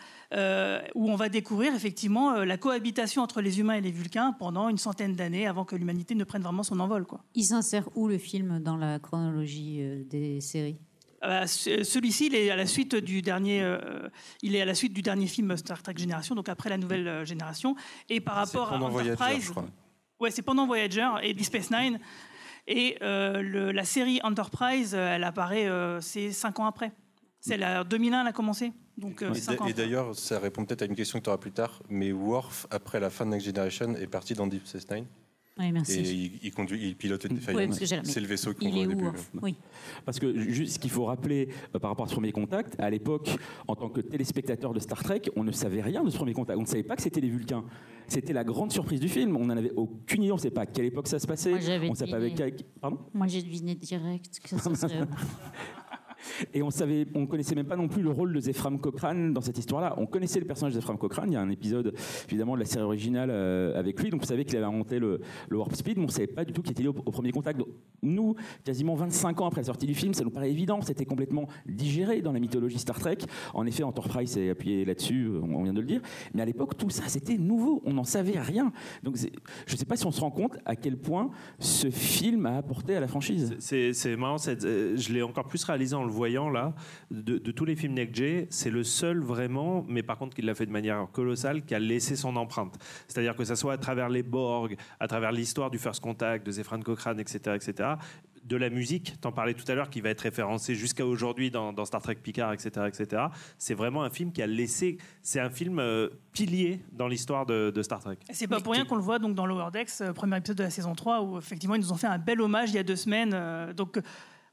où 0.96 1.10
on 1.10 1.16
va 1.16 1.30
découvrir 1.30 1.74
effectivement 1.74 2.44
la 2.44 2.58
cohabitation 2.58 3.24
entre 3.24 3.42
les 3.42 3.60
humains 3.60 3.76
et 3.76 3.82
les 3.82 3.92
Vulcains 3.92 4.34
pendant 4.34 4.70
une 4.70 4.78
centaine 4.78 5.16
d'années 5.16 5.48
avant 5.48 5.66
que 5.66 5.76
l'humanité 5.76 6.14
ne 6.16 6.24
prenne 6.24 6.44
vraiment 6.44 6.64
son 6.64 6.80
envol. 6.80 7.06
Quoi. 7.06 7.24
Il 7.34 7.46
s'insère 7.46 7.90
où 7.96 8.08
le 8.08 8.20
film 8.20 8.60
dans 8.60 8.78
la 8.78 9.00
chronologie 9.00 9.82
des 10.06 10.40
séries? 10.40 10.80
Euh, 11.24 11.46
ce- 11.48 11.84
Celui-ci, 11.84 12.28
il 12.28 12.36
est 12.36 12.50
à 12.50 12.56
la 12.56 12.66
suite 12.66 12.96
du 12.96 13.22
dernier. 13.22 13.62
euh, 13.62 14.08
il 14.42 14.56
est 14.56 14.62
à 14.62 14.66
la 14.66 14.74
suite 14.76 14.94
du 14.94 15.02
dernier 15.02 15.28
film 15.28 15.56
Star 15.58 15.82
Trek 15.84 15.96
Génération, 15.98 16.36
donc 16.36 16.48
après 16.50 16.70
la 16.70 16.78
nouvelle 16.78 17.08
euh, 17.08 17.26
génération. 17.26 17.76
Et 18.10 18.20
par 18.22 18.36
C'est 18.48 18.58
rapport 18.58 18.74
à 18.74 18.78
pendant 18.80 18.90
Voyager, 18.90 19.14
Enterprise, 19.14 19.46
je 19.46 19.52
crois. 19.52 19.66
ouais, 20.22 20.32
c'est 20.32 20.42
pendant 20.42 20.66
Voyager 20.66 21.08
et 21.24 21.34
Deep 21.34 21.46
Space 21.46 21.72
Nine. 21.72 22.00
Et 22.68 22.98
euh, 23.02 23.42
le- 23.42 23.72
la 23.72 23.84
série 23.84 24.20
Enterprise, 24.24 24.94
elle 24.94 25.24
apparaît, 25.24 25.68
euh, 25.68 26.00
c'est 26.02 26.32
cinq 26.32 26.60
ans 26.60 26.66
après. 26.68 26.92
C'est 27.42 27.58
la 27.58 27.84
2001, 27.84 28.22
elle 28.22 28.28
a 28.28 28.34
commencé. 28.34 28.72
Donc 28.98 29.22
euh, 29.24 29.34
Et 29.34 29.40
cinq 29.40 29.58
d'a- 29.58 29.64
ans 29.64 29.68
Et 29.68 29.72
après. 29.72 29.84
d'ailleurs, 29.84 30.16
ça 30.16 30.40
répond 30.40 30.66
peut-être 30.66 30.82
à 30.82 30.86
une 30.86 30.96
question 30.96 31.20
que 31.20 31.24
tu 31.24 31.30
auras 31.30 31.38
plus 31.40 31.52
tard, 31.54 31.82
mais 31.90 32.12
Worf, 32.12 32.68
après 32.70 33.00
la 33.00 33.10
fin 33.10 33.26
de 33.26 33.32
Next 33.32 33.46
Generation, 33.46 33.96
est 33.96 34.08
parti 34.08 34.34
dans 34.34 34.46
Deep 34.48 34.68
Space 34.68 34.90
Nine. 34.92 35.06
Oui, 35.60 35.72
merci. 35.74 36.00
Et 36.00 36.12
il, 36.12 36.40
il 36.44 36.52
conduit, 36.54 36.80
il 36.88 36.96
pilote 36.96 37.24
une 37.26 37.38
Oui, 37.54 37.68
C'est 38.04 38.20
le 38.22 38.28
vaisseau 38.28 38.54
qu'on 38.54 38.70
voit 38.70 38.80
est 38.80 38.86
au 38.86 38.90
début. 38.90 39.04
Worf 39.04 39.32
Oui. 39.42 39.56
Parce 40.06 40.18
que 40.18 40.40
juste 40.52 40.76
ce 40.76 40.80
qu'il 40.80 40.90
faut 40.90 41.06
rappeler 41.06 41.50
euh, 41.76 41.80
par 41.80 41.92
rapport 41.92 42.06
à 42.06 42.08
ce 42.10 42.14
premier 42.14 42.32
contact, 42.32 42.80
à 42.80 42.90
l'époque, 42.90 43.30
en 43.68 43.76
tant 43.76 43.90
que 43.90 44.00
téléspectateur 44.00 44.74
de 44.74 44.80
Star 44.80 45.04
Trek, 45.04 45.24
on 45.36 45.44
ne 45.44 45.52
savait 45.52 45.82
rien 45.82 46.04
de 46.04 46.10
ce 46.10 46.16
premier 46.16 46.34
contact. 46.34 46.58
On 46.58 46.62
ne 46.62 46.68
savait 46.68 46.84
pas 46.84 46.96
que 46.96 47.02
c'était 47.02 47.20
les 47.22 47.30
Vulcains. 47.30 47.66
C'était 48.08 48.34
la 48.34 48.44
grande 48.44 48.72
surprise 48.72 49.00
du 49.02 49.10
film. 49.10 49.36
On 49.36 49.46
n'en 49.46 49.58
avait 49.58 49.74
aucune 49.76 50.24
idée. 50.24 50.32
On 50.32 50.36
ne 50.36 50.40
savait 50.42 50.54
pas 50.54 50.62
à 50.62 50.66
quelle 50.66 50.86
époque 50.86 51.08
ça 51.08 51.20
se 51.20 51.28
passait. 51.28 51.52
Moi, 51.52 51.60
j'avais 51.60 51.90
on 51.90 51.96
savait 51.96 52.12
pas 52.12 52.18
avec 52.18 52.66
Pardon? 52.80 52.98
Moi, 53.14 53.28
j'ai 53.28 53.42
deviné 53.42 53.76
direct 53.76 54.40
que 54.42 54.58
ça 54.58 54.76
serait. 54.76 55.02
Et 56.54 56.62
on 56.62 56.70
savait, 56.70 57.06
on 57.16 57.26
connaissait 57.26 57.56
même 57.56 57.68
pas 57.68 57.76
non 57.76 57.88
plus 57.88 58.02
le 58.02 58.12
rôle 58.12 58.34
de 58.34 58.40
Zephram 58.40 58.80
Cochrane 58.80 59.34
dans 59.34 59.42
cette 59.42 59.58
histoire-là. 59.58 59.96
On 59.98 60.06
connaissait 60.06 60.40
le 60.40 60.46
personnage 60.46 60.74
de 60.74 60.80
Zephram 60.80 60.98
Cochrane. 60.98 61.32
Il 61.32 61.34
y 61.34 61.38
a 61.38 61.42
un 61.42 61.50
épisode 61.50 61.94
évidemment 62.28 62.56
de 62.56 62.60
la 62.60 62.66
série 62.66 62.84
originale 62.84 63.30
euh, 63.32 63.78
avec 63.78 64.00
lui, 64.02 64.10
donc 64.10 64.22
on 64.24 64.26
savait 64.26 64.46
qu'il 64.46 64.58
avait 64.58 64.66
inventé 64.66 65.00
le, 65.00 65.22
warp 65.52 65.74
speed, 65.76 65.98
mais 65.98 66.06
on 66.06 66.10
savait 66.10 66.28
pas 66.28 66.46
du 66.46 66.54
tout 66.54 66.62
qu'il 66.62 66.72
était 66.72 66.84
lié 66.84 66.90
au, 66.90 66.94
premier 66.94 67.32
contact. 67.32 67.62
Nous, 68.02 68.36
quasiment 68.64 68.96
25 68.96 69.42
ans 69.42 69.48
après 69.48 69.62
la 69.62 69.66
sortie 69.66 69.86
du 69.86 69.96
film, 69.96 70.14
ça 70.14 70.24
nous 70.24 70.30
paraît 70.30 70.52
évident. 70.52 70.82
C'était 70.82 71.06
complètement 71.06 71.48
digéré 71.66 72.22
dans 72.22 72.32
la 72.32 72.40
mythologie 72.40 72.80
Star 72.80 73.00
Trek. 73.00 73.18
En 73.54 73.66
effet, 73.66 73.84
Enterprise 73.84 74.32
s'est 74.32 74.50
appuyé 74.50 74.86
là-dessus. 74.86 75.30
On 75.44 75.64
vient 75.64 75.74
de 75.74 75.82
le 75.82 75.86
dire. 75.86 76.02
Mais 76.34 76.42
à 76.42 76.46
l'époque, 76.46 76.78
tout 76.78 76.90
ça, 76.90 77.04
c'était 77.08 77.38
nouveau. 77.38 77.82
On 77.86 77.94
n'en 77.94 78.04
savait 78.04 78.40
rien. 78.40 78.72
Donc, 79.04 79.18
je 79.18 79.74
ne 79.74 79.78
sais 79.78 79.86
pas 79.86 79.98
si 79.98 80.06
on 80.06 80.12
se 80.12 80.22
rend 80.22 80.32
compte 80.32 80.58
à 80.66 80.76
quel 80.76 80.98
point 80.98 81.30
ce 81.60 81.90
film 81.90 82.46
a 82.46 82.58
apporté 82.58 82.96
à 82.96 83.00
la 83.00 83.08
franchise. 83.08 83.56
C'est 83.60 84.16
marrant, 84.16 84.38
euh, 84.48 84.96
je 84.96 85.14
l'ai 85.14 85.22
encore 85.22 85.46
plus 85.46 85.64
réalisé 85.64 85.96
en 85.96 86.09
le 86.10 86.14
voyant 86.16 86.50
là. 86.50 86.74
De, 87.12 87.38
tous 87.52 87.66
les 87.66 87.76
films 87.76 87.96
G, 88.14 88.48
c'est 88.50 88.70
le 88.70 88.84
seul 88.84 89.22
vraiment, 89.22 89.86
mais 89.88 90.04
par 90.04 90.18
contre 90.18 90.36
qui 90.36 90.42
l'a 90.42 90.56
fait 90.56 90.66
de 90.66 90.72
manière 90.72 91.08
colossale, 91.12 91.64
qui 91.64 91.76
a 91.76 91.80
laissé 91.80 92.16
son 92.16 92.36
empreinte. 92.36 92.78
C'est-à-dire 93.08 93.36
que 93.36 93.46
ça 93.46 93.56
soit 93.56 93.74
à 93.74 93.78
travers 93.78 94.10
les 94.10 94.24
Borg, 94.24 94.76
à 95.00 95.08
travers 95.08 95.32
l'histoire 95.32 95.70
du 95.70 95.78
First 95.78 96.02
Contact, 96.02 96.46
de 96.46 96.52
Zefran 96.52 96.80
Cochrane, 96.80 97.20
etc., 97.20 97.56
etc. 97.56 97.90
de 98.44 98.58
la 98.58 98.70
musique. 98.70 99.20
T'en 99.22 99.32
parlais 99.32 99.54
tout 99.54 99.70
à 99.72 99.76
l'heure, 99.76 99.90
qui 99.90 100.02
va 100.02 100.10
être 100.10 100.22
référencé 100.22 100.76
jusqu'à 100.76 101.06
aujourd'hui 101.06 101.52
dans, 101.52 101.86
Star 101.86 102.02
Trek 102.02 102.16
Picard, 102.16 102.54
etc., 102.54 102.88
etc. 102.88 103.24
C'est 103.58 103.76
vraiment 103.76 104.04
un 104.04 104.10
film 104.10 104.32
qui 104.32 104.42
a 104.42 104.48
laissé. 104.48 104.98
C'est 105.22 105.40
un 105.40 105.50
film 105.50 105.80
euh, 105.80 106.10
pilier 106.34 106.82
dans 106.92 107.08
l'histoire 107.08 107.46
de, 107.46 107.82
Star 107.82 108.00
Trek. 108.00 108.18
C'est 108.32 108.48
pas 108.48 108.60
pour 108.60 108.74
rien 108.74 108.86
qu'on 108.86 108.96
le 108.96 109.02
voit 109.02 109.20
donc 109.20 109.36
dans 109.36 109.46
Lower 109.46 109.72
Decks, 109.72 109.90
euh, 110.02 110.14
premier 110.14 110.38
épisode 110.38 110.58
de 110.58 110.64
la 110.64 110.70
saison 110.70 110.94
3, 110.94 111.22
où 111.22 111.38
effectivement 111.38 111.76
ils 111.76 111.82
nous 111.82 111.94
ont 111.94 111.98
fait 111.98 112.08
un 112.08 112.18
bel 112.18 112.42
hommage 112.42 112.70
il 112.70 112.76
y 112.76 112.80
a 112.80 112.84
deux 112.84 112.96
semaines. 112.96 113.34
euh, 113.34 113.74
donc 113.74 114.00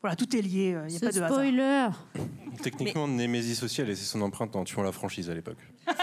voilà, 0.07 0.17
tout 0.17 0.37
est 0.37 0.43
lié, 0.43 0.75
euh, 0.75 0.85
il 0.89 0.91
n'y 0.91 0.97
a 0.97 0.99
Ce 1.01 1.05
pas 1.05 1.13
de 1.13 1.17
hasard. 1.17 1.31
spoiler 1.31 1.89
Techniquement, 2.63 3.07
Nemesis 3.09 3.63
aussi 3.63 3.81
a 3.83 3.85
laissé 3.85 4.05
son 4.05 4.21
empreinte 4.23 4.57
en 4.57 4.65
tuant 4.65 4.83
la 4.83 4.93
franchise 4.93 5.29
à 5.31 5.35
l'époque. 5.35 5.59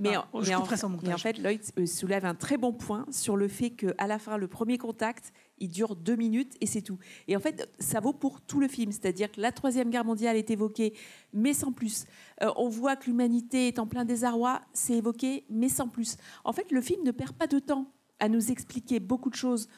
Mais, 0.00 0.16
Ah, 0.16 0.26
en- 0.32 0.40
mais 0.40 0.54
en, 0.54 0.64
mais 1.04 1.14
en 1.14 1.18
fait, 1.18 1.38
Lloyd 1.38 1.60
euh, 1.78 1.86
soulève 1.86 2.24
un 2.24 2.34
très 2.34 2.56
bon 2.56 2.72
point 2.72 3.06
sur 3.12 3.36
le 3.36 3.46
fait 3.46 3.70
qu'à 3.70 4.06
la 4.08 4.18
fin, 4.18 4.36
le 4.36 4.48
premier 4.48 4.78
contact, 4.78 5.32
il 5.58 5.68
dure 5.68 5.94
deux 5.94 6.16
minutes 6.16 6.54
et 6.60 6.66
c'est 6.66 6.82
tout. 6.82 6.98
Et 7.28 7.36
en 7.36 7.40
fait, 7.40 7.70
ça 7.78 8.00
vaut 8.00 8.12
pour 8.12 8.40
tout 8.40 8.58
le 8.58 8.66
film. 8.66 8.90
C'est-à-dire 8.90 9.30
que 9.30 9.40
la 9.40 9.52
Troisième 9.52 9.90
Guerre 9.90 10.04
mondiale 10.04 10.36
est 10.36 10.50
évoquée, 10.50 10.92
mais 11.32 11.54
sans 11.54 11.70
plus. 11.70 12.04
Euh, 12.42 12.50
on 12.56 12.68
voit 12.68 12.96
que 12.96 13.06
l'humanité 13.06 13.68
est 13.68 13.78
en 13.78 13.86
plein 13.86 14.04
désarroi, 14.04 14.60
c'est 14.72 14.94
évoqué, 14.94 15.44
mais 15.50 15.68
sans 15.68 15.86
plus. 15.86 16.16
En 16.44 16.52
fait, 16.52 16.72
le 16.72 16.80
film 16.80 17.04
ne 17.04 17.12
perd 17.12 17.32
pas 17.36 17.46
de 17.46 17.60
temps 17.60 17.86
à 18.18 18.28
nous 18.28 18.50
expliquer 18.50 18.98
beaucoup 18.98 19.30
de 19.30 19.36
choses 19.36 19.68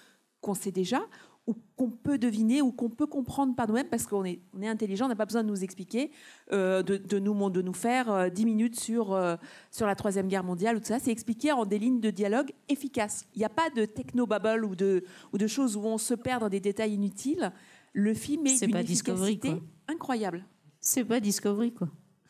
qu'on 0.41 0.55
sait 0.55 0.73
déjà 0.73 1.01
ou 1.49 1.57
qu'on 1.77 1.91
peut 1.91 2.19
deviner 2.19 2.61
ou 2.61 2.73
qu'on 2.73 2.91
peut 2.91 3.07
comprendre 3.07 3.57
par 3.57 3.67
nous-mêmes 3.67 3.89
parce 3.89 4.07
qu'on 4.07 4.23
est, 4.23 4.39
on 4.53 4.61
est 4.61 4.69
intelligent, 4.69 5.07
on 5.07 5.09
n'a 5.09 5.17
pas 5.17 5.25
besoin 5.25 5.43
de 5.43 5.49
nous 5.49 5.65
expliquer, 5.65 6.11
euh, 6.53 6.83
de, 6.83 6.99
de 6.99 7.19
nous, 7.19 7.49
de 7.49 7.63
nous 7.63 7.73
faire 7.73 8.13
euh, 8.13 8.29
10 8.29 8.45
minutes 8.45 8.79
sur, 8.79 9.15
euh, 9.15 9.37
sur 9.71 9.87
la 9.87 9.95
Troisième 9.95 10.29
Guerre 10.29 10.45
mondiale 10.45 10.77
ou 10.77 10.81
tout 10.81 10.87
ça. 10.87 10.99
C'est 10.99 11.11
expliqué 11.11 11.51
en 11.51 11.65
des 11.65 11.79
lignes 11.79 12.01
de 12.01 12.11
dialogue 12.11 12.53
efficaces. 12.69 13.27
Il 13.35 13.39
n'y 13.39 13.47
a 13.47 13.49
pas 13.49 13.71
de 13.71 13.87
techno-bubble 13.87 14.63
ou 14.67 14.77
de, 14.77 15.05
ou 15.33 15.39
de 15.39 15.47
choses 15.47 15.75
où 15.75 15.81
on 15.81 15.97
se 15.97 16.13
perd 16.13 16.43
dans 16.43 16.51
des 16.51 16.61
détails 16.61 16.93
inutiles. 16.93 17.51
Le 17.95 18.13
film 18.13 18.47
est 18.47 18.57
C'est 18.57 18.67
d'une 18.67 18.77
efficacité 18.77 19.55
incroyable. 19.89 20.45
C'est 20.81 21.05
pas 21.05 21.19
Discovery, 21.19 21.73
quoi. 21.73 21.89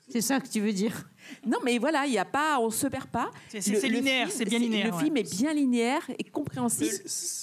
C'est 0.08 0.20
ça 0.20 0.40
que 0.40 0.48
tu 0.48 0.60
veux 0.60 0.72
dire? 0.72 1.10
Non, 1.46 1.58
mais 1.64 1.78
voilà, 1.78 2.06
il 2.06 2.12
y 2.12 2.18
a 2.18 2.24
pas, 2.24 2.58
on 2.60 2.70
se 2.70 2.86
perd 2.86 3.06
pas. 3.06 3.30
C'est- 3.48 3.60
linéaire, 3.88 4.26
film- 4.28 4.38
c'est 4.38 4.44
bien 4.44 4.58
linéaire, 4.58 4.86
Le 4.88 4.92
ouais. 4.94 5.02
film 5.04 5.16
est 5.16 5.30
bien 5.36 5.52
linéaire 5.52 6.02
et 6.18 6.24
compréhensible. 6.24 6.90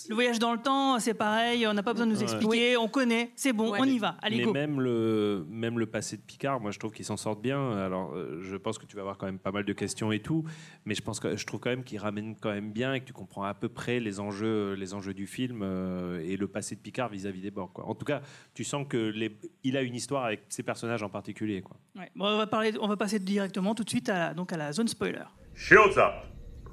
Le 0.09 0.13
voyage 0.15 0.39
dans 0.39 0.53
le 0.53 0.61
temps, 0.61 0.99
c'est 0.99 1.13
pareil, 1.13 1.65
on 1.67 1.73
n'a 1.73 1.84
pas 1.84 1.93
besoin 1.93 2.07
de 2.07 2.11
nous 2.11 2.17
Ouais. 2.17 2.23
expliquer, 2.23 2.78
on 2.78 2.88
connaît, 2.88 3.32
c'est 3.36 3.53
bon, 3.53 3.73
on 3.78 3.84
y 3.86 3.97
va, 3.99 4.15
allez 4.21 4.38
Mais 4.38 4.43
go. 4.43 4.53
même 4.53 4.80
le, 4.82 5.45
même 5.49 5.80
le 5.80 5.86
passé 5.86 6.17
de 6.17 6.21
Picard, 6.21 6.59
moi 6.59 6.71
je 6.71 6.80
trouve 6.80 6.91
qu'il 6.93 7.05
s'en 7.05 7.17
sort 7.17 7.36
bien. 7.36 7.71
Alors 7.78 8.13
euh, 8.13 8.39
je 8.41 8.55
pense 8.55 8.78
que 8.78 8.86
tu 8.86 8.95
vas 8.95 9.01
avoir 9.01 9.17
quand 9.17 9.26
même 9.26 9.39
pas 9.39 9.51
mal 9.51 9.65
de 9.65 9.73
questions 9.73 10.11
et 10.11 10.19
tout, 10.19 10.43
mais 10.86 10.95
je 10.95 11.01
pense 11.01 11.19
que 11.19 11.36
je 11.36 11.45
trouve 11.45 11.59
quand 11.59 11.69
même 11.69 11.84
qu'il 11.84 11.97
ramène 11.99 12.36
quand 12.39 12.51
même 12.51 12.71
bien 12.71 12.93
et 12.93 12.99
que 12.99 13.05
tu 13.05 13.13
comprends 13.13 13.43
à 13.43 13.53
peu 13.53 13.69
près 13.69 13.99
les 13.99 14.19
enjeux, 14.19 14.73
les 14.73 14.93
enjeux 14.93 15.13
du 15.13 15.28
film 15.28 15.61
euh, 15.63 16.19
et 16.23 16.38
le 16.38 16.47
passé 16.47 16.76
de 16.76 16.82
Picard 16.82 17.09
vis-à-vis 17.09 17.41
des 17.41 17.51
Borg. 17.51 17.71
Quoi. 17.73 17.88
En 17.88 17.95
tout 17.95 18.05
cas, 18.05 18.21
tu 18.53 18.63
sens 18.63 18.86
que 18.88 18.97
les, 18.97 19.36
il 19.63 19.76
a 19.78 19.82
une 19.82 19.95
histoire 19.95 20.26
avec 20.26 20.41
ses 20.49 20.63
personnages 20.63 21.01
en 21.03 21.09
particulier. 21.09 21.61
Quoi. 21.61 21.78
Ouais. 21.95 22.11
Bon, 22.15 22.26
on, 22.28 22.38
va 22.38 22.47
parler, 22.47 22.73
on 22.80 22.88
va 22.88 22.97
passer 22.97 23.19
directement 23.19 23.64
tout 23.74 23.84
de 23.84 23.89
suite 23.89 24.09
à 24.09 24.20
la, 24.20 24.34
donc 24.34 24.53
à 24.53 24.57
la 24.57 24.72
zone 24.74 24.88
spoiler. 24.88 25.24
Shields 25.55 25.97
up. 25.97 26.13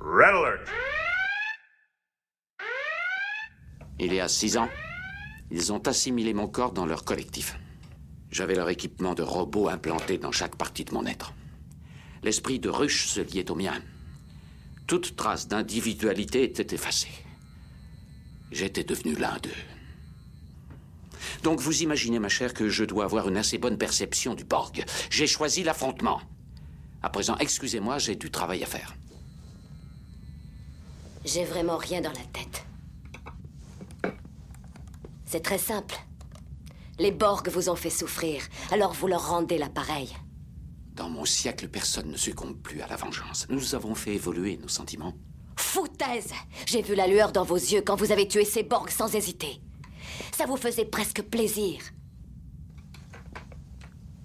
Red 0.00 0.34
alert. 0.34 0.68
Il 3.98 4.12
y 4.12 4.20
a 4.20 4.26
six 4.26 4.56
ans, 4.56 4.68
ils 5.50 5.72
ont 5.72 5.86
assimilé 5.86 6.34
mon 6.34 6.48
corps 6.48 6.72
dans 6.72 6.86
leur 6.86 7.04
collectif. 7.04 7.56
J'avais 8.30 8.54
leur 8.54 8.68
équipement 8.68 9.14
de 9.14 9.22
robots 9.22 9.68
implanté 9.68 10.18
dans 10.18 10.32
chaque 10.32 10.56
partie 10.56 10.84
de 10.84 10.92
mon 10.92 11.06
être. 11.06 11.32
L'esprit 12.22 12.58
de 12.58 12.68
ruche 12.68 13.06
se 13.06 13.20
liait 13.20 13.50
au 13.50 13.54
mien. 13.54 13.74
Toute 14.86 15.14
trace 15.14 15.46
d'individualité 15.46 16.42
était 16.42 16.74
effacée. 16.74 17.12
J'étais 18.50 18.84
devenu 18.84 19.14
l'un 19.14 19.36
d'eux. 19.42 19.50
Donc 21.42 21.60
vous 21.60 21.82
imaginez, 21.82 22.18
ma 22.18 22.28
chère, 22.28 22.54
que 22.54 22.68
je 22.68 22.84
dois 22.84 23.04
avoir 23.04 23.28
une 23.28 23.36
assez 23.36 23.58
bonne 23.58 23.78
perception 23.78 24.34
du 24.34 24.44
Borg. 24.44 24.84
J'ai 25.10 25.26
choisi 25.26 25.62
l'affrontement. 25.62 26.20
À 27.02 27.10
présent, 27.10 27.36
excusez-moi, 27.38 27.98
j'ai 27.98 28.14
du 28.14 28.30
travail 28.30 28.62
à 28.62 28.66
faire. 28.66 28.94
J'ai 31.24 31.44
vraiment 31.44 31.76
rien 31.76 32.00
dans 32.00 32.12
la 32.12 32.24
tête. 32.32 32.64
C'est 35.24 35.42
très 35.42 35.58
simple. 35.58 35.96
Les 36.98 37.10
Borg 37.10 37.48
vous 37.48 37.68
ont 37.68 37.76
fait 37.76 37.90
souffrir, 37.90 38.42
alors 38.70 38.92
vous 38.92 39.06
leur 39.06 39.28
rendez 39.28 39.58
l'appareil. 39.58 40.14
Dans 40.94 41.08
mon 41.08 41.24
siècle, 41.24 41.68
personne 41.68 42.10
ne 42.10 42.16
succombe 42.16 42.56
plus 42.58 42.82
à 42.82 42.86
la 42.86 42.96
vengeance. 42.96 43.46
Nous 43.48 43.74
avons 43.74 43.94
fait 43.94 44.14
évoluer 44.14 44.58
nos 44.58 44.68
sentiments. 44.68 45.14
Foutaise 45.56 46.32
J'ai 46.66 46.82
vu 46.82 46.94
la 46.94 47.06
lueur 47.06 47.32
dans 47.32 47.44
vos 47.44 47.56
yeux 47.56 47.80
quand 47.80 47.96
vous 47.96 48.12
avez 48.12 48.28
tué 48.28 48.44
ces 48.44 48.62
Borg 48.62 48.90
sans 48.90 49.14
hésiter. 49.14 49.60
Ça 50.36 50.44
vous 50.44 50.56
faisait 50.56 50.84
presque 50.84 51.22
plaisir. 51.22 51.80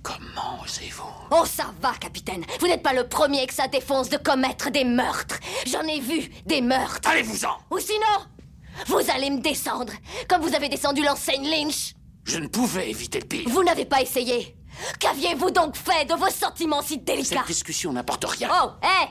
Comment 0.08 0.62
osez-vous 0.64 1.04
Oh, 1.32 1.44
ça 1.46 1.66
va, 1.82 1.92
capitaine. 1.96 2.46
Vous 2.62 2.68
n'êtes 2.68 2.82
pas 2.82 2.94
le 2.94 3.08
premier 3.10 3.46
que 3.46 3.54
ça 3.54 3.68
défonce 3.68 4.08
de 4.10 4.16
commettre 4.16 4.72
des 4.72 4.86
meurtres. 4.86 5.38
J'en 5.66 5.82
ai 5.82 6.00
vu 6.00 6.30
des 6.46 6.62
meurtres. 6.62 7.10
Allez-vous-en 7.10 7.58
Ou 7.72 7.80
sinon, 7.80 8.86
vous 8.86 9.02
allez 9.14 9.30
me 9.30 9.42
descendre, 9.42 9.92
comme 10.30 10.42
vous 10.42 10.56
avez 10.56 10.70
descendu 10.70 11.04
l'enseigne 11.04 11.50
Lynch. 11.50 11.94
Je 12.24 12.40
ne 12.40 12.48
pouvais 12.48 12.90
éviter 12.90 13.20
le 13.20 13.28
pire. 13.28 13.50
Vous 13.50 13.64
n'avez 13.64 13.84
pas 13.84 14.02
essayé. 14.02 14.56
Qu'aviez-vous 15.00 15.52
donc 15.52 15.76
fait 15.76 16.06
de 16.06 16.14
vos 16.14 16.30
sentiments 16.30 16.82
si 16.82 17.00
délicats 17.00 17.40
Cette 17.40 17.48
discussion 17.48 17.92
n'apporte 17.92 18.24
rien. 18.26 18.50
Oh, 18.64 18.70
hé 18.84 19.10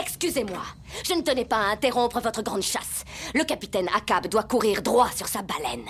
Excusez-moi, 0.00 0.62
je 1.06 1.12
ne 1.12 1.20
tenais 1.20 1.44
pas 1.44 1.58
à 1.58 1.72
interrompre 1.72 2.20
votre 2.20 2.40
grande 2.40 2.62
chasse. 2.62 3.04
Le 3.34 3.44
capitaine 3.44 3.88
Akab 3.94 4.28
doit 4.28 4.44
courir 4.44 4.80
droit 4.80 5.10
sur 5.14 5.28
sa 5.28 5.42
baleine. 5.42 5.84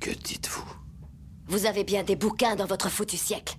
Que 0.00 0.10
dites-vous? 0.10 0.85
Vous 1.48 1.66
avez 1.66 1.84
bien 1.84 2.02
des 2.02 2.16
bouquins 2.16 2.56
dans 2.56 2.66
votre 2.66 2.88
foutu 2.90 3.16
siècle. 3.16 3.56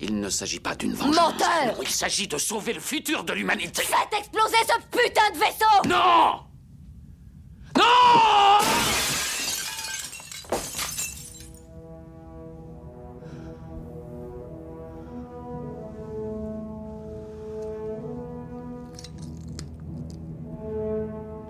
Il 0.00 0.18
ne 0.18 0.28
s'agit 0.30 0.60
pas 0.60 0.74
d'une 0.74 0.94
vengeance. 0.94 1.14
Menteur 1.14 1.66
Non, 1.66 1.74
Il 1.82 1.88
s'agit 1.88 2.26
de 2.26 2.38
sauver 2.38 2.72
le 2.72 2.80
futur 2.80 3.22
de 3.22 3.32
l'humanité. 3.32 3.82
Faites 3.82 4.18
exploser 4.18 4.56
ce 4.66 4.96
putain 4.96 5.30
de 5.32 5.38
vaisseau 5.38 5.88
Non 5.88 6.44
Non 7.76 7.84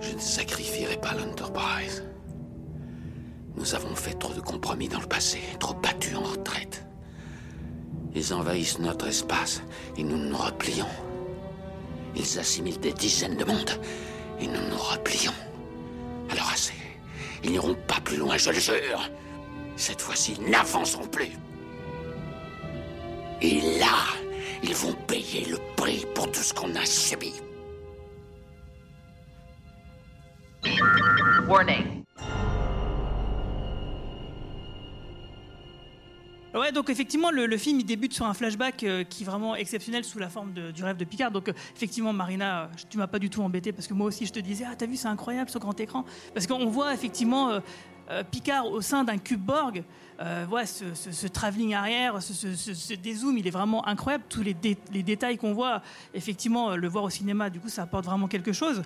Je 0.00 0.14
ne 0.14 0.18
sacrifierai 0.20 0.96
pas 0.96 1.12
l'Enterprise. 1.14 2.04
Nous 3.60 3.74
avons 3.74 3.94
fait 3.94 4.14
trop 4.14 4.32
de 4.32 4.40
compromis 4.40 4.88
dans 4.88 5.00
le 5.00 5.06
passé, 5.06 5.38
trop 5.58 5.74
battus 5.74 6.16
en 6.16 6.22
retraite. 6.22 6.86
Ils 8.14 8.32
envahissent 8.32 8.78
notre 8.78 9.06
espace 9.06 9.62
et 9.98 10.02
nous 10.02 10.16
nous 10.16 10.36
replions. 10.36 10.88
Ils 12.16 12.38
assimilent 12.38 12.80
des 12.80 12.94
dizaines 12.94 13.36
de 13.36 13.44
mondes 13.44 13.78
et 14.40 14.46
nous 14.46 14.66
nous 14.70 14.78
replions. 14.78 15.34
Alors 16.30 16.48
assez. 16.50 16.72
Ils 17.44 17.50
n'iront 17.50 17.74
pas 17.86 18.00
plus 18.02 18.16
loin, 18.16 18.38
je 18.38 18.48
le 18.48 18.58
jure. 18.58 19.10
Cette 19.76 20.00
fois-ci, 20.00 20.40
n'avançons 20.40 21.06
plus. 21.06 21.32
Et 23.42 23.60
là, 23.78 24.16
ils 24.62 24.74
vont 24.74 24.94
payer 25.06 25.44
le 25.44 25.58
prix 25.76 26.06
pour 26.14 26.32
tout 26.32 26.40
ce 26.40 26.54
qu'on 26.54 26.74
a 26.76 26.86
subi. 26.86 27.34
Warning. 31.46 32.04
Ouais, 36.52 36.72
donc 36.72 36.90
effectivement, 36.90 37.30
le, 37.30 37.56
film 37.56 37.78
il 37.78 37.84
débute 37.86 38.12
sur 38.12 38.26
un 38.26 38.34
flashback 38.34 38.82
euh, 38.82 39.04
qui 39.04 39.22
est 39.22 39.26
vraiment 39.26 39.54
exceptionnel 39.54 40.04
sous 40.04 40.18
la 40.18 40.28
forme 40.28 40.52
du 40.52 40.82
rêve 40.82 40.96
de 40.96 41.04
Picard. 41.04 41.30
Donc 41.30 41.48
euh, 41.48 41.52
effectivement, 41.76 42.12
Marina, 42.12 42.62
euh, 42.62 42.66
tu 42.88 42.98
m'as 42.98 43.06
pas 43.06 43.20
du 43.20 43.30
tout 43.30 43.40
embêté 43.42 43.70
parce 43.72 43.86
que 43.86 43.94
moi 43.94 44.08
aussi 44.08 44.26
je 44.26 44.32
te 44.32 44.40
disais, 44.40 44.64
ah 44.68 44.74
t'as 44.76 44.86
vu, 44.86 44.96
c'est 44.96 45.06
incroyable 45.06 45.48
ce 45.48 45.58
grand 45.58 45.78
écran. 45.78 46.04
Parce 46.34 46.48
qu'on 46.48 46.66
voit 46.66 46.92
effectivement 46.92 47.50
euh, 47.50 48.24
Picard 48.32 48.66
au 48.66 48.80
sein 48.80 49.04
d'un 49.04 49.18
cube 49.18 49.40
Borg. 49.40 49.84
Ouais, 50.50 50.66
ce, 50.66 50.84
ce- 50.94 51.26
travelling 51.28 51.72
arrière, 51.72 52.20
ce, 52.20 52.34
ce- 52.34 52.94
dézoom, 52.94 53.38
il 53.38 53.46
est 53.46 53.50
vraiment 53.52 53.86
incroyable. 53.88 54.24
Tous 54.28 54.42
les, 54.42 54.54
les 54.92 55.02
détails 55.02 55.38
qu'on 55.38 55.54
voit, 55.54 55.80
effectivement, 56.12 56.76
le 56.76 56.88
voir 56.88 57.04
au 57.04 57.08
cinéma, 57.10 57.48
du 57.48 57.58
coup, 57.58 57.70
ça 57.70 57.84
apporte 57.84 58.04
vraiment 58.04 58.28
quelque 58.28 58.52
chose. 58.52 58.82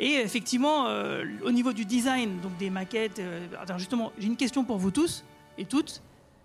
Et 0.00 0.14
effectivement, 0.14 0.86
au 1.44 1.52
niveau 1.52 1.72
du 1.72 1.84
design, 1.84 2.40
donc 2.40 2.56
des 2.56 2.68
maquettes, 2.68 3.20
alors 3.60 3.78
justement, 3.78 4.10
j'ai 4.18 4.26
une 4.26 4.36
question 4.36 4.64
pour 4.64 4.78
vous 4.78 4.90
tous 4.90 5.22
et 5.56 5.66
toutes. 5.66 6.02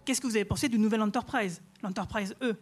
Qu'est-ce 0.07 0.21
que 0.21 0.27
vous 0.27 0.37
avez 0.37 0.45
pensé 0.45 0.69
du 0.69 0.79
nouvel 0.79 1.01
Enterprise? 1.01 1.61
L'Enterprise 1.83 2.33
E 2.41 2.55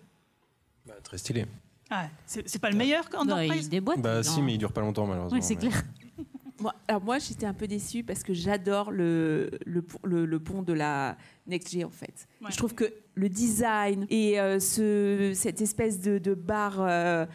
Très 1.03 1.19
stylé. 1.19 1.45
ah, 1.91 2.07
C'est 2.25 2.57
pas 2.59 2.71
le 2.71 2.75
meilleur 2.75 3.07
qu'Enterprise 3.07 3.69
Bah 3.97 4.23
si, 4.23 4.41
mais 4.41 4.55
il 4.55 4.57
dure 4.57 4.71
pas 4.71 4.81
longtemps 4.81 5.05
malheureusement. 5.05 5.37
Ouais, 5.37 5.43
c'est 5.43 5.53
mais- 5.53 5.69
clair. 5.69 5.83
Moi, 6.59 6.73
alors 6.87 7.03
moi, 7.03 7.19
j'étais 7.19 7.45
un 7.45 7.53
peu 7.53 7.67
déçue 7.67 8.03
parce 8.03 8.23
que 8.23 8.33
j'adore 8.33 8.89
le, 8.89 9.51
le, 9.65 9.81
pont- 9.83 9.99
le- 10.05 10.25
le 10.25 10.39
pont 10.39 10.63
de 10.63 10.71
la 10.73 11.17
NextG 11.47 11.83
en 11.83 11.89
fait. 11.91 12.27
Je 12.49 12.55
trouve 12.57 12.73
que 12.73 12.91
le 13.13 13.27
design 13.29 14.07
et 14.09 14.39
euh, 14.39 14.59
ce, 14.61 15.33
cette 15.35 15.59
espèce 15.61 15.99
de, 15.99 16.17
de 16.17 16.33
barre, 16.33 16.77
euh, 16.79 17.25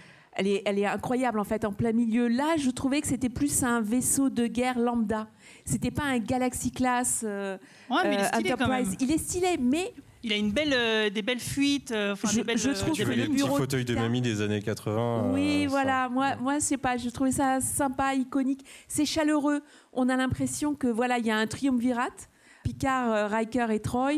Elle 0.40 0.46
est, 0.46 0.62
elle 0.64 0.78
est 0.78 0.86
incroyable 0.86 1.38
en 1.38 1.44
fait, 1.44 1.66
en 1.66 1.72
plein 1.74 1.92
milieu. 1.92 2.26
Là, 2.26 2.56
je 2.56 2.70
trouvais 2.70 3.02
que 3.02 3.06
c'était 3.06 3.28
plus 3.28 3.62
un 3.62 3.82
vaisseau 3.82 4.30
de 4.30 4.46
guerre 4.46 4.78
lambda. 4.78 5.26
C'était 5.66 5.90
pas 5.90 6.04
un 6.04 6.18
Galaxy 6.18 6.70
Class 6.70 7.22
euh, 7.26 7.58
Ouais, 7.90 7.96
mais 8.04 8.14
il 8.14 8.20
est 8.20 8.22
euh, 8.22 8.26
stylé 8.28 8.48
quand 8.48 8.54
Enterprise. 8.64 8.88
même. 8.88 8.96
Il 9.00 9.10
est 9.12 9.18
stylé, 9.18 9.58
mais 9.60 9.92
Il 10.22 10.32
a 10.32 10.36
une 10.36 10.50
belle, 10.50 10.72
euh, 10.72 11.10
des 11.10 11.20
belles 11.20 11.40
fuites. 11.40 11.92
euh, 11.92 12.16
Je- 12.24 12.36
des 12.36 12.44
belles, 12.44 12.56
je 12.56 12.70
euh, 12.70 12.72
trouve 12.72 12.96
des 12.96 13.04
les 13.04 13.26
le 13.26 13.28
petits 13.34 13.46
fauteuils 13.46 13.84
de 13.84 13.94
mamie 13.94 14.22
des 14.22 14.40
années 14.40 14.62
80. 14.62 15.30
Oui, 15.34 15.64
euh, 15.66 15.68
voilà. 15.68 16.08
Moi, 16.08 16.36
moi, 16.36 16.54
je 16.54 16.60
sais 16.64 16.78
pas. 16.78 16.96
Je 16.96 17.10
trouvais 17.10 17.32
ça 17.32 17.60
sympa, 17.60 18.14
iconique. 18.14 18.64
C'est 18.88 19.04
chaleureux. 19.04 19.60
On 19.92 20.08
a 20.08 20.16
l'impression 20.16 20.74
que 20.74 20.86
voilà, 20.86 21.18
il 21.18 21.26
y 21.26 21.30
a 21.30 21.36
un 21.36 21.46
triumvirate. 21.46 22.29
Picard, 22.70 23.10
euh, 23.12 23.26
Riker 23.26 23.66
et 23.72 23.80
Troy, 23.80 24.12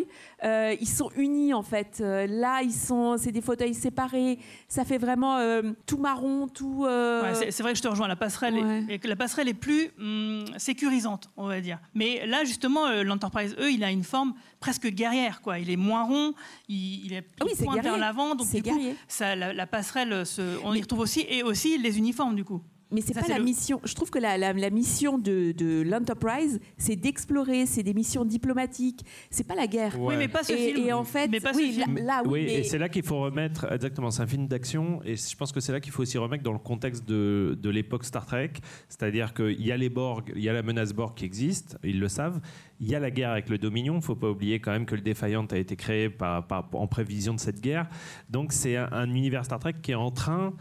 euh, 0.45 0.75
ils 0.79 0.87
sont 0.89 1.11
unis 1.17 1.55
en 1.55 1.63
fait. 1.63 1.99
Euh, 2.03 2.27
là, 2.29 2.61
ils 2.63 2.73
sont, 2.73 3.17
c'est 3.17 3.33
des 3.33 3.41
fauteuils 3.41 3.73
séparés. 3.73 4.39
Ça 4.69 4.85
fait 4.85 4.99
vraiment 4.99 5.39
euh, 5.39 5.63
tout 5.87 5.97
marron, 5.97 6.49
tout. 6.49 6.83
Ouais, 6.85 7.35
c'est- 7.35 7.51
c'est 7.51 7.63
vrai 7.63 7.73
que 7.73 7.79
je 7.79 7.83
te 7.83 7.89
rejoins. 7.89 8.09
La 8.09 8.17
passerelle, 8.17 8.55
Ouais. 8.55 8.85
est, 8.91 9.05
la 9.07 9.17
passerelle 9.17 9.49
est 9.49 9.55
plus 9.55 9.91
hum, 9.99 10.45
sécurisante, 10.59 11.31
on 11.39 11.47
va 11.47 11.61
dire. 11.63 11.79
Mais 11.95 12.27
là, 12.27 12.45
justement, 12.45 12.91
l'Enterprise 13.03 13.57
E, 13.59 13.71
il 13.71 13.83
a 13.85 13.91
une 13.91 14.05
forme 14.05 14.35
presque 14.61 14.87
guerrière, 14.89 15.41
quoi. 15.41 15.59
Il 15.59 15.71
est 15.71 15.77
moins 15.77 16.03
rond, 16.05 16.35
il, 16.69 17.07
il 17.07 17.13
est 17.15 17.25
Ah 17.41 17.45
oui, 17.47 17.53
vers 17.83 17.97
l'avant, 17.97 18.35
donc 18.35 18.47
C'est 18.51 18.61
du 18.61 18.71
coup, 18.71 18.79
ça, 19.09 19.35
la, 19.35 19.53
la 19.55 19.67
passerelle, 19.67 20.27
se- 20.27 20.59
on 20.65 20.75
y 20.75 20.81
retrouve 20.83 21.01
aussi 21.01 21.25
et 21.29 21.43
aussi 21.43 21.79
les 21.79 21.97
uniformes, 21.99 22.35
du 22.37 22.45
coup. 22.45 22.63
Mais 22.93 23.01
c'est 23.01 23.15
pas 23.15 23.27
la 23.29 23.39
le- 23.39 23.45
mission. 23.45 23.81
Je 23.85 23.95
trouve 23.95 24.11
que 24.11 24.19
la, 24.19 24.37
la- 24.39 24.53
la 24.53 24.71
mission 24.71 25.19
de, 25.19 25.53
de 25.53 25.83
l'Enterprise, 25.83 26.61
c'est 26.77 26.97
d'explorer, 26.97 27.67
c'est 27.67 27.83
des 27.83 27.95
missions 27.95 28.25
diplomatiques. 28.25 29.05
C'est 29.31 29.47
pas 29.47 29.55
la 29.55 29.67
guerre. 29.67 29.99
Ouais. 29.99 30.09
Oui, 30.09 30.15
mais 30.19 30.29
pas 30.29 30.43
ce 30.43 30.53
et, 30.53 30.75
film. 30.75 30.87
Et 30.87 30.93
en 30.93 31.05
fait, 31.05 31.29
Mais 31.29 31.41
pas 31.41 31.53
ce 31.53 31.59
oui, 31.59 31.73
film. 31.73 31.97
là, 31.97 32.03
là, 32.03 32.23
oui, 32.25 32.31
oui, 32.33 32.45
mais- 32.47 32.55
et 32.61 32.65
c'est 32.65 32.79
là 32.79 32.89
qu'il 32.89 33.03
faut 33.03 33.21
remettre, 33.21 33.71
exactement, 33.73 34.11
c'est 34.11 34.23
un 34.23 34.27
film 34.27 34.47
d'action, 34.47 35.01
et 35.05 35.17
je 35.17 35.37
pense 35.37 35.53
que 35.53 35.61
c'est 35.61 35.73
là 35.73 35.81
qu'il 35.81 35.93
faut 35.93 36.03
aussi 36.03 36.19
remettre 36.19 36.43
dans 36.43 36.53
le 36.53 36.59
contexte 36.59 37.09
de, 37.09 37.57
de 37.61 37.71
l'époque 37.71 38.05
Star 38.05 38.27
Trek, 38.27 38.53
c'est-à-dire 38.89 39.33
qu'il 39.35 39.61
y 39.65 39.73
a 39.73 39.77
les 39.77 39.89
Borg, 39.89 40.33
il 40.37 40.43
y 40.43 40.49
a 40.49 40.53
la 40.53 40.63
menace 40.63 40.93
Borg 40.93 41.15
qui 41.15 41.25
existe, 41.25 41.79
ils 41.83 41.99
le 41.99 42.09
savent, 42.09 42.41
il 42.81 42.89
y 42.89 42.95
a 42.95 43.01
la 43.01 43.11
guerre 43.11 43.31
avec 43.31 43.49
le 43.49 43.59
Dominion, 43.59 43.95
il 43.95 43.99
ne 43.99 44.03
faut 44.03 44.17
pas 44.17 44.29
oublier 44.31 44.61
quand 44.61 44.73
même 44.73 44.85
que 44.87 44.95
le 44.95 45.01
Defiant 45.01 45.47
a 45.51 45.57
été 45.57 45.77
créé 45.77 46.11
par, 46.11 46.47
par- 46.47 46.69
en 46.73 46.87
prévision 46.87 47.33
de 47.35 47.41
cette 47.41 47.61
guerre, 47.61 47.89
donc 48.29 48.53
c'est 48.53 48.77
un, 48.77 48.89
un 48.93 49.09
univers 49.15 49.45
Star 49.45 49.59
Trek 49.59 49.75
qui 49.83 49.93
est 49.93 49.95
en 49.97 50.11
train 50.11 50.53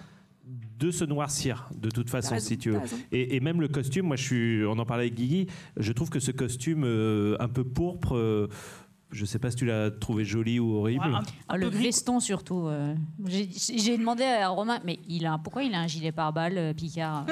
de 0.81 0.89
se 0.89 1.05
noircir 1.05 1.69
de 1.79 1.89
toute 1.91 2.09
façon 2.09 2.33
raison, 2.33 2.47
si 2.47 2.57
tu 2.57 2.71
veux. 2.71 2.79
et 3.11 3.39
même 3.39 3.61
le 3.61 3.67
costume 3.67 4.07
moi 4.07 4.15
je 4.15 4.23
suis 4.23 4.65
on 4.65 4.79
en 4.79 4.85
parlait 4.85 5.03
avec 5.03 5.13
Guigui 5.13 5.45
je 5.77 5.91
trouve 5.93 6.09
que 6.09 6.19
ce 6.19 6.31
costume 6.31 6.83
euh, 6.85 7.37
un 7.39 7.47
peu 7.47 7.63
pourpre 7.63 8.17
euh, 8.17 8.47
je 9.11 9.25
sais 9.25 9.39
pas 9.39 9.51
si 9.51 9.57
tu 9.57 9.65
l'as 9.65 9.91
trouvé 9.91 10.23
joli 10.25 10.59
ou 10.59 10.73
horrible 10.75 11.19
Ah, 11.49 11.57
le 11.57 11.67
veston 11.67 12.19
surtout. 12.19 12.67
euh, 12.67 12.95
J'ai 13.25 13.97
demandé 13.97 14.23
à 14.23 14.49
Romain, 14.49 14.79
mais 14.85 14.99
il 15.07 15.25
a, 15.25 15.37
pourquoi 15.43 15.63
il 15.63 15.73
a 15.73 15.79
un 15.79 15.87
gilet 15.87 16.11
pare-balles, 16.11 16.57
euh, 16.57 16.73
Picard? 16.73 17.25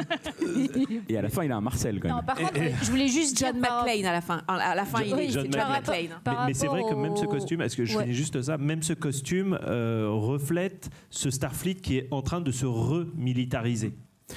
Et 1.08 1.18
à 1.18 1.22
la 1.22 1.30
fin, 1.30 1.44
il 1.44 1.52
a 1.52 1.58
un 1.58 1.62
Marcel 1.62 2.00
quand 2.00 2.08
même. 2.10 2.18
Non, 2.18 2.24
par 2.24 2.36
contre, 2.38 2.54
je 2.84 2.92
voulais 2.92 3.08
juste 3.08 3.38
John 3.40 3.54
dire 3.54 3.62
par- 3.62 3.86
McClane 3.86 4.06
à 4.06 4.12
la 4.12 4.22
fin. 4.22 4.42
À 4.48 4.76
la 4.76 4.86
fin, 4.86 5.02
il 5.02 5.14
est 5.14 5.30
John 5.30 5.44
McClane. 5.46 5.72
McClane. 5.72 6.20
Mais, 6.26 6.34
mais 6.48 6.54
c'est 6.54 6.68
vrai 6.68 6.82
que 6.90 6.96
même 6.96 7.16
ce 7.16 7.26
costume, 7.26 7.62
est-ce 7.62 7.76
que 7.78 7.86
je 7.86 7.96
Ouais. 7.98 8.04
finis 8.04 8.16
juste 8.16 8.42
ça? 8.42 8.58
Même 8.58 8.84
ce 8.84 8.94
costume 8.94 9.58
euh, 9.64 10.08
reflète 10.12 10.90
ce 11.10 11.30
Starfleet 11.30 11.76
qui 11.76 11.98
est 11.98 12.08
en 12.12 12.22
train 12.22 12.42
de 12.42 12.52
se 12.52 12.66
remilitariser. 12.66 13.94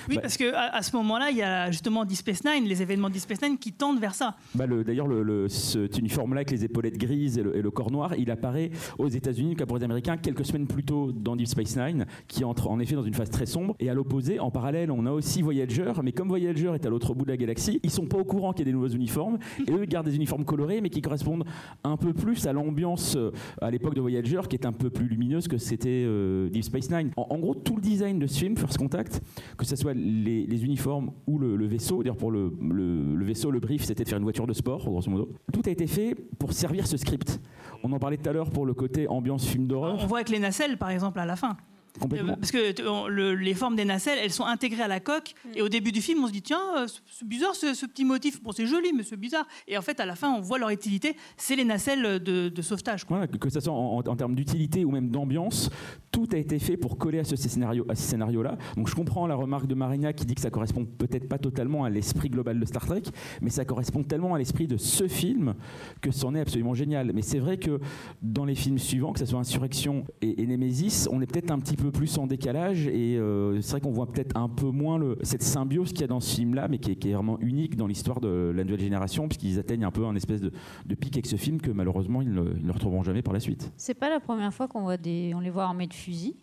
Oui, 0.09 0.18
parce 0.20 0.36
que 0.36 0.53
à, 0.55 0.74
à 0.76 0.82
ce 0.82 0.95
moment-là, 0.97 1.30
il 1.30 1.36
y 1.36 1.43
a 1.43 1.70
justement 1.70 2.05
Deep 2.05 2.16
Space 2.18 2.45
Nine, 2.45 2.64
les 2.64 2.82
événements 2.82 3.09
de 3.09 3.14
Deep 3.14 3.22
Space 3.22 3.43
Nine 3.43 3.59
qui 3.59 3.72
tendent 3.72 4.01
vers 4.01 4.14
ça. 4.14 4.36
Bah, 4.55 4.66
le- 4.66 4.84
D'ailleurs, 4.84 5.07
le, 5.07 5.22
le- 5.22 5.49
cet 5.49 5.99
uniforme-là 5.99 6.38
avec 6.40 6.51
les 6.51 6.64
épaulettes 6.64 6.99
grises 6.99 7.38
et 7.38 7.43
le, 7.43 7.57
et 7.57 7.62
le 7.62 7.70
corps 7.70 7.90
noir, 7.90 8.14
il 8.16 8.30
apparaît 8.30 8.70
aux 8.99 9.09
États-Unis, 9.09 9.57
comme 9.57 9.66
pour 9.66 9.78
les 9.78 9.84
Américains, 9.84 10.16
quelques 10.16 10.45
semaines 10.45 10.66
plus 10.66 10.84
tôt 10.84 11.12
dans 11.12 11.36
Deep 11.36 11.47
Space 11.49 11.76
Nine, 11.76 12.07
qui 12.28 12.45
entre 12.45 12.68
en 12.68 12.80
effet 12.80 12.95
dans 12.95 13.03
une 13.03 13.14
phase 13.14 13.30
très 13.30 13.47
sombre. 13.47 13.74
Et 13.80 13.88
à 13.90 13.95
l'opposé, 13.95 14.38
en 14.40 14.51
parallèle, 14.51 14.90
on 14.90 15.07
a 15.07 15.11
aussi 15.12 15.43
Voyager, 15.43 15.93
mais 16.03 16.12
comme 16.12 16.28
Voyager 16.28 16.72
est 16.74 16.86
à 16.86 16.90
l'autre 16.90 17.14
bout 17.14 17.24
de 17.24 17.30
la 17.30 17.36
galaxie, 17.36 17.80
ils 17.82 17.90
sont 17.90 18.07
pas 18.07 18.18
au 18.18 18.24
courant 18.24 18.53
qu'il 18.53 18.61
y 18.66 18.68
a 18.68 18.72
des 18.72 18.76
nouveaux 18.76 18.88
uniformes, 18.88 19.38
et 19.66 19.72
eux 19.72 19.80
ils 19.82 19.88
gardent 19.88 20.07
des 20.07 20.16
uniformes 20.16 20.45
colorés, 20.45 20.80
mais 20.80 20.90
qui 20.90 21.01
correspondent 21.03 21.45
un 21.84 21.97
peu 21.97 22.12
plus 22.12 22.47
à 22.47 22.53
l'ambiance 22.53 23.14
euh, 23.16 23.30
à 23.61 23.70
l'époque 23.70 23.95
de 23.95 24.01
Voyager, 24.01 24.40
qui 24.49 24.57
est 24.57 24.66
un 24.66 24.72
peu 24.72 24.90
plus 24.90 25.07
lumineuse 25.07 25.49
que 25.49 25.59
c'était 25.59 26.05
euh, 26.07 26.49
Deep 26.49 26.64
Space 26.64 26.90
Nine. 26.90 27.11
En, 27.16 27.26
en 27.30 27.38
gros, 27.38 27.55
tout 27.55 27.76
le 27.76 27.82
design 27.82 28.18
de 28.18 28.26
ce 28.26 28.38
film, 28.38 28.57
First 28.57 28.78
Contact, 28.78 29.20
que 29.57 29.64
ce 29.64 29.76
soit 29.83 29.95
les, 29.95 30.47
les 30.47 30.64
uniformes 30.64 31.11
ou 31.26 31.39
le, 31.39 31.57
le 31.57 31.66
vaisseau, 31.66 32.03
d'ailleurs 32.03 32.16
pour 32.16 32.30
le, 32.30 32.53
le- 32.61 33.14
le 33.14 33.24
vaisseau, 33.24 33.51
le 33.51 33.61
brief, 33.61 33.85
c'était 33.85 34.05
de 34.05 34.09
faire 34.09 34.18
une 34.18 34.24
voiture 34.24 34.47
de 34.47 34.53
sport, 34.53 34.85
grosso 34.85 35.11
modo. 35.11 35.33
Tout 35.53 35.62
a 35.66 35.70
été 35.70 35.87
fait 35.87 36.14
pour 36.39 36.53
servir 36.53 36.87
ce 36.87 36.97
script. 36.97 37.41
On 37.83 37.93
en 37.93 37.99
parlait 37.99 38.16
tout 38.16 38.28
à 38.28 38.33
l'heure 38.33 38.51
pour 38.51 38.64
le 38.66 38.74
côté 38.74 39.09
ambiance 39.09 39.47
film 39.47 39.66
d'horreur. 39.66 39.99
On 40.01 40.07
voit 40.07 40.18
avec 40.18 40.28
les 40.30 40.39
nacelles, 40.39 40.78
par 40.78 40.91
exemple, 40.91 41.18
à 41.18 41.26
la 41.26 41.37
fin. 41.37 41.57
Complètement. 42.01 42.37
Parce 42.37 42.51
que 42.51 42.70
t- 42.72 42.83
on- 42.87 43.07
le- 43.07 43.35
les 43.35 43.53
formes 43.53 43.76
des 43.76 43.85
nacelles, 43.85 44.18
elles 44.22 44.33
sont 44.33 44.47
intégrées 44.47 44.83
à 44.83 44.89
la 44.89 44.99
coque. 44.99 45.35
Et 45.55 45.61
au 45.61 45.68
début 45.68 45.93
du 45.93 46.01
film, 46.01 46.24
on 46.24 46.26
se 46.26 46.33
dit 46.33 46.41
tiens, 46.41 46.59
euh, 46.78 46.87
c'est- 46.87 47.26
bizarre 47.26 47.55
ce, 47.55 47.74
ce 47.74 47.85
petit 47.85 48.07
motif. 48.07 48.43
Bon, 48.43 48.51
c'est 48.51 48.64
joli, 48.66 48.93
mais 48.97 49.03
c'est 49.03 49.18
bizarre. 49.18 49.47
Et 49.68 49.76
en 49.76 49.83
fait, 49.83 50.01
à 50.01 50.07
la 50.07 50.14
fin, 50.16 50.33
on 50.33 50.41
voit 50.41 50.59
leur 50.59 50.70
utilité. 50.70 51.14
C'est 51.37 51.55
les 51.55 51.64
nacelles 51.66 52.18
de, 52.22 52.49
de 52.49 52.62
sauvetage. 52.62 53.05
quoi. 53.05 53.18
Voilà, 53.18 53.30
que, 53.30 53.37
que 53.37 53.51
ce 53.51 53.61
soit 53.61 53.74
en, 53.74 53.99
en- 53.99 54.09
en 54.09 54.16
termes 54.16 54.35
d'utilité 54.35 54.87
ou 54.87 54.91
même 54.91 55.11
d'ambiance, 55.11 55.68
tout 56.13 56.29
a 56.33 56.37
été 56.37 56.59
fait 56.59 56.77
pour 56.77 56.99
coller 56.99 57.19
à 57.19 57.25
ce 57.25 57.37
scénario-là. 57.37 58.59
Donc 58.77 58.89
je 58.89 58.95
comprends 58.95 59.27
la 59.27 59.35
remarque 59.35 59.67
de 59.67 59.75
Marina 59.75 60.13
qui 60.13 60.27
dit 60.27 60.35
que 60.35 60.41
ça 60.41 60.51
correspond 60.51 60.85
peut-être 60.85 61.29
pas 61.29 61.39
totalement 61.39 61.85
à 61.85 61.91
l'esprit 61.91 62.29
global 62.29 62.61
de 62.61 62.65
Star 62.67 62.85
Trek, 62.87 63.03
mais 63.41 63.51
ça 63.51 63.65
correspond 63.65 64.03
tellement 64.03 64.35
à 64.35 64.39
l'esprit 64.39 64.67
de 64.67 64.77
ce 64.77 65.09
film 65.09 65.55
que 66.01 66.11
c'en 66.11 66.35
est 66.35 66.41
absolument 66.41 66.75
génial. 66.75 67.13
Mais 67.15 67.23
c'est 67.23 67.39
vrai 67.39 67.57
que 67.57 67.81
dans 68.21 68.45
les 68.45 68.55
films 68.55 68.79
suivants, 68.79 69.13
que 69.13 69.19
ce 69.19 69.27
soit 69.27 69.41
Insurrection 69.41 70.05
et, 70.21 70.43
et 70.43 70.47
Nemesis, 70.47 71.09
on 71.11 71.21
est 71.21 71.27
peut-être 71.27 71.51
un 71.51 71.59
petit 71.59 71.77
peu 71.77 71.91
plus 71.91 72.19
en 72.19 72.27
décalage 72.27 72.87
et 72.87 73.17
euh, 73.19 73.61
c'est 73.63 73.73
vrai 73.73 73.81
qu'on 73.81 73.91
voit 73.91 74.07
peut-être 74.07 74.37
un 74.37 74.49
peu 74.49 74.71
moins 74.71 75.01
cette 75.23 75.43
symbiose 75.43 75.91
qu'il 75.91 76.03
y 76.03 76.05
a 76.05 76.09
dans 76.09 76.21
ce 76.21 76.37
film-là, 76.37 76.69
mais 76.69 76.79
qui 76.79 76.93
est, 76.93 77.13
vraiment 77.13 77.39
unique 77.41 77.77
dans 77.77 77.87
l'histoire 77.87 78.21
de 78.21 78.53
la 78.55 78.65
nouvelle 78.65 78.81
génération, 78.81 79.29
puisqu'ils 79.29 79.59
atteignent 79.59 79.85
un 79.85 79.91
peu 79.91 80.05
un 80.05 80.15
espèce 80.15 80.41
de, 80.41 80.53
pic 80.95 81.17
avec 81.17 81.27
ce 81.27 81.37
film 81.37 81.61
que 81.61 81.71
malheureusement 81.71 82.23
ils 82.23 82.33
ne, 82.33 82.73
retrouveront 82.73 83.03
jamais 83.03 83.23
par 83.23 83.33
la 83.33 83.41
suite. 83.41 83.73
C'est 83.77 83.95
pas 83.95 84.11
la 84.11 84.21
première 84.21 84.53
fois 84.53 84.69
qu'on 84.69 84.89
les 84.89 85.51
voit 85.51 85.65
armés 85.65 85.87
de 85.87 85.93
fusils. 86.03 86.34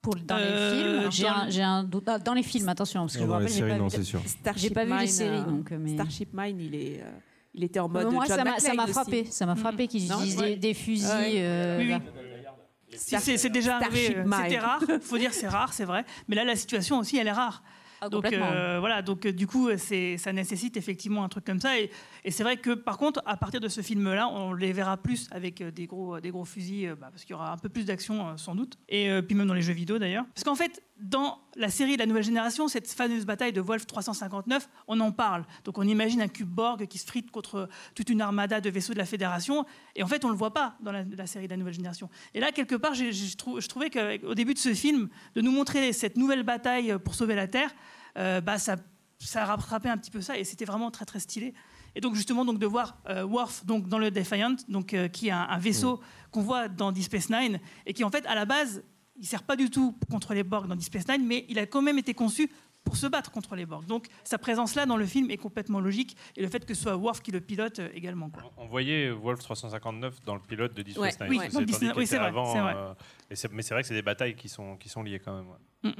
Pour, 0.00 0.16
dans 0.16 0.36
Euh, 0.36 0.72
les 0.74 0.76
films, 1.00 1.12
j'ai 1.12 1.22
dans 1.24 1.30
un, 1.30 1.50
j'ai 1.50 1.62
un 1.62 1.84
doute. 1.84 2.04
ah, 2.08 2.18
Dans 2.18 2.34
les 2.34 2.42
films, 2.42 2.68
attention, 2.68 3.02
parce 3.02 3.12
que 3.14 3.20
je 3.20 3.24
me 3.24 3.30
rappelle, 3.30 3.48
j'ai 3.48 3.54
séries, 3.54 3.70
pas 3.70 3.78
non, 3.78 3.86
vu- 3.86 3.96
c'est 3.96 4.02
sûr. 4.02 4.20
Starship 4.26 4.62
J'ai 4.62 4.70
pas 4.74 4.84
vu 4.84 4.90
les 4.90 4.96
Mine, 4.98 5.06
séries, 5.06 5.38
euh, 5.38 5.44
donc. 5.44 5.70
Mais... 5.70 5.94
Starship 5.94 6.30
Mine, 6.32 6.60
il 6.60 6.74
est, 6.74 7.00
euh, 7.02 7.10
il 7.54 7.62
était 7.64 7.78
en 7.78 7.88
mode 7.88 8.10
moi, 8.10 8.24
John 8.26 8.38
ça 8.58 8.74
m'a, 8.74 8.86
frappé. 8.88 9.24
Ça 9.26 9.46
m'a 9.46 9.54
frappé 9.54 9.86
qu'ils 9.86 10.04
utilisent 10.10 10.38
ouais. 10.38 10.50
des, 10.50 10.56
des 10.56 10.74
fusils. 10.74 11.06
Ouais. 11.06 11.32
euh, 11.36 11.78
Oui, 11.78 11.94
oui. 11.94 12.96
c'est, 12.96 13.36
c'est 13.38 13.48
déjà 13.50 13.76
arrivé. 13.76 14.06
Starship 14.06 14.16
euh, 14.18 14.24
Mine. 14.24 14.38
C'était 14.44 14.58
rare. 14.58 14.82
faut 15.02 15.18
dire 15.18 15.32
c'est 15.34 15.48
rare, 15.48 15.72
c'est 15.72 15.84
vrai. 15.84 16.04
Mais 16.26 16.34
là, 16.34 16.44
la 16.44 16.56
situation 16.56 16.98
aussi, 16.98 17.16
elle 17.18 17.28
est 17.28 17.32
rare. 17.32 17.62
Ah, 18.04 18.08
Donc 18.08 18.32
euh, 18.32 18.78
voilà, 18.80 19.00
donc 19.00 19.24
euh, 19.26 19.32
du 19.32 19.46
coup, 19.46 19.70
c'est, 19.76 20.16
ça 20.18 20.32
nécessite 20.32 20.76
effectivement 20.76 21.22
un 21.22 21.28
truc 21.28 21.44
comme 21.44 21.60
ça. 21.60 21.78
Et, 21.78 21.88
et 22.24 22.32
c'est 22.32 22.42
vrai 22.42 22.56
que 22.56 22.70
par 22.70 22.98
contre, 22.98 23.22
à 23.26 23.36
partir 23.36 23.60
de 23.60 23.68
ce 23.68 23.80
film-là, 23.80 24.26
on 24.26 24.54
les 24.54 24.72
verra 24.72 24.96
plus 24.96 25.28
avec 25.30 25.60
euh, 25.60 25.70
des 25.70 25.86
gros, 25.86 26.18
des 26.18 26.30
gros 26.30 26.44
fusils, 26.44 26.88
euh, 26.88 26.96
bah, 26.96 27.10
parce 27.12 27.22
qu'il 27.22 27.30
y 27.30 27.34
aura 27.34 27.52
un 27.52 27.58
peu 27.58 27.68
plus 27.68 27.84
d'action 27.84 28.26
euh, 28.26 28.36
sans 28.36 28.56
doute. 28.56 28.76
Et 28.88 29.08
euh, 29.08 29.22
puis 29.22 29.36
même 29.36 29.46
dans 29.46 29.54
les 29.54 29.62
jeux 29.62 29.72
vidéo 29.72 30.00
d'ailleurs. 30.00 30.24
Parce 30.34 30.42
qu'en 30.42 30.56
fait, 30.56 30.82
dans 31.02 31.40
la 31.56 31.68
série 31.68 31.94
de 31.94 31.98
la 31.98 32.06
nouvelle 32.06 32.22
génération, 32.22 32.68
cette 32.68 32.90
fameuse 32.90 33.26
bataille 33.26 33.52
de 33.52 33.60
Wolf 33.60 33.86
359, 33.86 34.68
on 34.86 35.00
en 35.00 35.10
parle. 35.10 35.44
Donc 35.64 35.78
on 35.78 35.82
imagine 35.82 36.22
un 36.22 36.28
cube 36.28 36.48
Borg 36.48 36.86
qui 36.86 36.98
se 36.98 37.06
frite 37.06 37.30
contre 37.30 37.68
toute 37.94 38.08
une 38.08 38.20
armada 38.20 38.60
de 38.60 38.70
vaisseaux 38.70 38.92
de 38.92 38.98
la 38.98 39.04
Fédération. 39.04 39.66
Et 39.96 40.02
en 40.02 40.06
fait, 40.06 40.24
on 40.24 40.28
ne 40.28 40.32
le 40.32 40.38
voit 40.38 40.54
pas 40.54 40.76
dans 40.80 40.92
la, 40.92 41.02
la 41.02 41.26
série 41.26 41.46
de 41.46 41.50
la 41.50 41.56
nouvelle 41.56 41.74
génération. 41.74 42.08
Et 42.34 42.40
là, 42.40 42.52
quelque 42.52 42.76
part, 42.76 42.94
je 42.94 43.66
trouvais 43.66 43.90
qu'au 43.90 44.34
début 44.34 44.54
de 44.54 44.58
ce 44.58 44.74
film, 44.74 45.08
de 45.34 45.40
nous 45.40 45.52
montrer 45.52 45.92
cette 45.92 46.16
nouvelle 46.16 46.44
bataille 46.44 46.96
pour 47.04 47.14
sauver 47.14 47.34
la 47.34 47.48
Terre, 47.48 47.74
euh, 48.16 48.40
bah, 48.40 48.58
ça, 48.58 48.76
ça 49.18 49.44
rattrapait 49.44 49.88
un 49.88 49.98
petit 49.98 50.10
peu 50.10 50.20
ça. 50.20 50.38
Et 50.38 50.44
c'était 50.44 50.64
vraiment 50.64 50.90
très, 50.90 51.04
très 51.04 51.20
stylé. 51.20 51.52
Et 51.94 52.00
donc 52.00 52.14
justement, 52.14 52.44
donc, 52.44 52.58
de 52.58 52.66
voir 52.66 52.96
euh, 53.08 53.24
Worf 53.24 53.66
donc, 53.66 53.88
dans 53.88 53.98
le 53.98 54.10
Defiant, 54.10 54.56
donc, 54.68 54.94
euh, 54.94 55.08
qui 55.08 55.28
est 55.28 55.32
un, 55.32 55.46
un 55.50 55.58
vaisseau 55.58 56.00
qu'on 56.30 56.40
voit 56.40 56.68
dans 56.68 56.92
Deep 56.92 57.04
Space 57.04 57.28
Nine, 57.28 57.60
et 57.84 57.92
qui 57.92 58.04
en 58.04 58.10
fait, 58.10 58.24
à 58.26 58.34
la 58.34 58.46
base, 58.46 58.82
il 59.16 59.26
sert 59.26 59.42
pas 59.42 59.56
du 59.56 59.70
tout 59.70 59.96
contre 60.10 60.34
les 60.34 60.42
Borg 60.44 60.66
dans 60.68 60.74
Deep 60.76 60.84
Space 60.84 61.08
Nine, 61.08 61.26
mais 61.26 61.44
il 61.48 61.58
a 61.58 61.66
quand 61.66 61.82
même 61.82 61.98
été 61.98 62.14
conçu 62.14 62.50
pour 62.84 62.96
se 62.96 63.06
battre 63.06 63.30
contre 63.30 63.54
les 63.54 63.64
Borg. 63.66 63.86
Donc 63.86 64.06
sa 64.24 64.38
présence 64.38 64.74
là 64.74 64.86
dans 64.86 64.96
le 64.96 65.06
film 65.06 65.30
est 65.30 65.36
complètement 65.36 65.80
logique, 65.80 66.16
et 66.36 66.42
le 66.42 66.48
fait 66.48 66.64
que 66.64 66.74
ce 66.74 66.82
soit 66.82 66.96
Worf 66.96 67.22
qui 67.22 67.30
le 67.30 67.40
pilote 67.40 67.78
euh, 67.78 67.88
également. 67.94 68.28
Quoi. 68.30 68.50
On 68.56 68.66
voyait 68.66 69.10
Wolf 69.10 69.40
359 69.40 70.22
dans 70.24 70.34
le 70.34 70.40
pilote 70.40 70.74
de 70.74 70.82
Deep 70.82 70.94
Space 70.94 71.16
oui, 71.28 71.38
Nine. 71.38 71.50
C'est- 71.50 71.58
oui, 71.58 72.06
c'est 72.06 72.16
était 72.16 72.18
vrai, 72.18 72.26
avant, 72.26 72.60
vrai. 72.60 72.74
euh, 72.76 72.94
et 73.30 73.34
mais 73.52 73.62
c'est 73.62 73.74
vrai 73.74 73.82
que 73.82 73.88
c'est 73.88 73.94
des 73.94 74.02
batailles 74.02 74.34
qui 74.34 74.48
sont, 74.48 74.76
qui 74.76 74.88
sont 74.88 75.02
liées 75.02 75.20
quand 75.20 75.36
même. 75.36 75.46
ouais. 75.48 75.94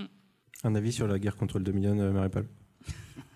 Un 0.65 0.75
avis 0.75 0.93
sur 0.93 1.07
la 1.09 1.19
guerre 1.19 1.37
contre 1.37 1.59
le 1.59 1.65
Dominion, 1.65 1.99
euh, 1.99 2.13
Marie-Paul? 2.13 2.49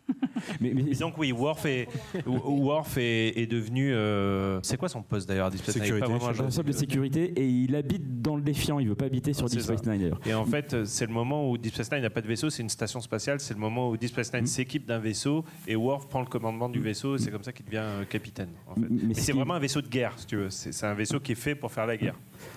Mais, 0.60 0.72
mais- 0.74 0.82
Et 0.92 0.94
donc 0.94 1.18
oui, 1.18 1.32
Worf 1.32 1.64
est, 1.66 1.88
Worf 2.26 2.96
est, 2.98 3.38
est 3.38 3.46
devenu... 3.46 3.92
euh, 3.92 4.60
c'est 4.62 4.76
quoi 4.76 4.88
son 4.88 5.02
poste 5.02 5.28
d'ailleurs 5.28 5.46
à 5.46 5.50
Deep 5.50 5.62
Space 5.62 5.76
Nine? 5.80 5.94
Responsable 6.02 6.68
de 6.68 6.74
sécurité 6.76 7.32
et 7.36 7.46
il 7.48 7.74
habite 7.74 8.22
dans 8.22 8.36
le 8.36 8.42
défiant, 8.42 8.78
il 8.78 8.88
veut 8.88 8.94
pas 8.94 9.06
habiter 9.06 9.32
sur 9.32 9.46
Deep. 9.48 9.60
Space 9.60 9.84
Nine 9.84 9.98
d'ailleurs. 9.98 10.20
Et 10.26 10.34
en 10.34 10.44
fait, 10.44 10.74
euh, 10.74 10.84
c'est 10.84 11.06
le 11.06 11.12
moment 11.12 11.50
où 11.50 11.58
Deep 11.58 11.74
Space 11.74 11.90
Nine 11.90 12.02
n'a 12.02 12.10
pas 12.10 12.20
de 12.20 12.26
vaisseau, 12.28 12.50
c'est 12.50 12.62
une 12.62 12.68
station 12.68 13.00
spatiale. 13.00 13.40
C'est 13.40 13.54
le 13.54 13.60
moment 13.60 13.88
où 13.90 13.96
Deep 13.96 14.10
Space 14.10 14.32
Mm. 14.32 14.36
Nine 14.36 14.46
s'équipe 14.46 14.86
d'un 14.86 14.98
vaisseau 14.98 15.44
et 15.66 15.74
Worf 15.76 16.08
prend 16.08 16.20
le 16.20 16.26
commandement 16.26 16.68
du 16.68 16.80
vaisseau 16.80 17.16
et 17.16 17.18
c'est 17.18 17.30
comme 17.30 17.42
ça 17.42 17.52
qu'il 17.52 17.64
devient 17.66 17.78
euh, 17.82 18.04
capitaine. 18.04 18.50
en 18.68 18.74
fait. 18.74 18.80
Mais 18.88 19.02
Mais 19.08 19.14
ce 19.14 19.20
c'est 19.22 19.32
vraiment 19.32 19.54
un 19.54 19.58
vaisseau 19.60 19.80
de 19.82 19.88
guerre, 19.88 20.12
si 20.16 20.26
tu 20.26 20.36
veux. 20.36 20.50
C'est 20.50 20.72
c'est 20.72 20.86
un 20.86 20.94
vaisseau 20.94 21.18
qui 21.20 21.32
est 21.32 21.36
fait 21.36 21.54
pour 21.54 21.72
faire 21.72 21.86
la 21.86 21.96
guerre. 21.96 22.14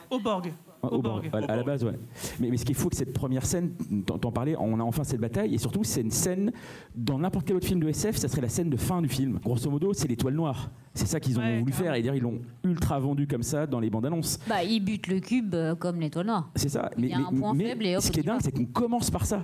Au 0.09 0.19
Borg. 0.19 0.51
Au 0.81 1.01
Borg, 1.01 1.29
à, 1.33 1.37
à 1.37 1.55
la 1.57 1.63
base, 1.63 1.83
ouais. 1.83 1.99
Mais, 2.39 2.49
mais 2.49 2.57
ce 2.57 2.63
qu'il 2.65 2.75
faut 2.75 2.89
que 2.89 2.95
cette 2.95 3.13
première 3.13 3.45
scène, 3.45 3.71
t'en 4.05 4.31
parlais, 4.31 4.55
on 4.57 4.79
a 4.79 4.83
enfin 4.83 5.03
cette 5.03 5.19
bataille, 5.19 5.53
et 5.53 5.57
surtout 5.57 5.83
c'est 5.83 6.01
une 6.01 6.11
scène, 6.11 6.51
dans 6.95 7.19
n'importe 7.19 7.45
quel 7.47 7.57
autre 7.57 7.67
film 7.67 7.79
de 7.81 7.89
SF, 7.89 8.15
ça 8.15 8.27
serait 8.27 8.41
la 8.41 8.49
scène 8.49 8.69
de 8.69 8.77
fin 8.77 9.01
du 9.01 9.09
film. 9.09 9.39
Grosso 9.43 9.69
modo, 9.69 9.91
c'est 9.93 10.07
l'étoile 10.07 10.35
noire. 10.35 10.69
C'est 10.93 11.05
ça 11.05 11.19
qu'ils 11.19 11.37
ont 11.39 11.59
voulu 11.59 11.71
faire, 11.73 11.93
et 11.95 12.01
dire 12.01 12.15
ils 12.15 12.21
l'ont 12.23 12.39
ultra 12.63 12.99
vendu 12.99 13.27
comme 13.27 13.43
ça 13.43 13.67
dans 13.67 13.79
les 13.79 13.89
bandes 13.89 14.05
annonces. 14.05 14.39
Bah, 14.47 14.63
il 14.63 14.79
bute 14.79 15.07
le 15.07 15.19
cube 15.19 15.53
euh, 15.53 15.75
comme 15.75 15.99
l'étoile 15.99 16.27
noire. 16.27 16.49
C'est 16.55 16.69
ça. 16.69 16.89
Il 16.97 17.01
Mais, 17.03 17.07
y 17.09 17.13
a 17.13 17.17
un 17.19 17.31
mais- 17.31 17.39
point 17.39 17.53
mais 17.53 17.65
faible 17.65 17.85
et 17.85 17.95
hop, 17.97 18.01
ce 18.03 18.11
qui 18.11 18.19
est 18.21 18.23
dingue, 18.23 18.39
c'est 18.41 18.51
qu'on 18.51 18.65
commence 18.65 19.11
par 19.11 19.25
ça. 19.25 19.43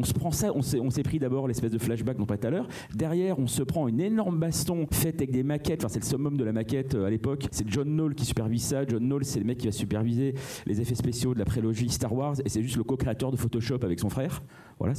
On 0.00 0.04
se 0.04 0.14
prend 0.14 0.30
ça, 0.30 0.50
on 0.54 0.62
s'est, 0.62 1.02
pris 1.02 1.18
d'abord 1.18 1.46
l'espèce 1.46 1.72
de 1.72 1.76
flashback 1.76 2.16
dont 2.16 2.22
on 2.22 2.26
parlait 2.26 2.40
tout 2.40 2.46
à 2.46 2.50
l'heure. 2.50 2.68
Derrière, 2.94 3.38
on 3.38 3.46
se 3.46 3.62
prend 3.62 3.86
une 3.86 4.00
énorme 4.00 4.38
baston 4.38 4.86
faite 4.90 5.16
avec 5.16 5.30
des 5.30 5.42
maquettes. 5.42 5.84
Enfin, 5.84 5.92
c'est 5.92 6.00
le 6.00 6.06
summum 6.06 6.38
de 6.38 6.44
la 6.44 6.52
maquette 6.52 6.94
euh, 6.94 7.04
à 7.04 7.10
l'époque. 7.10 7.48
C'est 7.50 7.68
John 7.68 7.86
Knoll 7.86 8.14
qui 8.14 8.24
supervise 8.24 8.62
ça. 8.62 8.86
John 8.86 9.06
Knoll, 9.06 9.26
c'est 9.26 9.40
le 9.40 9.44
mec 9.44 9.58
qui 9.58 9.66
va 9.66 9.72
superviser 9.72 10.34
les 10.64 10.80
effets 10.80 10.94
spéciaux 10.94 11.34
de 11.34 11.38
la 11.38 11.44
prélogie 11.44 11.90
Star 11.90 12.14
Wars. 12.14 12.36
Et 12.46 12.48
c'est 12.48 12.62
juste 12.62 12.78
le 12.78 12.84
co-créateur 12.84 13.30
de 13.30 13.36
Photoshop 13.36 13.80
avec 13.82 14.00
son 14.00 14.08
frère. 14.08 14.40
Voilà, 14.80 14.94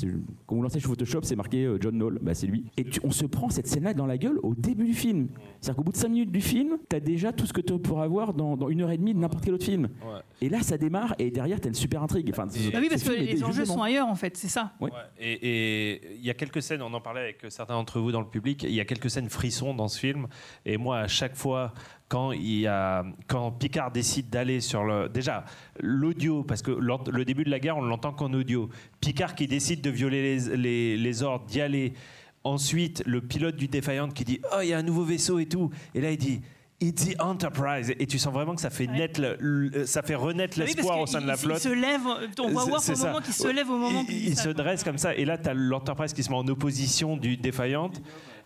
quand 0.46 0.56
vous 0.56 0.62
lancez 0.62 0.80
sur 0.80 0.90
Photoshop, 0.92 1.22
c'est 1.24 1.36
marqué 1.36 1.66
euh, 1.66 1.78
John 1.82 1.98
Knoll. 1.98 2.20
Bah, 2.22 2.34
c'est 2.36 2.46
lui. 2.48 2.66
Et 2.78 2.84
tu- 2.84 3.00
on 3.04 3.10
se 3.12 3.26
prend 3.26 3.50
cette 3.50 3.68
scène-là 3.68 3.94
dans 3.96 4.06
la 4.06 4.18
gueule 4.18 4.38
au 4.44 4.54
début 4.56 4.86
du 4.86 4.94
film. 4.94 5.28
C'est-à-dire 5.60 5.78
qu'au 5.78 5.84
bout 5.84 5.92
de 5.92 5.98
5 5.98 6.08
minutes 6.10 6.32
du 6.32 6.40
film, 6.40 6.78
t'as 6.88 7.00
déjà 7.00 7.34
tout 7.34 7.48
ce 7.48 7.52
que 7.54 7.62
tu 7.62 7.78
pourras 7.80 8.04
avoir 8.04 8.34
dans, 8.36 8.56
dans 8.56 8.70
une 8.70 8.82
heure 8.82 8.92
et 8.92 8.98
demie 8.98 9.14
de 9.16 9.20
n'importe 9.20 9.44
quel 9.44 9.56
autre 9.56 9.66
film. 9.66 9.90
Et 10.40 10.50
là, 10.50 10.62
ça 10.62 10.78
démarre 10.78 11.16
et 11.20 11.32
derrière, 11.32 11.60
t'as 11.60 11.70
une 11.70 11.74
super 11.76 12.04
intrigue. 12.04 12.30
Enfin, 12.32 12.46
Bah 12.46 12.80
oui, 12.80 12.88
parce 12.90 13.02
ce 13.02 13.10
que 13.10 13.16
les 13.16 13.44
enjeux 13.44 13.66
sont 13.66 13.82
ailleurs, 13.82 14.08
en 14.08 14.16
fait, 14.16 14.38
c'est 14.38 14.48
ça. 14.48 14.74
Ouais. 14.80 14.92
Et 15.20 16.02
il 16.16 16.24
y 16.26 16.30
a 16.30 16.34
quelques 16.34 16.62
scènes, 16.62 16.82
on 16.82 16.94
en 16.94 17.02
parlait 17.02 17.22
avec 17.22 17.46
certains 17.50 17.74
d'entre 17.74 18.00
vous 18.00 18.12
dans 18.12 18.22
le 18.22 18.28
public, 18.28 18.64
il 18.64 18.74
y 18.74 18.80
a 18.80 18.86
quelques 18.86 19.10
scènes 19.10 19.30
frissons 19.30 19.74
dans 19.74 19.88
ce 19.88 20.00
film. 20.00 20.28
Et 20.66 20.78
moi, 20.78 21.00
à 21.00 21.08
chaque 21.08 21.36
fois, 21.36 21.74
quand, 22.12 22.34
il 22.34 22.60
y 22.60 22.68
a, 22.68 23.06
quand 23.28 23.52
Picard 23.52 23.90
décide 23.92 24.30
d'aller 24.30 24.60
sur 24.60 24.84
le. 24.84 25.08
Déjà, 25.08 25.46
l'audio, 25.80 26.44
parce 26.44 26.62
que 26.62 26.72
le 26.72 27.24
début 27.24 27.46
de 27.46 27.50
la 27.50 27.60
guerre, 27.60 27.78
on 27.78 27.82
l'entend 27.84 28.12
qu'en 28.12 28.34
audio. 28.34 28.68
Picard 29.00 29.34
qui 29.34 29.48
décide 29.48 29.80
de 29.82 29.90
violer 29.90 30.22
les, 30.22 30.58
les- 30.58 30.98
les 30.98 31.24
ordres, 31.24 31.46
d'y 31.46 31.62
aller. 31.62 31.94
Ensuite, 32.44 33.02
le 33.06 33.22
pilote 33.22 33.56
du 33.56 33.68
Defiant 33.70 34.10
qui 34.10 34.26
dit 34.26 34.42
Oh, 34.54 34.58
il 34.62 34.68
y 34.70 34.74
a 34.74 34.78
un 34.78 34.84
nouveau 34.84 35.04
vaisseau 35.06 35.40
et 35.40 35.46
tout. 35.46 35.70
Et 35.96 36.02
là, 36.02 36.12
il 36.12 36.18
dit. 36.18 36.42
It's 36.84 37.06
the 37.08 37.16
Enterprise. 37.22 37.94
Et 38.00 38.08
tu 38.08 38.18
sens 38.18 38.34
vraiment 38.34 38.56
que 38.56 38.62
ça 38.62 38.72
fait, 38.72 38.88
naître 38.88 39.22
le- 39.40 39.86
ça 39.86 40.02
fait 40.02 40.16
renaître 40.16 40.58
oui, 40.60 40.66
l'espoir 40.66 41.00
au 41.00 41.06
sein 41.06 41.22
de 41.22 41.28
la 41.28 41.36
il- 41.36 41.40
flotte. 41.40 41.58
Il 41.60 41.70
se 41.70 41.70
lève, 41.70 42.02
on 42.40 42.50
voir 42.50 42.82
c'est 42.82 42.94
au 43.00 43.06
moment 43.06 43.22
qu'il 43.22 43.34
se 43.36 43.48
lève 43.48 43.70
au 43.70 43.78
moment 43.78 44.00
il, 44.02 44.06
qu'il 44.08 44.28
il 44.30 44.36
se 44.36 44.50
dresse 44.50 44.84
comme 44.84 44.98
ça 44.98 45.14
et 45.14 45.24
là 45.24 45.38
tu 45.38 45.48
as 45.48 45.54
l'Enterprise 45.54 46.12
qui 46.12 46.24
se 46.24 46.32
met 46.32 46.38
en 46.38 46.48
opposition 46.48 47.18
du 47.18 47.38
Defiant 47.38 47.92
et 47.92 48.00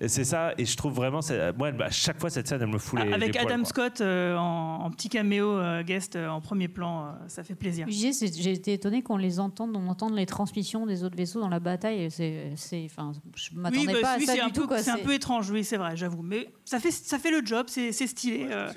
c'est 0.07 0.23
ça 0.23 0.53
et 0.57 0.65
je 0.65 0.75
trouve 0.77 0.93
vraiment 0.93 1.19
moi 1.57 1.71
à 1.79 1.89
chaque 1.91 2.19
fois 2.19 2.29
cette 2.29 2.47
scène 2.47 2.61
elle 2.61 2.67
me 2.67 2.77
fout 2.77 2.99
les, 2.99 3.13
Avec 3.13 3.33
les 3.33 3.39
poils, 3.39 3.45
Adam 3.51 3.61
quoi. 3.63 3.69
Scott 3.69 4.01
euh, 4.01 4.35
en, 4.37 4.81
en 4.85 4.91
petit 4.91 5.09
caméo 5.09 5.49
euh, 5.51 5.83
guest 5.83 6.15
euh, 6.15 6.27
en 6.27 6.41
premier 6.41 6.67
plan, 6.67 7.05
euh, 7.05 7.11
ça 7.27 7.43
fait 7.43 7.55
plaisir. 7.55 7.87
J'ai 7.89 8.51
été 8.51 8.73
étonné 8.73 9.01
qu'on 9.03 9.17
les 9.17 9.39
entende, 9.39 9.75
on 9.75 9.87
entende 9.87 10.15
les 10.15 10.25
transmissions 10.25 10.85
des 10.85 11.03
autres 11.03 11.17
vaisseaux 11.17 11.39
dans 11.39 11.49
la 11.49 11.59
bataille. 11.59 12.09
C'est, 12.11 12.53
enfin, 12.85 13.11
je 13.35 13.49
Oui, 13.51 13.57
m'attendais 13.57 13.93
bah, 13.93 13.99
pas 14.01 14.11
à 14.13 14.17
oui, 14.17 14.25
ça 14.25 14.33
du 14.35 14.41
un, 14.41 14.49
tout. 14.49 14.67
c'est 14.77 14.91
un 14.91 14.97
peu 14.97 15.13
étrange, 15.13 15.49
oui, 15.49 15.63
c'est 15.63 15.77
vrai, 15.77 15.95
j'avoue. 15.95 16.21
Mais 16.23 16.49
ça 16.65 16.79
fait, 16.79 16.91
ça 16.91 17.17
fait 17.19 17.31
le 17.31 17.45
job, 17.45 17.65
c'est 17.69 17.91
c'est 17.91 18.07
stylé. 18.07 18.47
euh. 18.51 18.69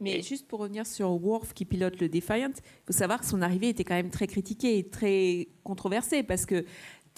Mais 0.00 0.22
juste 0.22 0.46
pour 0.46 0.60
revenir 0.60 0.86
sur 0.86 1.10
Worf 1.10 1.52
qui 1.54 1.64
pilote 1.64 2.00
le 2.00 2.08
Defiant, 2.08 2.50
il 2.54 2.86
faut 2.86 2.92
savoir 2.92 3.20
que 3.20 3.26
son 3.26 3.42
arrivée 3.42 3.68
était 3.70 3.84
quand 3.84 3.94
même 3.96 4.10
très 4.10 4.26
critiquée 4.26 4.78
et 4.78 4.88
très 4.88 5.48
controversée 5.64 6.22
parce 6.22 6.46
que 6.46 6.64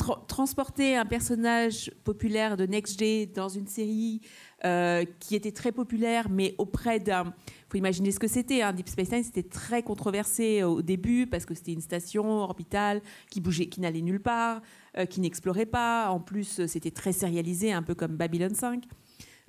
tra- 0.01 0.26
transporter 0.26 0.96
un 0.96 1.05
personnage 1.07 1.90
populaire 2.05 2.57
de 2.57 2.66
Next 2.66 2.98
G 2.98 3.26
dans 3.26 3.48
une 3.48 3.66
série 3.66 4.20
euh, 4.64 5.05
qui 5.20 5.34
était 5.36 5.53
très 5.53 5.72
populaire, 5.72 6.28
mais 6.30 6.55
auprès 6.59 6.98
d'un. 7.01 7.34
faut 7.68 7.76
imaginer 7.78 8.11
ce 8.11 8.18
que 8.18 8.28
c'était. 8.28 8.62
hein. 8.62 8.72
Deep 8.72 8.88
Space 8.88 9.11
Nine, 9.12 9.24
c'était 9.24 9.42
très 9.48 9.82
controversé 9.82 10.62
au 10.62 10.82
début 10.82 11.26
parce 11.26 11.44
que 11.46 11.55
c'était 11.55 11.72
une 11.72 11.80
station 11.80 12.24
orbitale 12.40 13.01
qui 13.30 13.40
bougeait, 13.40 13.66
qui 13.66 13.80
n'allait 13.80 14.03
nulle 14.03 14.20
part, 14.20 14.61
euh, 14.98 15.07
qui 15.07 15.20
n'explorait 15.20 15.66
pas. 15.66 16.09
En 16.11 16.20
plus, 16.20 16.66
c'était 16.66 16.90
très 16.90 17.12
sérialisé, 17.12 17.72
un 17.72 17.82
peu 17.82 17.94
comme 17.94 18.16
Babylon 18.16 18.55
5. 18.55 18.84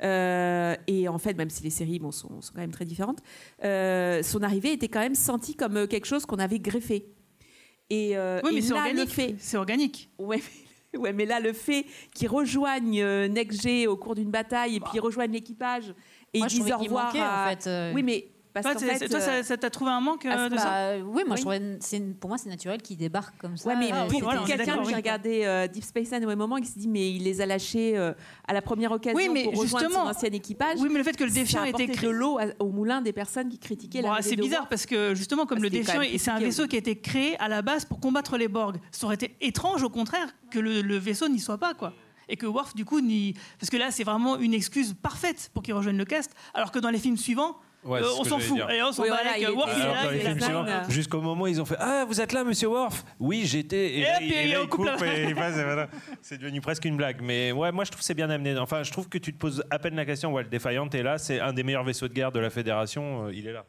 Euh, 0.03 0.75
et 0.87 1.07
en 1.07 1.17
fait, 1.19 1.35
même 1.37 1.49
si 1.49 1.63
les 1.63 1.69
séries 1.69 2.01
sont, 2.11 2.41
sont 2.41 2.53
quand 2.53 2.61
même 2.61 2.71
très 2.71 2.85
différentes, 2.85 3.19
euh, 3.63 4.23
son 4.23 4.41
arrivée 4.41 4.73
était 4.73 4.87
quand 4.87 4.99
même 4.99 5.13
sentie 5.15 5.53
comme 5.55 5.77
euh, 5.77 5.87
quelque 5.87 6.05
chose 6.05 6.25
qu'on 6.25 6.39
avait 6.39 6.59
greffé. 6.59 7.05
Et, 7.93 8.15
euh, 8.15 8.39
Oui, 8.45 8.51
mais 8.53 8.57
et 8.59 8.61
c'est 8.61 8.69
le 8.69 8.75
organique. 8.79 9.09
fait, 9.09 9.35
C'est 9.37 9.57
organique. 9.57 10.09
ouais, 10.17 10.41
mais, 10.93 10.99
ouais, 10.99 11.13
mais 11.13 11.25
là, 11.25 11.41
le 11.41 11.51
fait 11.51 11.85
qu'ils 12.15 12.29
rejoignent 12.29 13.01
euh, 13.01 13.27
NextG 13.27 13.85
au 13.87 13.97
cours 13.97 14.15
d'une 14.15 14.31
bataille 14.31 14.77
et 14.77 14.79
puis 14.79 14.91
ils 14.95 14.99
rejoignent 15.01 15.33
l'équipage 15.33 15.93
et 16.33 16.39
Moi, 16.39 16.47
ils 16.49 16.63
disent 16.63 16.71
au 16.71 16.77
revoir. 16.77 17.07
manquait, 17.07 17.19
en 17.19 17.23
à- 17.25 17.49
fait, 17.57 17.67
euh. 17.67 17.91
Oui, 17.93 18.01
mais 18.03 18.27
parce 18.53 18.65
Toi, 18.65 18.75
fait, 18.79 19.13
euh, 19.13 19.43
ça 19.43 19.57
t'a 19.57 19.69
trouvé 19.69 19.91
un 19.91 20.01
manque 20.01 20.25
euh, 20.25 20.31
ah, 20.33 20.49
de 20.49 20.55
bah, 20.55 20.61
ça 20.61 20.97
oui, 20.97 21.23
moi 21.25 21.31
Oui. 21.31 21.35
je 21.37 21.41
trouvais, 21.41 21.77
c'est, 21.79 21.99
pour 22.19 22.29
moi 22.29 22.37
c'est 22.37 22.49
naturel 22.49 22.81
qu'ils 22.81 22.97
débarquent 22.97 23.37
comme 23.37 23.55
ça. 23.57 23.69
Ouais, 23.69 23.75
mais 23.77 23.91
Euh, 23.93 24.07
pour 24.07 24.45
quelqu'un 24.45 24.81
qui 24.83 24.93
regardait 24.93 25.45
euh, 25.45 25.67
Deep 25.67 25.83
Space 25.83 26.11
Nine 26.11 26.25
au 26.25 26.27
même 26.27 26.37
moment, 26.37 26.57
il 26.57 26.65
s'est 26.65 26.79
dit 26.79 26.87
mais 26.87 27.11
il 27.11 27.23
les 27.23 27.39
a 27.41 27.45
lâchés 27.45 27.97
euh, 27.97 28.13
à 28.47 28.53
la 28.53 28.61
première 28.61 28.91
occasion 28.91 29.17
Oui, 29.17 29.29
mais 29.33 29.43
pour 29.45 29.59
rejoindre 29.59 29.85
justement- 29.87 30.05
son 30.05 30.11
ancien 30.17 30.29
équipage. 30.31 30.77
Oui, 30.79 30.89
mais 30.91 30.97
le 30.97 31.03
fait 31.03 31.15
que 31.15 31.23
le 31.23 31.31
Défiant 31.31 31.61
a 31.61 31.67
ait 31.67 31.69
été 31.69 31.83
apporté 31.83 31.97
créé- 31.97 32.07
de 32.09 32.13
l'eau 32.13 32.39
au 32.59 32.69
moulin 32.69 33.01
des 33.01 33.13
personnes 33.13 33.49
qui 33.49 33.59
critiquaient 33.59 34.01
Bon, 34.01 34.11
la 34.11 34.21
c'est 34.21 34.35
bizarre 34.35 34.67
parce 34.67 34.85
que 34.85 35.15
justement, 35.15 35.45
comme 35.45 35.59
Parce 35.59 35.63
le 35.63 35.69
qu'il 35.69 35.85
Défiant, 35.85 36.01
c'est 36.17 36.31
un 36.31 36.39
vaisseau 36.39 36.67
qui 36.67 36.75
a 36.75 36.79
été 36.79 36.95
créé 36.99 37.37
à 37.39 37.47
la 37.47 37.61
base 37.61 37.85
pour 37.85 37.99
combattre 37.99 38.37
les 38.37 38.47
Borg. 38.47 38.77
Ça 38.91 39.05
aurait 39.05 39.15
été 39.15 39.35
étrange, 39.41 39.83
au 39.83 39.89
contraire, 39.89 40.27
que 40.49 40.59
le, 40.59 40.81
le 40.81 40.97
vaisseau 40.97 41.27
n'y 41.29 41.39
soit 41.39 41.57
pas, 41.57 41.73
quoi. 41.73 41.93
Et 42.29 42.37
que 42.37 42.45
Worf, 42.45 42.75
du 42.75 42.85
coup, 42.85 43.01
n'y. 43.01 43.33
Parce 43.59 43.69
que 43.69 43.77
là, 43.77 43.91
c'est 43.91 44.03
vraiment 44.05 44.37
une 44.37 44.53
excuse 44.53 44.93
parfaite 45.01 45.49
pour 45.53 45.63
qu'il 45.63 45.73
rejoigne 45.73 45.97
le 45.97 46.05
cast, 46.05 46.31
alors 46.53 46.71
que 46.71 46.79
dans 46.79 46.89
les 46.89 46.99
films 46.99 47.17
suivants, 47.17 47.57
Ouais, 47.83 47.99
euh, 47.99 48.05
on 48.19 48.23
s'en 48.23 48.37
fout. 48.37 48.55
dire. 48.57 48.69
Et 48.69 48.81
on 48.83 48.91
s'en 48.91 49.01
Oui, 49.03 49.09
bat 49.09 49.15
voilà, 49.15 49.31
avec, 49.31 49.41
il 49.49 49.55
Worf, 49.55 49.71
il 49.75 49.81
est 50.23 50.39
là, 50.43 50.83
jusqu'au 50.89 51.19
moment 51.21 51.43
où 51.43 51.47
ils 51.47 51.59
ont 51.59 51.65
fait 51.65 51.77
Ah, 51.79 52.05
vous 52.07 52.21
êtes 52.21 52.31
là, 52.31 52.43
monsieur 52.43 52.67
Worf? 52.67 53.03
Oui, 53.19 53.43
j'étais. 53.45 53.87
Et, 53.95 53.99
Et 53.99 54.03
là, 54.03 54.21
il- 54.21 54.31
et 54.33 54.47
là, 54.53 54.59
il 54.61 54.67
coupe 54.67 54.87
et 55.03 55.23
il 55.29 55.33
passe, 55.35 55.55
voilà. 55.55 55.87
C'est 56.21 56.37
devenu 56.37 56.61
presque 56.61 56.85
une 56.85 56.95
blague. 56.97 57.21
Mais 57.23 57.51
ouais, 57.51 57.71
moi, 57.71 57.83
je 57.83 57.89
trouve 57.91 58.01
que 58.01 58.05
c'est 58.05 58.13
bien 58.13 58.29
amené. 58.29 58.55
Enfin, 58.59 58.83
je 58.83 58.91
trouve 58.91 59.09
que 59.09 59.17
tu 59.17 59.33
te 59.33 59.37
poses 59.39 59.63
à 59.71 59.79
peine 59.79 59.95
la 59.95 60.05
question. 60.05 60.31
Ouais, 60.31 60.43
le 60.43 60.49
Defiant 60.49 60.89
est 60.89 61.01
là, 61.03 61.17
c'est 61.17 61.39
un 61.39 61.53
des 61.53 61.63
meilleurs 61.63 61.83
vaisseaux 61.83 62.07
de 62.07 62.13
guerre 62.13 62.31
de 62.31 62.39
la 62.39 62.49
Fédération, 62.51 63.25
euh, 63.25 63.33
il 63.33 63.47
est 63.47 63.53
là. 63.53 63.65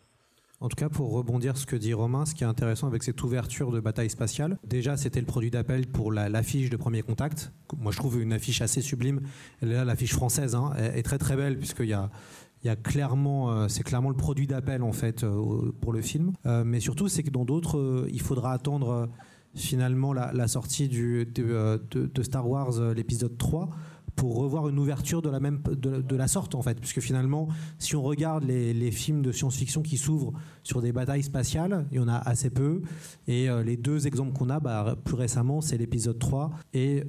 En 0.60 0.68
tout 0.68 0.76
cas, 0.76 0.88
pour 0.88 1.10
rebondir 1.10 1.56
sur 1.56 1.62
ce 1.62 1.66
que 1.66 1.74
dit 1.74 1.92
Romain, 1.92 2.24
ce 2.24 2.36
qui 2.36 2.44
est 2.44 2.46
intéressant 2.46 2.86
avec 2.86 3.02
cette 3.02 3.20
ouverture 3.24 3.72
de 3.72 3.80
bataille 3.80 4.08
spatiale, 4.10 4.58
déjà 4.62 4.96
c'était 4.96 5.18
le 5.18 5.26
produit 5.26 5.50
d'appel 5.50 5.88
pour 5.88 6.12
la- 6.12 6.28
l'affiche 6.28 6.70
de 6.70 6.76
premier 6.76 7.02
contact. 7.02 7.50
Moi 7.76 7.90
je 7.90 7.96
trouve 7.96 8.22
une 8.22 8.32
affiche 8.32 8.62
assez 8.62 8.80
sublime. 8.80 9.22
Là, 9.60 9.84
l'affiche 9.84 10.12
française 10.12 10.54
hein, 10.54 10.72
est, 10.78 11.00
est 11.00 11.02
très 11.02 11.18
très 11.18 11.34
belle 11.34 11.58
puisqu'il 11.58 11.86
y 11.88 11.92
a, 11.94 12.10
il 12.62 12.68
y 12.68 12.70
a 12.70 12.76
clairement, 12.76 13.50
euh, 13.50 13.68
c'est 13.68 13.82
clairement 13.82 14.08
le 14.08 14.16
produit 14.16 14.46
d'appel 14.46 14.82
en 14.82 14.92
fait 14.92 15.24
euh, 15.24 15.72
pour 15.80 15.92
le 15.92 16.00
film. 16.00 16.32
Euh, 16.46 16.62
mais 16.64 16.80
surtout, 16.80 17.08
c'est 17.08 17.22
que 17.22 17.30
dans 17.30 17.44
d'autres, 17.44 18.06
il 18.12 18.20
faudra 18.20 18.52
attendre 18.52 19.08
finalement 19.54 20.12
la, 20.12 20.48
sortie 20.48 20.88
de, 20.88 21.26
Star 22.22 22.48
Wars, 22.48 22.80
l'épisode 22.94 23.36
3 23.36 23.70
pour 24.14 24.36
revoir 24.36 24.68
une 24.68 24.78
ouverture 24.78 25.22
de 25.22 25.30
la 25.30 25.40
même 25.40 25.62
de, 25.62 26.16
la 26.16 26.28
sorte 26.28 26.54
en 26.54 26.62
fait. 26.62 26.78
Puisque 26.78 27.00
finalement 27.00 27.48
si 27.78 27.96
on 27.96 28.02
regarde 28.02 28.44
les, 28.44 28.90
films 28.90 29.22
de 29.22 29.32
science-fiction 29.32 29.82
qui 29.82 29.96
s'ouvrent 29.96 30.32
sur 30.62 30.80
des 30.80 30.92
batailles 30.92 31.22
spatiales 31.22 31.86
il 31.90 31.96
y 31.96 32.00
en 32.00 32.08
a 32.08 32.16
assez 32.16 32.50
peu. 32.50 32.82
Et 33.26 33.48
les 33.64 33.76
deux 33.76 34.06
exemples 34.06 34.32
qu'on 34.32 34.50
a 34.50 34.60
bah, 34.60 34.96
plus 35.04 35.16
récemment 35.16 35.60
c'est 35.60 35.76
l'épisode 35.76 36.18
3 36.18 36.50
et 36.72 37.04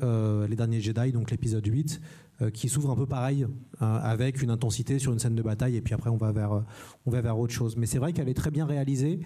les 0.49 0.55
derniers 0.55 0.81
Jedi 0.81 1.11
donc 1.11 1.31
l'épisode 1.31 1.65
8 1.65 2.01
euh, 2.01 2.22
qui 2.49 2.69
s'ouvre 2.69 2.91
un 2.91 2.95
peu 2.95 3.05
pareil 3.05 3.43
euh, 3.43 3.49
avec 3.79 4.41
une 4.41 4.49
intensité 4.49 4.99
sur 4.99 5.13
une 5.13 5.19
scène 5.19 5.35
de 5.35 5.41
bataille 5.41 5.75
et 5.75 5.81
puis 5.81 5.93
après 5.93 6.09
on 6.09 6.17
va 6.17 6.31
vers 6.31 6.53
euh, 6.53 6.61
on 7.05 7.11
va 7.11 7.21
vers 7.21 7.37
autre 7.37 7.53
chose 7.53 7.75
mais 7.77 7.85
c'est 7.85 7.99
vrai 7.99 8.13
qu'elle 8.13 8.29
est 8.29 8.33
très 8.33 8.51
bien 8.51 8.65
réalisée 8.65 9.19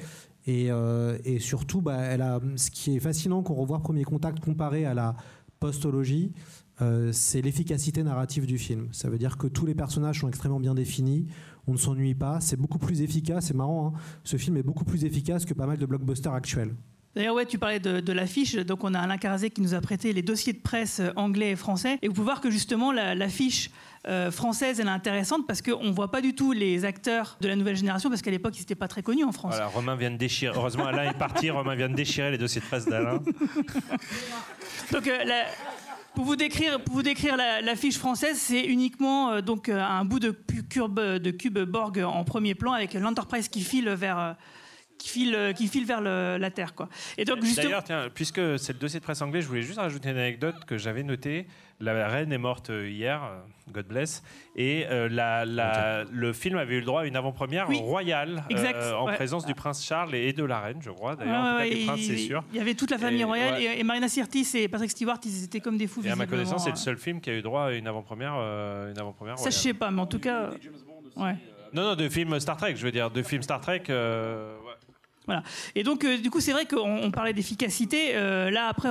et, 0.45 0.71
euh, 0.71 1.17
et 1.25 1.39
surtout 1.39 1.81
bah, 1.81 1.97
elle 1.97 2.21
a 2.21 2.39
ce 2.55 2.71
qui 2.71 2.95
est 2.95 2.99
fascinant 2.99 3.43
qu'on 3.43 3.55
revoit 3.55 3.79
Premier 3.79 4.03
Contact 4.03 4.39
comparé 4.39 4.85
à 4.85 4.93
la 4.93 5.15
postologie 5.59 6.33
euh, 6.81 7.11
c'est 7.11 7.41
l'efficacité 7.41 8.03
narrative 8.03 8.45
du 8.45 8.57
film. 8.57 8.89
Ça 8.91 9.09
veut 9.09 9.17
dire 9.17 9.37
que 9.37 9.47
tous 9.47 9.65
les 9.65 9.73
personnages 9.73 10.19
sont 10.19 10.27
extrêmement 10.27 10.59
bien 10.59 10.75
définis, 10.75 11.27
on 11.65 11.73
ne 11.73 11.77
s'ennuie 11.77 12.13
pas, 12.13 12.39
c'est 12.39 12.55
beaucoup 12.55 12.77
plus 12.77 13.01
efficace, 13.01 13.47
c'est 13.47 13.55
marrant, 13.55 13.87
hein. 13.87 13.99
ce 14.23 14.37
film 14.37 14.57
est 14.57 14.63
beaucoup 14.63 14.85
plus 14.85 15.03
efficace 15.03 15.45
que 15.45 15.53
pas 15.53 15.65
mal 15.65 15.77
de 15.77 15.85
blockbusters 15.85 16.33
actuels. 16.33 16.75
D'ailleurs, 17.17 17.33
ouais, 17.33 17.47
tu 17.47 17.57
parlais 17.57 17.79
de, 17.79 17.99
de 17.99 18.13
l'affiche. 18.13 18.53
Donc, 18.55 18.83
on 18.83 18.93
a 18.93 18.99
Alain 18.99 19.17
Carazé 19.17 19.49
qui 19.49 19.61
nous 19.61 19.73
a 19.73 19.81
prêté 19.81 20.13
les 20.13 20.21
dossiers 20.21 20.53
de 20.53 20.59
presse 20.61 20.99
euh, 20.99 21.09
anglais 21.15 21.49
et 21.49 21.55
français. 21.55 21.97
Et 22.03 22.07
vous 22.07 22.13
pouvez 22.13 22.25
voir 22.25 22.41
que 22.41 22.51
justement, 22.51 22.91
la- 22.91 23.15
l'affiche 23.15 23.71
euh, 24.07 24.29
française, 24.29 24.79
elle 24.79 24.85
est 24.85 24.91
intéressante 24.91 25.47
parce 25.47 25.63
qu'on 25.63 25.83
ne 25.85 25.91
voit 25.91 26.11
pas 26.11 26.21
du 26.21 26.35
tout 26.35 26.51
les 26.51 26.85
acteurs 26.85 27.37
de 27.41 27.47
la 27.47 27.55
nouvelle 27.55 27.75
génération 27.75 28.09
parce 28.11 28.21
qu'à 28.21 28.29
l'époque, 28.29 28.55
ils 28.57 28.61
n'étaient 28.61 28.75
pas 28.75 28.87
très 28.87 29.01
connus 29.01 29.23
en 29.23 29.31
France. 29.31 29.53
Voilà, 29.55 29.65
Romain 29.67 29.95
vient 29.95 30.11
de 30.11 30.17
déchirer. 30.17 30.53
Heureusement, 30.55 30.85
Alain 30.85 31.09
est 31.09 31.17
parti. 31.17 31.49
Romain 31.49 31.73
vient 31.75 31.89
de 31.89 31.95
déchirer 31.95 32.29
les 32.29 32.37
dossiers 32.37 32.61
de 32.61 32.65
presse 32.67 32.85
d'Alain. 32.85 33.19
Donc, 34.91 35.07
euh, 35.07 35.23
la- 35.25 35.45
pour 36.13 36.25
vous 36.25 36.35
décrire, 36.35 36.81
pour 36.83 36.95
vous 36.95 37.03
décrire 37.03 37.37
la, 37.37 37.61
la 37.61 37.75
fiche 37.75 37.97
française, 37.97 38.37
c'est 38.39 38.63
uniquement 38.63 39.31
euh, 39.33 39.41
donc 39.41 39.69
euh, 39.69 39.79
un 39.83 40.03
bout 40.03 40.19
de 40.19 40.31
cube, 40.69 40.99
de 40.99 41.31
cube 41.31 41.59
Borg 41.59 41.99
en 41.99 42.23
premier 42.23 42.55
plan 42.55 42.73
avec 42.73 42.93
l'Enterprise 42.95 43.47
qui 43.49 43.61
file 43.61 43.89
vers, 43.89 44.35
qui 44.97 45.09
file, 45.09 45.35
euh, 45.35 45.53
qui 45.53 45.67
file 45.67 45.85
vers 45.85 46.01
le- 46.01 46.37
la 46.37 46.49
Terre. 46.51 46.73
Quoi. 46.75 46.89
Et 47.17 47.25
donc, 47.25 47.43
justement. 47.43 47.65
D'ailleurs, 47.65 47.83
tiens, 47.83 48.07
puisque 48.13 48.57
c'est 48.59 48.73
le 48.73 48.79
dossier 48.79 48.99
de 48.99 49.03
presse 49.05 49.21
anglais, 49.21 49.41
je 49.41 49.47
voulais 49.47 49.61
juste 49.61 49.79
rajouter 49.79 50.09
une 50.09 50.17
anecdote 50.17 50.55
que 50.65 50.77
j'avais 50.77 51.03
notée. 51.03 51.45
La 51.79 52.07
reine 52.07 52.33
est 52.33 52.39
morte 52.39 52.71
euh, 52.71 52.89
hier, 52.89 53.21
euh, 53.23 53.37
God 53.71 53.85
bless, 53.85 54.23
et 54.55 54.87
euh, 54.89 55.07
la- 55.11 55.45
la- 55.45 56.05
le 56.11 56.33
film 56.33 56.57
avait 56.57 56.73
eu 56.77 56.79
le 56.79 56.85
droit 56.87 57.01
à 57.01 57.05
une 57.05 57.15
avant-première 57.15 57.69
Oui. 57.69 57.77
royale 57.77 58.43
euh, 58.49 58.49
Exact, 58.49 58.79
en 58.97 59.05
ouais. 59.05 59.13
présence 59.13 59.45
du 59.45 59.53
prince 59.53 59.85
Charles 59.85 60.15
et 60.15 60.33
de 60.33 60.43
la 60.43 60.59
reine, 60.59 60.79
je 60.81 60.89
crois. 60.89 61.15
D'ailleurs, 61.15 61.57
Ouais, 61.57 61.69
ouais, 61.69 61.97
c'est 61.97 62.13
il- 62.13 62.19
sûr. 62.25 62.43
Il 62.51 62.57
y 62.57 62.59
avait 62.59 62.73
toute 62.73 62.89
la 62.89 62.97
famille 62.97 63.21
Et, 63.21 63.25
royale 63.25 63.53
ouais. 63.53 63.63
et, 63.77 63.79
et 63.79 63.83
Marina 63.83 64.07
Sirtis 64.07 64.47
et 64.55 64.67
Patrick 64.67 64.89
Stewart, 64.89 65.19
ils 65.23 65.43
étaient 65.43 65.59
comme 65.59 65.77
des 65.77 65.85
fous. 65.85 66.01
Et 66.03 66.09
à 66.09 66.15
ma 66.15 66.25
connaissance, 66.25 66.63
c'est 66.63 66.71
le 66.71 66.75
euh. 66.75 66.79
seul 66.79 66.97
film 66.97 67.21
qui 67.21 67.29
a 67.29 67.33
eu 67.33 67.43
droit 67.43 67.65
à 67.65 67.71
une 67.73 67.85
avant-première. 67.87 68.33
euh, 68.39 68.91
une 68.91 68.99
avant-première 68.99 69.37
Ça, 69.37 69.51
je 69.51 69.55
royale. 69.55 69.61
sais 69.61 69.73
pas, 69.75 69.91
mais 69.91 70.01
en 70.01 70.07
tout 70.07 70.19
cas. 70.19 70.49
Ouais. 71.15 71.35
Non, 71.73 71.83
non, 71.83 71.95
de 71.95 72.09
films 72.09 72.39
Star 72.39 72.57
Trek, 72.57 72.73
je 72.75 72.83
veux 72.83 72.91
dire, 72.91 73.11
de 73.11 73.21
films 73.21 73.43
Star 73.43 73.59
Trek. 73.61 73.83
euh. 73.89 74.55
Voilà. 75.27 75.43
Et 75.75 75.83
donc, 75.83 76.05
euh, 76.05 76.17
du 76.17 76.31
coup, 76.31 76.39
c'est 76.39 76.53
vrai 76.53 76.65
qu'on 76.65 77.03
on 77.03 77.11
parlait 77.11 77.33
d'efficacité. 77.33 78.15
Euh, 78.15 78.49
là, 78.49 78.67
après, 78.67 78.89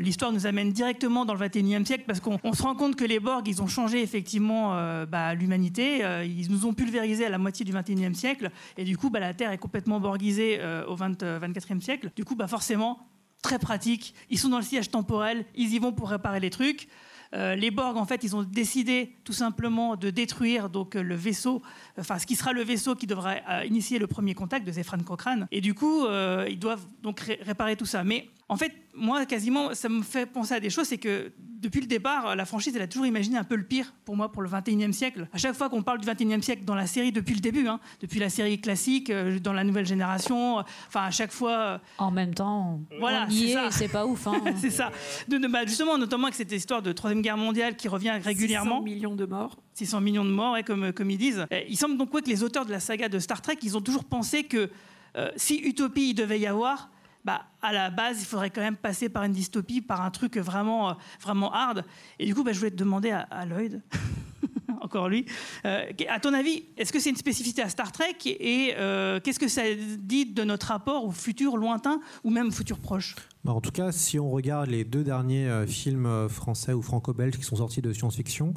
l'histoire 0.00 0.32
nous 0.32 0.46
amène 0.46 0.72
directement 0.72 1.24
dans 1.24 1.34
le 1.34 1.40
21e 1.40 1.84
siècle 1.84 2.04
parce 2.06 2.20
qu'on 2.20 2.38
on 2.42 2.52
se 2.52 2.62
rend 2.62 2.74
compte 2.74 2.96
que 2.96 3.04
les 3.04 3.20
Borg, 3.20 3.46
ils 3.46 3.62
ont 3.62 3.68
changé 3.68 4.02
effectivement 4.02 4.74
euh, 4.74 5.06
bah, 5.06 5.34
l'humanité. 5.34 6.02
Ils 6.24 6.50
nous 6.50 6.66
ont 6.66 6.74
pulvérisés 6.74 7.24
à 7.24 7.28
la 7.28 7.38
moitié 7.38 7.64
du 7.64 7.72
21e 7.72 8.14
siècle. 8.14 8.50
Et 8.76 8.84
du 8.84 8.96
coup, 8.98 9.10
bah, 9.10 9.20
la 9.20 9.32
Terre 9.32 9.52
est 9.52 9.58
complètement 9.58 10.00
borgisée 10.00 10.60
au 10.88 10.96
20, 10.96 11.22
euh, 11.22 11.38
24e 11.38 11.80
siècle. 11.80 12.10
Du 12.16 12.24
coup, 12.24 12.34
bah, 12.34 12.48
forcément, 12.48 13.06
très 13.42 13.58
pratique. 13.58 14.14
Ils 14.30 14.38
sont 14.38 14.48
dans 14.48 14.58
le 14.58 14.64
sillage 14.64 14.90
temporel. 14.90 15.44
Ils 15.54 15.72
y 15.74 15.78
vont 15.78 15.92
pour 15.92 16.10
réparer 16.10 16.40
les 16.40 16.50
trucs. 16.50 16.88
Euh, 17.34 17.56
les 17.56 17.70
Borg, 17.70 17.96
en 17.96 18.04
fait, 18.06 18.22
ils 18.22 18.36
ont 18.36 18.44
décidé 18.44 19.16
tout 19.24 19.32
simplement 19.32 19.96
de 19.96 20.10
détruire 20.10 20.70
donc 20.70 20.94
euh, 20.94 21.02
le 21.02 21.16
vaisseau, 21.16 21.62
enfin 21.98 22.18
ce 22.18 22.26
qui 22.26 22.36
sera 22.36 22.52
le 22.52 22.62
vaisseau 22.62 22.94
qui 22.94 23.06
devra 23.08 23.34
euh, 23.50 23.64
initier 23.64 23.98
le 23.98 24.06
premier 24.06 24.34
contact 24.34 24.64
de 24.66 24.70
Zefran 24.72 24.98
Cochrane. 24.98 25.48
Et 25.50 25.60
du 25.60 25.74
coup, 25.74 26.06
ils 26.48 26.58
doivent 26.58 26.86
donc 27.02 27.20
ré- 27.20 27.40
réparer 27.42 27.76
tout 27.76 27.86
ça. 27.86 28.04
Mais 28.04 28.28
en 28.48 28.56
fait, 28.56 28.72
moi, 28.94 29.24
quasiment, 29.26 29.74
ça 29.74 29.88
me 29.88 30.02
fait 30.02 30.26
penser 30.26 30.54
à 30.54 30.60
des 30.60 30.68
choses, 30.70 30.86
c'est 30.86 30.98
que 30.98 31.32
depuis 31.38 31.80
le 31.80 31.86
départ, 31.86 32.36
la 32.36 32.44
franchise, 32.44 32.76
elle 32.76 32.82
a 32.82 32.86
toujours 32.86 33.06
imaginé 33.06 33.38
un 33.38 33.44
peu 33.44 33.56
le 33.56 33.64
pire 33.64 33.94
pour 34.04 34.16
moi 34.16 34.30
pour 34.30 34.42
le 34.42 34.50
21e 34.50 34.92
siècle. 34.92 35.26
À 35.32 35.38
chaque 35.38 35.54
fois 35.54 35.70
qu'on 35.70 35.82
parle 35.82 35.98
du 35.98 36.06
21e 36.06 36.42
siècle 36.42 36.62
dans 36.64 36.74
la 36.74 36.86
série 36.86 37.10
depuis 37.10 37.34
le 37.34 37.40
début, 37.40 37.66
hein, 37.66 37.80
depuis 38.02 38.20
la 38.20 38.28
série 38.28 38.60
classique, 38.60 39.08
euh, 39.08 39.38
dans 39.38 39.54
la 39.54 39.64
nouvelle 39.64 39.86
génération, 39.86 40.58
enfin 40.88 41.04
à 41.04 41.10
chaque 41.10 41.32
fois. 41.32 41.50
euh, 41.58 41.78
En 41.96 42.10
même 42.10 42.34
temps, 42.34 42.80
voilà, 43.00 43.26
on 43.26 43.32
y 43.32 43.52
c'est 43.52 43.58
est, 43.66 43.70
c'est 43.70 43.88
pas 43.88 44.04
ouf. 44.04 44.26
hein. 44.26 44.42
c'est 44.58 44.68
ça. 44.70 44.92
De- 45.26 45.38
de- 45.38 45.48
bah, 45.48 45.64
justement, 45.64 45.96
notamment 45.96 46.24
avec 46.24 46.34
cette 46.34 46.52
histoire 46.52 46.82
de 46.82 46.92
Troisième 46.92 47.22
Guerre 47.22 47.38
mondiale 47.38 47.76
qui 47.76 47.88
revient 47.88 48.10
régulièrement. 48.22 48.76
600 48.80 48.82
millions 48.84 49.14
de 49.16 49.24
morts. 49.24 49.56
600 49.72 50.00
millions 50.02 50.24
de 50.24 50.30
morts, 50.30 50.52
ouais, 50.52 50.62
comme, 50.64 50.92
comme 50.92 51.10
ils 51.10 51.18
disent. 51.18 51.46
Il 51.68 51.78
semble 51.78 51.96
donc 51.96 52.12
ouais, 52.12 52.20
que 52.20 52.28
les 52.28 52.42
auteurs 52.42 52.66
de 52.66 52.70
la 52.72 52.78
saga 52.80 53.08
de 53.08 53.18
Star 53.18 53.40
Trek, 53.40 53.56
ils 53.62 53.74
ont 53.76 53.80
toujours 53.80 54.04
pensé 54.04 54.44
que 54.44 54.68
euh, 55.16 55.30
si 55.36 55.56
utopie 55.60 56.10
il 56.10 56.14
devait 56.14 56.38
y 56.40 56.46
avoir, 56.46 56.90
bah, 57.24 57.46
à 57.62 57.72
la 57.72 57.90
base, 57.90 58.20
il 58.20 58.26
faudrait 58.26 58.50
quand 58.50 58.60
même 58.60 58.76
passer 58.76 59.08
par 59.08 59.24
une 59.24 59.32
dystopie, 59.32 59.80
par 59.80 60.02
un 60.02 60.10
truc 60.10 60.36
vraiment, 60.36 60.90
euh, 60.90 60.92
vraiment 61.22 61.52
hard. 61.52 61.84
Et 62.18 62.26
du 62.26 62.34
coup, 62.34 62.44
bah, 62.44 62.52
je 62.52 62.58
voulais 62.58 62.70
te 62.70 62.76
demander 62.76 63.10
à, 63.10 63.20
à 63.30 63.46
Lloyd, 63.46 63.82
encore 64.82 65.08
lui, 65.08 65.24
euh, 65.64 65.90
à 66.10 66.20
ton 66.20 66.34
avis, 66.34 66.64
est-ce 66.76 66.92
que 66.92 67.00
c'est 67.00 67.08
une 67.08 67.16
spécificité 67.16 67.62
à 67.62 67.70
Star 67.70 67.92
Trek 67.92 68.16
et 68.26 68.74
euh, 68.76 69.20
qu'est-ce 69.20 69.38
que 69.38 69.48
ça 69.48 69.62
dit 69.98 70.26
de 70.26 70.44
notre 70.44 70.66
rapport 70.66 71.06
au 71.06 71.12
futur 71.12 71.56
lointain 71.56 72.00
ou 72.24 72.30
même 72.30 72.52
futur 72.52 72.78
proche? 72.78 73.16
Bah, 73.42 73.52
en 73.52 73.62
tout 73.62 73.72
cas, 73.72 73.90
si 73.90 74.18
on 74.18 74.30
regarde 74.30 74.68
les 74.68 74.84
deux 74.84 75.02
derniers 75.02 75.64
films 75.66 76.28
français 76.28 76.74
ou 76.74 76.82
franco-belges 76.82 77.36
qui 77.36 77.44
sont 77.44 77.56
sortis 77.56 77.80
de 77.80 77.92
science-fiction, 77.92 78.52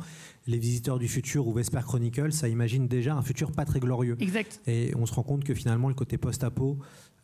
Les 0.45 0.57
Visiteurs 0.57 0.99
du 0.99 1.07
Futur 1.07 1.47
ou 1.47 1.53
Vesper 1.53 1.82
Chronicle, 1.86 2.34
ça 2.34 2.49
imagine 2.49 2.88
déjà 2.88 3.15
un 3.15 3.22
futur 3.22 3.51
pas 3.51 3.65
très 3.65 3.80
glorieux. 3.80 4.18
Exact. 4.20 4.61
Et 4.68 4.93
on 4.97 5.05
se 5.05 5.13
rend 5.13 5.24
compte 5.24 5.43
que 5.45 5.53
finalement, 5.53 5.88
le 5.88 5.95
côté 5.95 6.18
post-apo 6.18 6.80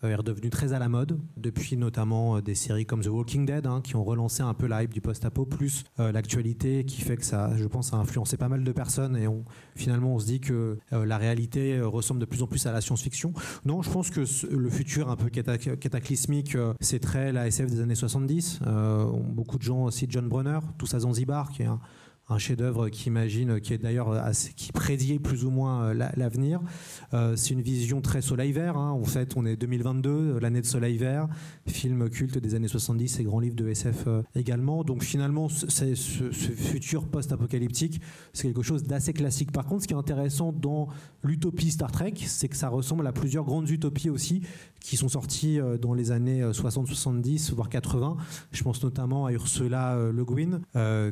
est 0.10 0.16
redevenu 0.16 0.50
très 0.50 0.74
à 0.74 0.80
la 0.80 0.90
mode, 0.90 1.20
depuis 1.38 1.78
notamment 1.78 2.38
euh, 2.38 2.42
des 2.42 2.56
séries 2.56 2.86
comme 2.86 3.02
The 3.02 3.08
Walking 3.08 3.46
Dead, 3.46 3.66
hein, 3.68 3.82
qui 3.84 3.96
ont 3.96 4.04
relancé 4.04 4.44
un 4.44 4.54
peu 4.54 4.68
la 4.68 4.84
hype 4.84 4.94
du 4.94 5.02
post-apo, 5.02 5.46
plus 5.46 5.84
euh, 6.00 6.12
l'actualité 6.12 6.84
qui 6.86 7.02
fait 7.02 7.18
que 7.18 7.26
ça, 7.26 7.56
je 7.56 7.66
pense, 7.66 7.94
a 7.94 7.98
influencé 7.98 8.38
pas 8.38 8.50
mal 8.50 8.64
de 8.64 8.72
personnes. 8.72 9.16
Et 9.18 9.28
finalement, 9.76 10.16
on 10.16 10.20
se 10.20 10.26
dit 10.26 10.40
que 10.40 10.78
euh, 10.94 11.06
la 11.06 11.18
réalité 11.18 11.78
euh, 11.78 11.88
ressemble 11.88 12.20
de 12.20 12.26
plus 12.26 12.42
en 12.44 12.48
plus 12.48 12.66
à 12.66 12.72
la 12.72 12.82
science-fiction. 12.82 13.34
Non, 13.66 13.82
je 13.82 13.90
pense 13.90 14.10
que 14.10 14.22
le 14.54 14.70
futur 14.70 15.10
un 15.10 15.16
peu 15.16 15.30
cata- 15.30 15.58
cataclysmique, 15.58 16.56
euh, 16.56 16.74
c'est 16.82 17.00
très 17.00 17.32
la 17.32 17.48
SF 17.48 17.70
des 17.72 17.82
années 17.82 17.96
70. 17.96 18.60
Euh, 18.66 19.04
on- 19.06 19.20
beaucoup 19.34 19.58
de 19.58 19.64
gens 19.64 19.84
aussi, 19.84 20.06
John 20.10 20.28
Brunner, 20.28 20.60
Tous 20.78 20.94
à 20.94 21.00
Zanzibar, 21.00 21.52
qui 21.52 21.64
est 21.64 21.66
un, 21.68 21.80
un 22.30 22.38
chef-d'œuvre 22.38 22.88
qui 22.90 23.08
imagine, 23.10 23.60
qui 23.60 23.74
est 23.74 23.78
d'ailleurs 23.78 24.14
qui 24.56 24.72
prédit 24.72 25.20
plus 25.20 25.44
ou 25.44 25.50
moins 25.52 25.84
euh, 25.88 25.94
la- 25.94 26.12
l'avenir. 26.16 26.62
Euh, 27.14 27.36
c'est 27.36 27.54
une 27.54 27.62
vision 27.62 28.00
très 28.02 28.22
soleil 28.22 28.54
vert. 28.54 28.78
hein. 28.78 28.92
En 28.92 29.04
fait, 29.04 29.34
on 29.36 29.46
est 29.46 29.58
2022, 29.58 30.10
euh, 30.10 30.40
l'année 30.40 30.62
de 30.62 30.66
soleil 30.66 30.98
vert, 30.98 31.28
film 31.68 32.10
culte 32.10 32.38
des 32.38 32.56
années 32.56 32.70
70 32.70 33.20
et 33.20 33.24
grand 33.24 33.40
livre 33.42 33.56
de 33.56 33.68
SF 33.68 34.06
euh, 34.08 34.22
également. 34.36 34.84
Donc 34.86 35.04
finalement, 35.04 35.50
ce, 35.50 35.94
futur 35.94 37.08
post-apocalyptique, 37.08 38.00
c'est 38.32 38.48
quelque 38.48 38.64
chose 38.64 38.84
d'assez 38.84 39.12
classique. 39.14 39.52
Par 39.52 39.66
contre, 39.66 39.84
ce 39.84 39.88
qui 39.88 39.94
est 39.94 39.98
intéressant 39.98 40.54
dans 40.54 40.88
l'utopie 41.24 41.72
Star 41.72 41.92
Trek, 41.92 42.14
c'est 42.26 42.48
que 42.48 42.56
ça 42.58 42.70
ressemble 42.70 43.06
à 43.06 43.12
plusieurs 43.12 43.44
grandes 43.44 43.70
utopies 43.70 44.10
aussi 44.10 44.42
qui 44.80 44.98
sont 44.98 45.08
sorties 45.10 45.60
dans 45.82 45.94
les 45.94 46.12
années 46.12 46.42
euh, 46.42 46.54
60, 46.54 46.88
70, 46.88 47.54
voire 47.54 47.70
80. 47.70 48.18
Je 48.52 48.64
pense 48.64 48.82
notamment 48.84 49.26
à 49.26 49.32
Ursula 49.34 49.98
Le 50.12 50.26
Guin, 50.26 50.62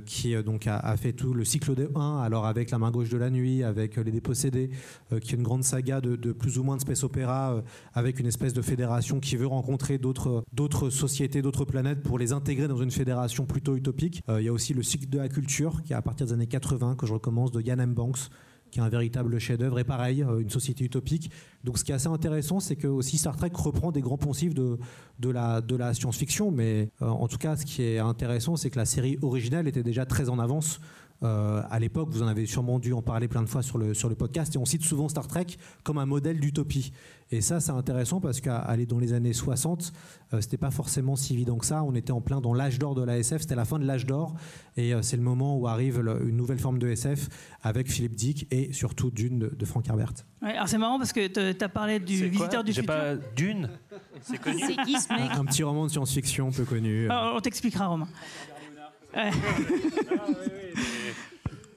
qui 0.06 0.36
donc 0.44 0.68
a 0.68 0.98
fait 0.98 1.11
tout 1.14 1.34
le 1.34 1.46
cycle 1.46 1.76
de 1.76 1.92
1, 1.96 2.20
alors 2.20 2.46
avec 2.46 2.72
La 2.72 2.78
main 2.78 2.92
gauche 2.92 3.10
de 3.10 3.18
la 3.18 3.30
nuit, 3.30 3.64
avec 3.64 3.98
euh, 3.98 4.04
Les 4.04 4.12
Dépossédés, 4.12 4.70
euh, 5.12 5.20
qui 5.20 5.34
est 5.34 5.38
une 5.38 5.44
grande 5.44 5.64
saga 5.64 6.02
de, 6.02 6.16
plus 6.32 6.58
ou 6.58 6.64
moins 6.64 6.76
de 6.76 6.82
space 6.82 7.04
opéra, 7.04 7.54
euh, 7.54 7.62
avec 7.94 8.20
une 8.20 8.28
espèce 8.28 8.54
de 8.54 8.62
fédération 8.62 9.20
qui 9.20 9.36
veut 9.36 9.48
rencontrer 9.48 9.98
d'autres 9.98 10.90
sociétés, 10.90 11.42
d'autres 11.42 11.66
planètes 11.66 12.02
pour 12.02 12.18
les 12.18 12.34
intégrer 12.34 12.68
dans 12.68 12.82
une 12.82 12.92
fédération 12.92 13.46
plutôt 13.46 13.76
utopique. 13.76 14.22
Il 14.30 14.44
y 14.44 14.48
a 14.48 14.54
aussi 14.54 14.74
le 14.74 14.84
cycle 14.84 15.10
de 15.10 15.18
la 15.18 15.30
culture, 15.30 15.82
qui 15.84 15.94
est 15.94 15.96
à 15.96 16.02
partir 16.02 16.26
des 16.26 16.34
années 16.34 16.48
80, 16.48 16.96
que 16.96 17.06
je 17.06 17.14
recommence, 17.14 17.52
de 17.52 17.62
Yann 17.62 17.80
M. 17.80 17.94
Banks, 17.94 18.30
qui 18.72 18.80
est 18.80 18.82
un 18.82 18.90
véritable 18.90 19.38
chef-d'œuvre, 19.38 19.80
et 19.80 19.84
pareil, 19.84 20.26
une 20.40 20.50
société 20.50 20.86
utopique. 20.86 21.30
Donc 21.64 21.78
ce 21.78 21.84
qui 21.84 21.92
est 21.92 21.96
assez 21.96 22.08
intéressant, 22.08 22.60
c'est 22.60 22.76
que 22.76 22.88
aussi 22.88 23.18
Star 23.18 23.36
Trek 23.36 23.52
reprend 23.54 23.92
des 23.92 24.02
grands 24.02 24.18
poncifs 24.18 24.54
de, 24.54 24.80
de 25.20 25.30
la, 25.30 25.94
science-fiction, 25.94 26.52
mais 26.52 26.90
en 27.02 27.28
tout 27.28 27.38
cas, 27.38 27.58
ce 27.58 27.66
qui 27.66 27.84
est 27.84 28.00
intéressant, 28.00 28.56
c'est 28.56 28.70
que 28.70 28.80
la 28.80 28.86
série 28.86 29.18
originale 29.22 29.68
était 29.68 29.84
déjà 29.84 30.06
très 30.06 30.30
en 30.30 30.40
avance. 30.40 30.80
Euh, 31.24 31.62
à 31.70 31.78
l'époque, 31.80 32.10
vous 32.12 32.24
en 32.24 32.28
avez 32.28 32.46
sûrement 32.48 32.80
dû 32.80 32.94
en 32.94 33.02
parler 33.04 33.28
plein 33.28 33.44
de 33.44 33.48
fois 33.50 33.62
sur 33.62 33.78
le, 33.78 33.94
sur 33.94 34.10
le 34.10 34.16
podcast, 34.16 34.56
et 34.56 34.58
on 34.58 34.66
cite 34.66 34.84
souvent 34.84 35.08
Star 35.08 35.28
Trek 35.28 35.46
comme 35.84 35.98
un 36.00 36.06
modèle 36.08 36.40
d'utopie. 36.40 36.92
Et 37.34 37.40
ça, 37.42 37.60
c'est 37.62 37.72
intéressant 37.72 38.20
parce 38.20 38.42
qu'aller 38.42 38.86
dans 38.86 39.00
les 39.00 39.14
années 39.14 39.32
60, 39.32 39.94
euh, 40.34 40.42
c'était 40.42 40.58
pas 40.58 40.72
forcément 40.72 41.16
si 41.16 41.34
évident 41.34 41.58
que 41.58 41.66
ça. 41.66 41.84
On 41.84 41.94
était 41.96 42.12
en 42.12 42.22
plein 42.22 42.42
dans 42.42 42.54
l'âge 42.54 42.78
d'or 42.80 42.96
de 42.96 43.04
la 43.04 43.18
SF, 43.20 43.42
c'était 43.44 43.56
la 43.56 43.66
fin 43.66 43.78
de 43.80 43.86
l'âge 43.86 44.06
d'or, 44.06 44.34
et 44.76 44.94
euh, 44.94 45.02
c'est 45.02 45.16
le 45.16 45.22
moment 45.24 45.58
où 45.58 45.68
arrive 45.68 46.02
le- 46.02 46.28
une 46.28 46.36
nouvelle 46.36 46.60
forme 46.60 46.80
de 46.80 46.88
SF 46.90 47.30
avec 47.62 47.90
Philippe 47.90 48.16
Dick 48.16 48.48
et 48.52 48.74
surtout 48.74 49.12
Dune 49.12 49.40
de, 49.40 49.48
de 49.56 49.66
Frank 49.66 49.88
Herbert. 49.88 50.14
Ouais, 50.42 50.54
alors 50.56 50.68
c'est 50.68 50.78
marrant 50.80 50.98
parce 50.98 51.14
que 51.14 51.28
tu 51.28 51.64
as 51.64 51.70
parlé 51.70 52.00
du 52.00 52.28
visiteur 52.30 52.64
du 52.64 52.74
futur. 52.74 52.88
pas 52.88 53.16
Dune 53.36 53.70
C'est 54.24 54.38
connu 54.40 54.60
C'est 54.66 54.76
qui 54.84 55.00
ce 55.00 55.14
mec 55.14 55.32
Un, 55.32 55.42
un 55.42 55.46
petit 55.46 55.64
roman 55.64 55.86
de 55.86 55.92
science-fiction 55.92 56.52
peu 56.52 56.66
connu. 56.66 57.08
Ah, 57.10 57.32
on 57.36 57.40
t'expliquera, 57.40 57.88
Romain. 57.88 58.08
Ouais. 59.16 59.30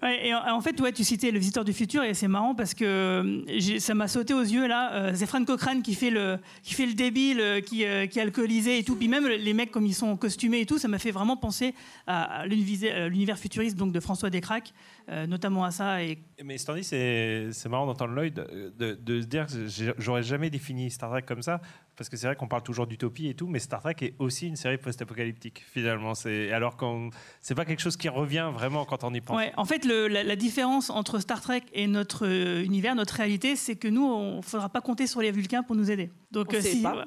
En 0.04 0.60
fait, 0.60 0.78
ouais, 0.82 0.92
tu 0.92 1.02
citais 1.02 1.30
le 1.30 1.38
visiteur 1.38 1.64
du 1.64 1.72
futur 1.72 2.02
et 2.04 2.12
c'est 2.12 2.28
marrant 2.28 2.54
parce 2.54 2.74
que 2.74 2.84
euh, 2.84 3.78
ça 3.78 3.94
m'a 3.94 4.06
sauté 4.06 4.34
aux 4.34 4.42
yeux 4.42 4.66
là. 4.66 4.92
Euh, 4.92 5.12
c'est 5.14 5.24
Frank 5.24 5.46
Cochrane 5.46 5.82
qui 5.82 5.94
fait 5.94 6.10
le 6.10 6.38
qui 6.62 6.74
fait 6.74 6.84
le 6.84 6.92
débile, 6.92 7.40
euh, 7.40 7.60
qui, 7.62 7.86
euh, 7.86 8.02
est 8.02 8.18
alcoolisé 8.18 8.78
et 8.78 8.84
tout. 8.84 8.96
Puis 8.96 9.08
même 9.08 9.26
les 9.26 9.54
mecs 9.54 9.70
comme 9.70 9.86
ils 9.86 9.94
sont 9.94 10.14
costumés 10.18 10.60
et 10.60 10.66
tout, 10.66 10.76
ça 10.76 10.88
m'a 10.88 10.98
fait 10.98 11.10
vraiment 11.10 11.38
penser 11.38 11.74
à, 12.06 12.44
l'univers 12.46 13.38
futuriste 13.38 13.76
donc 13.76 13.92
de 13.92 14.00
François 14.00 14.28
Descraques, 14.28 14.74
euh, 15.10 15.26
notamment 15.26 15.64
à 15.64 15.70
ça. 15.70 15.98
Mais 16.42 16.56
dit, 16.56 16.84
c'est 16.84 17.68
marrant 17.68 17.86
d'entendre 17.86 18.14
Lloyd 18.14 18.38
euh, 18.38 18.96
de, 18.96 19.20
se 19.20 19.26
dire 19.26 19.46
que 19.46 19.68
j'aurais 19.98 20.22
jamais 20.22 20.50
défini 20.50 20.90
Star 20.90 21.10
Trek 21.10 21.22
comme 21.22 21.42
ça, 21.42 21.60
parce 21.96 22.08
que 22.08 22.16
c'est 22.16 22.26
vrai 22.26 22.36
qu'on 22.36 22.48
parle 22.48 22.62
toujours 22.62 22.86
d'utopie 22.86 23.28
et 23.28 23.34
tout, 23.34 23.46
mais 23.46 23.58
Star 23.58 23.80
Trek 23.80 23.96
est 24.02 24.14
aussi 24.18 24.46
une 24.48 24.56
série 24.56 24.78
post-apocalyptique 24.78 25.64
finalement. 25.72 26.14
C'est 26.14 26.52
alors 26.52 26.76
qu'on 26.76 27.10
c'est 27.40 27.54
pas 27.54 27.64
quelque 27.64 27.80
chose 27.82 27.96
qui 27.96 28.08
revient 28.08 28.50
vraiment 28.52 28.84
quand 28.84 29.04
on 29.04 29.12
y 29.14 29.20
pense. 29.20 29.36
Ouais, 29.36 29.52
en 29.56 29.64
fait, 29.64 29.84
le- 29.84 30.08
la, 30.08 30.22
la 30.22 30.36
différence 30.36 30.90
entre 30.90 31.18
Star 31.18 31.40
Trek 31.40 31.62
et 31.72 31.86
notre 31.86 32.26
euh, 32.26 32.62
univers, 32.64 32.94
notre 32.94 33.14
réalité, 33.14 33.56
c'est 33.56 33.76
que 33.76 33.88
nous, 33.88 34.04
on 34.04 34.36
ne 34.38 34.42
faudra 34.42 34.68
pas 34.68 34.80
compter 34.80 35.06
sur 35.06 35.20
les 35.20 35.30
Vulcains 35.30 35.62
pour 35.62 35.76
nous 35.76 35.90
aider. 35.90 36.10
Donc, 36.30 36.48
On 36.50 36.56
euh, 36.56 36.60
sait 36.60 36.72
si- 36.72 36.82
pas. 36.82 37.06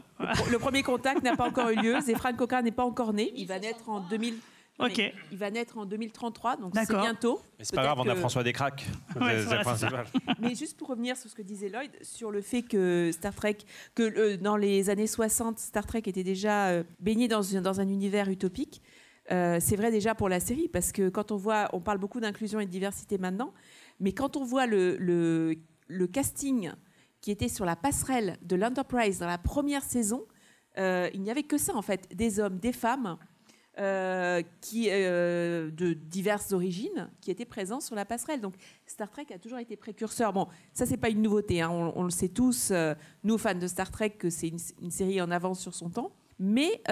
Le 0.52 0.58
premier 0.60 0.84
contact 0.84 1.24
n'a 1.24 1.36
pas 1.36 1.48
encore 1.48 1.70
eu 1.70 1.76
lieu. 1.76 2.00
Zefran 2.02 2.34
Cochrane 2.34 2.66
n'est 2.66 2.72
pas 2.72 2.86
encore 2.86 3.14
né. 3.14 3.32
Il 3.36 3.48
va 3.48 3.60
naître 3.60 3.88
en 3.90 4.00
2000. 4.00 4.36
Ok. 4.80 4.98
mais 4.98 5.14
Il 5.32 5.38
va 5.38 5.50
naître 5.50 5.78
en 5.78 5.86
2033, 5.86 6.58
donc 6.58 6.72
c'est 6.76 6.82
D'accord. 6.88 7.02
bientôt. 7.02 7.42
Mais 7.58 7.66
c'est 7.66 7.76
pas 7.76 7.84
grave, 7.84 8.00
on 8.00 8.08
a 8.08 8.16
François 8.16 8.44
Descraques. 8.44 8.86
Ouais, 9.20 9.44
C'est- 9.48 9.60
principal. 9.62 10.06
Mais 10.40 10.54
juste 10.56 10.78
pour 10.78 10.90
revenir 10.90 11.18
sur 11.18 11.30
ce 11.30 11.36
que 11.36 11.42
disait 11.42 11.70
Lloyd, 11.70 11.92
sur 12.04 12.30
le 12.32 12.42
fait 12.42 12.62
que 12.62 13.10
Star 13.12 13.34
Trek, 13.34 13.58
que 13.96 14.04
euh, 14.04 14.38
dans 14.38 14.56
les 14.56 14.90
années 14.92 15.08
60, 15.08 15.58
Star 15.60 15.86
Trek 15.88 16.04
était 16.06 16.24
déjà 16.24 16.68
euh, 16.68 16.84
baigné 17.00 17.28
dans, 17.28 17.56
un- 17.56 17.62
dans 17.62 17.80
un 17.80 17.88
univers 17.88 18.30
utopique. 18.30 18.82
euh, 19.32 19.58
c'est 19.60 19.76
vrai 19.76 19.90
déjà 19.92 20.14
pour 20.16 20.30
la 20.30 20.40
série, 20.40 20.68
parce 20.70 20.92
que 20.92 21.10
quand 21.10 21.32
on 21.32 21.38
voit, 21.38 21.70
on 21.74 21.82
parle 21.82 21.98
beaucoup 21.98 22.20
d'inclusion 22.20 22.60
et 22.60 22.66
de 22.66 22.72
diversité 22.72 23.18
maintenant, 23.18 23.54
mais 24.00 24.12
quand 24.12 24.38
on 24.38 24.44
voit 24.46 24.68
le, 24.68 24.96
le, 24.98 25.56
le 25.88 26.08
casting 26.08 26.72
qui 27.20 27.32
était 27.32 27.50
sur 27.50 27.66
la 27.66 27.76
passerelle 27.76 28.38
de 28.44 28.56
l'Enterprise 28.56 29.18
dans 29.20 29.26
la 29.28 29.40
première 29.40 29.84
saison, 29.84 30.26
euh, 30.78 31.10
il 31.16 31.22
n'y 31.24 31.32
avait 31.32 31.44
que 31.44 31.58
ça 31.58 31.76
en 31.76 31.82
fait, 31.82 32.08
des 32.16 32.40
hommes, 32.40 32.60
des 32.60 32.72
femmes. 32.74 33.18
Euh, 33.80 34.42
qui, 34.62 34.88
euh, 34.90 35.70
de 35.72 35.94
diverses 35.94 36.52
origines 36.52 37.10
qui 37.22 37.32
étaient 37.32 37.46
présents 37.46 37.80
sur 37.80 37.96
la 37.96 38.06
passerelle. 38.06 38.42
Donc 38.42 38.56
Star 38.86 39.10
Trek 39.10 39.28
a 39.34 39.40
toujours 39.40 39.60
été 39.60 39.76
précurseur. 39.76 40.34
Bon, 40.34 40.48
ça 40.74 40.86
c'est 40.86 40.98
pas 40.98 41.10
une 41.10 41.22
nouveauté, 41.22 41.62
hein, 41.62 41.70
on, 41.72 41.94
on 41.96 42.04
le 42.04 42.10
sait 42.10 42.30
tous, 42.30 42.70
euh, 42.72 42.96
nous 43.24 43.38
fans 43.38 43.56
de 43.56 43.68
Star 43.68 43.92
Trek, 43.92 44.12
que 44.12 44.30
c'est 44.30 44.48
une, 44.48 44.60
une 44.82 44.92
série 44.92 45.22
en 45.22 45.32
avance 45.32 45.60
sur 45.60 45.74
son 45.74 45.90
temps. 45.90 46.12
Mais 46.40 46.84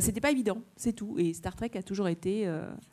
c'était 0.00 0.22
pas 0.22 0.30
évident, 0.30 0.62
c'est 0.76 0.94
tout. 0.94 1.16
Et 1.18 1.34
Star 1.34 1.54
Trek 1.54 1.72
a 1.74 1.82
toujours 1.82 2.08
été. 2.08 2.48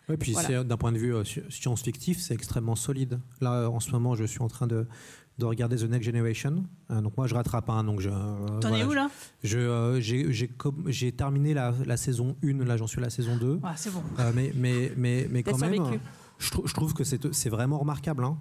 Ouais, 0.10 0.18
puis 0.18 0.34
voilà. 0.34 0.66
d'un 0.66 0.76
point 0.76 0.91
de 0.91 0.97
vue 0.97 1.14
sci- 1.24 1.39
science-fictif, 1.49 2.20
c'est 2.20 2.34
extrêmement 2.34 2.76
solide. 2.76 3.22
Là, 3.39 3.70
en 3.70 3.80
ce 3.80 3.91
moment, 3.91 4.14
je 4.14 4.26
suis 4.26 4.41
en 4.41 4.49
train 4.49 4.68
de, 4.68 4.88
de 5.38 5.45
regarder 5.45 5.75
The 5.77 5.84
Next 5.89 6.03
Generation. 6.05 6.63
Euh, 6.91 7.01
donc 7.01 7.17
moi, 7.17 7.25
je 7.27 7.34
rattrape. 7.34 7.69
Hein, 7.69 7.84
donc 7.84 7.99
je, 7.99 8.09
euh, 8.09 8.59
T'en 8.59 8.75
es 8.75 8.84
où, 8.84 8.93
là? 8.93 9.09
Je, 9.43 9.57
euh, 9.57 9.99
j'ai, 9.99 11.11
terminé 11.11 11.53
la, 11.53 11.73
la 11.86 11.97
saison 11.97 12.36
1, 12.43 12.63
là 12.65 12.77
j'en 12.77 12.88
suis 12.88 12.99
à 12.99 13.01
la 13.01 13.09
saison 13.09 13.38
2. 13.38 13.59
Ah, 13.63 13.73
c'est 13.75 13.91
bon. 13.91 14.03
Euh, 14.19 14.32
mais, 14.36 14.51
mais, 14.55 14.91
mais, 14.97 15.27
mais 15.32 15.43
quand 15.43 15.57
même, 15.57 15.99
je, 16.38 16.49
trou- 16.51 16.63
je 16.67 16.73
trouve 16.73 16.93
que 16.93 17.03
c'est, 17.03 17.49
vraiment 17.49 17.79
remarquable. 17.79 18.23
hein. 18.23 18.38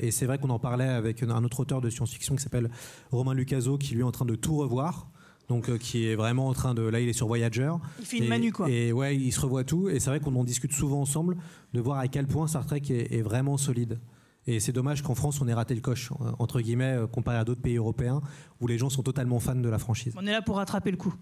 Et 0.00 0.10
c'est 0.10 0.26
vrai 0.26 0.38
qu'on 0.38 0.50
en 0.50 0.58
parlait 0.58 0.88
avec 0.88 1.22
un 1.22 1.44
autre 1.44 1.60
auteur 1.60 1.80
de 1.80 1.90
science-fiction 1.90 2.36
qui 2.36 2.42
s'appelle 2.42 2.70
Romain 3.10 3.34
Lucaso, 3.34 3.76
qui 3.78 3.94
lui 3.94 4.00
est 4.00 4.04
en 4.04 4.12
train 4.12 4.26
de 4.26 4.34
tout 4.34 4.56
revoir. 4.56 5.08
Donc, 5.48 5.68
euh, 5.68 5.76
qui 5.76 6.06
est 6.06 6.14
vraiment 6.14 6.46
en 6.48 6.54
train 6.54 6.72
de. 6.72 6.82
Là, 6.82 7.00
il 7.00 7.08
est 7.08 7.12
sur 7.12 7.26
Voyager. 7.26 7.72
Il 7.98 8.06
fait 8.06 8.18
une 8.18 8.24
Et- 8.24 8.28
manu, 8.28 8.52
quoi. 8.52 8.70
Et 8.70 8.92
ouais, 8.92 9.16
il 9.16 9.32
se 9.32 9.40
revoit 9.40 9.64
tout. 9.64 9.88
Et 9.88 9.98
c'est 10.00 10.08
vrai 10.08 10.20
qu'on 10.20 10.34
en 10.36 10.44
discute 10.44 10.72
souvent 10.72 11.00
ensemble 11.00 11.36
de 11.74 11.80
voir 11.80 11.98
à 11.98 12.06
quel 12.08 12.26
point 12.26 12.46
Star 12.46 12.64
Trek 12.64 12.80
est, 12.88 13.12
est 13.12 13.22
vraiment 13.22 13.56
solide. 13.58 13.98
Et 14.46 14.60
c'est 14.60 14.72
dommage 14.72 15.02
qu'en 15.02 15.14
France, 15.14 15.40
on 15.40 15.48
ait 15.48 15.54
raté 15.54 15.74
le 15.74 15.80
coche, 15.80 16.10
entre 16.38 16.60
guillemets, 16.60 16.96
euh, 16.96 17.06
comparé 17.06 17.38
à 17.38 17.44
d'autres 17.44 17.62
pays 17.62 17.76
européens 17.76 18.20
où 18.60 18.66
les 18.66 18.78
gens 18.78 18.90
sont 18.90 19.02
totalement 19.02 19.38
fans 19.38 19.54
de 19.54 19.68
la 19.68 19.78
franchise. 19.78 20.14
On 20.16 20.26
est 20.26 20.32
là 20.32 20.42
pour 20.42 20.56
rattraper 20.56 20.90
le 20.90 20.96
coup. 20.96 21.14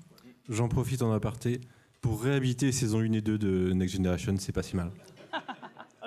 J'en 0.49 0.68
profite 0.68 1.03
en 1.03 1.12
aparté. 1.12 1.61
Pour 2.01 2.23
réhabiliter 2.23 2.73
saison 2.73 3.01
1 3.01 3.12
et 3.12 3.21
2 3.21 3.37
de 3.37 3.73
Next 3.73 3.97
Generation, 3.97 4.35
c'est 4.39 4.53
pas 4.53 4.62
si 4.62 4.77
mal. 4.77 4.91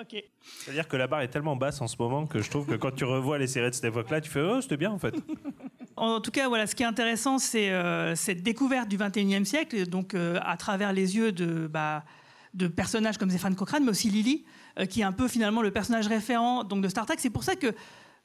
Ok. 0.00 0.22
C'est-à-dire 0.42 0.88
que 0.88 0.96
la 0.96 1.06
barre 1.06 1.20
est 1.20 1.28
tellement 1.28 1.54
basse 1.54 1.80
en 1.80 1.86
ce 1.86 1.96
moment 1.98 2.26
que 2.26 2.42
je 2.42 2.50
trouve 2.50 2.66
que 2.66 2.74
quand 2.74 2.90
tu 2.90 3.04
revois 3.04 3.38
les 3.38 3.46
séries 3.46 3.70
de 3.70 3.74
cette 3.74 3.84
époque-là, 3.84 4.20
tu 4.20 4.28
fais 4.28 4.40
Oh, 4.42 4.60
c'était 4.60 4.76
bien 4.76 4.90
en 4.90 4.98
fait. 4.98 5.14
En 5.96 6.20
tout 6.20 6.32
cas, 6.32 6.48
voilà, 6.48 6.66
ce 6.66 6.74
qui 6.74 6.82
est 6.82 6.86
intéressant, 6.86 7.38
c'est 7.38 7.70
euh, 7.70 8.16
cette 8.16 8.42
découverte 8.42 8.88
du 8.88 8.98
21e 8.98 9.44
siècle, 9.44 9.86
donc 9.86 10.14
euh, 10.14 10.40
à 10.42 10.56
travers 10.56 10.92
les 10.92 11.16
yeux 11.16 11.30
de, 11.30 11.68
bah, 11.68 12.02
de 12.52 12.66
personnages 12.66 13.16
comme 13.16 13.30
Zéphane 13.30 13.54
Cochrane, 13.54 13.84
mais 13.84 13.90
aussi 13.90 14.10
Lily, 14.10 14.44
euh, 14.44 14.50
qui 14.88 15.00
est 15.00 15.04
un 15.04 15.12
peu 15.12 15.28
finalement 15.28 15.62
le 15.62 15.70
personnage 15.70 16.06
référent 16.06 16.64
donc, 16.64 16.82
de 16.82 16.88
Star 16.88 17.06
Trek. 17.06 17.16
C'est 17.18 17.30
pour 17.30 17.44
ça 17.44 17.56
que 17.56 17.74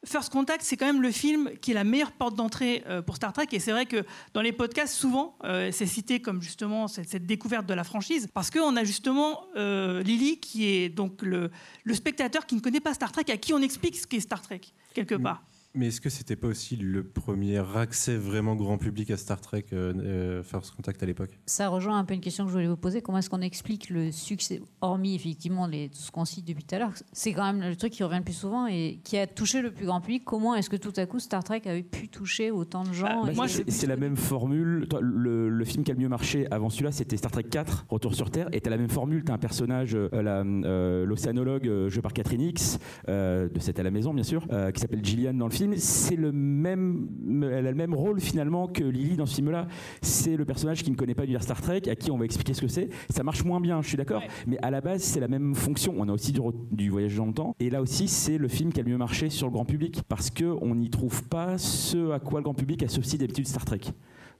First 0.05 0.31
Contact, 0.31 0.63
c'est 0.63 0.77
quand 0.77 0.85
même 0.85 1.01
le 1.01 1.11
film 1.11 1.51
qui 1.61 1.71
est 1.71 1.73
la 1.73 1.83
meilleure 1.83 2.13
porte 2.13 2.35
d'entrée 2.35 2.83
euh, 2.87 3.01
pour 3.01 3.17
Star 3.17 3.33
Trek. 3.33 3.47
Et 3.51 3.59
c'est 3.59 3.71
vrai 3.71 3.85
que 3.85 4.05
dans 4.33 4.41
les 4.41 4.53
podcasts, 4.53 4.93
souvent, 4.93 5.37
euh, 5.43 5.71
c'est 5.73 5.85
cité 5.85 6.21
comme 6.21 6.41
justement 6.41 6.87
cette, 6.87 7.09
cette 7.09 7.25
découverte 7.25 7.65
de 7.65 7.73
la 7.73 7.83
franchise, 7.83 8.29
parce 8.33 8.49
qu'on 8.49 8.77
a 8.77 8.83
justement 8.85 9.41
euh, 9.57 10.01
Lily, 10.01 10.39
qui 10.39 10.67
est 10.67 10.89
donc 10.89 11.21
le, 11.21 11.51
le 11.83 11.93
spectateur 11.93 12.45
qui 12.45 12.55
ne 12.55 12.61
connaît 12.61 12.79
pas 12.79 12.93
Star 12.93 13.11
Trek, 13.11 13.25
à 13.27 13.37
qui 13.37 13.53
on 13.53 13.59
explique 13.59 13.97
ce 13.97 14.07
qu'est 14.07 14.21
Star 14.21 14.41
Trek, 14.41 14.61
quelque 14.93 15.15
part. 15.15 15.43
Mais 15.79 15.87
est-ce 15.87 16.01
que 16.01 16.09
c'était 16.09 16.35
pas 16.35 16.47
aussi 16.49 16.75
le 16.75 17.03
premier 17.05 17.57
accès 17.77 18.17
vraiment 18.17 18.53
grand 18.57 18.77
public 18.77 19.11
à 19.11 19.15
Star 19.17 19.39
Trek, 19.39 19.63
euh, 19.71 19.93
euh, 19.97 20.43
First 20.43 20.71
Contact 20.75 21.01
à 21.01 21.05
l'époque? 21.05 21.39
Ça 21.45 21.69
rejoint 21.69 21.97
un 21.97 22.03
peu 22.03 22.13
une 22.13 22.19
question 22.19 22.43
que 22.43 22.49
je 22.49 22.53
voulais 22.53 22.67
vous 22.67 22.75
poser. 22.75 23.01
Comment 23.01 23.19
est-ce 23.19 23.29
qu'on 23.29 23.39
explique 23.39 23.89
le 23.89 24.11
succès, 24.11 24.61
hormis 24.81 25.15
effectivement 25.15 25.67
les, 25.67 25.87
tout 25.87 25.95
ce 25.99 26.11
qu'on 26.11 26.25
cite 26.25 26.45
depuis 26.45 26.65
tout 26.65 26.75
à 26.75 26.79
l'heure 26.79 26.91
C'est 27.13 27.31
quand 27.31 27.45
même 27.45 27.61
le 27.65 27.77
truc 27.77 27.93
qui 27.93 28.03
revient 28.03 28.17
le 28.17 28.25
plus 28.25 28.33
souvent 28.33 28.67
et 28.67 28.99
qui 29.05 29.17
a 29.17 29.25
touché 29.25 29.61
le 29.61 29.71
plus 29.71 29.85
grand 29.85 30.01
public. 30.01 30.23
Comment 30.25 30.53
est-ce 30.53 30.69
que 30.69 30.75
tout 30.75 30.91
à 30.97 31.05
coup 31.05 31.19
Star 31.19 31.45
Trek 31.45 31.61
avait 31.65 31.81
pu 31.83 32.09
toucher 32.09 32.51
autant 32.51 32.83
de 32.83 32.91
gens 32.91 33.23
Bah, 33.25 33.45
et- 33.45 33.71
c'est- 33.71 33.87
la 33.87 33.95
même 33.95 34.17
formule. 34.17 34.85
Toi, 34.89 34.99
le, 35.01 35.47
le 35.47 35.65
film 35.65 35.85
qui 35.85 35.91
a 35.91 35.93
le 35.93 36.01
mieux 36.01 36.09
marché 36.09 36.45
avant 36.51 36.69
celui-là, 36.69 36.91
c'était 36.91 37.15
Star 37.15 37.31
Trek 37.31 37.43
4, 37.43 37.85
Retour 37.87 38.15
sur 38.15 38.29
Terre. 38.31 38.49
Et 38.51 38.59
t'as 38.59 38.69
la 38.69 38.77
même 38.77 38.89
formule. 38.89 39.23
T'as 39.23 39.33
un 39.35 39.37
personnage, 39.37 39.95
euh, 39.95 40.09
euh, 40.13 41.05
l'océanologue 41.05 41.67
euh, 41.69 41.87
joué 41.89 42.01
par 42.01 42.11
Catherine 42.11 42.41
X, 42.41 42.79
euh, 43.07 43.47
de 43.47 43.59
cette 43.59 43.79
à 43.79 43.83
la 43.83 43.91
maison, 43.91 44.13
bien 44.13 44.23
sûr, 44.25 44.45
euh, 44.51 44.71
qui 44.71 44.81
s'appelle 44.81 45.05
Gillian 45.05 45.33
dans 45.33 45.45
le 45.47 45.53
film. 45.53 45.68
C'est 45.77 46.15
le 46.15 46.31
même, 46.31 47.07
elle 47.43 47.67
a 47.67 47.71
le 47.71 47.77
même 47.77 47.93
rôle 47.93 48.19
finalement 48.19 48.67
que 48.67 48.83
Lily 48.83 49.15
dans 49.15 49.25
ce 49.25 49.35
film-là. 49.35 49.67
C'est 50.01 50.35
le 50.35 50.45
personnage 50.45 50.83
qui 50.83 50.91
ne 50.91 50.95
connaît 50.95 51.15
pas 51.15 51.23
l'univers 51.23 51.43
Star 51.43 51.61
Trek, 51.61 51.81
à 51.89 51.95
qui 51.95 52.11
on 52.11 52.17
va 52.17 52.25
expliquer 52.25 52.53
ce 52.53 52.61
que 52.61 52.67
c'est. 52.67 52.89
Ça 53.09 53.23
marche 53.23 53.43
moins 53.43 53.59
bien, 53.59 53.81
je 53.81 53.87
suis 53.87 53.97
d'accord. 53.97 54.23
Mais 54.47 54.57
à 54.61 54.71
la 54.71 54.81
base, 54.81 55.01
c'est 55.01 55.19
la 55.19 55.27
même 55.27 55.55
fonction. 55.55 55.95
On 55.97 56.07
a 56.09 56.13
aussi 56.13 56.31
du, 56.31 56.41
du 56.71 56.89
voyage 56.89 57.15
dans 57.15 57.25
le 57.25 57.33
temps. 57.33 57.55
Et 57.59 57.69
là 57.69 57.81
aussi, 57.81 58.07
c'est 58.07 58.37
le 58.37 58.47
film 58.47 58.71
qui 58.71 58.79
a 58.79 58.83
le 58.83 58.89
mieux 58.89 58.97
marché 58.97 59.29
sur 59.29 59.47
le 59.47 59.53
grand 59.53 59.65
public 59.65 60.01
parce 60.07 60.29
que 60.29 60.45
on 60.61 60.75
n'y 60.75 60.89
trouve 60.89 61.23
pas 61.23 61.57
ce 61.57 62.11
à 62.11 62.19
quoi 62.19 62.39
le 62.39 62.43
grand 62.43 62.53
public 62.53 62.83
associe 62.83 63.19
d'habitude 63.19 63.47
Star 63.47 63.65
Trek. 63.65 63.81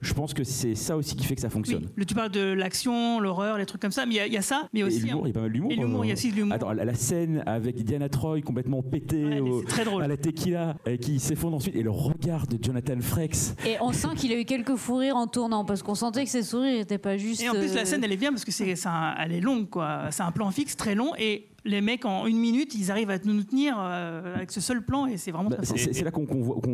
Je 0.00 0.14
pense 0.14 0.32
que 0.32 0.44
c'est 0.44 0.74
ça 0.74 0.96
aussi 0.96 1.14
qui 1.14 1.26
fait 1.26 1.34
que 1.34 1.40
ça 1.42 1.50
fonctionne. 1.50 1.88
Le, 1.94 2.04
tu 2.06 2.14
parles 2.14 2.30
de 2.30 2.40
l'action, 2.52 3.20
l'horreur, 3.20 3.58
les 3.58 3.66
trucs 3.66 3.82
comme 3.82 3.90
ça, 3.90 4.06
mais 4.06 4.14
il 4.14 4.16
y 4.16 4.20
a- 4.20 4.26
il 4.26 4.32
y, 4.32 4.36
a 4.38 4.42
ça, 4.42 4.68
mais 4.72 4.80
Et 4.80 4.84
aussi. 4.84 5.00
l'humour, 5.00 5.26
il 5.26 5.28
y 5.28 5.30
a 5.30 5.34
pas 5.34 5.40
mal 5.42 5.52
d'humour. 5.52 5.72
Et 5.72 5.76
l'humour, 5.76 6.04
il 6.04 6.08
y 6.08 6.10
a 6.10 6.14
aussi 6.14 6.30
de 6.30 6.36
l'humour. 6.36 6.54
Attends, 6.54 6.72
la, 6.72 6.84
la 6.86 6.94
scène 6.94 7.42
avec 7.46 7.84
Diana 7.84 8.08
Troy 8.08 8.40
complètement 8.40 8.82
pétée 8.82 9.40
au- 9.40 9.62
à 10.00 10.08
la 10.08 10.16
tequila, 10.16 10.76
et 10.86 10.96
qui 10.98 11.20
s'effondre 11.20 11.56
ensuite, 11.56 11.76
et 11.76 11.82
le 11.82 11.90
regard 11.90 12.46
de 12.46 12.58
Jonathan 12.62 12.98
Frakes. 13.00 13.54
Et 13.66 13.76
on 13.80 13.92
sent 13.92 14.08
qu'il 14.16 14.32
a 14.32 14.40
eu 14.40 14.44
quelques 14.46 14.76
fous 14.76 14.96
rires 14.96 15.16
en 15.16 15.26
tournant 15.26 15.64
parce 15.66 15.82
qu'on 15.82 15.94
sentait 15.94 16.24
que 16.24 16.30
ses 16.30 16.42
sourires 16.42 16.78
n'étaient 16.78 16.96
pas 16.98 17.18
juste. 17.18 17.42
Et 17.42 17.48
en 17.48 17.52
plus, 17.52 17.74
la 17.74 17.82
euh, 17.82 17.84
scène, 17.84 18.02
elle 18.02 18.12
est 18.12 18.16
bien 18.16 18.30
parce 18.30 18.44
que 18.44 18.52
c'est, 18.52 18.74
c'est 18.76 18.88
un- 18.88 19.14
elle 19.18 19.32
est 19.32 19.40
longue, 19.40 19.68
quoi. 19.68 20.06
C'est 20.10 20.22
un 20.22 20.32
plan 20.32 20.50
fixe 20.50 20.76
très 20.76 20.94
long 20.94 21.12
et 21.18 21.46
les 21.64 21.80
mecs, 21.80 22.04
en 22.04 22.26
une 22.26 22.38
minute, 22.38 22.74
ils 22.74 22.90
arrivent 22.90 23.10
à 23.10 23.18
nous 23.24 23.42
tenir 23.42 23.76
euh, 23.78 24.36
avec 24.36 24.50
ce 24.50 24.60
seul 24.60 24.84
plan 24.84 25.06
et 25.06 25.16
c'est 25.16 25.30
vraiment 25.30 25.50
Bah, 25.50 25.56
très 25.56 25.76
c'est 25.76 26.04
là 26.04 26.10
qu'on 26.10 26.24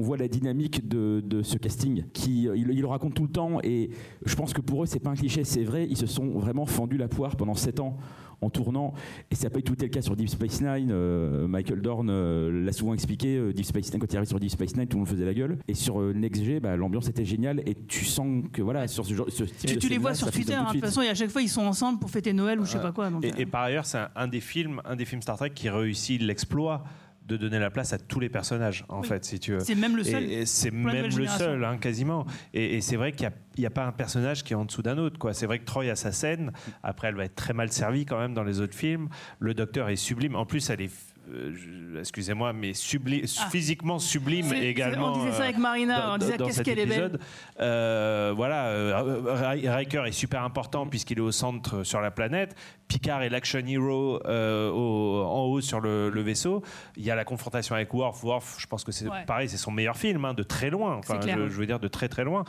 voit, 0.03 0.17
la 0.17 0.29
dynamique 0.29 0.87
de, 0.89 1.21
de 1.25 1.43
ce 1.43 1.57
casting 1.59 2.05
qui 2.13 2.49
euh, 2.49 2.57
il, 2.57 2.69
il 2.71 2.81
le 2.81 2.87
raconte 2.87 3.15
tout 3.15 3.25
le 3.25 3.29
temps 3.31 3.59
et 3.63 3.91
je 4.25 4.35
pense 4.37 4.53
que 4.55 4.61
pour 4.61 4.83
eux 4.83 4.87
c'est 4.87 5.01
pas 5.01 5.11
un 5.11 5.15
cliché 5.15 5.45
c'est 5.45 5.65
vrai 5.65 5.87
ils 5.91 5.97
se 5.97 6.07
sont 6.07 6.39
vraiment 6.39 6.65
fendus 6.67 6.97
la 6.97 7.09
poire 7.09 7.37
pendant 7.37 7.55
7 7.55 7.81
ans 7.81 7.97
en 8.41 8.51
tournant. 8.51 8.93
Et 9.31 9.35
ça 9.35 9.45
n'a 9.45 9.51
pas 9.51 9.59
du 9.59 9.65
tout 9.65 9.73
été 9.75 9.87
le 9.87 9.91
cas 9.91 10.03
sur 10.03 10.15
Deep 10.17 10.29
Space 10.29 10.61
Nine 10.61 10.91
euh, 10.91 11.49
Michael 11.49 11.81
Dorn 11.81 12.09
euh, 12.11 12.65
l'a 12.65 12.73
souvent 12.73 12.95
expliqué 12.95 13.37
euh, 13.37 13.53
Deep 13.53 13.65
Space 13.65 13.91
Nine 13.93 14.01
quand 14.01 14.13
il 14.13 14.17
arrive 14.17 14.29
sur 14.29 14.39
Deep 14.41 14.51
Space 14.51 14.77
Nine 14.77 14.87
tout 14.87 14.97
le 14.97 15.01
monde 15.01 15.09
faisait 15.09 15.25
la 15.25 15.35
gueule. 15.35 15.59
Et 15.69 15.75
sur 15.75 16.01
euh, 16.01 16.13
Next 16.13 16.43
G 16.45 16.61
bah, 16.61 16.77
l'ambiance 16.77 17.09
était 17.09 17.25
géniale 17.25 17.63
et 17.67 17.75
tu 17.89 18.05
sens 18.05 18.45
que 18.53 18.63
voilà 18.63 18.87
sur 18.89 19.07
ce, 19.07 19.15
genre, 19.15 19.27
ce 19.31 19.45
type 19.45 19.69
Tu, 19.71 19.75
de 19.77 19.81
tu 19.81 19.89
les 19.89 19.99
vois 19.99 20.15
sur 20.15 20.31
Twitter, 20.31 20.55
hein, 20.55 20.67
de 20.69 20.73
toute 20.73 20.81
façon, 20.81 21.03
et 21.03 21.09
à 21.09 21.15
chaque 21.15 21.31
fois, 21.31 21.43
ils 21.43 21.49
sont 21.49 21.63
ensemble 21.63 21.99
pour 21.99 22.11
fêter 22.11 22.33
Noël 22.33 22.61
ou 22.61 22.65
je 22.65 22.73
sais 22.73 22.81
pas 22.81 22.93
quoi. 22.93 23.11
donc, 23.11 23.25
Et, 23.25 23.33
euh, 23.33 23.37
et 23.39 23.47
par 23.47 23.63
ailleurs, 23.63 23.87
c'est 23.87 23.99
un, 23.99 24.09
un 24.15 24.29
des 24.29 24.41
films, 24.41 24.81
un 24.85 24.97
des 24.97 25.05
films 25.05 25.23
Star 25.23 25.37
Trek 25.37 25.51
qui 25.55 25.69
réussit 25.71 26.21
l'exploit 26.21 26.85
de 27.27 27.37
donner 27.37 27.59
la 27.59 27.71
place 27.71 27.93
à 27.93 27.99
tous 27.99 28.21
les 28.21 28.29
personnages, 28.29 28.85
en 28.89 29.01
Oui. 29.01 29.09
fait, 29.09 29.25
si 29.25 29.41
tu 29.41 29.53
veux. 29.53 29.61
C'est 29.61 29.75
même 29.75 29.97
le 29.97 30.05
seul 30.05 30.47
c'est 30.47 30.71
même 30.71 31.07
le 31.17 31.27
seul, 31.27 31.65
hein, 31.65 31.77
quasiment. 31.79 32.25
Et, 32.55 32.77
et 32.77 32.81
c'est 32.81 32.97
vrai 32.97 33.13
qu'il 33.13 33.31
n'y 33.59 33.67
a, 33.67 33.71
pas 33.71 33.85
un 33.85 33.93
personnage 33.93 34.45
qui 34.45 34.53
est 34.53 34.57
en 34.57 34.65
dessous 34.65 34.83
d'un 34.83 34.99
autre. 34.99 35.19
quoi. 35.19 35.35
C'est 35.35 35.47
vrai 35.47 35.59
que 35.59 35.65
Troy 35.65 35.91
a 35.91 35.97
sa 35.97 36.13
scène. 36.13 36.53
Après, 36.83 37.09
elle 37.09 37.17
va 37.17 37.25
être 37.25 37.35
très 37.35 37.53
mal 37.53 37.73
servie 37.73 38.07
quand 38.07 38.19
même 38.19 38.35
dans 38.35 38.45
les 38.45 38.61
autres 38.61 38.75
films. 38.77 39.09
Le 39.41 39.55
Docteur 39.55 39.89
est 39.89 39.97
sublime. 39.97 40.37
En 40.37 40.47
plus, 40.47 40.71
elle 40.71 40.83
est, 40.83 40.91
euh, 41.33 41.99
excusez-moi, 42.01 42.53
mais 42.53 42.73
sublime, 42.75 43.25
Ah. 43.39 43.49
physiquement 43.51 43.99
sublime 43.99 44.47
C'est- 44.47 44.57
c'est- 44.57 44.67
également. 44.67 45.15
on 45.15 45.19
disait 45.19 45.33
ça 45.33 45.41
euh, 45.41 45.45
avec 45.45 45.59
Marina, 45.59 46.01
dans- 46.07 46.15
on 46.15 46.19
disait 46.19 46.37
dans 46.37 46.47
qu'est-ce 46.47 46.57
cet 46.59 46.65
qu'elle 46.67 46.79
est 46.79 46.87
belle. 46.87 47.05
épisode. 47.15 47.21
Euh, 47.61 48.33
voilà, 48.37 48.67
euh, 48.69 49.51
Ri- 49.51 49.69
Riker 49.69 50.05
est 50.07 50.13
super 50.13 50.43
important 50.43 50.87
puisqu'il 50.87 51.19
est 51.19 51.23
au 51.23 51.33
centre 51.33 51.77
euh, 51.79 51.85
sur 51.85 52.01
la 52.01 52.11
planète. 52.11 52.55
Picard 52.89 53.23
est 53.23 53.29
l'action 53.29 53.59
hero 53.67 54.21
euh, 54.27 54.71
au- 54.71 55.25
en 55.25 55.43
haut 55.47 55.61
sur 55.61 55.81
le, 55.81 56.11
le 56.11 56.21
vaisseau. 56.23 56.63
Il 56.97 57.05
y 57.05 57.11
a 57.11 57.15
la 57.15 57.25
confrontation 57.25 57.75
avec 57.75 57.93
Worf. 57.93 58.23
Worf, 58.23 58.57
je 58.61 58.67
pense 58.67 58.85
que 58.85 58.93
c'est 58.93 59.09
Ouais. 59.09 59.25
pareil, 59.27 59.49
c'est 59.49 59.57
son 59.57 59.71
meilleur 59.73 59.97
film, 59.97 60.25
hein, 60.25 60.35
de 60.35 60.43
très 60.43 60.71
loin. 60.71 60.97
Enfin, 60.97 61.19
je, 61.21 61.29
je 61.49 61.57
veux 61.57 61.67
dire 61.67 61.81
de 61.81 61.89
très 61.89 62.09
très 62.09 62.25
loin. 62.25 62.45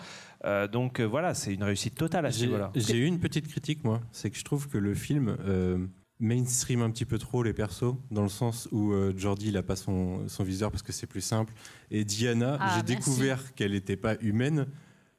Euh, 0.46 0.68
donc 0.68 1.00
euh, 1.00 1.04
voilà, 1.06 1.34
c'est 1.34 1.54
une 1.54 1.64
réussite 1.64 1.96
totale 1.96 2.26
à 2.28 2.32
ce 2.32 2.42
niveau-là. 2.46 2.72
j'ai 2.76 2.98
eu 2.98 3.06
une 3.06 3.20
petite 3.20 3.48
critique, 3.48 3.84
moi. 3.84 4.02
C'est 4.12 4.30
que 4.30 4.38
je 4.38 4.44
trouve 4.44 4.68
que 4.68 4.78
le 4.78 4.94
film 4.94 5.36
euh, 5.48 5.80
mainstream 6.20 6.82
un 6.82 6.90
petit 6.90 7.06
peu 7.06 7.18
trop 7.18 7.44
les 7.44 7.54
persos, 7.54 7.96
dans 8.12 8.24
le 8.24 8.30
sens 8.30 8.68
où 8.72 8.92
euh, 8.92 9.14
Jordi, 9.16 9.50
il 9.50 9.58
a 9.58 9.64
pas 9.64 9.76
son, 9.76 10.28
son 10.28 10.44
viseur 10.44 10.72
parce 10.72 10.82
que 10.84 10.92
c'est 10.92 11.08
plus 11.08 11.22
simple. 11.22 11.54
Et 11.92 12.04
Diana, 12.06 12.58
Ah, 12.60 12.74
j'ai 12.78 12.84
découvert 12.84 13.54
qu'elle 13.56 13.72
n'était 13.74 13.98
pas 13.98 14.16
humaine 14.22 14.68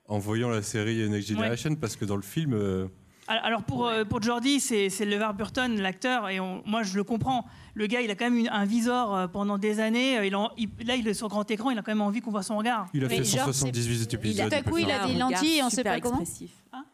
en 0.07 0.19
voyant 0.19 0.49
la 0.49 0.63
série 0.63 1.09
Next 1.09 1.29
Generation 1.29 1.75
parce 1.77 1.95
que 1.97 2.05
dans 2.05 2.17
le 2.17 2.23
film. 2.23 2.53
euh, 2.55 2.89
Alors 3.29 3.63
pour, 3.63 3.87
euh, 3.87 4.05
pour 4.05 4.23
Jordi, 4.23 4.59
c'est 4.61 4.89
c'est 4.89 5.05
LeVar 5.05 5.35
Burton, 5.35 5.81
l'acteur, 5.81 6.29
et 6.31 6.41
on- 6.41 6.63
moi 6.67 6.83
je 6.83 6.97
le 6.97 7.05
comprends. 7.05 7.45
Le 7.75 7.87
gars, 7.87 8.01
il 8.01 8.11
a 8.11 8.15
quand 8.17 8.25
même 8.25 8.39
une- 8.39 8.49
un 8.49 8.65
visor 8.65 9.15
euh, 9.15 9.27
pendant 9.29 9.57
des 9.59 9.79
années. 9.81 10.19
euh, 10.19 10.27
Il 10.27 10.35
en- 10.35 10.51
il- 10.57 10.69
là, 10.87 10.97
il 10.97 11.07
est 11.07 11.15
sur 11.15 11.29
grand 11.29 11.49
écran, 11.51 11.71
il 11.71 11.79
a 11.79 11.83
quand 11.83 11.93
même 11.93 12.01
envie 12.01 12.21
qu'on 12.21 12.31
voit 12.33 12.43
son 12.43 12.57
regard. 12.59 12.87
Il 12.95 13.05
a 13.05 13.09
fait 13.09 13.17
genre, 13.23 13.45
178 13.45 13.99
c'est- 13.99 14.15
épisodes. 14.15 14.49
Tout 14.51 14.55
à 14.57 14.63
coup, 14.63 14.79
il 14.79 14.91
a 14.91 15.07
des 15.07 15.15
lentilles, 15.15 15.61
on 15.63 15.67
ne 15.67 15.71
sait 15.71 15.85
pas 15.85 16.01
comment. 16.01 16.21
expressif. 16.21 16.51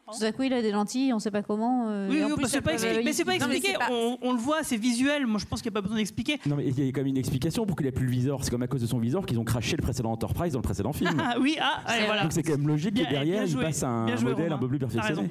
Tout 0.07 0.23
à 0.25 0.33
coup, 0.33 0.43
il 0.43 0.53
a 0.53 0.61
des 0.61 0.71
lentilles, 0.71 1.13
on 1.13 1.17
ne 1.17 1.21
sait 1.21 1.31
pas 1.31 1.43
comment. 1.43 1.87
Oui, 2.09 2.19
et 2.19 2.25
oui, 2.25 2.33
bah, 2.37 2.43
c'est 2.47 2.61
pas 2.61 2.75
expliqué. 2.75 3.03
Mais 3.05 3.13
c'est 3.15 3.25
pas 3.25 3.35
expliqué. 3.35 3.69
c'est 3.73 3.79
pas- 3.79 3.89
On, 3.91 4.19
on 4.21 4.33
le 4.33 4.39
voit, 4.39 4.63
c'est 4.63 4.77
visuel. 4.77 5.27
Moi, 5.27 5.39
je 5.41 5.47
pense 5.47 5.63
qu'il 5.63 5.71
n'y 5.71 5.75
a 5.75 5.81
pas 5.81 5.83
besoin 5.83 5.97
d'expliquer. 5.97 6.39
non 6.47 6.57
mais 6.57 6.67
il 6.67 6.85
y 6.85 6.89
a 6.89 6.93
quand 6.93 7.01
même 7.01 7.07
une 7.07 7.17
explication 7.17 7.65
pour 7.65 7.77
qu'il 7.77 7.87
ait 7.87 7.93
plus 7.93 8.05
le 8.07 8.11
viseur 8.13 8.45
c'est 8.45 8.51
comme 8.51 8.63
à 8.63 8.67
cause 8.67 8.83
de 8.83 8.87
son 8.87 8.99
viseur 8.99 9.25
qu'ils 9.25 9.39
ont 9.39 9.45
craché 9.45 9.77
le 9.77 9.83
précédent 9.83 10.13
Enterprise 10.13 10.53
dans 10.53 10.59
le 10.59 10.63
précédent 10.63 10.93
film 10.93 11.11
Ah, 11.25 11.37
oui, 11.41 11.57
ah, 11.61 11.81
allez, 11.87 12.05
voilà. 12.07 12.23
donc 12.23 12.33
c'est 12.33 12.43
quand 12.43 12.53
même 12.57 12.67
logique 12.69 12.95
Bien- 12.95 13.05
que 13.07 13.11
derrière 13.11 13.45
il 13.45 13.57
passe 13.57 13.83
à 13.83 13.89
un 13.89 14.07
modèle 14.17 14.35
Romain. 14.45 14.55
un 14.55 14.59
peu 14.59 14.69
plus 14.69 14.79
perfectionné. 14.79 15.31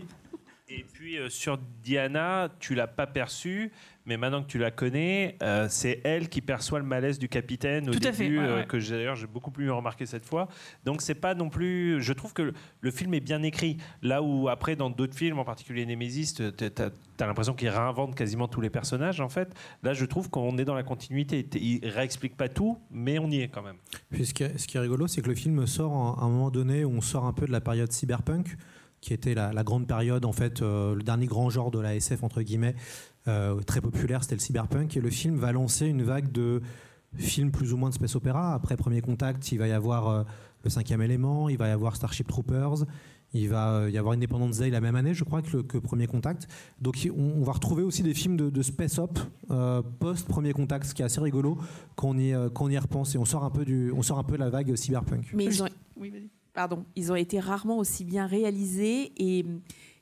Et 0.76 0.86
puis 0.91 1.17
euh, 1.17 1.30
sur 1.30 1.59
Diana, 1.84 2.49
tu 2.59 2.74
l'as 2.74 2.88
pas 2.88 3.05
perçu, 3.05 3.71
mais 4.05 4.17
maintenant 4.17 4.41
que 4.41 4.47
tu 4.47 4.57
la 4.57 4.71
connais, 4.71 5.38
euh, 5.43 5.67
c'est 5.69 6.01
elle 6.03 6.30
qui 6.30 6.41
perçoit 6.41 6.80
le 6.80 6.86
malaise 6.86 7.19
du 7.19 7.30
capitaine 7.30 7.88
au 7.89 7.91
Tout 7.93 7.99
à 8.07 8.11
début, 8.11 8.13
fait, 8.15 8.30
ouais, 8.30 8.43
euh, 8.45 8.55
ouais. 8.61 8.65
que 8.65 8.80
j'ai- 8.80 8.95
d'ailleurs 8.95 9.15
j'ai 9.15 9.28
beaucoup 9.28 9.51
plus 9.51 9.69
remarqué 9.69 10.05
cette 10.05 10.26
fois. 10.26 10.47
Donc 10.84 11.01
c'est 11.01 11.15
pas 11.15 11.36
non 11.36 11.49
plus. 11.49 12.01
Je 12.01 12.11
trouve 12.13 12.34
que 12.34 12.41
le, 12.41 12.53
le 12.82 12.91
film 12.91 13.13
est 13.13 13.19
bien 13.19 13.43
écrit. 13.43 13.78
Là 14.01 14.21
où 14.24 14.49
après 14.49 14.76
dans 14.76 14.89
d'autres 14.89 15.15
films, 15.15 15.38
en 15.39 15.45
particulier 15.45 15.86
Nemesis, 15.86 16.34
tu 16.34 16.43
as, 16.43 17.26
l'impression 17.28 17.53
qu'il 17.53 17.69
réinvente 17.69 18.15
quasiment 18.15 18.47
tous 18.47 18.61
les 18.61 18.69
personnages 18.71 19.21
en 19.21 19.30
fait. 19.30 19.53
Là, 19.84 19.93
je 19.93 20.05
trouve 20.05 20.30
qu'on 20.30 20.57
est 20.57 20.65
dans 20.65 20.76
la 20.76 20.84
continuité. 20.84 21.43
T- 21.43 21.59
Il 21.61 21.88
réexplique 21.88 22.36
pas 22.36 22.49
tout, 22.49 22.80
mais 22.91 23.19
on 23.19 23.30
y 23.30 23.41
est 23.41 23.47
quand 23.47 23.61
même. 23.61 23.78
Puis 24.09 24.26
ce 24.26 24.34
qui 24.34 24.43
est, 24.43 24.57
ce 24.57 24.67
qui 24.67 24.78
est 24.78 24.80
rigolo, 24.82 25.07
c'est 25.07 25.21
que 25.21 25.30
le 25.30 25.36
film 25.36 25.65
sort 25.67 25.91
en- 25.93 26.15
à 26.15 26.24
un 26.26 26.30
moment 26.30 26.49
donné 26.49 26.84
où 26.84 26.89
on 26.91 27.01
sort 27.01 27.26
un 27.26 27.34
peu 27.34 27.45
de 27.45 27.51
la 27.51 27.61
période 27.61 27.91
cyberpunk, 27.91 28.57
qui 29.04 29.14
était 29.14 29.34
la, 29.36 29.51
la 29.51 29.64
grande 29.64 29.86
période, 29.86 30.24
en 30.24 30.32
fait, 30.32 30.62
euh, 30.62 30.95
le 30.95 31.04
dernier 31.04 31.26
grand 31.26 31.49
genre 31.49 31.72
de 31.72 31.80
la 31.80 31.93
SF, 31.93 32.24
entre 32.24 32.41
guillemets, 32.41 32.74
euh, 33.28 33.60
très 33.60 33.82
populaire, 33.82 34.24
c'était 34.24 34.36
le 34.36 34.39
cyberpunk. 34.39 34.95
Et 34.95 35.01
le 35.01 35.10
film 35.10 35.36
va 35.36 35.51
lancer 35.51 35.88
une 35.88 36.04
vague 36.04 36.32
de 36.32 36.62
films 37.18 37.51
plus 37.51 37.74
ou 37.74 37.78
moins 37.78 37.89
de 37.89 37.95
space 37.95 38.16
opéra. 38.16 38.54
Après 38.54 38.78
Premier 38.78 39.01
Contact, 39.01 39.51
il 39.51 39.58
va 39.58 39.68
y 39.68 39.74
avoir 39.74 40.08
euh, 40.08 40.24
Le 40.64 40.70
Cinquième 40.70 41.01
Élément, 41.01 41.49
il 41.49 41.58
va 41.58 41.68
y 41.68 41.72
avoir 41.72 41.97
Starship 41.97 42.28
Troopers. 42.30 42.86
Il 43.34 43.49
va 43.49 43.89
y 43.89 43.97
avoir 43.97 44.14
Independence 44.14 44.60
Day 44.60 44.70
la 44.70 44.80
même 44.80 44.95
année, 44.95 45.14
je 45.14 45.24
crois, 45.24 45.41
que, 45.41 45.58
le, 45.58 45.64
que 45.64 45.80
Premier 45.80 46.06
Contact. 46.08 46.47
Donc 46.80 46.95
on, 47.14 47.41
on 47.41 47.43
va 47.43 47.54
retrouver 47.54 47.84
aussi 47.84 48.04
des 48.04 48.14
films 48.14 48.38
de, 48.38 48.49
de 48.51 48.62
space 48.62 48.99
op 48.99 49.20
euh, 49.49 49.82
post 49.99 50.28
Premier 50.28 50.54
Contact, 50.54 50.86
ce 50.86 50.93
qui 50.93 51.01
est 51.01 51.06
assez 51.06 51.20
rigolo 51.20 51.58
quand 51.95 52.10
on 52.10 52.18
y, 52.18 52.32
euh, 52.32 52.49
quand 52.49 52.66
on 52.66 52.70
y 52.70 52.78
repense 52.78 53.16
et 53.16 53.18
on 53.18 53.26
sort 53.26 53.43
un 53.43 53.49
peu 53.49 53.66
du, 53.66 53.91
on 53.91 54.04
sort 54.04 54.20
un 54.20 54.24
peu 54.24 54.36
de 54.36 54.39
la 54.39 54.51
vague 54.51 54.76
cyberpunk. 54.76 55.32
Mais 55.34 55.45
ils 55.45 55.64
ont, 55.64 55.68
pardon, 56.54 56.86
ils 56.95 57.12
ont 57.12 57.16
été 57.16 57.39
rarement 57.39 57.78
aussi 57.78 58.04
bien 58.04 58.26
réalisés 58.26 59.12
et, 59.18 59.45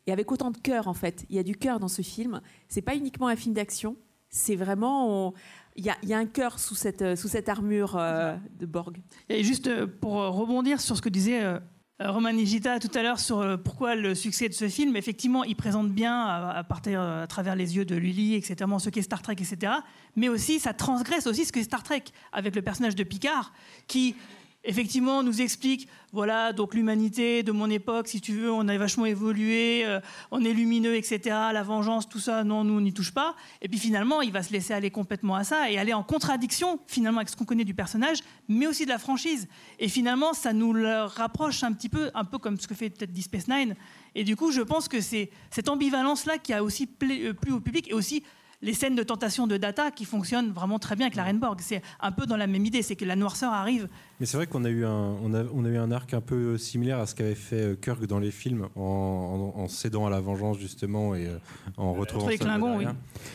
et 0.08 0.12
avec 0.12 0.32
autant 0.32 0.52
de 0.52 0.58
cœur 0.58 0.88
en 0.88 0.94
fait. 0.94 1.26
Il 1.30 1.36
y 1.36 1.40
a 1.40 1.44
du 1.44 1.56
cœur 1.56 1.80
dans 1.80 1.88
ce 1.88 2.02
film. 2.02 2.42
C'est 2.68 2.82
pas 2.82 2.96
uniquement 2.96 3.28
un 3.28 3.36
film 3.36 3.54
d'action. 3.54 3.96
C'est 4.30 4.56
vraiment, 4.56 5.34
il 5.76 5.86
y, 5.86 5.90
a, 5.90 5.98
il 6.04 6.10
y 6.10 6.14
a 6.14 6.18
un 6.18 6.26
cœur 6.26 6.60
sous 6.60 6.76
cette 6.76 7.16
sous 7.16 7.28
cette 7.28 7.50
armure 7.50 7.98
euh, 7.98 8.36
de 8.60 8.66
Borg. 8.66 8.98
Et 9.28 9.44
juste 9.44 9.68
euh, 9.68 9.88
pour 9.88 10.22
euh, 10.22 10.30
rebondir 10.30 10.80
sur 10.80 10.96
ce 10.96 11.02
que 11.02 11.10
disait 11.10 11.44
euh, 11.44 11.60
Roman 12.00 12.32
Nigita 12.32 12.80
tout 12.80 12.90
à 12.96 13.04
l'heure 13.04 13.20
sur 13.20 13.62
pourquoi 13.62 13.96
le 13.96 14.16
succès 14.16 14.50
de 14.50 14.54
ce 14.54 14.68
film, 14.68 14.96
effectivement, 14.96 15.44
il 15.44 15.56
présente 15.56 15.92
bien 15.92 16.16
à, 16.16 16.50
à 16.52 16.64
partir 16.64 17.00
à 17.00 17.28
travers 17.28 17.56
les 17.56 17.76
yeux 17.76 17.86
de 17.86 17.96
Lily, 17.96 18.34
etc., 18.36 18.56
ce 18.80 18.90
qu'est 18.90 19.04
Star 19.04 19.22
Trek, 19.22 19.34
etc. 19.34 19.74
Mais 20.16 20.28
aussi, 20.28 20.60
ça 20.60 20.74
transgresse 20.74 21.28
aussi 21.28 21.46
ce 21.46 21.52
qu'est 21.52 21.62
Star 21.62 21.84
Trek 21.84 22.06
avec 22.32 22.56
le 22.56 22.64
personnage 22.64 22.96
de 22.96 23.04
Picard, 23.04 23.54
qui 23.86 24.16
effectivement 24.64 25.24
nous 25.24 25.42
explique, 25.42 25.88
voilà, 26.14 26.54
donc 26.54 26.74
l'humanité 26.74 27.42
de 27.42 27.52
mon 27.52 27.70
époque, 27.70 28.08
si 28.08 28.22
tu 28.22 28.34
veux, 28.34 28.52
on 28.52 28.68
a 28.68 28.78
vachement 28.78 29.06
évolué, 29.06 29.86
euh, 29.86 30.00
on 30.30 30.44
est 30.44 30.54
lumineux, 30.54 30.96
etc. 30.96 31.20
La 31.54 31.64
vengeance, 31.64 32.08
tout 32.08 32.20
ça, 32.20 32.44
non, 32.44 32.64
nous 32.64 32.76
on 32.76 32.82
n'y 32.82 32.94
touche 32.94 33.14
pas. 33.14 33.36
Et 33.62 33.70
puis 33.70 33.80
finalement, 33.80 34.22
il 34.22 34.32
va 34.32 34.44
se 34.44 34.52
laisser 34.52 34.74
aller 34.74 34.92
complètement 34.92 35.36
à 35.36 35.44
ça 35.44 35.72
et 35.72 35.78
aller 35.78 35.94
en 35.94 36.04
contradiction 36.04 36.80
finalement 36.88 37.20
avec 37.20 37.30
ce 37.30 37.36
qu'on 37.36 37.46
connaît 37.46 37.64
du 37.64 37.74
personnage, 37.74 38.20
mais 38.48 38.68
aussi 38.68 38.86
de 38.86 38.90
la 38.90 39.00
franchise. 39.00 39.48
Et 39.80 39.88
finalement, 39.88 40.34
ça 40.34 40.54
nous 40.54 40.74
le 40.74 41.04
rapproche 41.04 41.64
un 41.64 41.74
petit 41.74 41.90
peu, 41.90 42.12
un 42.14 42.26
peu 42.26 42.38
comme 42.38 42.60
ce 42.60 42.68
que 42.68 42.76
fait 42.76 42.90
peut-être 42.90 43.12
Deep 43.12 43.24
Space 43.24 43.48
Nine. 43.48 43.76
Et 44.14 44.24
du 44.24 44.36
coup, 44.36 44.52
je 44.52 44.62
pense 44.62 44.88
que 44.88 45.02
c'est 45.02 45.30
cette 45.50 45.70
ambivalence-là 45.70 46.38
qui 46.38 46.54
a 46.54 46.64
aussi 46.64 46.90
euh, 47.04 47.34
plu 47.34 47.52
au 47.52 47.60
public 47.60 47.90
et 47.90 47.94
aussi 47.94 48.24
les 48.62 48.74
scènes 48.74 48.96
de 48.96 49.04
tentation 49.04 49.48
de 49.48 49.58
Data 49.58 49.92
qui 49.92 50.06
fonctionnent 50.06 50.52
vraiment 50.52 50.80
très 50.80 50.96
bien 50.96 51.08
avec 51.08 51.16
la 51.16 51.24
Renborg. 51.24 51.60
C'est 51.62 51.82
un 52.00 52.12
peu 52.12 52.26
dans 52.26 52.38
la 52.38 52.48
même 52.48 52.66
idée, 52.66 52.82
c'est 52.82 52.96
que 52.96 53.06
la 53.06 53.16
noirceur 53.16 53.54
arrive 53.54 53.88
Mais 54.22 54.28
c'est 54.28 54.38
vrai 54.38 54.46
qu'on 54.46 54.64
a 54.66 54.70
eu 54.70 54.86
un, 54.86 55.16
on 55.24 55.34
a, 55.34 55.44
on 55.52 55.66
a 55.66 55.70
eu 55.70 55.78
un 55.78 55.92
arc 55.92 56.14
un 56.14 56.22
peu 56.22 56.56
similaire 56.60 57.00
à 57.00 57.08
ce 57.08 57.16
qu'avait 57.16 57.34
fait 57.34 57.56
euh, 57.72 57.76
Kirk 57.76 58.06
dans 58.06 58.20
les 58.20 58.30
films, 58.30 58.68
en, 58.76 59.52
en- 59.56 59.60
en 59.62 59.68
cédant 59.68 60.06
à 60.06 60.12
la 60.12 60.20
vengeance 60.22 60.60
justement 60.60 61.16
et 61.16 61.26
euh, 61.26 61.38
en 61.76 61.94
retrouvant 61.94 62.28
les 62.30 62.38
Klingons, 62.38 62.78
oui. 62.78 62.86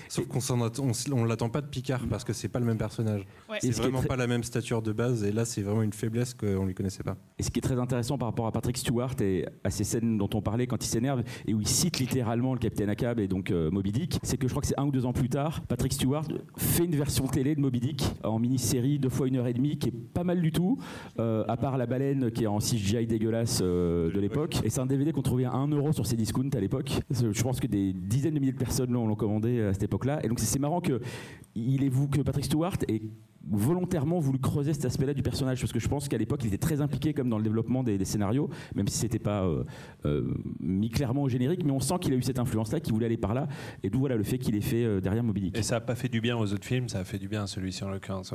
Sauf 0.09 0.27
qu'on 0.29 0.39
on 1.13 1.25
l'attend 1.25 1.49
pas 1.49 1.61
de 1.61 1.67
Picard 1.67 2.07
parce 2.09 2.23
que 2.23 2.33
c'est 2.33 2.47
pas 2.49 2.61
le 2.61 2.67
même 2.67 2.79
personnage. 2.79 3.27
Ouais. 3.51 3.59
C'est 3.61 3.73
vraiment 3.73 3.99
très- 3.99 4.07
pas 4.07 4.17
la 4.17 4.29
même 4.29 4.45
stature 4.45 4.81
de 4.81 4.93
base 4.93 5.25
et 5.25 5.33
là 5.33 5.45
c'est 5.45 5.63
vraiment 5.63 5.83
une 5.83 5.93
faiblesse 5.93 6.35
qu'on 6.35 6.65
lui 6.65 6.75
connaissait 6.75 7.03
pas. 7.03 7.17
Et 7.41 7.43
ce 7.43 7.51
qui 7.51 7.59
est 7.59 7.63
très 7.63 7.81
intéressant 7.81 8.17
par 8.17 8.29
rapport 8.29 8.47
à 8.47 8.53
Patrick 8.53 8.77
Stewart 8.79 9.15
et 9.21 9.45
à 9.65 9.71
ces 9.71 9.83
scènes 9.83 10.17
dont 10.19 10.31
on 10.35 10.41
parlait 10.41 10.69
quand 10.69 10.85
il 10.85 10.89
s'énerve 10.89 11.25
et 11.49 11.53
où 11.55 11.61
il 11.61 11.67
cite 11.67 11.99
littéralement 11.99 12.53
le 12.53 12.61
capitaine 12.61 12.91
Ahab 12.91 13.19
et 13.19 13.27
donc 13.27 13.51
euh, 13.51 13.73
Moby 13.73 13.91
Dick, 13.91 14.21
c'est 14.23 14.37
que 14.37 14.47
je 14.47 14.53
crois 14.53 14.61
que 14.63 14.69
c'est 14.69 14.79
un 14.79 14.85
ou 14.85 14.93
deux 14.93 15.05
ans 15.05 15.13
plus 15.13 15.29
tard, 15.29 15.63
Patrick 15.67 15.93
Stewart 15.93 16.29
fait 16.57 16.85
une 16.85 16.95
version 16.95 17.27
télé 17.27 17.57
de 17.57 17.61
Moby 17.61 17.81
Dick 17.81 18.05
en 18.23 18.39
mini-série 18.39 19.01
deux 19.01 19.09
fois 19.09 19.27
une 19.27 19.35
heure 19.35 19.49
et 19.49 19.53
demie 19.53 19.79
qui 19.79 19.89
est 19.89 19.93
pas 19.93 20.23
mal 20.23 20.41
du 20.41 20.53
tout, 20.53 20.76
euh, 21.19 21.45
à 21.49 21.57
part 21.57 21.77
la 21.79 21.87
baleine 21.87 22.31
qui 22.31 22.45
est 22.45 22.47
en 22.47 22.59
CGI 22.59 23.07
dégueulasse 23.07 23.61
euh, 23.63 24.11
de 24.11 24.21
l'époque. 24.21 24.61
Et 24.65 24.71
c'est 24.71 24.81
un 24.81 24.87
DVD 24.87 25.13
qu'on 25.13 25.23
trouvait 25.23 25.45
à 25.45 25.53
1 25.53 25.69
euro 25.69 25.93
sur 25.93 26.07
ses 26.07 26.17
discounts 26.17 26.51
à 26.55 26.61
l'époque. 26.61 27.01
Je 27.11 27.43
pense 27.43 27.61
que 27.61 27.67
des 27.67 27.93
dizaines 27.93 28.35
de 28.35 28.41
milliers 28.41 28.53
de 28.53 28.59
personnes 28.59 28.93
l'ont 28.93 29.15
commandé 29.15 29.61
à 29.61 29.73
cette 29.73 29.85
époque-là. 29.85 30.21
Et 30.25 30.29
donc 30.29 30.41
c'est 30.41 30.59
marrant 30.59 30.81
que 30.81 31.01
il 31.55 31.85
est 31.85 31.89
vous 31.89 32.09
que 32.09 32.21
Patrick 32.21 32.45
Stewart 32.45 32.77
ait 32.89 33.03
volontairement 33.51 34.19
voulu 34.19 34.39
creuser 34.39 34.73
cet 34.75 34.85
aspect-là 34.85 35.15
du 35.15 35.23
personnage 35.23 35.61
parce 35.61 35.73
que 35.73 35.79
je 35.79 35.89
pense 35.89 36.09
qu'à 36.09 36.19
l'époque 36.19 36.41
il 36.43 36.49
était 36.49 36.59
très 36.59 36.81
impliqué 36.81 37.15
comme 37.15 37.29
dans 37.29 37.39
le 37.39 37.45
développement 37.45 37.83
des, 37.83 37.99
des 37.99 38.05
scénarios 38.05 38.49
même 38.75 38.89
si 38.89 38.99
c'était 38.99 39.19
pas 39.19 39.45
euh, 39.45 39.65
euh, 40.05 40.35
mis 40.61 40.91
clairement 40.91 41.23
au 41.23 41.29
générique 41.29 41.65
mais 41.65 41.71
on 41.73 41.81
sent 41.81 41.95
qu'il 42.01 42.13
a 42.13 42.17
eu 42.17 42.23
cette 42.23 42.39
influence-là 42.39 42.81
qu'il 42.81 42.93
voulait 42.93 43.07
aller 43.07 43.17
par 43.17 43.35
là 43.35 43.47
et 43.83 43.91
d'où 43.91 44.01
voilà 44.01 44.17
le 44.17 44.25
fait 44.25 44.39
qu'il 44.39 44.55
ait 44.57 44.61
fait 44.61 44.85
euh, 44.85 45.01
derrière 45.01 45.23
Moby 45.23 45.41
Dick 45.43 45.59
Et 45.59 45.63
ça 45.63 45.77
n'a 45.77 45.81
pas 45.81 45.95
fait 45.95 46.09
du 46.09 46.21
bien 46.21 46.37
aux 46.37 46.53
autres 46.53 46.65
films, 46.65 46.89
ça 46.89 47.01
a 47.01 47.05
fait 47.05 47.19
du 47.19 47.29
bien 47.29 47.45
à 47.45 47.47
celui-ci 47.47 47.85
en 47.85 47.91
l'occurrence. 47.91 48.33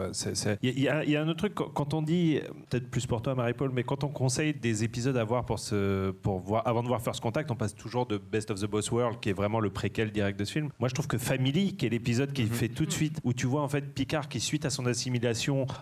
Il 0.64 0.80
y, 0.82 0.88
a- 0.88 1.01
y 1.01 1.01
a- 1.01 1.05
y 1.05 1.16
a 1.16 1.22
un 1.22 1.28
autre 1.28 1.39
truc, 1.47 1.53
quand- 1.55 1.93
on 1.93 2.01
dit, 2.01 2.39
peut-être 2.70 2.89
plus 2.89 3.05
pour 3.05 3.22
toi 3.22 3.36
Marie-Paul, 3.36 3.72
mais 3.74 3.84
quand 3.84 4.03
on 4.03 4.07
conseille 4.09 4.53
des 4.53 4.84
épisodes 4.84 5.18
à 5.18 5.24
voir, 5.24 5.45
pour 5.45 5.59
se, 5.59 6.12
pour 6.12 6.39
voir 6.39 6.66
avant 6.68 6.84
de 6.84 6.88
voir 6.88 7.01
First 7.01 7.20
Contact, 7.20 7.51
on 7.51 7.55
passe 7.55 7.76
toujours 7.76 8.05
de 8.05 8.18
Best 8.18 8.49
of 8.51 8.62
the 8.62 8.66
Boss 8.66 8.91
World, 8.91 9.20
qui 9.20 9.30
est 9.30 9.34
vraiment 9.34 9.59
le 9.59 9.70
préquel 9.70 10.12
direct 10.12 10.39
de 10.39 10.45
ce 10.45 10.51
film. 10.53 10.70
Moi 10.80 10.88
je 10.89 10.93
trouve 10.93 11.07
que 11.07 11.18
Family, 11.18 11.76
qui 11.76 11.86
est 11.86 11.89
l'épisode 11.89 12.32
qui 12.34 12.45
fait 12.45 12.70
tout 12.70 12.86
de 12.86 12.91
suite, 12.91 13.20
où 13.24 13.34
tu 13.34 13.45
vois 13.47 13.62
en 13.62 13.68
fait 13.68 13.93
Picard 13.93 14.30
qui, 14.30 14.39
suite 14.39 14.66
à 14.66 14.70
son 14.70 14.86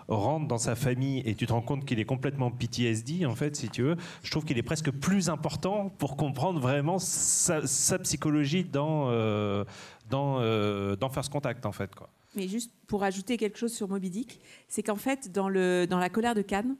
rentre 0.08 0.46
dans 0.46 0.58
sa 0.58 0.74
famille 0.74 1.22
et 1.24 1.34
tu 1.34 1.46
te 1.46 1.52
rends 1.52 1.62
compte 1.62 1.84
qu'il 1.84 1.98
est 1.98 2.04
complètement 2.04 2.50
PTSD, 2.50 3.26
en 3.26 3.34
fait, 3.34 3.56
si 3.56 3.68
tu 3.68 3.82
veux, 3.82 3.96
je 4.22 4.30
trouve 4.30 4.44
qu'il 4.44 4.58
est 4.58 4.62
presque 4.62 4.90
plus 4.90 5.28
important 5.28 5.90
pour 5.98 6.16
comprendre 6.16 6.60
vraiment 6.60 6.98
sa, 6.98 7.60
psychologie 7.98 8.64
dans, 8.64 9.08
euh, 9.10 9.64
dans, 10.08 10.40
euh, 10.40 10.96
dans 10.96 11.08
First 11.08 11.30
Contact, 11.30 11.66
en 11.66 11.72
fait. 11.72 11.94
Quoi. 11.94 12.08
Mais 12.36 12.46
juste 12.46 12.70
pour 12.86 13.02
ajouter 13.02 13.36
quelque 13.36 13.58
chose 13.58 13.72
sur 13.72 13.88
Moby 13.88 14.08
Dick, 14.08 14.40
c'est 14.68 14.84
qu'en 14.84 14.96
fait, 14.96 15.32
dans, 15.32 15.48
le, 15.48 15.86
dans 15.86 15.98
La 15.98 16.08
colère 16.08 16.36
de 16.36 16.42
Cannes, 16.42 16.76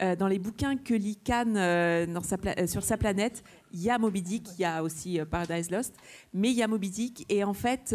euh, 0.00 0.16
dans 0.16 0.28
les 0.28 0.38
bouquins 0.38 0.76
que 0.76 0.94
lit 0.94 1.16
Cannes 1.16 1.58
euh, 1.58 2.06
euh, 2.06 2.66
sur 2.66 2.82
sa 2.82 2.96
planète, 2.96 3.44
il 3.72 3.82
y 3.82 3.90
a 3.90 3.98
Moby 3.98 4.22
Dick, 4.22 4.48
il 4.56 4.62
y 4.62 4.64
a 4.64 4.82
aussi 4.82 5.20
Paradise 5.30 5.70
Lost, 5.70 5.94
mais 6.32 6.50
il 6.50 6.56
y 6.56 6.62
a 6.62 6.68
Moby 6.68 6.88
Dick. 6.88 7.26
Et 7.28 7.44
en 7.44 7.52
fait, 7.52 7.94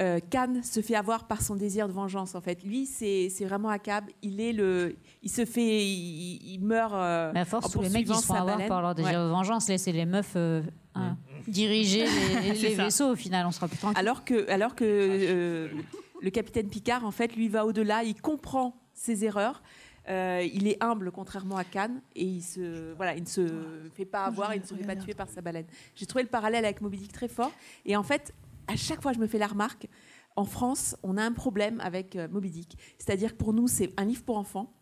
euh, 0.00 0.18
Khan 0.30 0.60
se 0.62 0.80
fait 0.80 0.96
avoir 0.96 1.26
par 1.26 1.40
son 1.42 1.54
désir 1.56 1.86
de 1.88 1.92
vengeance. 1.92 2.34
En 2.34 2.40
fait, 2.40 2.62
lui, 2.64 2.86
c'est 2.86 3.28
c'est 3.30 3.44
vraiment 3.44 3.68
Akab. 3.68 4.04
Il 4.22 4.40
est 4.40 4.52
le, 4.52 4.96
il 5.22 5.30
se 5.30 5.44
fait, 5.44 5.84
il, 5.84 6.54
il 6.54 6.58
meurt. 6.60 6.92
euh, 6.94 7.30
Mais 7.34 7.40
à 7.40 7.44
force, 7.44 7.70
tous 7.70 7.80
les 7.82 7.88
mecs, 7.90 8.08
ils 8.08 8.14
se 8.14 8.24
font 8.26 8.34
avoir 8.34 8.56
baleine. 8.56 8.68
par 8.68 8.82
leur 8.82 8.94
désir 8.94 9.12
Ouais. 9.12 9.24
de 9.26 9.30
vengeance. 9.30 9.68
Laissez 9.68 9.92
les 9.92 10.04
meufs 10.06 10.32
euh, 10.36 10.62
hein, 10.94 11.16
diriger 11.46 12.04
les, 12.42 12.74
vaisseaux. 12.74 13.12
Au 13.12 13.16
final, 13.16 13.46
on 13.46 13.50
sera 13.52 13.68
plus 13.68 13.78
tranquille. 13.78 13.98
Alors 13.98 14.24
que, 14.24 14.50
alors 14.50 14.74
que 14.74 14.84
euh, 14.84 15.68
le 16.22 16.30
capitaine 16.30 16.68
Picard, 16.68 17.04
en 17.04 17.10
fait, 17.12 17.36
lui 17.36 17.48
va 17.48 17.64
au-delà, 17.64 18.02
il 18.02 18.20
comprend 18.20 18.74
ses 18.94 19.24
erreurs. 19.24 19.62
euh, 20.08 20.46
il 20.52 20.66
est 20.68 20.76
humble, 20.82 21.10
contrairement 21.12 21.56
à 21.56 21.64
Khan, 21.64 21.88
et 22.14 22.24
il 22.24 22.42
se, 22.42 22.92
voilà, 22.94 23.14
il 23.16 23.22
ne 23.22 23.26
se 23.28 23.46
fait 23.94 24.04
pas 24.04 24.24
avoir, 24.24 24.54
il 24.54 24.60
ne 24.60 24.66
se 24.66 24.74
fait 24.74 24.84
pas 24.84 24.96
tuer 24.96 25.14
par 25.14 25.28
sa 25.28 25.40
baleine. 25.40 25.64
J'ai 25.94 26.04
trouvé 26.06 26.22
le 26.24 26.28
parallèle 26.28 26.64
avec 26.64 26.80
Moby 26.82 26.98
Dick 26.98 27.12
très 27.12 27.28
fort. 27.28 27.50
Et 27.86 27.96
en 27.96 28.02
fait, 28.02 28.32
à 28.68 28.76
chaque 28.76 29.02
fois, 29.02 29.12
je 29.12 29.18
me 29.18 29.26
fais 29.26 29.38
la 29.38 29.46
remarque. 29.46 29.88
En 30.36 30.44
France, 30.44 30.96
on 31.04 31.16
a 31.16 31.22
un 31.22 31.30
problème 31.32 31.80
avec 31.80 32.16
euh, 32.16 32.26
Moby 32.28 32.50
Dick. 32.50 32.76
C'est-à-dire 32.98 33.32
que 33.32 33.36
pour 33.36 33.52
nous, 33.52 33.68
c'est 33.68 33.90
un 33.96 34.04
livre 34.04 34.24
pour 34.24 34.36
enfants, 34.36 34.72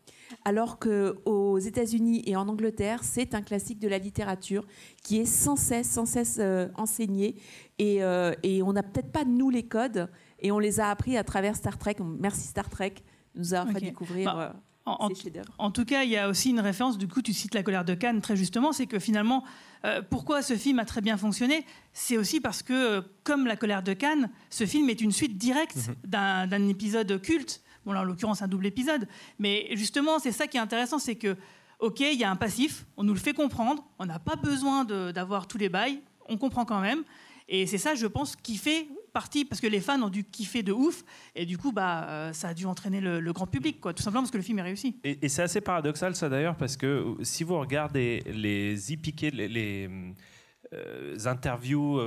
alors 0.47 0.79
qu'aux 0.79 1.59
États-Unis 1.59 2.23
et 2.25 2.37
en 2.37 2.49
Angleterre, 2.49 3.05
c'est 3.05 3.35
un 3.35 3.43
classique 3.43 3.79
de 3.79 3.87
la 3.89 3.99
littérature 3.99 4.67
qui 5.03 5.19
est 5.19 5.27
sans 5.27 5.57
cesse, 5.57 5.91
sans 5.91 6.07
cesse 6.07 6.39
euh, 6.41 6.69
enseigné. 6.77 7.37
Et, 7.79 8.03
euh, 8.03 8.33
et 8.43 8.63
on 8.63 8.73
n'a 8.73 8.83
peut-être 8.83 9.13
pas, 9.13 9.27
nous, 9.27 9.51
les 9.51 9.65
codes, 9.65 10.09
et 10.41 10.51
on 10.53 10.59
les 10.59 10.81
a 10.81 10.89
appris 10.89 11.19
à 11.19 11.25
travers 11.25 11.55
Star 11.55 11.77
Trek. 11.77 11.97
Merci 12.19 12.47
Star 12.49 12.71
Trek 12.71 12.95
de 13.35 13.41
nous 13.41 13.53
avoir 13.53 13.69
Ok. 13.75 13.81
fait 13.81 13.87
découvrir 13.87 14.35
Bah, 14.35 14.57
en, 14.85 15.71
tout 15.71 15.85
cas, 15.85 16.03
il 16.03 16.11
y 16.11 16.17
a 16.17 16.29
aussi 16.29 16.51
une 16.51 16.61
référence, 16.61 16.99
du 16.99 17.07
coup, 17.07 17.23
tu 17.23 17.33
cites 17.33 17.55
La 17.55 17.63
colère 17.63 17.85
de 17.85 17.95
Cannes 17.95 18.21
très 18.21 18.37
justement, 18.37 18.73
c'est 18.73 18.87
que 18.87 18.99
finalement, 18.99 19.45
euh, 19.85 20.03
pourquoi 20.03 20.43
ce 20.43 20.57
film 20.57 20.79
a 20.81 20.85
très 20.85 21.01
bien 21.01 21.17
fonctionné 21.17 21.65
C'est 21.93 22.17
aussi 22.17 22.41
parce 22.41 22.63
que, 22.63 22.73
euh, 22.73 23.01
comme 23.23 23.47
La 23.47 23.57
colère 23.57 23.83
de 23.83 23.93
Cannes, 23.93 24.31
ce 24.51 24.67
film 24.67 24.91
est 24.91 25.01
une 25.01 25.13
suite 25.13 25.39
directe 25.39 25.77
d'un 26.05 26.47
d'un 26.47 26.69
épisode 26.69 27.21
culte, 27.21 27.63
bon 27.87 27.93
là 27.93 28.01
en 28.01 28.05
l'occurrence 28.05 28.43
un 28.43 28.49
double 28.49 28.67
épisode, 28.67 29.07
mais 29.39 29.69
justement 29.73 30.19
c'est 30.19 30.33
ça 30.33 30.47
qui 30.49 30.57
est 30.57 30.61
intéressant, 30.61 30.99
c'est 30.99 31.17
que, 31.17 31.37
ok, 31.79 32.01
il 32.01 32.19
y 32.19 32.25
a 32.25 32.31
un 32.31 32.37
passif, 32.37 32.85
on 32.97 33.05
nous 33.05 33.15
le 33.15 33.21
fait 33.21 33.35
comprendre, 33.35 33.85
on 34.01 34.07
n'a 34.07 34.19
pas 34.19 34.37
besoin 34.37 34.85
de- 34.85 35.13
d'avoir 35.13 35.47
tous 35.47 35.59
les 35.59 35.69
bails, 35.69 36.01
on 36.29 36.39
comprend 36.39 36.65
quand 36.65 36.81
même, 36.81 37.03
et 37.49 37.67
c'est 37.67 37.79
ça, 37.79 37.95
je 37.95 38.07
pense, 38.07 38.35
qui 38.37 38.57
fait 38.57 38.89
partie, 39.13 39.45
parce 39.45 39.61
que 39.61 39.67
les 39.67 39.81
fans 39.81 40.01
ont 40.03 40.09
dû 40.09 40.25
kiffer 40.25 40.63
de 40.63 40.73
ouf, 40.73 41.05
et 41.35 41.47
du 41.47 41.59
coup, 41.59 41.73
bah, 41.73 42.07
euh, 42.09 42.33
ça 42.33 42.49
a 42.49 42.55
dû 42.55 42.67
entraîner 42.67 43.01
le, 43.01 43.33
grand 43.33 43.47
public, 43.47 43.81
quoi, 43.81 43.95
tout 43.95 44.03
simplement 44.03 44.23
parce 44.23 44.31
que 44.31 44.37
le 44.37 44.43
film 44.43 44.59
est 44.59 44.63
réussi. 44.63 44.97
Et, 45.05 45.29
c'est 45.29 45.43
assez 45.43 45.61
paradoxal 45.61 46.15
ça 46.15 46.29
d'ailleurs 46.29 46.57
parce 46.57 46.77
que 46.77 46.87
euh, 46.87 47.25
si 47.25 47.45
vous 47.45 47.59
regardez 47.59 48.23
les 48.27 48.77
les, 49.33 49.89
euh, 50.75 51.17
interviews 51.25 52.01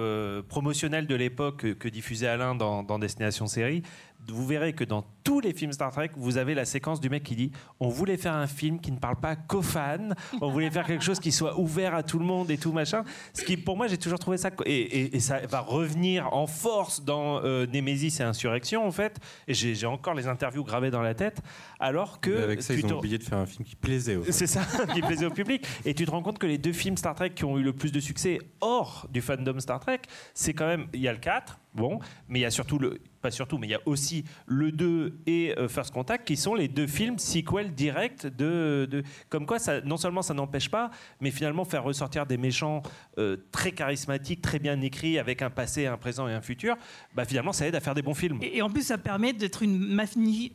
promotionnelles 0.48 1.08
de 1.08 1.16
l'époque 1.16 1.74
que, 1.76 1.88
diffusait 1.88 2.28
Alain 2.28 2.56
dans 2.56 3.00
Destination 3.00 3.48
Série, 3.48 3.84
vous 4.30 4.46
verrez 4.46 4.74
que 4.74 4.84
dans 4.84 5.04
tous 5.24 5.40
les 5.40 5.54
films 5.54 5.72
Star 5.72 5.92
Trek, 5.92 6.12
vous 6.16 6.38
avez 6.38 6.54
la 6.54 6.66
séquence 6.66 7.00
du 7.02 7.10
mec 7.10 7.24
qui 7.24 7.36
dit 7.36 7.52
on 7.80 7.90
voulait 7.90 8.18
faire 8.18 8.34
un 8.34 8.48
film 8.48 8.80
qui 8.80 8.92
ne 8.92 8.98
parle 8.98 9.16
pas 9.18 9.36
qu'aux 9.36 9.62
fans, 9.62 10.10
on 10.42 10.50
voulait 10.52 10.70
faire 10.70 10.86
quelque 10.86 11.04
chose 11.04 11.20
qui 11.20 11.32
soit 11.32 11.60
ouvert 11.60 11.96
à 11.96 12.04
tout 12.04 12.20
le 12.20 12.26
monde 12.26 12.50
et 12.52 12.58
tout 12.58 12.72
machin. 12.72 13.04
Ce 13.34 13.44
qui, 13.44 13.58
pour 13.58 13.76
moi, 13.78 13.88
j'ai 13.88 13.98
toujours 13.98 14.20
trouvé 14.20 14.38
ça 14.38 14.50
et, 14.66 14.72
et- 14.72 15.16
et 15.16 15.20
ça 15.20 15.40
va 15.48 15.60
revenir 15.62 16.32
en 16.34 16.48
force 16.48 17.04
dans 17.04 17.44
euh, 17.44 17.66
Némésis 17.66 18.20
et 18.20 18.24
Insurrection 18.24 18.86
en 18.86 18.92
fait. 18.92 19.20
Et 19.48 19.54
j'ai 19.54 19.86
encore 19.86 20.14
les 20.14 20.28
interviews 20.28 20.64
gravées 20.64 20.92
dans 20.92 21.02
la 21.02 21.14
tête, 21.16 21.42
alors 21.80 22.20
que 22.20 22.30
Mais 22.32 22.44
avec 22.44 22.62
ça, 22.62 22.74
ils 22.74 22.86
ont 22.86 22.98
oublié 23.00 23.18
de 23.18 23.24
faire 23.24 23.38
un 23.40 23.46
film 23.46 23.64
qui 23.66 23.76
plaisait. 23.76 24.16
fans. 24.16 24.22
c'est 24.32 24.48
ça 24.48 24.62
qui 24.94 25.02
plaisait 25.02 25.26
au 25.26 25.32
public. 25.32 25.66
Et 25.86 25.94
tu 25.94 26.06
te 26.06 26.12
rends 26.12 26.22
compte 26.22 26.38
que 26.40 26.48
les 26.48 26.58
deux 26.58 26.74
films 26.74 26.98
Star 26.98 27.16
Trek 27.16 27.32
qui 27.32 27.46
ont 27.46 27.58
eu 27.58 27.64
le 27.64 27.74
plus 27.74 27.92
de 27.92 28.00
succès 28.00 28.40
hors 28.62 29.08
du 29.12 29.22
fandom 29.22 29.60
Star 29.60 29.80
Trek, 29.80 30.02
c'est 30.34 30.54
quand 30.54 30.68
même. 30.68 30.88
Il 30.94 31.00
y 31.02 31.08
a 31.08 31.14
le 31.14 31.20
4, 31.20 31.58
bon, 31.74 32.00
mais 32.28 32.40
il 32.40 32.42
y 32.44 32.46
a 32.46 32.52
surtout 32.52 32.78
le. 32.80 33.00
Pas 33.26 33.32
surtout, 33.32 33.58
mais 33.58 33.66
il 33.66 33.72
y 33.72 33.74
a 33.76 33.82
aussi 33.88 34.24
le 34.46 34.72
2 34.72 35.18
et 35.26 35.58
euh, 35.58 35.68
First 35.68 35.92
Contact 35.92 36.28
qui 36.28 36.38
sont 36.38 36.54
les 36.54 36.68
deux 36.68 36.86
films 36.86 37.18
sequels 37.18 37.74
directs 37.74 38.28
de. 38.28 38.88
de- 38.88 39.02
comme 39.30 39.48
quoi, 39.48 39.58
ça, 39.58 39.82
non 39.82 39.98
seulement 39.98 40.22
ça 40.22 40.36
n'empêche 40.36 40.70
pas, 40.70 40.92
mais 41.22 41.32
finalement 41.32 41.66
faire 41.66 41.84
ressortir 41.84 42.28
des 42.28 42.38
méchants 42.38 42.84
euh, 43.18 43.38
très 43.52 43.72
charismatiques, 43.72 44.44
très 44.44 44.60
bien 44.60 44.80
écrits, 44.82 45.18
avec 45.18 45.42
un 45.42 45.50
passé, 45.50 45.88
un 45.88 45.98
présent 45.98 46.28
et 46.28 46.34
un 46.34 46.42
futur, 46.42 46.76
bah 47.16 47.26
finalement 47.26 47.52
ça 47.52 47.66
aide 47.68 47.74
à 47.74 47.80
faire 47.80 47.96
des 47.96 48.04
bons 48.04 48.14
films. 48.14 48.38
Et, 48.44 48.58
et 48.58 48.62
en 48.62 48.70
plus, 48.70 48.84
ça 48.84 49.00
permet 49.00 49.34
d'être 49.34 49.64
une 49.64 49.80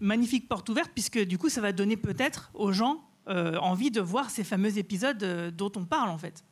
magnifique 0.01 0.49
porte 0.49 0.69
ouverte, 0.69 0.93
puisque 0.95 1.19
du 1.19 1.39
coup, 1.39 1.49
ça 1.49 1.61
va 1.61 1.73
donner 1.73 1.97
peut-être 1.97 2.53
aux 2.55 2.71
gens 2.71 3.03
euh, 3.27 3.57
envie 3.57 3.91
de 3.91 4.01
voir 4.01 4.31
ces 4.31 4.45
fameux 4.45 4.79
épisodes 4.79 5.21
euh, 5.25 5.51
dont 5.51 5.73
on 5.75 5.85
parle, 5.85 6.11
en 6.11 6.19
fait. 6.19 6.45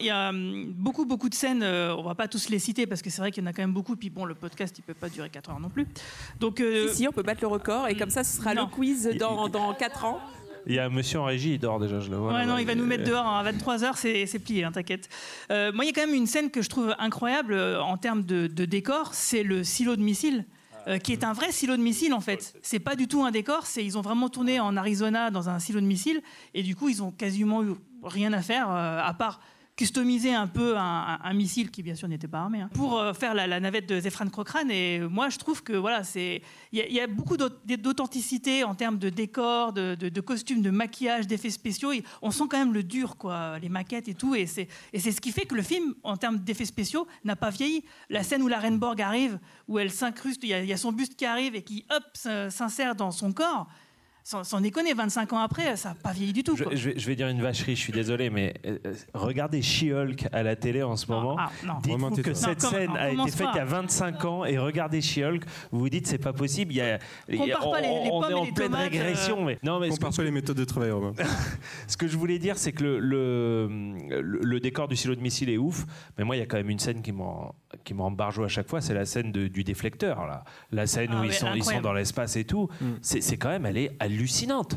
Il 0.00 0.06
y 0.06 0.10
a 0.10 0.28
hum, 0.28 0.72
beaucoup, 0.76 1.04
beaucoup 1.04 1.28
de 1.28 1.34
scènes, 1.34 1.64
euh, 1.64 1.92
on 1.96 2.02
va 2.04 2.14
pas 2.14 2.28
tous 2.28 2.50
les 2.50 2.60
citer, 2.60 2.86
parce 2.86 3.02
que 3.02 3.10
c'est 3.10 3.20
vrai 3.20 3.32
qu'il 3.32 3.42
y 3.42 3.46
en 3.46 3.50
a 3.50 3.52
quand 3.52 3.62
même 3.62 3.72
beaucoup, 3.72 3.96
puis 3.96 4.10
bon, 4.10 4.24
le 4.24 4.36
podcast, 4.36 4.72
il 4.78 4.82
peut 4.82 4.94
pas 4.94 5.08
durer 5.08 5.28
4 5.28 5.50
heures 5.50 5.58
non 5.58 5.70
plus. 5.70 5.88
Donc, 6.38 6.60
euh, 6.60 6.86
Si, 6.88 6.98
si, 6.98 7.08
on 7.08 7.10
peut 7.12 7.24
battre 7.24 7.40
le 7.40 7.48
record 7.48 7.88
et 7.88 7.96
comme 7.96 8.10
ça, 8.10 8.22
ce 8.22 8.36
sera 8.36 8.54
le 8.54 8.64
quiz 8.66 9.10
dans, 9.18 9.48
dans 9.48 9.74
4 9.74 10.04
ans. 10.04 10.20
Il 10.66 10.74
y 10.74 10.78
a 10.78 10.84
un 10.84 10.88
monsieur 10.88 11.18
en 11.18 11.24
régie, 11.24 11.54
il 11.54 11.58
dort 11.58 11.80
déjà, 11.80 11.98
je 11.98 12.10
le 12.10 12.16
vois. 12.16 12.32
Ouais, 12.32 12.46
non, 12.46 12.58
il 12.58 12.66
va 12.66 12.76
nous 12.76 12.84
mettre 12.86 13.02
dehors 13.02 13.26
hein, 13.26 13.42
à 13.44 13.50
23h, 13.52 13.92
c'est 13.96 14.26
c'est 14.26 14.38
plié, 14.38 14.62
hein, 14.62 14.70
t'inquiète. 14.70 15.08
Euh, 15.50 15.72
moi, 15.72 15.84
il 15.84 15.88
y 15.88 15.90
a 15.90 15.92
quand 15.94 16.06
même 16.06 16.14
une 16.14 16.26
scène 16.28 16.50
que 16.50 16.62
je 16.62 16.68
trouve 16.68 16.94
incroyable 17.00 17.54
euh, 17.54 17.80
en 17.82 17.96
termes 17.96 18.22
de, 18.22 18.46
de 18.46 18.64
décor, 18.66 19.14
c'est 19.14 19.42
le 19.42 19.64
silo 19.64 19.96
de 19.96 20.02
missiles. 20.02 20.44
euh, 20.86 20.98
qui 20.98 21.12
est 21.12 21.24
un 21.24 21.32
vrai 21.32 21.50
silo 21.50 21.76
de 21.76 21.82
missiles 21.82 22.14
en 22.14 22.20
fait. 22.20 22.54
C'est 22.62 22.78
pas 22.78 22.94
du 22.94 23.08
tout 23.08 23.24
un 23.24 23.30
décor, 23.32 23.66
c'est 23.66 23.84
ils 23.84 23.98
ont 23.98 24.00
vraiment 24.02 24.28
tourné 24.28 24.60
en 24.60 24.76
Arizona 24.76 25.30
dans 25.32 25.48
un 25.48 25.58
silo 25.58 25.80
de 25.80 25.86
missiles 25.86 26.22
et 26.54 26.62
du 26.62 26.76
coup 26.76 26.88
ils 26.88 27.02
ont 27.02 27.10
quasiment 27.10 27.64
eu 27.64 27.72
rien 28.04 28.32
à 28.32 28.40
faire 28.42 28.68
euh, 28.70 29.00
à 29.02 29.12
part 29.12 29.40
customiser 29.78 30.34
un 30.34 30.48
peu 30.48 30.76
un, 30.76 31.32
missile 31.34 31.70
qui 31.70 31.84
bien 31.84 31.94
sûr 31.94 32.08
n'était 32.08 32.26
pas 32.26 32.40
armé 32.40 32.60
hein, 32.62 32.70
pour 32.74 32.98
euh, 32.98 33.12
faire 33.14 33.32
la, 33.32 33.60
navette 33.60 33.88
de 33.88 34.00
Zefran 34.00 34.28
Cochrane 34.28 34.72
et 34.72 34.98
moi 34.98 35.28
je 35.28 35.38
trouve 35.38 35.62
que 35.62 35.72
voilà 35.72 36.02
c'est 36.02 36.42
il 36.72 36.80
y, 36.92 37.00
a- 37.00 37.06
beaucoup 37.06 37.36
d'aut- 37.36 37.48
d'authenticité 37.64 38.64
en 38.64 38.74
termes 38.74 38.98
de 38.98 39.08
décor, 39.08 39.72
de, 39.72 39.94
de- 39.94 40.08
de 40.08 40.20
costumes, 40.20 40.62
de 40.62 40.70
maquillage, 40.70 41.28
d'effets 41.28 41.50
spéciaux. 41.50 41.92
On 42.22 42.32
sent 42.32 42.44
quand 42.50 42.58
même 42.58 42.74
le 42.74 42.82
dur 42.82 43.16
quoi, 43.16 43.58
les 43.60 43.68
maquettes 43.68 44.08
et 44.08 44.14
tout 44.14 44.34
et 44.34 44.46
c'est 44.46 44.66
ce 44.94 45.20
qui 45.20 45.30
fait 45.30 45.46
que 45.46 45.54
le 45.54 45.62
film 45.62 45.94
en 46.02 46.16
termes 46.16 46.38
d'effets 46.38 46.64
spéciaux 46.64 47.06
n'a 47.24 47.36
pas 47.36 47.50
vieilli. 47.50 47.84
La 48.10 48.24
scène 48.24 48.42
où 48.42 48.48
la 48.48 48.58
reine 48.58 48.78
Borg 48.80 49.00
arrive, 49.00 49.38
où 49.68 49.78
elle 49.78 49.92
s'incruste, 49.92 50.40
il 50.42 50.48
y, 50.48 50.72
a- 50.72 50.76
son 50.76 50.90
buste 50.90 51.14
qui 51.14 51.24
arrive 51.24 51.54
et 51.54 51.62
qui 51.62 51.84
hop 51.90 52.02
s'insère 52.50 52.96
dans 52.96 53.12
son 53.12 53.32
corps. 53.32 53.68
Sans, 54.30 54.44
sans 54.44 54.60
déconner, 54.60 54.92
25 54.92 55.32
ans 55.32 55.38
après, 55.38 55.74
ça 55.76 55.88
n'a 55.88 55.94
pas 55.94 56.12
vieilli 56.12 56.34
du 56.34 56.42
tout. 56.42 56.54
Je, 56.54 56.64
quoi. 56.64 56.74
je 56.74 56.90
vais, 56.90 56.98
je 56.98 57.06
vais 57.06 57.16
dire 57.16 57.28
une 57.28 57.40
vacherie, 57.40 57.74
je 57.74 57.80
suis 57.80 57.94
désolé, 57.94 58.28
mais 58.28 58.52
euh, 58.66 58.76
euh, 58.84 58.92
regardez 59.14 59.62
She-Hulk 59.62 60.26
à 60.32 60.42
la 60.42 60.54
télé 60.54 60.82
en 60.82 60.96
ce 60.96 61.10
moment. 61.10 61.36
ah, 61.38 61.50
non. 61.64 61.76
Dites-vous 61.82 61.98
Vraiment, 61.98 62.10
que 62.14 62.34
cette 62.34 62.62
Non, 62.62 62.68
scène 62.68 62.90
a 62.98 63.08
été 63.10 63.30
faite 63.30 63.46
il 63.54 63.56
y 63.56 63.60
a 63.60 63.64
25 63.64 64.24
ans 64.26 64.44
et 64.44 64.58
regardez 64.58 65.00
She-Hulk, 65.00 65.44
vous 65.72 65.78
vous 65.78 65.88
dites 65.88 66.06
c'est 66.06 66.18
pas 66.18 66.34
possible. 66.34 66.74
Il 66.74 66.76
y 66.76 66.80
a, 66.82 66.98
il 67.26 67.36
y 67.36 67.52
a- 67.52 67.56
Compare 67.56 67.70
pas 67.70 67.80
les- 67.80 67.88
les 67.88 68.10
on 68.12 68.20
pommes 68.20 68.24
est 68.24 68.30
et 68.32 68.34
en 68.34 68.44
les 68.44 68.52
pleine 68.52 68.66
tomates, 68.70 68.90
régression. 68.90 69.40
euh. 69.40 69.44
Mais 69.46 69.58
non, 69.62 69.80
mais 69.80 69.86
ce 69.86 69.92
Compare 69.94 70.10
que- 70.10 70.16
pas 70.16 70.24
les 70.24 70.30
méthodes 70.30 70.58
de 70.58 70.64
travail, 70.64 70.90
Romain. 70.90 71.14
ce 71.88 71.96
que 71.96 72.06
je 72.06 72.18
voulais 72.18 72.38
dire, 72.38 72.58
c'est 72.58 72.72
que 72.72 72.84
le, 72.84 72.98
le, 72.98 73.66
le- 74.20 74.40
le 74.42 74.60
décor 74.60 74.88
du 74.88 74.96
silo 74.96 75.14
de 75.14 75.22
missile 75.22 75.48
est 75.48 75.56
ouf, 75.56 75.86
mais 76.18 76.24
moi, 76.24 76.36
il 76.36 76.40
y 76.40 76.42
a 76.42 76.46
quand 76.46 76.58
même 76.58 76.68
une 76.68 76.78
scène 76.80 77.00
qui 77.00 77.12
m'en 77.14 78.10
barjoue 78.10 78.44
à 78.44 78.48
chaque 78.48 78.68
fois, 78.68 78.82
c'est 78.82 78.92
la 78.92 79.06
scène 79.06 79.32
de- 79.32 79.48
du 79.48 79.64
déflecteur. 79.64 80.26
Là. 80.26 80.44
La 80.70 80.86
scène 80.86 81.12
Ah 81.14 81.20
où 81.22 81.24
ils, 81.24 81.32
sont, 81.32 81.46
ils 81.46 81.52
sont 81.52 81.70
incroyable. 81.70 81.84
dans 81.84 81.92
l'espace 81.94 82.36
et 82.36 82.44
tout. 82.44 82.68
C'est 83.00 83.22
c'est 83.22 83.38
quand 83.38 83.48
même, 83.48 83.64
elle 83.64 83.78
est 83.78 83.96
hallucinante, 84.00 84.17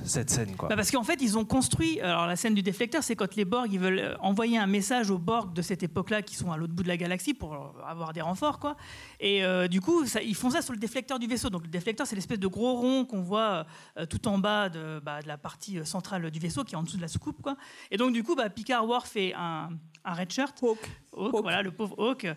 cette 0.03 0.29
scène. 0.29 0.55
Quoi. 0.55 0.69
Bah, 0.69 0.75
parce 0.75 0.91
qu'en 0.91 1.03
fait, 1.03 1.21
ils 1.21 1.37
ont 1.37 1.45
construit. 1.45 1.99
Alors, 2.01 2.27
la 2.27 2.35
scène 2.35 2.53
du 2.53 2.61
déflecteur, 2.61 3.03
c'est 3.03 3.15
quand 3.15 3.35
les 3.35 3.45
Borg 3.45 3.67
ils 3.71 3.79
veulent 3.79 3.99
euh, 3.99 4.17
envoyer 4.19 4.57
un 4.57 4.67
message 4.67 5.09
aux 5.09 5.17
Borg 5.17 5.53
de 5.53 5.61
cette 5.61 5.83
époque-là 5.83 6.21
qui 6.21 6.35
sont 6.35 6.51
à 6.51 6.57
l'autre 6.57 6.73
bout 6.73 6.83
de 6.83 6.87
la 6.87 6.97
galaxie 6.97 7.33
pour 7.33 7.53
euh, 7.53 7.57
avoir 7.87 8.13
des 8.13 8.21
renforts, 8.21 8.59
quoi. 8.59 8.75
Et 9.19 9.43
euh, 9.43 9.67
du 9.67 9.81
coup, 9.81 10.05
ça- 10.05 10.21
ils 10.21 10.35
font 10.35 10.49
ça 10.49 10.61
sur 10.61 10.73
le 10.73 10.79
déflecteur 10.79 11.17
du 11.19 11.27
vaisseau. 11.27 11.49
Donc, 11.49 11.63
le 11.63 11.69
déflecteur, 11.69 12.05
c'est 12.05 12.15
l'espèce 12.15 12.39
de 12.39 12.47
gros 12.47 12.73
rond 12.75 13.05
qu'on 13.05 13.21
voit 13.21 13.65
euh, 13.97 14.05
tout 14.05 14.27
en 14.27 14.37
bas 14.37 14.69
de, 14.69 14.99
bah, 15.03 15.21
de 15.21 15.27
la 15.27 15.37
partie 15.37 15.79
centrale 15.85 16.29
du 16.29 16.39
vaisseau 16.39 16.63
qui 16.63 16.75
est 16.75 16.77
en 16.77 16.83
dessous 16.83 16.97
de 16.97 17.01
la 17.01 17.07
soucoupe, 17.07 17.41
quoi. 17.41 17.55
Et 17.89 17.97
donc, 17.97 18.13
du 18.13 18.23
coup, 18.23 18.35
bah, 18.35 18.49
Picard 18.49 18.85
Worf 18.87 19.07
fait 19.09 19.33
un, 19.35 19.69
un 20.05 20.13
red 20.13 20.31
shirt. 20.31 20.57
Hawk. 20.61 20.79
voilà, 21.41 21.61
le 21.61 21.71
pauvre 21.71 21.95
Hawk. 21.97 22.27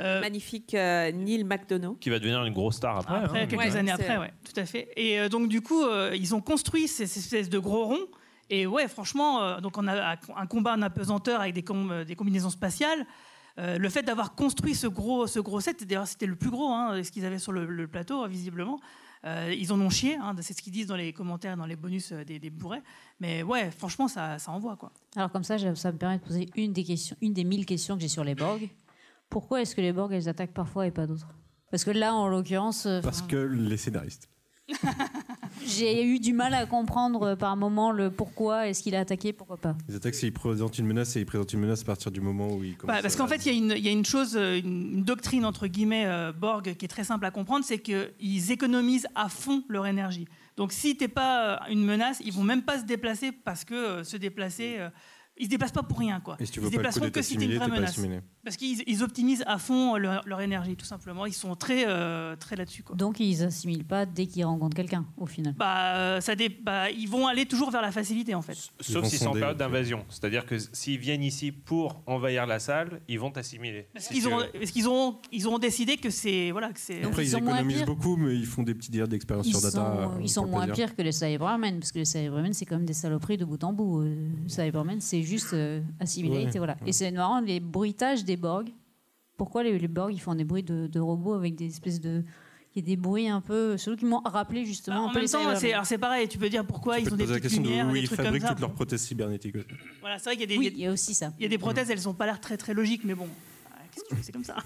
Euh, 0.00 0.20
Magnifique 0.20 0.74
euh, 0.74 1.12
Neil 1.12 1.44
McDonough. 1.44 1.98
Qui 2.00 2.10
va 2.10 2.18
devenir 2.18 2.44
une 2.44 2.52
grosse 2.52 2.76
star 2.76 2.98
après. 2.98 3.14
Après, 3.16 3.42
hein. 3.42 3.46
quelques 3.46 3.60
Ouais, 3.62 3.76
années 3.76 3.92
après, 3.92 4.18
ouais, 4.18 4.32
tout 4.44 4.58
à 4.60 4.66
fait. 4.66 4.88
Et 4.96 5.20
euh, 5.20 5.28
donc, 5.28 5.48
du 5.48 5.60
coup, 5.60 5.82
euh, 5.84 6.10
ils 6.16 6.34
ont 6.34 6.40
construit 6.40 6.88
ces, 6.88 7.06
ces 7.06 7.20
espèces 7.20 7.48
de 7.48 7.58
gros 7.60 7.84
ronds. 7.84 8.06
Et 8.50 8.66
ouais, 8.66 8.88
franchement, 8.88 9.42
euh, 9.42 9.60
donc 9.60 9.78
on 9.78 9.86
a 9.86 10.16
un 10.36 10.46
combat 10.46 10.74
en 10.74 10.82
apesanteur 10.82 11.40
avec 11.40 11.54
des, 11.54 11.62
com- 11.62 12.04
des 12.04 12.16
combinaisons 12.16 12.50
spatiales. 12.50 13.06
Euh, 13.60 13.78
le 13.78 13.88
fait 13.88 14.02
d'avoir 14.02 14.34
construit 14.34 14.74
ce 14.74 14.88
gros, 14.88 15.28
ce 15.28 15.38
gros 15.38 15.60
set, 15.60 15.86
d'ailleurs, 15.86 16.08
c'était 16.08 16.26
le 16.26 16.34
plus 16.34 16.50
gros, 16.50 16.68
hein, 16.72 17.00
ce 17.04 17.12
qu'ils 17.12 17.24
avaient 17.24 17.38
sur 17.38 17.52
le, 17.52 17.64
le 17.64 17.86
plateau, 17.86 18.26
visiblement. 18.26 18.80
Euh, 19.24 19.54
ils 19.56 19.72
en 19.72 19.80
ont 19.80 19.90
chié, 19.90 20.16
hein, 20.20 20.34
c'est 20.40 20.52
ce 20.54 20.60
qu'ils 20.60 20.72
disent 20.72 20.88
dans 20.88 20.96
les 20.96 21.12
commentaires, 21.12 21.56
dans 21.56 21.64
les 21.64 21.76
bonus 21.76 22.12
des, 22.12 22.40
des 22.40 22.50
bourrets. 22.50 22.82
Mais 23.20 23.44
ouais, 23.44 23.70
franchement, 23.70 24.08
ça, 24.08 24.38
ça 24.40 24.50
envoie, 24.50 24.74
quoi. 24.76 24.90
Alors 25.14 25.30
comme 25.30 25.44
ça, 25.44 25.56
ça 25.76 25.92
me 25.92 25.96
permet 25.98 26.18
de 26.18 26.22
poser 26.24 26.48
une 26.56 26.72
des 26.72 26.82
questions, 26.84 27.16
une 27.22 27.32
des 27.32 27.44
mille 27.44 27.64
questions 27.64 27.94
que 27.94 28.02
j'ai 28.02 28.08
sur 28.08 28.24
les 28.24 28.34
Borg. 28.34 28.68
Pourquoi 29.34 29.62
est-ce 29.62 29.74
que 29.74 29.80
les 29.80 29.92
Borg 29.92 30.12
elles 30.12 30.28
attaquent 30.28 30.54
parfois 30.54 30.86
et 30.86 30.92
pas 30.92 31.08
d'autres? 31.08 31.26
Parce 31.72 31.82
que 31.82 31.90
là, 31.90 32.14
en 32.14 32.28
l'occurrence, 32.28 32.86
euh, 32.86 33.00
Parce 33.00 33.20
que 33.20 33.34
les 33.34 33.76
scénaristes. 33.76 34.28
j'ai 35.66 36.04
eu 36.04 36.20
du 36.20 36.32
mal 36.32 36.54
à 36.54 36.66
comprendre 36.66 37.22
euh, 37.30 37.34
par 37.34 37.56
moment 37.56 37.90
le 37.90 38.12
pourquoi 38.12 38.68
est-ce 38.68 38.80
qu'il 38.80 38.94
a 38.94 39.00
attaqué, 39.00 39.32
pourquoi 39.32 39.56
pas. 39.56 39.76
Ils 39.88 39.96
attaquent 39.96 40.14
s'ils 40.14 40.32
présentent 40.32 40.78
une 40.78 40.86
menace 40.86 41.16
et 41.16 41.20
ils 41.22 41.26
présentent 41.26 41.52
une 41.52 41.58
menace 41.58 41.82
à 41.82 41.84
partir 41.84 42.12
du 42.12 42.20
moment 42.20 42.46
où 42.46 42.62
ils 42.62 42.76
commencent. 42.76 42.94
Bah, 42.94 43.02
parce 43.02 43.16
qu'en 43.16 43.26
fait, 43.26 43.44
il 43.44 43.52
y, 43.52 43.56
a 43.56 43.58
une- 43.58 43.76
il 43.76 43.84
y 43.84 43.88
a 43.88 43.90
une 43.90 44.04
chose, 44.04 44.36
euh, 44.36 44.60
une, 44.60 45.02
doctrine 45.02 45.44
entre 45.44 45.66
guillemets 45.66 46.06
euh, 46.06 46.30
Borg 46.32 46.72
qui 46.76 46.84
est 46.84 46.88
très 46.88 47.02
simple 47.02 47.26
à 47.26 47.32
comprendre, 47.32 47.64
c'est 47.64 47.80
qu'ils 47.80 48.52
économisent 48.52 49.08
à 49.16 49.28
fond 49.28 49.64
leur 49.68 49.88
énergie. 49.88 50.28
Donc, 50.56 50.70
si 50.70 50.96
t'es 50.96 51.08
pas 51.08 51.60
une 51.68 51.84
menace, 51.84 52.22
ils 52.24 52.32
vont 52.32 52.44
même 52.44 52.62
pas 52.62 52.78
se 52.78 52.84
déplacer 52.84 53.32
parce 53.32 53.64
que 53.64 53.74
euh, 53.74 54.04
se 54.04 54.16
déplacer, 54.16 54.76
euh, 54.78 54.90
ils 55.36 55.46
se 55.46 55.50
déplacent 55.50 55.72
pas 55.72 55.82
pour 55.82 55.98
rien, 55.98 56.20
quoi. 56.20 56.36
Et 56.38 56.46
si 56.46 56.52
tu 56.52 56.60
ils 56.60 56.66
se 56.66 56.70
déplaceront 56.70 57.10
que 57.10 57.20
si 57.22 57.36
t'es 57.36 57.44
une 57.46 57.56
vraie 57.56 57.68
menace. 57.68 57.98
Parce 58.44 58.56
qu'ils 58.56 58.82
ils 58.86 59.02
optimisent 59.02 59.42
à 59.46 59.58
fond 59.58 59.96
leur, 59.96 60.22
leur 60.26 60.40
énergie, 60.40 60.76
tout 60.76 60.84
simplement. 60.84 61.26
Ils 61.26 61.32
sont 61.32 61.56
très, 61.56 61.84
euh, 61.88 62.36
très 62.36 62.56
là-dessus, 62.56 62.82
quoi. 62.82 62.94
Donc 62.94 63.18
ils 63.18 63.42
assimilent 63.42 63.84
pas 63.84 64.06
dès 64.06 64.26
qu'ils 64.26 64.44
rencontrent 64.44 64.76
quelqu'un, 64.76 65.04
au 65.16 65.26
final. 65.26 65.54
Bah, 65.58 65.96
euh, 65.96 66.20
ça 66.20 66.36
dé- 66.36 66.48
bah, 66.48 66.90
ils 66.90 67.08
vont 67.08 67.26
aller 67.26 67.46
toujours 67.46 67.70
vers 67.70 67.82
la 67.82 67.90
facilité, 67.90 68.34
en 68.34 68.42
fait. 68.42 68.56
Sauf 68.80 69.06
s'ils 69.06 69.18
sont 69.18 69.28
en 69.30 69.32
période 69.32 69.56
d'invasion. 69.56 70.04
C'est-à-dire 70.08 70.46
que 70.46 70.56
s'ils 70.58 70.98
viennent 70.98 71.22
ici 71.22 71.50
pour 71.52 72.02
envahir 72.06 72.46
la 72.46 72.58
salle, 72.60 73.00
ils 73.08 73.18
vont 73.18 73.30
t'assimiler. 73.30 73.88
Parce 73.92 74.06
Si 74.06 74.14
qu'ils 74.14 74.22
tu 74.24 74.28
ont, 74.28 74.38
veux. 74.38 74.46
parce 74.52 74.70
qu'ils 74.70 74.88
ont, 74.88 75.18
ils 75.32 75.48
ont 75.48 75.58
décidé 75.58 75.96
que 75.96 76.10
c'est, 76.10 76.50
voilà, 76.52 76.72
que 76.72 76.78
c'est. 76.80 77.02
Après, 77.02 77.24
ils, 77.24 77.34
économisent 77.34 77.84
beaucoup, 77.84 78.16
mais 78.16 78.34
ils 78.36 78.46
font 78.46 78.62
des 78.62 78.74
petits 78.74 78.90
dires 78.90 79.08
d'expérience 79.08 79.46
Ils 79.46 79.50
sur 79.52 79.62
data. 79.62 79.78
sont, 79.78 80.12
euh, 80.18 80.20
ils 80.22 80.28
sont 80.30 80.46
moins 80.46 80.68
pires 80.68 80.94
que 80.94 81.02
les 81.02 81.12
Cybermen, 81.12 81.80
parce 81.80 81.90
que 81.92 81.98
les 81.98 82.04
Cybermen, 82.04 82.52
c'est 82.52 82.66
quand 82.66 82.76
même 82.76 82.86
des 82.86 82.92
saloperies 82.92 83.36
de 83.36 83.44
bout 83.44 83.62
en 83.64 83.72
bout. 83.72 84.04
Cybermen, 84.46 85.00
c'est 85.00 85.23
juste 85.24 85.52
euh, 85.54 85.80
assimilé. 86.00 86.44
Ouais, 86.46 86.50
et 86.54 86.58
voilà. 86.58 86.74
ouais. 86.82 86.88
Et 86.88 86.92
c'est 86.92 87.10
marrant, 87.10 87.40
les 87.40 87.60
bruitages 87.60 88.24
des 88.24 88.36
Borg. 88.36 88.68
Pourquoi 89.36 89.62
les, 89.64 89.78
les 89.78 89.88
Borg, 89.88 90.12
ils 90.14 90.20
font 90.20 90.34
des 90.34 90.44
bruits 90.44 90.62
de, 90.62 90.86
de 90.86 91.00
robots 91.00 91.34
avec 91.34 91.54
des 91.56 91.66
espèces 91.66 92.00
de. 92.00 92.22
Il 92.76 92.80
y 92.80 92.84
a 92.84 92.86
des 92.86 92.96
bruits 92.96 93.28
un 93.28 93.40
peu. 93.40 93.76
Ceux 93.76 93.94
qui 93.96 94.04
m'ont 94.04 94.20
rappelé 94.24 94.64
justement. 94.64 94.96
Bah, 94.96 95.02
en 95.02 95.06
un 95.06 95.08
peu 95.10 95.14
même 95.20 95.24
les 95.26 95.30
temps, 95.30 95.56
c'est, 95.56 95.72
alors 95.72 95.86
c'est 95.86 95.98
pareil. 95.98 96.28
Tu 96.28 96.38
peux 96.38 96.48
dire 96.48 96.64
pourquoi 96.66 96.96
Tu 96.96 97.02
ils 97.02 97.12
ont 97.12 97.16
des 97.16 97.24
petites 97.24 97.42
question 97.42 97.62
de 97.62 97.68
lumières, 97.68 97.88
où 97.88 97.92
des 97.92 98.00
ils 98.00 98.08
comme 98.08 98.16
fabriquent 98.18 98.42
ça. 98.42 98.48
toutes 98.48 98.60
leurs 98.60 98.72
prothèses 98.72 99.02
cybernétiques. 99.02 99.56
Voilà, 100.00 100.18
c'est 100.18 100.24
vrai 100.24 100.32
qu'il 100.36 100.40
y 100.42 100.44
a 100.44 100.46
des, 100.46 100.58
Oui, 100.58 100.72
il 100.74 100.80
y 100.80 100.86
a 100.86 100.90
aussi 100.92 101.14
ça. 101.14 101.32
il 101.38 101.42
y 101.42 101.46
a 101.46 101.48
des 101.48 101.58
prothèses, 101.58 101.88
elles 101.90 102.08
ont 102.08 102.14
pas 102.14 102.26
l'air 102.26 102.40
très 102.40 102.56
très 102.56 102.74
logiques, 102.74 103.02
mais 103.04 103.14
bon, 103.14 103.24
ouais, 103.24 103.30
qu'est-ce 103.92 104.04
que 104.04 104.08
tu 104.08 104.14
veux, 104.16 104.22
c'est 104.22 104.32
comme 104.32 104.42
ça. 104.44 104.56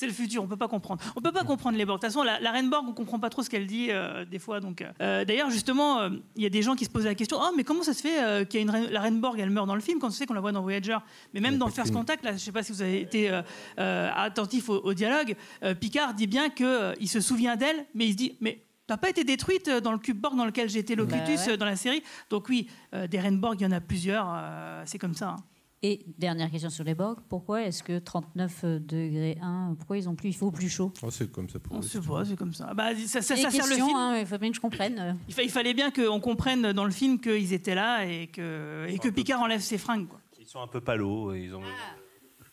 C'est 0.00 0.06
le 0.06 0.14
futur, 0.14 0.42
on 0.42 0.46
peut 0.46 0.56
pas 0.56 0.66
comprendre. 0.66 1.02
On 1.14 1.20
peut 1.20 1.30
pas 1.30 1.44
comprendre 1.44 1.76
les 1.76 1.84
Borg. 1.84 2.00
De 2.00 2.06
toute 2.06 2.10
façon, 2.10 2.22
la, 2.24 2.40
la 2.40 2.52
reine 2.52 2.70
Borg, 2.70 2.86
on 2.88 2.94
comprend 2.94 3.18
pas 3.18 3.28
trop 3.28 3.42
ce 3.42 3.50
qu'elle 3.50 3.66
dit 3.66 3.88
euh, 3.90 4.24
des 4.24 4.38
fois. 4.38 4.58
Donc, 4.58 4.82
euh, 5.02 5.26
d'ailleurs, 5.26 5.50
justement, 5.50 6.00
euh, 6.00 6.08
il 6.36 6.42
y 6.42 6.46
a 6.46 6.48
des 6.48 6.62
gens 6.62 6.74
qui 6.74 6.86
se 6.86 6.90
posent 6.90 7.04
la 7.04 7.14
question 7.14 7.36
oh, 7.38 7.50
mais 7.54 7.64
comment 7.64 7.82
ça 7.82 7.92
se 7.92 8.00
fait 8.00 8.24
euh, 8.24 8.44
qu'il 8.46 8.60
y 8.60 8.62
a 8.62 8.62
une 8.62 8.70
reine- 8.70 8.88
la 8.90 9.02
reine 9.02 9.20
Borg, 9.20 9.38
elle 9.38 9.50
meurt 9.50 9.66
dans 9.66 9.74
le 9.74 9.82
film 9.82 9.98
quand 9.98 10.06
on 10.06 10.10
sait 10.10 10.24
qu'on 10.24 10.32
la 10.32 10.40
voit 10.40 10.52
dans 10.52 10.62
Voyager? 10.62 10.96
Mais 11.34 11.40
même 11.40 11.58
dans 11.58 11.68
First 11.68 11.92
Contact, 11.92 12.24
là, 12.24 12.32
je 12.32 12.38
sais 12.38 12.50
pas 12.50 12.62
si 12.62 12.72
vous 12.72 12.80
avez 12.80 12.98
été 13.02 13.30
euh, 13.30 13.42
euh, 13.78 14.08
attentif 14.14 14.70
au, 14.70 14.78
au 14.78 14.94
dialogue, 14.94 15.36
euh, 15.64 15.74
Picard 15.74 16.14
dit 16.14 16.26
bien 16.26 16.48
que 16.48 16.64
euh, 16.64 16.94
il 16.98 17.08
se 17.08 17.20
souvient 17.20 17.56
d'elle, 17.56 17.84
mais 17.94 18.06
il 18.06 18.12
se 18.12 18.16
dit 18.16 18.38
mais 18.40 18.62
T'as 18.86 18.96
pas 18.96 19.10
été 19.10 19.22
détruite 19.22 19.68
euh, 19.68 19.80
dans 19.80 19.92
le 19.92 19.98
cube 19.98 20.18
Borg 20.18 20.34
dans 20.36 20.46
lequel 20.46 20.68
j'étais 20.70 20.94
Locutus 20.96 21.36
Bah 21.40 21.46
ouais. 21.46 21.52
euh, 21.52 21.56
dans 21.58 21.66
la 21.66 21.76
série. 21.76 22.02
Donc 22.30 22.48
oui, 22.48 22.68
euh, 22.94 23.06
des 23.06 23.20
reines 23.20 23.38
Borg, 23.38 23.54
il 23.60 23.64
y 23.64 23.66
en 23.66 23.70
a 23.70 23.80
plusieurs. 23.80 24.26
euh, 24.34 24.82
c'est 24.86 24.98
comme 24.98 25.14
ça. 25.14 25.28
hein. 25.28 25.36
Et 25.82 26.04
dernière 26.18 26.50
question 26.50 26.68
sur 26.68 26.84
les 26.84 26.94
Borg, 26.94 27.20
pourquoi 27.30 27.62
est-ce 27.62 27.82
que 27.82 27.98
39 27.98 28.64
degrés 28.80 29.38
1, 29.40 29.76
pourquoi 29.78 29.96
ils 29.96 30.08
ont 30.10 30.14
plus, 30.14 30.28
il 30.28 30.34
faut 30.34 30.50
plus 30.50 30.68
chaud? 30.68 30.92
Oh, 31.02 31.10
c'est 31.10 31.32
comme 31.32 31.48
ça 31.48 31.58
pour 31.58 31.74
On 31.74 31.80
c'est 31.80 32.36
comme 32.36 32.52
ça. 32.52 32.74
Bah, 32.74 32.90
ça, 33.06 33.22
ça, 33.22 33.34
sert 33.34 33.50
le 33.50 33.50
question, 33.58 33.86
film. 33.86 33.96
hein, 33.96 34.18
il 34.20 34.26
faut 34.26 34.36
bien 34.36 34.50
que 34.50 34.56
je 34.56 34.60
comprenne. 34.60 35.16
Il, 35.26 35.32
fa- 35.32 35.42
il 35.42 35.50
fallait 35.50 35.72
bien 35.72 35.90
qu'on 35.90 36.20
comprenne 36.20 36.72
dans 36.72 36.84
le 36.84 36.90
film 36.90 37.18
qu'ils 37.18 37.54
étaient 37.54 37.74
là 37.74 38.04
et 38.04 38.26
que, 38.26 38.86
et 38.90 38.98
que 38.98 39.08
Picard 39.08 39.40
enlève 39.40 39.60
ses 39.62 39.78
fringues. 39.78 40.06
Quoi. 40.06 40.20
Ils 40.38 40.46
sont 40.46 40.60
un 40.60 40.66
peu 40.66 40.82
palos. 40.82 41.32
et 41.32 41.44
Ils 41.44 41.54
ont... 41.54 41.62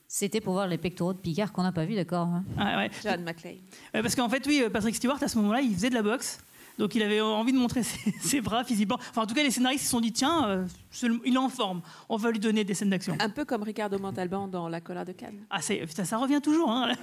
C'était 0.08 0.40
pour 0.40 0.54
voir 0.54 0.68
les 0.70 0.78
pectoraux 0.78 1.12
de 1.12 1.18
Picard 1.20 1.52
qu'on 1.52 1.64
n'a 1.64 1.74
pas 1.74 1.84
vu, 1.84 1.96
d'accord 1.96 2.28
hein. 2.28 2.46
Ah, 2.58 2.78
ouais. 2.78 2.90
John 3.04 3.24
McClane. 3.24 3.58
Ouais, 3.94 4.02
parce 4.02 4.16
qu'en 4.16 4.30
fait, 4.30 4.48
oui, 4.48 4.62
euh, 4.64 4.70
Patrick 4.70 4.96
Stewart, 4.96 5.22
à 5.22 5.28
ce 5.28 5.38
moment-là, 5.40 5.60
il 5.60 5.74
faisait 5.74 5.90
de 5.90 5.96
la 5.96 6.02
boxe. 6.02 6.40
Donc 6.78 6.94
il 6.96 7.02
avait 7.02 7.22
envie 7.22 7.54
de 7.54 7.58
montrer 7.58 7.82
ses, 7.84 8.12
ses 8.22 8.42
bras 8.42 8.64
physiquement. 8.64 8.98
Enfin, 9.10 9.24
en 9.24 9.26
tout 9.26 9.34
cas, 9.34 9.44
les 9.44 9.52
scénaristes 9.52 9.86
se 9.86 9.90
sont 9.90 10.00
dit 10.02 10.12
tiens, 10.14 10.48
euh, 10.48 10.66
il 11.26 11.34
est 11.34 11.38
en 11.38 11.50
forme. 11.50 11.82
On 12.10 12.18
va 12.18 12.30
lui 12.32 12.40
donner 12.40 12.64
des 12.64 12.74
scènes 12.74 12.90
d'action. 12.92 13.16
Un 13.20 13.30
peu 13.30 13.46
comme 13.46 13.64
Ricardo 13.64 13.98
Montalban 14.00 14.48
dans 14.48 14.70
La 14.70 14.80
colère 14.82 15.06
de 15.06 15.12
Cannes. 15.14 15.46
Ah, 15.50 15.62
c'est- 15.62 15.86
putain, 15.86 16.06
ça 16.06 16.18
revient 16.18 16.42
toujours. 16.42 16.70
Hein. 16.72 16.94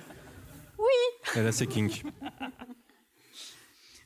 Elle 1.34 1.46
a 1.46 1.52
ses 1.52 1.66
kinks. 1.66 2.02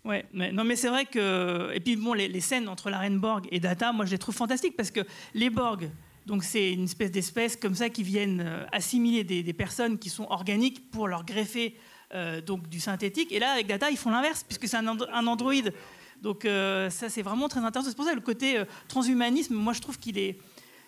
Ouais, 0.04 0.24
mais, 0.32 0.52
non, 0.52 0.64
mais 0.64 0.76
c'est 0.76 0.88
vrai 0.88 1.04
que. 1.04 1.70
Et 1.74 1.80
puis, 1.80 1.96
bon, 1.96 2.14
les, 2.14 2.28
les 2.28 2.40
scènes 2.40 2.68
entre 2.68 2.88
la 2.88 2.98
reine 2.98 3.18
Borg 3.18 3.46
et 3.50 3.60
Data, 3.60 3.92
moi, 3.92 4.06
je 4.06 4.12
les 4.12 4.18
trouve 4.18 4.34
fantastiques 4.34 4.76
parce 4.76 4.90
que 4.90 5.00
les 5.34 5.50
Borg, 5.50 5.90
donc 6.24 6.44
c'est 6.44 6.72
une 6.72 6.84
espèce 6.84 7.10
d'espèce 7.10 7.56
comme 7.56 7.74
ça 7.74 7.90
qui 7.90 8.02
viennent 8.04 8.40
euh, 8.40 8.64
assimiler 8.72 9.24
des, 9.24 9.42
des 9.42 9.52
personnes 9.52 9.98
qui 9.98 10.08
sont 10.08 10.26
organiques 10.30 10.90
pour 10.90 11.08
leur 11.08 11.24
greffer 11.24 11.76
euh, 12.14 12.40
donc 12.40 12.68
du 12.68 12.80
synthétique. 12.80 13.32
Et 13.32 13.38
là, 13.38 13.52
avec 13.52 13.66
Data, 13.66 13.90
ils 13.90 13.96
font 13.96 14.10
l'inverse 14.10 14.44
puisque 14.44 14.66
c'est 14.68 14.76
un, 14.76 14.86
and- 14.86 15.26
androïde. 15.26 15.72
Donc, 16.22 16.44
euh, 16.44 16.90
ça, 16.90 17.08
c'est 17.08 17.22
vraiment 17.22 17.48
très 17.48 17.60
intéressant. 17.60 17.90
C'est 17.90 17.96
pour 17.96 18.04
ça 18.04 18.14
le 18.14 18.20
côté 18.20 18.58
euh, 18.58 18.64
transhumanisme, 18.88 19.54
moi, 19.54 19.72
je 19.72 19.80
trouve 19.80 19.98
qu'il 19.98 20.18
est. 20.18 20.38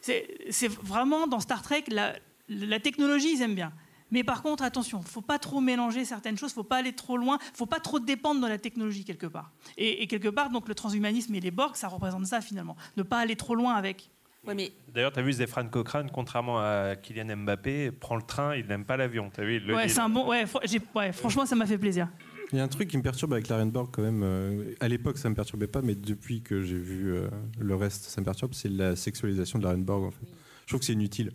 C'est 0.01 0.68
vraiment 0.82 1.26
dans 1.26 1.40
Star 1.40 1.62
Trek, 1.62 1.84
la, 1.88 2.14
la 2.48 2.80
technologie, 2.80 3.34
ils 3.34 3.42
aiment 3.42 3.55
bien. 3.55 3.72
Mais 4.10 4.24
par 4.24 4.42
contre, 4.42 4.64
attention, 4.64 5.02
faut 5.02 5.20
pas 5.20 5.38
trop 5.38 5.60
mélanger 5.60 6.05
certaines 6.05 6.36
choses, 6.36 6.52
faut 6.52 6.64
pas 6.64 6.78
aller 6.78 6.94
trop 6.94 7.16
loin, 7.16 7.38
faut 7.55 7.66
pas 7.66 7.78
trop 7.78 8.01
dépendre 8.01 8.40
de 8.40 8.48
la 8.48 8.59
technologie 8.59 9.05
quelque 9.05 9.26
part. 9.26 9.52
Et, 9.76 10.02
et 10.02 10.06
quelque 10.09 10.26
part, 10.28 10.51
donc 10.51 10.66
le 10.66 10.74
transhumanisme 10.74 11.32
et 11.36 11.40
les 11.40 11.52
Borg, 11.52 11.76
ça 11.76 11.86
représente 11.86 12.26
ça 12.26 12.40
finalement. 12.40 12.76
Ne 12.97 13.05
pas 13.05 13.18
aller 13.18 13.36
trop 13.36 13.55
loin 13.55 13.74
avec. 13.74 14.10
Ouais, 14.47 14.55
mais 14.55 14.73
D'ailleurs, 14.95 15.12
tu 15.12 15.19
as 15.19 15.23
vu 15.23 15.33
Zefran 15.35 15.67
Cochrane, 15.69 16.11
contrairement 16.11 16.59
à 16.61 16.97
Kylian 16.97 17.37
Mbappé, 17.37 17.91
prend 17.93 18.17
le 18.17 18.23
train, 18.23 18.57
il 18.57 18.67
n'aime 18.67 18.85
pas 18.87 18.97
l'avion. 18.97 19.31
T'as 19.33 19.45
vu, 19.45 19.57
il 19.57 19.67
le 19.67 19.75
Ouais, 19.75 19.87
dit, 19.87 19.93
c'est 19.93 19.99
là. 19.99 20.07
un 20.07 20.09
bon. 20.09 20.27
Ouais, 20.29 20.45
fr- 20.45 20.61
j'ai- 20.65 20.81
ouais, 20.95 21.12
franchement, 21.12 21.45
ça 21.45 21.55
m'a 21.57 21.67
fait 21.67 21.77
plaisir. 21.79 22.09
Il 22.53 22.57
y 22.59 22.61
a 22.61 22.65
un 22.65 22.69
truc 22.69 22.89
qui 22.89 22.97
me 22.97 23.03
perturbe 23.03 23.33
avec 23.35 23.49
l'Arenborg 23.49 23.91
quand 23.93 24.03
même. 24.03 24.23
euh, 24.25 24.75
à 24.81 24.89
l'époque, 24.89 25.19
ça 25.19 25.29
me 25.29 25.35
perturbait 25.35 25.67
pas, 25.69 25.83
mais 25.83 25.95
depuis 25.95 26.41
que 26.43 26.62
j'ai 26.62 26.79
vu 26.79 27.12
euh, 27.15 27.29
le 27.59 27.75
reste, 27.77 28.05
ça 28.05 28.21
me 28.21 28.25
perturbe. 28.25 28.55
C'est 28.55 28.71
la 28.71 28.97
sexualisation 28.97 29.59
de 29.59 29.65
l'Arenborg. 29.65 30.05
En 30.05 30.11
fait. 30.11 30.27
Je 30.62 30.67
trouve 30.69 30.81
que 30.81 30.87
c'est 30.87 30.95
inutile. 30.95 31.33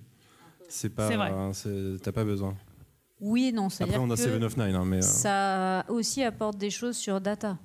C'est 0.68 0.90
pas. 0.90 1.07
C'est 1.07 1.15
vrai. 1.15 1.32
c'est- 1.53 2.02
T'as 2.02 2.11
pas 2.11 2.26
besoin. 2.26 2.56
Oui 3.22 3.45
et 3.45 3.52
non. 3.53 3.68
Après, 3.68 3.76
c'est-à-dire 3.77 4.02
on 4.02 4.10
a 4.11 4.15
que 4.15 4.19
Seven 4.22 4.44
of 4.44 4.57
Nine, 4.57 4.76
hein, 4.76 4.84
mais. 4.86 4.98
euh, 4.98 5.02
Ça 5.02 5.86
aussi 5.90 6.22
apporte 6.23 6.57
des 6.57 6.69
choses 6.72 6.98
sur 6.98 7.22
Data. 7.22 7.57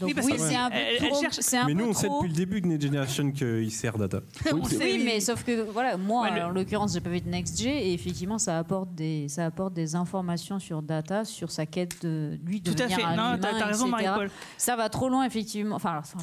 Donc, 0.00 0.08
Oui, 0.08 0.14
parce 0.14 0.26
oui, 0.26 0.32
que 0.32 0.38
c'est 0.38 0.56
un 0.56 0.70
peu 0.70 0.76
elle- 0.76 0.96
elle 1.04 1.08
trop- 1.10 1.20
cherche- 1.20 1.36
c'est 1.40 1.58
un 1.58 1.66
mais 1.66 1.74
nous, 1.74 1.84
on 1.84 1.92
sait 1.92 2.08
depuis 2.08 2.28
le 2.28 2.34
début 2.34 2.60
de 2.60 2.66
Next 2.66 2.82
Generation 2.86 3.30
qu'il 3.30 3.70
sert 3.70 3.98
data. 3.98 4.20
Oui, 4.52 5.02
mais 5.04 5.20
sauf 5.20 5.44
que 5.44 5.62
voilà, 5.70 5.96
moi, 5.96 6.28
en 6.30 6.48
l'occurrence, 6.48 6.94
j'ai 6.94 7.00
pas 7.00 7.10
vu 7.10 7.20
de 7.20 7.28
NextG 7.28 7.66
et 7.68 7.92
effectivement, 7.92 8.38
ça 8.38 8.58
apporte 8.58 8.94
des, 8.94 9.28
ça 9.28 9.44
apporte 9.46 9.74
des 9.74 9.94
informations 9.94 10.58
sur 10.58 10.82
Data, 10.82 11.24
sur 11.24 11.50
sa 11.50 11.66
quête 11.66 12.02
de 12.02 12.38
lui 12.44 12.62
Tout 12.62 12.74
à 12.78 12.88
fait. 12.88 13.02
un 13.02 13.16
Non, 13.34 13.38
t'as- 13.40 13.66
raison. 13.66 13.86
Marie-Paul. 13.88 14.30
Ça 14.56 14.76
va 14.76 14.88
trop 14.88 15.08
loin, 15.08 15.24
effectivement. 15.24 15.76
Enfin, 15.76 15.90
alors, 15.90 16.06
ça- 16.06 16.18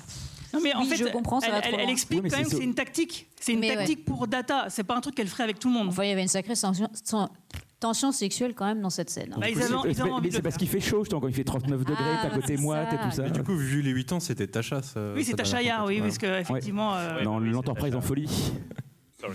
Non, 0.54 0.60
mais 0.64 0.74
en 0.74 0.82
oui, 0.82 0.88
fait, 0.88 0.96
je 0.98 1.06
comprends, 1.06 1.40
ça 1.40 1.48
elle, 1.48 1.54
va 1.54 1.62
trop 1.62 1.74
elle- 1.76 1.80
elle 1.82 1.90
explique 1.92 2.24
quand 2.28 2.38
même 2.38 2.46
que 2.46 2.56
c'est 2.56 2.64
une 2.64 2.74
tactique. 2.74 3.28
C'est 3.40 3.54
une 3.54 3.60
Mais 3.60 3.70
ouais. 3.70 3.76
tactique 3.78 4.04
pour 4.04 4.28
Data. 4.28 4.66
C'est 4.70 4.84
pas 4.84 4.96
un 4.96 5.02
truc 5.02 5.14
qu'elle 5.16 5.28
ferait 5.28 5.44
avec 5.44 5.60
tout 5.60 5.68
le 5.70 5.76
monde. 5.76 5.90
Enfin, 5.90 6.04
il 6.04 6.10
y 6.10 6.12
avait 6.12 6.24
une 6.24 6.28
sacrée 6.28 6.56
ten- 6.56 7.30
tension 7.80 8.12
sexuelle 8.12 8.54
quand 8.56 8.66
même 8.66 8.82
dans 8.82 8.90
cette 8.90 9.10
scène. 9.10 9.34
Bah, 9.38 9.50
ils 9.50 9.56
C'est- 9.56 9.64
avaient- 9.64 9.90
ils 9.90 9.96
c'est- 9.96 10.02
avaient 10.02 10.12
mais 10.22 10.32
c'est 10.32 10.42
parce 10.42 10.58
qu'il 10.58 10.68
fait 10.68 10.80
chaud, 10.82 11.00
justement, 11.04 11.22
quand 11.22 11.28
il 11.28 11.34
fait 11.34 11.44
39 11.44 11.80
degrés, 11.86 11.96
Ah, 12.00 12.20
t'es 12.22 12.28
à 12.28 12.36
côté 12.36 12.54
et 12.54 12.58
ça. 12.58 12.98
tout 12.98 13.12
ça. 13.12 13.24
Mais 13.24 13.32
du 13.32 13.44
coup, 13.44 13.56
vu 13.56 13.82
les 13.82 13.92
8 13.92 14.12
ans, 14.12 14.20
c'était 14.20 14.48
Tasha. 14.48 14.82
ça- 14.82 15.14
Oui, 15.16 15.24
c'est 15.24 15.34
donne 15.36 15.62
Yar, 15.62 15.86
oui, 15.86 15.96
ouais. 15.96 16.02
parce 16.02 16.18
qu'effectivement. 16.18 16.96
euh, 16.96 17.24
Dans 17.24 17.40
l'Enterprise 17.40 17.96
en 17.96 18.02
folie. 18.02 18.30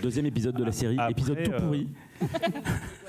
Deuxième 0.01 0.25
épisode 0.25 0.55
de 0.55 0.63
la 0.63 0.71
série, 0.71 0.97
épisode 1.09 1.43
tout 1.43 1.51
euh, 1.51 1.59
pourri. 1.59 1.87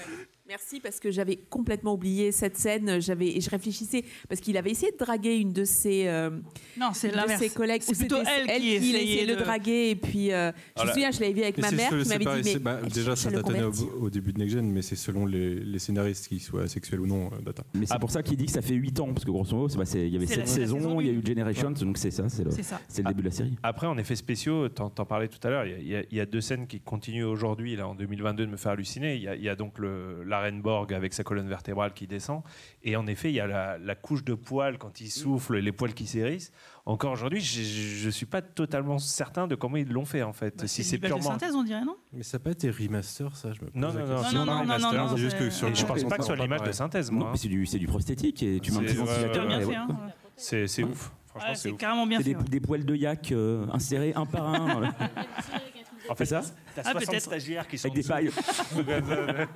Merci 0.48 0.78
parce 0.80 1.00
que 1.00 1.10
j'avais 1.10 1.36
complètement 1.50 1.94
oublié 1.94 2.30
cette 2.30 2.56
scène. 2.56 3.00
J'avais 3.00 3.36
et 3.36 3.40
je 3.40 3.50
réfléchissais 3.50 4.04
parce 4.28 4.40
qu'il 4.40 4.56
avait 4.56 4.70
essayé 4.70 4.92
de 4.92 4.96
draguer 4.96 5.36
une 5.36 5.52
de 5.52 5.64
ses 5.64 6.06
euh, 6.06 6.30
Non, 6.78 6.90
c'est 6.92 7.08
de 7.10 7.16
l'inverse. 7.16 7.40
ses 7.42 7.48
collègues. 7.50 7.82
C'est 7.82 7.94
Ou 7.96 7.98
plutôt 7.98 8.18
c'était 8.18 8.30
elle 8.48 8.60
qui 8.60 8.60
qui 8.60 8.74
essayait 8.76 9.02
essayait 9.02 9.26
de 9.26 9.32
le 9.34 9.42
draguer 9.42 9.90
et 9.90 9.96
puis 9.96 10.32
euh, 10.32 10.52
je 10.52 10.56
Voilà. 10.76 10.90
me 10.90 10.94
souviens, 10.94 11.10
je 11.10 11.20
l'avais 11.20 11.32
vu 11.32 11.42
avec 11.42 11.58
Et 11.58 11.60
ma 11.62 11.70
mère 11.72 11.90
qui 11.90 12.04
c'est 12.04 12.24
m'avait 12.24 12.42
dit 12.42 12.52
mais 12.54 12.58
bah, 12.60 12.80
elle 12.84 12.92
déjà 12.92 13.16
ça 13.16 13.30
tâtonnait 13.32 13.62
au, 13.64 14.08
début 14.10 14.32
de 14.32 14.38
Next 14.38 14.54
Gen, 14.54 14.70
mais 14.70 14.82
c'est 14.82 14.94
selon 14.96 15.26
les, 15.26 15.56
les 15.56 15.78
scénaristes 15.80 16.28
qui 16.28 16.38
soient 16.38 16.68
sexuels 16.68 17.00
ou 17.00 17.06
non, 17.06 17.26
euh, 17.32 17.40
data. 17.44 17.64
Mais 17.74 17.86
c'est 17.86 17.98
pour 17.98 18.10
ça 18.12 18.22
qu'il 18.22 18.36
dit 18.36 18.46
que 18.46 18.52
ça 18.52 18.62
fait 18.62 18.74
8 18.74 19.00
ans, 19.00 19.12
parce 19.12 19.24
que 19.24 19.30
grosso 19.32 19.56
modo, 19.56 19.68
il 19.94 20.08
y 20.08 20.16
avait 20.16 20.26
C'est 20.26 20.34
7 20.34 20.38
la- 20.38 20.46
c'est 20.46 20.60
la 20.60 20.66
saisons, 20.66 20.78
saison 20.78 21.00
il 21.00 21.06
y 21.08 21.10
a 21.10 21.12
eu 21.12 21.22
Generations, 21.26 21.70
donc 21.72 21.98
c'est 21.98 22.12
ça, 22.12 22.28
c'est 22.28 22.44
le, 22.44 22.50
le 22.50 23.02
début 23.08 23.22
de 23.22 23.26
la 23.26 23.30
série. 23.32 23.56
Après, 23.64 23.86
en 23.88 23.98
effets 23.98 24.14
spéciaux, 24.16 24.68
t'en 24.68 24.90
parlais 24.90 25.26
tout 25.28 25.40
à 25.42 25.50
l'heure, 25.50 25.66
il 25.66 26.06
y 26.10 26.20
a- 26.20 26.26
deux 26.26 26.40
scènes 26.40 26.66
qui 26.68 26.80
continuent 26.80 27.24
aujourd'hui, 27.24 27.74
là, 27.76 27.88
en 27.88 27.94
2022, 27.94 28.46
de 28.46 28.50
me 28.50 28.56
faire 28.56 28.72
halluciner. 28.72 29.16
Il 29.16 29.22
y 29.22 29.28
a, 29.28 29.34
il 29.34 29.42
y 29.42 29.48
a 29.48 29.56
donc 29.56 29.78
le, 29.78 30.22
la 30.36 30.42
reine 30.44 30.60
Borg 30.62 30.92
avec 30.94 31.12
sa 31.14 31.24
colonne 31.24 31.48
vertébrale 31.48 31.92
qui 31.92 32.06
descend. 32.06 32.42
Et 32.82 32.96
en 32.96 33.06
effet, 33.06 33.30
il 33.30 33.34
y 33.34 33.40
a 33.40 33.46
la, 33.46 33.78
la 33.78 33.94
couche 33.94 34.24
de 34.24 34.34
poils 34.34 34.78
quand 34.78 35.00
il 35.00 35.10
souffle, 35.10 35.56
les 35.58 35.72
poils 35.72 35.94
qui 35.94 36.06
s'hérissent. 36.06 36.52
Encore 36.84 37.12
aujourd'hui, 37.12 37.40
je 37.40 38.06
ne 38.06 38.10
suis 38.10 38.26
pas 38.26 38.42
totalement 38.42 38.98
certain 38.98 39.46
de 39.48 39.54
comment 39.56 39.76
ils 39.76 39.90
l'ont 39.90 40.04
fait, 40.04 40.22
en 40.22 40.32
fait. 40.32 40.56
Bah, 40.58 40.66
si 40.68 40.84
c'est 40.84 40.90
c'est 40.90 40.96
une 40.96 41.00
image 41.06 41.10
de 41.10 41.16
purement. 41.22 41.30
synthèse, 41.38 41.54
on 41.56 41.64
dirait, 41.64 41.84
non? 41.84 41.96
Mais 42.12 42.22
ça 42.22 42.38
n'a 42.38 42.44
pas 42.44 42.50
été 42.52 42.70
remaster, 42.70 43.36
ça 43.36 43.52
je 43.52 43.60
me 43.60 43.70
pose 43.70 43.74
Non, 43.80 43.92
non, 43.92 44.06
non, 44.06 44.06
Non, 44.06 44.16
non, 44.16 44.40
un 44.40 44.44
non, 44.44 44.60
remaster. 44.60 44.92
non, 44.92 44.98
non, 44.98 45.08
C'est 45.10 45.16
juste 45.22 45.38
que 45.38 45.50
sur 45.50 45.74
je 45.74 45.84
pense 45.84 46.04
pas 46.04 46.16
que 46.16 46.22
ce 46.22 46.26
soit 46.28 46.36
l'image 46.36 46.62
de 46.62 46.72
synthèse, 46.72 47.10
moi. 47.10 47.24
Non, 47.24 47.30
mais 47.32 47.38
c'est 47.38 47.48
du, 47.48 47.64
du 47.64 47.86
prosthétique 47.86 48.42
et 48.42 48.60
tu 48.60 48.70
mets 48.70 48.76
un 48.78 48.80
C'est- 48.80 48.86
petit 48.86 48.96
ventilateur. 48.96 49.48
hein. 49.50 49.88
C'est 50.36 50.84
ouf. 50.84 51.12
Franchement, 51.26 51.50
Ouais, 51.50 51.56
c'est 51.56 51.72
carrément 51.72 52.06
bien 52.06 52.18
fait. 52.20 52.32
des, 52.34 52.44
des 52.44 52.60
poils 52.60 52.84
de 52.86 52.94
yak 52.94 53.30
euh, 53.32 53.66
insérés 53.72 54.12
un 54.16 54.24
par 54.24 54.46
un. 54.48 54.82
En 56.08 56.14
fait, 56.14 56.24
ça 56.26 56.42
t'as 56.74 56.82
Ah, 56.84 56.92
60 56.92 57.08
peut-être. 57.10 57.22
stagiaires 57.22 57.68
qui 57.68 57.78
sont 57.78 57.88
Avec 57.90 58.02
des 58.02 58.08
pailles. 58.08 58.30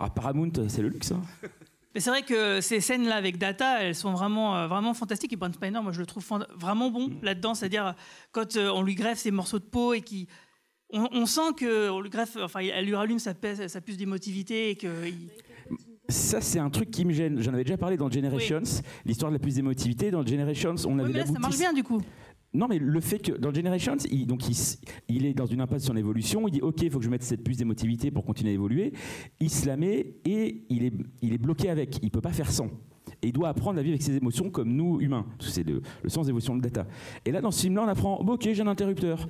Ah, 0.00 0.08
Paramount, 0.10 0.52
c'est 0.68 0.82
le 0.82 0.88
luxe. 0.88 1.12
hein. 1.12 1.22
Mais 1.94 2.00
c'est 2.00 2.10
vrai 2.10 2.22
que 2.22 2.60
ces 2.60 2.80
scènes-là 2.80 3.14
avec 3.16 3.38
Data, 3.38 3.82
elles 3.82 3.94
sont 3.94 4.12
vraiment, 4.12 4.56
euh, 4.56 4.66
vraiment 4.66 4.94
fantastiques. 4.94 5.32
Et 5.32 5.36
Brent 5.36 5.52
Spiner, 5.54 5.80
moi, 5.82 5.92
je 5.92 6.00
le 6.00 6.06
trouve 6.06 6.24
vraiment 6.56 6.90
bon 6.90 7.10
là-dedans. 7.22 7.54
C'est-à-dire, 7.54 7.94
quand 8.32 8.56
euh, 8.56 8.70
on 8.70 8.82
lui 8.82 8.94
greffe 8.94 9.18
ses 9.18 9.30
morceaux 9.30 9.58
de 9.58 9.64
peau 9.64 9.94
et 9.94 10.00
qui. 10.02 10.28
On, 10.90 11.06
on 11.12 11.26
sent 11.26 11.52
qu'on 11.58 12.00
lui 12.00 12.08
greffe, 12.08 12.36
enfin, 12.40 12.60
elle 12.60 12.86
lui 12.86 12.94
rallume 12.94 13.18
sa, 13.18 13.34
pèse- 13.34 13.66
sa 13.68 13.80
puce 13.80 13.96
d'émotivité 13.96 14.70
et 14.70 14.76
que. 14.76 15.06
il- 15.06 15.28
Ça, 16.08 16.40
c'est 16.40 16.58
un 16.58 16.70
truc 16.70 16.90
qui 16.90 17.04
me 17.04 17.12
gêne. 17.12 17.42
J'en 17.42 17.52
avais 17.52 17.64
déjà 17.64 17.76
parlé 17.76 17.96
dans 17.98 18.10
Generations, 18.10 18.62
l'histoire 19.04 19.30
de 19.30 19.36
la 19.36 19.40
plus 19.40 19.54
d'émotivité. 19.56 20.10
Dans 20.10 20.24
Generations, 20.26 20.74
on 20.86 20.98
avait 20.98 21.08
Ouais, 21.08 21.12
mais 21.12 21.18
là, 21.18 21.26
ça 21.26 21.38
marche 21.38 21.58
bien, 21.58 21.72
du 21.74 21.82
coup. 21.82 22.00
Non, 22.54 22.66
mais 22.66 22.78
le 22.78 23.00
fait 23.00 23.18
que 23.18 23.32
dans 23.32 23.52
Generations, 23.52 23.96
il, 24.10 24.26
donc 24.26 24.42
il, 25.08 25.26
est 25.26 25.34
dans 25.34 25.46
une 25.46 25.60
impasse 25.60 25.82
sur 25.82 25.92
son 25.92 25.98
évolution. 25.98 26.48
Il 26.48 26.52
dit 26.52 26.62
Ok, 26.62 26.80
il 26.82 26.90
faut 26.90 26.98
que 26.98 27.04
je 27.04 27.10
mette 27.10 27.22
cette 27.22 27.44
puce 27.44 27.58
d'émotivité 27.58 28.10
pour 28.10 28.24
continuer 28.24 28.52
à 28.52 28.54
évoluer. 28.54 28.92
Il 29.40 29.50
se 29.50 29.66
la 29.66 29.76
met 29.76 30.14
et 30.24 30.64
il 30.70 30.84
est, 30.84 30.94
il 31.20 31.34
est 31.34 31.38
bloqué 31.38 31.68
avec. 31.68 31.98
Il 32.02 32.10
peut 32.10 32.22
pas 32.22 32.32
faire 32.32 32.50
sans. 32.50 32.70
Et 33.22 33.28
il 33.28 33.32
doit 33.32 33.48
apprendre 33.48 33.78
à 33.78 33.82
vivre 33.82 33.94
avec 33.94 34.02
ses 34.02 34.16
émotions 34.16 34.48
comme 34.50 34.72
nous, 34.72 35.00
humains. 35.00 35.26
C'est 35.40 35.64
le, 35.66 35.82
le 36.04 36.08
sens 36.08 36.26
d'évolution 36.26 36.54
de 36.54 36.60
Data. 36.60 36.86
Et 37.24 37.32
là, 37.32 37.40
dans 37.40 37.50
ce 37.50 37.62
film-là, 37.62 37.82
on 37.82 37.88
apprend 37.88 38.16
Ok, 38.20 38.48
j'ai 38.52 38.60
un 38.62 38.66
interrupteur. 38.68 39.28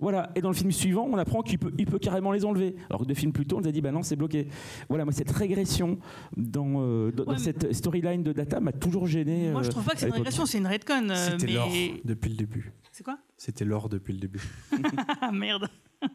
Voilà. 0.00 0.30
Et 0.34 0.40
dans 0.40 0.48
le 0.50 0.54
film 0.56 0.72
suivant, 0.72 1.08
on 1.10 1.16
apprend 1.16 1.42
qu'il 1.42 1.58
peut, 1.58 1.72
il 1.78 1.86
peut 1.86 1.98
carrément 2.00 2.32
les 2.32 2.44
enlever. 2.44 2.74
Alors 2.90 3.02
que 3.02 3.06
deux 3.06 3.14
films 3.14 3.32
plus 3.32 3.46
tôt, 3.46 3.58
on 3.58 3.60
nous 3.60 3.68
a 3.68 3.72
dit 3.72 3.80
Bah 3.80 3.92
non, 3.92 4.02
c'est 4.02 4.16
bloqué. 4.16 4.48
Voilà, 4.88 5.04
moi, 5.04 5.12
cette 5.12 5.30
régression 5.30 5.98
dans, 6.36 6.80
euh, 6.82 7.12
dans- 7.12 7.24
Ouais, 7.26 7.38
cette 7.38 7.72
storyline 7.72 8.22
de 8.22 8.32
Data 8.32 8.58
m'a 8.60 8.72
toujours 8.72 9.06
gêné. 9.06 9.50
Moi, 9.52 9.62
je 9.62 9.68
euh, 9.68 9.70
trouve 9.70 9.84
pas 9.84 9.92
que 9.92 10.00
c'est 10.00 10.08
une 10.08 10.12
régression, 10.14 10.46
c'est 10.46 10.58
une 10.58 10.66
redcon. 10.66 11.08
euh, 11.10 11.14
C'était 11.38 11.52
l'or 11.52 11.68
depuis 12.04 12.30
le 12.30 12.36
début. 12.36 12.72
C'est 12.92 13.04
quoi? 13.04 13.18
C'était 13.36 13.64
l'or 13.64 13.88
depuis 13.88 14.14
le 14.14 14.20
début. 14.20 14.42
Ah, 15.20 15.30
merde. 15.32 15.68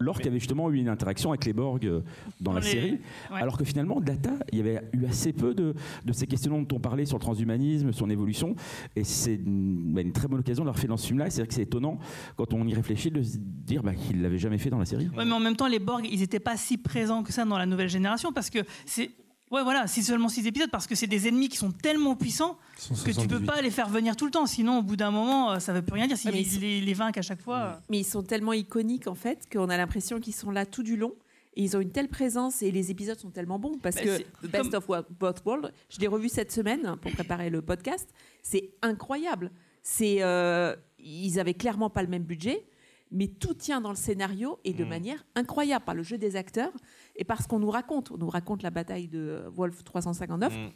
Lorque 0.00 0.26
avait 0.26 0.38
justement 0.38 0.70
eu 0.70 0.76
une 0.76 0.88
interaction 0.88 1.30
avec 1.30 1.44
les 1.44 1.52
Borg 1.52 1.84
euh, 1.86 2.00
dans 2.40 2.52
la 2.52 2.60
les- 2.60 2.66
série, 2.66 2.90
ouais. 3.30 3.40
alors 3.40 3.56
que 3.56 3.64
finalement, 3.64 4.00
Data, 4.00 4.30
il 4.52 4.58
y 4.58 4.60
avait 4.60 4.82
eu 4.92 5.04
assez 5.06 5.32
peu 5.32 5.54
de, 5.54 5.74
de 6.04 6.12
ces 6.12 6.26
questionnements 6.26 6.60
dont 6.62 6.76
on 6.76 6.80
parlait 6.80 7.06
sur 7.06 7.16
le 7.16 7.22
transhumanisme, 7.22 7.92
son 7.92 8.10
évolution, 8.10 8.54
et 8.96 9.04
c'est 9.04 9.34
une, 9.36 9.92
bah, 9.94 10.00
une 10.00 10.12
très 10.12 10.28
bonne 10.28 10.40
occasion 10.40 10.64
de 10.64 10.68
le 10.68 10.72
refaire 10.72 10.88
dans 10.90 10.96
ce 10.96 11.06
film-là. 11.06 11.30
C'est-à-dire 11.30 11.48
que 11.48 11.54
c'est 11.54 11.62
étonnant, 11.62 11.98
quand 12.36 12.52
on 12.54 12.66
y 12.66 12.74
réfléchit, 12.74 13.10
de 13.10 13.22
se 13.22 13.36
dire 13.38 13.82
bah, 13.82 13.94
qu'il 13.94 14.22
l'avait 14.22 14.38
jamais 14.38 14.58
fait 14.58 14.70
dans 14.70 14.78
la 14.78 14.84
série. 14.86 15.08
Ouais, 15.16 15.24
mais 15.24 15.32
en 15.32 15.40
même 15.40 15.56
temps, 15.56 15.68
les 15.68 15.78
Borg, 15.78 16.06
ils 16.10 16.20
n'étaient 16.20 16.40
pas 16.40 16.56
si 16.56 16.76
présents 16.78 17.22
que 17.22 17.32
ça 17.32 17.44
dans 17.44 17.58
la 17.58 17.66
nouvelle 17.66 17.88
génération 17.88 18.32
parce 18.32 18.50
que 18.50 18.58
c'est. 18.86 19.10
Ouais, 19.50 19.62
voilà, 19.62 19.86
c'est 19.86 20.02
seulement 20.02 20.28
six 20.28 20.46
épisodes 20.46 20.70
parce 20.70 20.86
que 20.86 20.94
c'est 20.94 21.06
des 21.06 21.26
ennemis 21.26 21.48
qui 21.48 21.56
sont 21.56 21.72
tellement 21.72 22.14
puissants 22.16 22.58
que 22.76 22.94
tu 23.10 23.26
peux 23.26 23.38
178. 23.38 23.46
pas 23.46 23.62
les 23.62 23.70
faire 23.70 23.88
venir 23.88 24.14
tout 24.14 24.26
le 24.26 24.30
temps. 24.30 24.44
Sinon, 24.46 24.78
au 24.78 24.82
bout 24.82 24.96
d'un 24.96 25.10
moment, 25.10 25.52
euh, 25.52 25.58
ça 25.58 25.72
veut 25.72 25.80
plus 25.82 25.94
rien 25.94 26.06
dire. 26.06 26.18
S'ils 26.18 26.28
Ah, 26.30 26.32
mais 26.34 26.42
ils- 26.42 26.60
les, 26.60 26.80
les 26.82 26.94
vainquent 26.94 27.16
à 27.18 27.22
chaque 27.22 27.40
fois. 27.40 27.58
euh. 27.58 27.72
Mais 27.88 27.98
ils 28.00 28.04
sont 28.04 28.22
tellement 28.22 28.52
iconiques 28.52 29.06
en 29.06 29.14
fait 29.14 29.48
qu'on 29.50 29.70
a 29.70 29.76
l'impression 29.78 30.20
qu'ils 30.20 30.34
sont 30.34 30.50
là 30.50 30.66
tout 30.66 30.82
du 30.82 30.96
long. 30.96 31.14
Et 31.56 31.62
ils 31.62 31.76
ont 31.76 31.80
une 31.80 31.90
telle 31.90 32.08
présence 32.08 32.62
et 32.62 32.70
les 32.70 32.90
épisodes 32.90 33.18
sont 33.18 33.30
tellement 33.30 33.58
bons 33.58 33.78
parce 33.82 33.96
Bah, 33.96 34.02
que 34.02 34.46
Best 34.46 34.70
comme- 34.70 34.94
of 34.94 35.06
Both 35.18 35.42
Worlds, 35.44 35.72
je 35.88 35.98
l'ai 35.98 36.06
revu 36.06 36.28
cette 36.28 36.52
semaine 36.52 36.96
pour 37.00 37.10
préparer 37.12 37.48
le 37.50 37.62
podcast. 37.62 38.08
C'est 38.42 38.70
incroyable. 38.82 39.50
C'est, 39.82 40.18
euh, 40.22 40.76
ils 40.98 41.40
avaient 41.40 41.54
clairement 41.54 41.88
pas 41.90 42.02
le 42.02 42.08
même 42.08 42.22
budget. 42.24 42.64
Mais 43.10 43.28
tout 43.28 43.54
tient 43.54 43.80
dans 43.80 43.90
le 43.90 43.96
scénario 43.96 44.58
et 44.64 44.72
de 44.74 44.84
Mm. 44.84 44.88
manière 44.88 45.26
incroyable 45.34 45.84
par 45.84 45.94
le 45.94 46.02
jeu 46.02 46.18
des 46.18 46.36
acteurs 46.36 46.72
et 47.16 47.24
par 47.24 47.42
ce 47.42 47.48
qu'on 47.48 47.58
nous 47.58 47.70
raconte. 47.70 48.10
On 48.10 48.18
nous 48.18 48.28
raconte 48.30 48.62
la 48.62 48.70
bataille 48.70 49.08
de 49.08 49.44
Wolf 49.54 49.82
359. 49.84 50.52
Mm. 50.54 50.70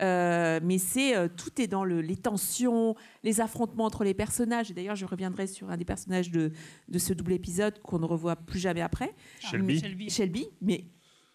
Euh, 0.00 0.60
mais 0.62 0.78
c'est 0.78 1.16
euh, 1.16 1.26
tout 1.26 1.60
est 1.60 1.66
dans 1.66 1.84
le, 1.84 2.00
les 2.00 2.14
tensions, 2.16 2.94
les 3.24 3.40
affrontements 3.40 3.84
entre 3.84 4.04
les 4.04 4.14
personnages. 4.14 4.70
Et 4.70 4.74
d'ailleurs, 4.74 4.94
je 4.94 5.04
reviendrai 5.04 5.48
sur 5.48 5.70
un 5.70 5.76
des 5.76 5.84
personnages 5.84 6.30
de, 6.30 6.52
de 6.88 6.98
ce 7.00 7.12
double 7.12 7.32
épisode 7.32 7.80
qu'on 7.80 7.98
ne 7.98 8.04
revoit 8.04 8.36
plus 8.36 8.60
jamais 8.60 8.80
après. 8.80 9.12
Shelby. 9.40 9.66
Mais- 9.74 9.78
Shelby. 9.80 10.10
Shelby. 10.10 10.46
Mais 10.60 10.84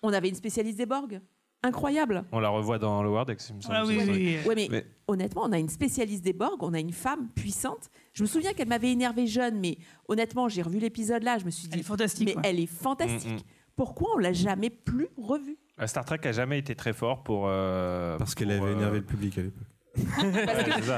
on 0.01 0.13
avait 0.13 0.29
une 0.29 0.35
spécialiste 0.35 0.77
des 0.77 0.85
Borg. 0.85 1.19
Incroyable. 1.63 2.25
On 2.31 2.39
la 2.39 2.49
revoit 2.49 2.77
dans 2.77 3.01
Lower 3.03 3.23
Decks, 3.25 3.41
il 3.49 3.55
me 3.55 3.61
semble. 3.61 3.75
Ah 3.77 3.85
oui, 3.85 3.97
oui, 3.97 4.05
ça. 4.05 4.11
oui. 4.11 4.37
Ouais, 4.45 4.67
mais, 4.69 4.85
honnêtement, 5.07 5.43
on 5.45 5.51
a 5.53 5.59
une 5.59 5.69
spécialiste 5.69 6.23
des 6.23 6.33
Borg, 6.33 6.57
on 6.61 6.73
a 6.73 6.79
une 6.79 6.91
femme 6.91 7.29
puissante. 7.35 7.89
Je 8.13 8.23
me 8.23 8.27
souviens 8.27 8.53
qu'elle 8.53 8.67
m'avait 8.67 8.91
énervée 8.91 9.27
jeune, 9.27 9.59
mais 9.59 9.77
honnêtement, 10.07 10.49
j'ai 10.49 10.61
revu 10.61 10.79
l'épisode 10.79 11.23
là, 11.23 11.37
je 11.37 11.45
me 11.45 11.49
suis 11.51 11.67
dit, 11.67 11.75
elle 11.75 11.79
est 11.79 11.83
fantastique. 11.83 12.35
Mais 12.35 12.41
elle 12.49 12.59
est 12.59 12.65
fantastique. 12.65 13.31
Mm. 13.31 13.47
Pourquoi 13.75 14.09
on 14.15 14.19
l'a 14.19 14.33
jamais 14.33 14.69
plus 14.69 15.07
revue? 15.17 15.57
Euh, 15.81 15.87
Star 15.87 16.05
Trek 16.05 16.19
a 16.25 16.31
jamais 16.31 16.59
été 16.59 16.75
très 16.75 16.93
fort 16.93 17.23
pour. 17.23 17.45
euh, 17.47 18.17
Parce 18.17 18.35
qu'elle 18.35 18.51
avait 18.51 18.61
euh, 18.61 18.73
énervé 18.73 18.99
le 18.99 19.05
public 19.05 19.37
à 19.37 19.41
l'époque. 19.41 19.63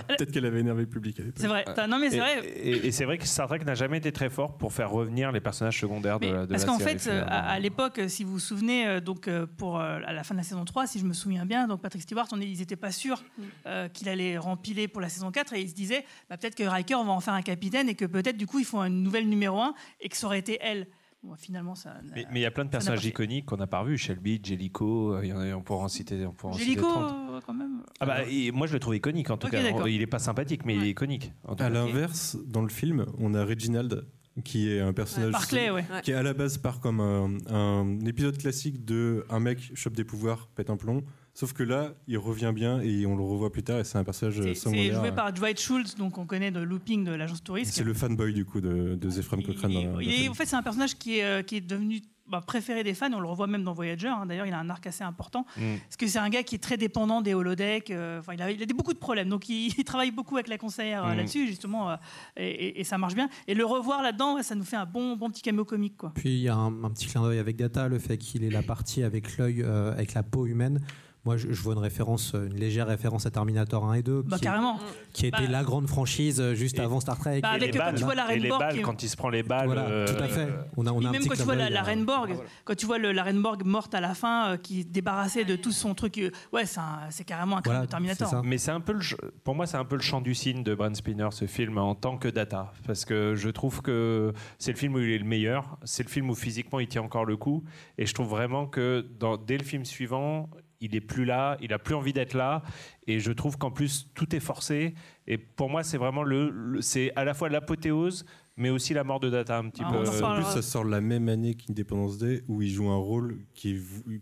Peut-être 0.07 0.31
qu'elle 0.31 0.45
avait 0.45 0.59
énervé 0.61 0.81
le 0.83 0.89
public 0.89 1.19
à 1.19 1.23
l'époque. 1.23 1.37
C'est 1.39 1.47
vrai. 1.47 1.65
T'as- 1.75 1.87
non, 1.87 1.99
mais 1.99 2.09
c'est 2.09 2.15
Et- 2.17 2.19
vrai. 2.19 2.47
Et, 2.47 2.87
et 2.87 2.91
c'est 2.91 3.05
vrai 3.05 3.17
que 3.17 3.25
Star 3.25 3.47
Trek 3.47 3.59
n'a 3.65 3.75
jamais 3.75 3.97
été 3.97 4.11
très 4.11 4.29
fort 4.29 4.57
pour 4.57 4.71
faire 4.73 4.89
revenir 4.89 5.31
les 5.31 5.41
personnages 5.41 5.79
secondaires 5.79 6.19
de, 6.19 6.25
Mais 6.27 6.31
de 6.31 6.45
parce 6.45 6.61
la 6.61 6.67
qu'en 6.67 6.77
série, 6.79 6.97
fait, 6.99 7.09
euh, 7.09 7.23
à, 7.27 7.51
à 7.51 7.59
l'époque, 7.59 7.99
euh, 7.99 8.07
si 8.07 8.23
vous 8.23 8.31
vous 8.33 8.39
souvenez, 8.39 8.87
euh, 8.87 8.99
donc 9.01 9.27
euh, 9.27 9.45
pour 9.57 9.79
euh, 9.79 9.99
à 10.05 10.13
la 10.13 10.23
fin 10.23 10.33
de 10.33 10.39
la 10.39 10.43
saison 10.43 10.63
3, 10.63 10.87
si 10.87 10.99
je 10.99 11.05
me 11.05 11.13
souviens 11.13 11.45
bien, 11.45 11.67
donc 11.67 11.81
Patrick 11.81 12.01
Stewart, 12.03 12.27
on 12.31 12.39
ils 12.39 12.59
n'étaient 12.59 12.75
pas 12.75 12.91
sûrs 12.91 13.23
euh, 13.65 13.87
qu'il 13.89 14.07
allait 14.09 14.37
rempiler 14.37 14.87
pour 14.87 15.01
la 15.01 15.09
saison 15.09 15.31
4 15.31 15.53
et 15.53 15.61
ils 15.61 15.69
se 15.69 15.75
disaient 15.75 16.05
bah, 16.29 16.37
peut-être 16.37 16.55
que 16.55 16.63
Riker, 16.63 16.95
on 16.95 17.05
va 17.05 17.11
en 17.13 17.19
faire 17.19 17.33
un 17.33 17.41
capitaine 17.41 17.89
et 17.89 17.95
que 17.95 18.05
peut-être 18.05 18.37
du 18.37 18.47
coup 18.47 18.59
ils 18.59 18.65
font 18.65 18.83
une 18.83 19.03
nouvelle 19.03 19.27
numéro 19.27 19.59
1 19.59 19.73
et 20.01 20.09
que 20.09 20.15
ça 20.17 20.27
aurait 20.27 20.39
été 20.39 20.57
elle. 20.61 20.87
Bon, 21.25 21.35
finalement, 21.35 21.73
ça. 21.75 21.95
Mais 22.13 22.25
il 22.35 22.41
y 22.41 22.45
a 22.45 22.51
plein 22.51 22.65
de 22.65 22.69
personnages 22.69 23.03
iconiques 23.05 23.45
qu'on 23.47 23.57
n'a 23.57 23.67
pas 23.67 23.79
revus. 23.79 23.97
Shelby, 23.97 24.39
Jellico, 24.43 25.13
euh, 25.15 25.21
il 25.23 25.29
y 25.29 25.33
en 25.33 25.39
a- 25.39 25.53
on 25.55 25.61
pourra 25.61 25.83
en 25.85 25.87
citer, 25.87 26.25
on 26.25 26.31
pourra 26.33 26.53
en 26.53 26.57
citer 26.57 26.65
Jellico, 26.73 26.87
30. 26.91 27.11
euh, 27.31 27.39
quand 27.45 27.53
même. 27.53 27.81
Ah 27.99 28.05
bah, 28.05 28.17
et 28.29 28.51
moi 28.51 28.67
je 28.67 28.73
le 28.73 28.79
trouve 28.79 28.95
iconique 28.95 29.29
en 29.31 29.37
tout 29.37 29.47
cas. 29.47 29.59
Il 29.87 30.01
est 30.01 30.07
pas 30.07 30.19
sympathique, 30.19 30.65
mais 30.65 30.75
il 30.75 30.83
est 30.83 30.89
iconique. 30.91 31.31
en 31.47 31.55
tout 31.55 31.63
À 31.63 31.69
l'inverse, 31.69 32.37
dans 32.45 32.61
le 32.61 32.69
film, 32.69 33.05
on 33.17 33.33
a 33.33 33.43
Reginald 33.43 34.05
qui 34.43 34.69
est 34.69 34.81
un 34.81 34.91
personnage 34.93 35.27
Ouais, 35.29 35.31
Barclay, 35.31 35.71
ouais. 35.71 35.85
qui 36.03 36.11
à 36.11 36.21
la 36.21 36.33
base 36.33 36.57
part 36.57 36.79
comme 36.81 36.99
un, 36.99 37.37
un 37.49 37.99
épisode 38.05 38.37
classique 38.37 38.83
de 38.83 39.25
un 39.29 39.39
mec 39.39 39.71
chope 39.75 39.93
des 39.95 40.03
pouvoirs, 40.03 40.49
pète 40.55 40.69
un 40.69 40.75
plomb. 40.77 41.03
Sauf 41.37 41.51
que 41.51 41.63
là, 41.63 41.93
il 42.07 42.17
revient 42.17 42.53
bien 42.55 42.79
et 42.79 43.05
on 43.05 43.15
le 43.17 43.21
revoit 43.23 43.51
plus 43.51 43.61
tard 43.61 43.79
et 43.79 43.83
c'est 43.83 43.97
un 43.97 44.03
personnage 44.05 44.41
C'est- 44.41 44.55
secondaire. 44.55 44.83
C'est 44.95 44.99
joué 44.99 45.11
par 45.11 45.33
Dwight 45.33 45.59
Schultz, 45.59 45.95
donc 45.95 46.17
on 46.17 46.25
connaît 46.25 46.49
de 46.49 46.61
Looping 46.61 47.03
de 47.03 47.11
l'agence 47.11 47.43
touriste. 47.43 47.73
C'est 47.73 47.83
le 47.83 47.93
fanboy 47.93 48.33
du 48.33 48.45
coup 48.45 48.61
de, 48.61 48.95
de 48.95 49.09
Zephram 49.09 49.43
Cochrane. 49.43 49.73
dans 49.73 49.81
la- 49.83 49.89
dans 49.91 49.97
la 49.97 50.03
Il 50.03 50.09
est- 50.09 50.15
série. 50.15 50.29
en 50.29 50.33
fait, 50.33 50.45
c'est 50.45 50.55
un 50.55 50.63
personnage 50.63 50.95
qui 50.97 51.19
est, 51.19 51.23
euh, 51.25 51.41
qui 51.43 51.57
est 51.57 51.61
devenu 51.61 52.01
bah, 52.27 52.41
préféré 52.41 52.83
des 52.83 52.95
fans. 52.95 53.11
On 53.13 53.19
le 53.19 53.27
revoit 53.27 53.45
même 53.45 53.63
dans 53.63 53.73
Voyager. 53.73 54.07
hein. 54.07 54.25
D'ailleurs, 54.25 54.47
il 54.47 54.53
a 54.53 54.57
un 54.59 54.67
arc 54.71 54.87
assez 54.87 55.03
important. 55.03 55.45
Mm. 55.57 55.75
Parce 55.83 55.95
que 55.97 56.07
c'est 56.07 56.17
un 56.17 56.29
gars 56.29 56.41
qui 56.41 56.55
est 56.55 56.63
très 56.63 56.75
dépendant 56.77 57.21
des 57.21 57.35
holodecks. 57.35 57.91
euh, 57.91 58.19
il, 58.33 58.41
a, 58.41 58.49
il 58.49 58.63
a 58.63 58.65
des- 58.65 58.73
beaucoup 58.73 58.93
de 58.93 58.97
problèmes. 58.97 59.29
Donc, 59.29 59.47
il, 59.47 59.67
il 59.77 59.83
travaille 59.83 60.09
beaucoup 60.09 60.35
avec 60.37 60.47
la 60.47 60.57
conseillère 60.57 61.05
euh, 61.05 61.13
Mm. 61.13 61.17
là-dessus, 61.17 61.45
justement. 61.47 61.91
euh, 61.91 61.95
et, 62.37 62.47
et- 62.49 62.79
et 62.79 62.83
ça 62.83 62.97
marche 62.97 63.13
bien. 63.13 63.29
Et 63.47 63.53
le 63.53 63.63
revoir 63.65 64.01
là-dedans, 64.01 64.35
ouais, 64.37 64.41
ça 64.43 64.55
nous 64.55 64.63
fait 64.63 64.75
un 64.77 64.85
bon, 64.87 65.15
bon 65.17 65.29
petit 65.29 65.43
caméo 65.43 65.65
comique. 65.65 65.97
Quoi. 65.97 66.13
Puis 66.15 66.29
il 66.33 66.39
y 66.41 66.49
a 66.49 66.55
un, 66.55 66.83
un 66.85 66.89
petit 66.89 67.05
clin 67.07 67.21
d'œil 67.21 67.37
avec 67.39 67.57
Data, 67.57 67.89
le 67.89 67.99
fait 67.99 68.17
qu'il 68.17 68.43
ait 68.43 68.49
la 68.49 68.63
partie 68.63 69.03
avec 69.03 69.37
l'œil, 69.37 69.61
euh, 69.61 69.91
avec 69.91 70.13
la 70.15 70.23
peau 70.23 70.47
humaine. 70.47 70.79
Moi, 71.25 71.37
je, 71.37 71.51
je 71.51 71.61
vois 71.61 71.73
une 71.73 71.79
référence, 71.79 72.33
une 72.33 72.55
légère 72.55 72.87
référence 72.87 73.25
à 73.25 73.31
Terminator 73.31 73.83
1 73.85 73.93
et 73.95 74.03
2, 74.03 74.21
Bah, 74.21 74.37
qui, 74.37 74.43
carrément. 74.43 74.79
qui 75.11 75.25
était 75.25 75.45
Bah, 75.45 75.49
la 75.49 75.63
grande 75.63 75.87
franchise 75.87 76.39
euh, 76.39 76.53
juste 76.53 76.79
avant 76.79 76.99
Star 76.99 77.17
Trek. 77.17 77.41
Bah, 77.41 77.49
avec, 77.49 77.73
les 77.73 77.79
quand 77.79 77.85
balles, 77.85 77.95
tu 77.95 78.03
vois 78.03 78.15
la 78.15 78.25
balles 78.57 78.81
quand 78.81 79.01
il 79.01 79.09
se 79.09 79.17
prend 79.17 79.29
les 79.29 79.41
balles. 79.41 79.65
Voilà, 79.65 79.87
euh, 79.87 80.05
tout 80.07 80.23
à 80.23 80.27
fait. 80.27 80.47
On 80.77 80.85
a, 80.85 80.91
on 80.91 80.97
a 80.97 80.99
Puis 80.99 81.07
un 81.07 81.11
même 81.11 81.21
petit 81.21 81.29
quand 81.29 81.35
tu 81.35 81.43
vois 81.43 81.55
la, 81.55 81.69
la 81.69 81.81
euh, 81.81 81.83
Reine 81.83 82.05
Borg, 82.05 82.35
quand 82.63 82.75
tu 82.75 82.85
vois 82.85 82.97
le, 82.99 83.11
la 83.11 83.23
Reine 83.23 83.41
Borg 83.41 83.63
morte 83.65 83.95
à 83.95 84.01
la 84.01 84.13
fin, 84.13 84.49
euh, 84.51 84.57
qui 84.57 84.81
est 84.81 84.83
débarrassée 84.83 85.45
de 85.45 85.55
tout 85.55 85.71
son 85.71 85.95
truc, 85.95 86.17
euh, 86.19 86.29
ouais, 86.53 86.65
c'est 87.09 87.23
carrément 87.23 87.57
un 87.57 87.61
crime 87.61 87.81
de 87.81 87.85
Terminator. 87.87 88.43
Mais 88.43 88.57
c'est 88.57 88.71
un 88.71 88.81
peu 88.81 88.93
le, 88.93 88.99
pour 89.43 89.55
moi, 89.55 89.65
c'est 89.65 89.77
un 89.77 89.85
peu 89.85 89.95
le 89.95 90.01
chant 90.03 90.21
du 90.21 90.35
cygne 90.35 90.63
de 90.63 90.75
Brent 90.75 90.95
Spinner, 90.95 91.29
ce 91.31 91.45
film, 91.47 91.77
en 91.79 91.95
tant 91.95 92.17
que 92.17 92.27
data. 92.27 92.71
Parce 92.85 93.03
que 93.03 93.33
je 93.35 93.49
trouve 93.49 93.81
que 93.81 94.31
c'est 94.59 94.71
le 94.71 94.77
film 94.77 94.93
où 94.93 94.99
il 94.99 95.09
est 95.09 95.17
le 95.17 95.25
meilleur. 95.25 95.77
C'est 95.83 96.03
le 96.03 96.09
film 96.09 96.29
où 96.29 96.35
physiquement 96.35 96.79
il 96.79 96.87
tient 96.87 97.01
encore 97.01 97.25
le 97.25 97.35
coup. 97.35 97.63
Et 97.97 98.05
je 98.05 98.13
trouve 98.13 98.27
vraiment 98.27 98.67
que 98.67 99.05
dans, 99.19 99.37
dès 99.37 99.57
le 99.57 99.63
film 99.63 99.85
suivant, 99.85 100.49
il 100.85 100.95
est 100.95 101.01
plus 101.01 101.25
là, 101.25 101.57
il 101.61 101.73
a 101.73 101.79
plus 101.79 101.95
envie 101.95 102.13
d'être 102.13 102.33
là. 102.33 102.61
Et 103.07 103.19
je 103.19 103.31
trouve 103.31 103.57
qu'en 103.57 103.71
plus, 103.71 104.09
tout 104.13 104.35
est 104.35 104.39
forcé. 104.39 104.93
Et 105.27 105.37
pour 105.37 105.69
moi, 105.69 105.83
c'est 105.83 105.97
vraiment 105.97 106.23
le, 106.23 106.77
c'est 106.81 107.11
à 107.15 107.23
la 107.23 107.33
fois 107.33 107.49
l'apothéose, 107.49 108.25
mais 108.57 108.69
aussi 108.69 108.93
la 108.93 109.03
mort 109.03 109.19
de 109.19 109.29
Data 109.29 109.57
un 109.57 109.69
petit 109.69 109.81
Ah, 109.85 109.91
peu. 109.91 109.99
en 110.23 110.35
plus, 110.35 110.45
ça 110.45 110.61
sort 110.61 110.85
la 110.85 111.01
même 111.01 111.27
année 111.27 111.55
qu'Independence 111.55 112.17
Day, 112.17 112.43
où 112.47 112.61
il 112.61 112.69
joue 112.69 112.87
un 112.89 112.95
rôle 112.97 113.39
qui 113.53 113.77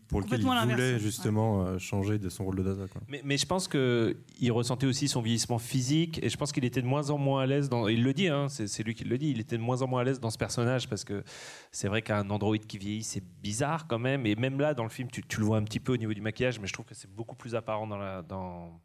pour 0.07 0.21
lequel 0.21 0.41
il 0.41 0.45
voulait 0.47 0.99
justement 0.99 1.65
euh, 1.65 1.77
changer 1.77 2.17
de 2.17 2.29
son 2.29 2.45
rôle 2.45 2.55
de 2.55 2.63
data. 2.63 2.87
Quoi. 2.91 3.01
Mais, 3.07 3.21
mais 3.23 3.37
je 3.37 3.45
pense 3.45 3.67
qu'il 3.67 4.51
ressentait 4.51 4.87
aussi 4.87 5.07
son 5.07 5.21
vieillissement 5.21 5.59
physique 5.59 6.19
et 6.23 6.29
je 6.29 6.37
pense 6.37 6.51
qu'il 6.51 6.65
était 6.65 6.81
de 6.81 6.87
moins 6.87 7.09
en 7.11 7.17
moins 7.17 7.43
à 7.43 7.45
l'aise 7.45 7.69
dans. 7.69 7.87
Il 7.87 8.03
le 8.03 8.13
dit, 8.13 8.27
hein, 8.27 8.47
c'est 8.49 8.67
c'est 8.67 8.81
lui 8.83 8.95
qui 8.95 9.03
le 9.03 9.17
dit, 9.17 9.29
il 9.29 9.39
était 9.39 9.57
de 9.57 9.61
moins 9.61 9.81
en 9.83 9.87
moins 9.87 10.01
à 10.01 10.03
l'aise 10.03 10.19
dans 10.19 10.31
ce 10.31 10.37
personnage 10.37 10.89
parce 10.89 11.03
que 11.03 11.23
c'est 11.71 11.87
vrai 11.87 12.01
qu'un 12.01 12.27
androïde 12.31 12.65
qui 12.65 12.77
vieillit, 12.79 13.03
c'est 13.03 13.23
bizarre 13.41 13.87
quand 13.87 13.99
même. 13.99 14.25
Et 14.25 14.35
même 14.35 14.59
là, 14.59 14.73
dans 14.73 14.83
le 14.83 14.89
film, 14.89 15.09
tu, 15.11 15.21
tu 15.21 15.39
le 15.39 15.45
vois 15.45 15.57
un 15.57 15.63
petit 15.63 15.79
peu 15.79 15.93
au 15.93 15.97
niveau 15.97 16.13
du 16.13 16.21
maquillage, 16.21 16.59
mais 16.59 16.65
je 16.67 16.73
trouve 16.73 16.85
que 16.85 16.95
c'est 16.95 17.09
beaucoup 17.13 17.35
plus 17.35 17.53
apparent 17.53 17.85
dans, 17.87 17.97
la, 17.97 18.23
dans 18.23 18.79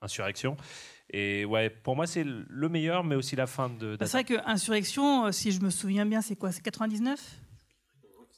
Insurrection. 0.00 0.56
Et 1.12 1.44
ouais, 1.44 1.68
pour 1.68 1.94
moi, 1.94 2.06
c'est 2.06 2.24
le 2.24 2.68
meilleur, 2.68 3.04
mais 3.04 3.14
aussi 3.14 3.36
la 3.36 3.46
fin 3.46 3.68
de. 3.68 3.96
Bah, 3.96 4.06
C'est 4.06 4.12
vrai 4.12 4.24
que 4.24 4.48
Insurrection, 4.48 5.26
euh, 5.26 5.32
si 5.32 5.52
je 5.52 5.60
me 5.60 5.70
souviens 5.70 6.06
bien, 6.06 6.22
c'est 6.22 6.36
quoi 6.36 6.52
C'est 6.52 6.62
99 6.62 7.38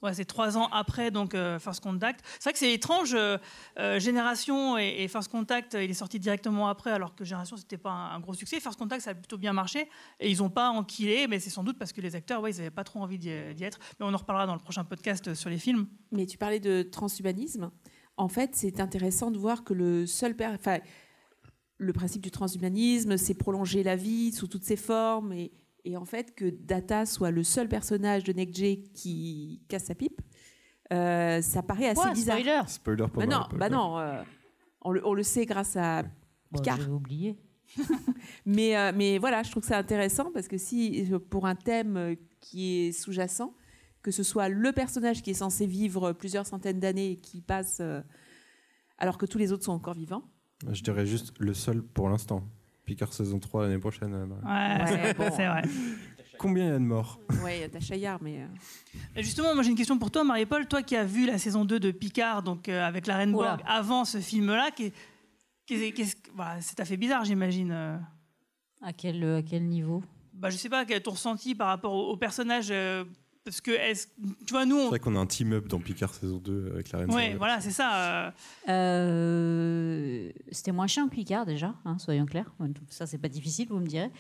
Ouais, 0.03 0.13
c'est 0.13 0.27
trois 0.27 0.59
ans 0.59 0.69
après 0.71 1.11
donc 1.11 1.35
euh, 1.35 1.59
First 1.59 1.81
Contact. 1.83 2.21
C'est 2.35 2.43
vrai 2.45 2.53
que 2.53 2.59
c'est 2.59 2.75
étrange. 2.75 3.15
euh, 3.15 3.39
euh, 3.79 3.99
Génération 3.99 4.77
et, 4.77 4.97
et 4.99 5.09
First 5.09 5.31
Contact, 5.31 5.73
il 5.81 5.89
est 5.91 5.95
sorti 5.95 6.19
directement 6.19 6.69
après, 6.69 6.91
alors 6.91 7.15
que 7.15 7.25
Génération 7.25 7.57
c'était 7.57 7.79
pas 7.79 7.91
un, 7.91 8.17
un 8.17 8.21
gros 8.21 8.35
succès. 8.35 8.61
First 8.61 8.79
Contact, 8.79 9.01
ça 9.03 9.11
a 9.13 9.15
plutôt 9.15 9.39
bien 9.39 9.55
marché 9.55 9.89
et 10.21 10.29
ils 10.31 10.43
ont 10.43 10.51
pas 10.51 10.69
enquillé, 10.69 11.27
mais 11.27 11.41
c'est 11.41 11.49
sans 11.49 11.65
doute 11.65 11.79
parce 11.79 11.95
que 11.95 12.03
les 12.03 12.17
acteurs, 12.17 12.43
ouais, 12.43 12.51
ils 12.51 12.61
avaient 12.61 12.71
pas 12.71 12.85
trop 12.85 13.01
envie 13.01 13.19
d'y 13.19 13.31
d'y 13.55 13.65
être. 13.65 13.79
Mais 13.99 14.05
on 14.05 14.13
en 14.13 14.17
reparlera 14.19 14.47
dans 14.47 14.53
le 14.53 14.61
prochain 14.61 14.85
podcast 14.85 15.33
sur 15.33 15.49
les 15.49 15.59
films. 15.59 15.87
Mais 16.13 16.27
tu 16.27 16.37
parlais 16.37 16.61
de 16.61 16.83
transhumanisme. 16.83 17.71
En 18.19 18.29
fait, 18.29 18.51
c'est 18.55 18.81
intéressant 18.81 19.31
de 19.31 19.39
voir 19.39 19.65
que 19.65 19.73
le 19.73 20.07
seul 20.07 20.37
enfin, 20.43 20.81
le 21.85 21.93
principe 21.93 22.23
du 22.23 22.31
transhumanisme, 22.31 23.17
c'est 23.17 23.35
prolonger 23.35 23.83
la 23.83 23.97
vie 23.97 24.33
sous 24.33 24.47
toutes 24.47 24.65
ses 24.65 24.77
formes 24.77 25.33
et, 25.33 25.53
et 25.85 25.97
en 25.97 26.05
fait 26.05 26.35
que 26.35 26.47
Data 26.51 27.07
soit 27.07 27.31
le 27.31 27.43
seul 27.43 27.69
personnage 27.69 28.25
de 28.25 28.33
NextG 28.33 28.93
qui 28.95 29.63
casse 29.69 29.85
sa 29.85 29.95
pipe, 29.95 30.21
euh, 30.93 31.41
ça 31.41 31.63
paraît 31.63 31.89
assez 31.89 32.11
bizarre. 32.13 32.39
spoiler 32.39 32.61
Spoiler 32.67 33.07
pour 33.13 33.23
Bah 33.23 33.27
non, 33.27 33.59
bah 33.59 33.69
non, 33.69 33.99
euh, 33.99 34.23
on, 34.83 34.91
le, 34.91 35.07
on 35.07 35.15
le 35.15 35.23
sait 35.23 35.47
grâce 35.47 35.77
à 35.77 36.05
Picard. 36.53 36.79
J'avais 36.79 36.91
oublié. 36.91 37.39
mais, 38.47 38.77
euh, 38.77 38.93
mais 38.95 39.19
voilà, 39.19 39.43
je 39.43 39.51
trouve 39.51 39.63
que 39.63 39.69
c'est 39.69 39.75
intéressant 39.75 40.31
parce 40.33 40.49
que 40.49 40.59
si, 40.59 41.11
pour 41.31 41.47
un 41.47 41.55
thème 41.55 42.17
qui 42.41 42.87
est 42.87 42.93
sous-jacent, 42.93 43.55
que 44.05 44.11
ce 44.11 44.23
soit 44.23 44.49
le 44.51 44.71
personnage 44.73 45.23
qui 45.23 45.31
est 45.31 45.35
censé 45.35 45.67
vivre 45.67 46.13
plusieurs 46.13 46.47
centaines 46.47 46.79
d'années 46.79 47.13
et 47.13 47.17
qui 47.17 47.41
passe 47.41 47.79
euh, 47.81 48.03
alors 48.99 49.19
que 49.19 49.27
tous 49.27 49.39
les 49.39 49.51
autres 49.51 49.65
sont 49.65 49.73
encore 49.73 49.95
vivants. 49.95 50.23
Je 50.73 50.83
dirais 50.83 51.07
juste 51.07 51.33
le 51.39 51.55
seul 51.55 51.83
pour 51.83 52.09
l'instant. 52.09 52.43
Picard 52.85 53.13
saison 53.13 53.39
3 53.39 53.65
l'année 53.65 53.79
prochaine. 53.79 54.13
euh, 54.15 54.27
Marie. 54.27 54.93
Ouais, 54.93 55.03
Ouais, 55.03 55.15
bon. 55.15 55.31
c'est 55.37 55.47
vrai. 55.47 55.63
Combien 56.39 56.65
il 56.65 56.69
y 56.69 56.71
a 56.73 56.75
de 56.75 56.79
morts? 56.85 57.19
Ouais, 57.43 57.69
t'as 57.69 57.81
Chaillard, 57.81 58.19
mais. 58.21 58.43
euh, 58.43 59.23
justement, 59.23 59.55
moi 59.55 59.63
j'ai 59.63 59.71
une 59.71 59.77
question 59.77 59.99
pour 59.99 60.11
toi, 60.11 60.25
Marie-Paul. 60.25 60.67
Toi 60.67 60.83
qui 60.83 60.97
as 60.97 61.05
vu 61.05 61.27
la 61.27 61.39
saison 61.39 61.65
2 61.65 61.79
de 61.81 61.91
Picard, 61.93 62.43
donc 62.43 62.69
euh, 62.69 62.85
avec 62.85 63.07
la 63.07 63.17
Reine. 63.17 63.33
Borg, 63.33 63.61
avant 63.67 64.05
ce 64.05 64.19
film-là, 64.21 64.71
qui, 64.73 64.93
qui, 65.67 65.93
qu'est-ce 65.93 66.17
que- 66.17 66.31
voilà, 66.35 66.61
ça 66.61 66.75
t'a 66.75 66.85
fait 66.85 66.97
bizarre, 66.97 67.25
j'imagine. 67.25 67.71
À 68.83 68.93
quel, 68.93 69.25
à 69.25 69.43
quel 69.43 69.65
niveau? 69.67 70.03
Bah, 70.35 70.51
je 70.51 70.57
sais 70.57 70.69
pas, 70.69 70.85
quel 70.85 70.97
est 70.99 71.01
ton 71.03 71.13
ressenti 71.13 71.55
par 71.55 71.69
rapport 71.69 71.93
au, 71.95 72.11
au 72.13 72.17
personnage 72.17 72.67
euh, 72.71 73.05
Parce 73.45 73.61
que, 73.61 73.73
est-ce- 73.73 74.07
tu 74.47 74.53
vois, 74.55 74.65
nous, 74.65 74.79
C'est 74.79 74.85
on. 74.85 74.89
vrai 74.89 74.99
qu'on 75.01 75.17
a 75.17 75.19
un 75.19 75.27
team-up 75.27 75.69
dans 75.69 75.79
Picard 75.79 76.15
saison 76.15 76.39
2 76.39 76.71
avec 76.73 76.91
la 76.93 77.01
reine. 77.01 77.11
Ouais, 77.15 77.25
Sarah. 77.27 77.37
voilà, 77.39 77.61
c'est 77.61 77.71
ça. 77.73 78.27
euh. 78.29 78.31
Euh, 79.15 80.31
C'était 80.51 80.73
moins 80.73 80.87
chiant 80.87 81.09
que 81.09 81.15
Picard 81.15 81.47
déjà, 81.47 81.75
hein, 81.85 81.99
soyons 81.99 82.27
clairs. 82.27 82.53
Ça, 82.89 83.07
c'est 83.07 83.19
pas 83.19 83.29
difficile, 83.29 83.69
vous 83.69 83.79
me 83.81 83.87
direz. 83.87 84.11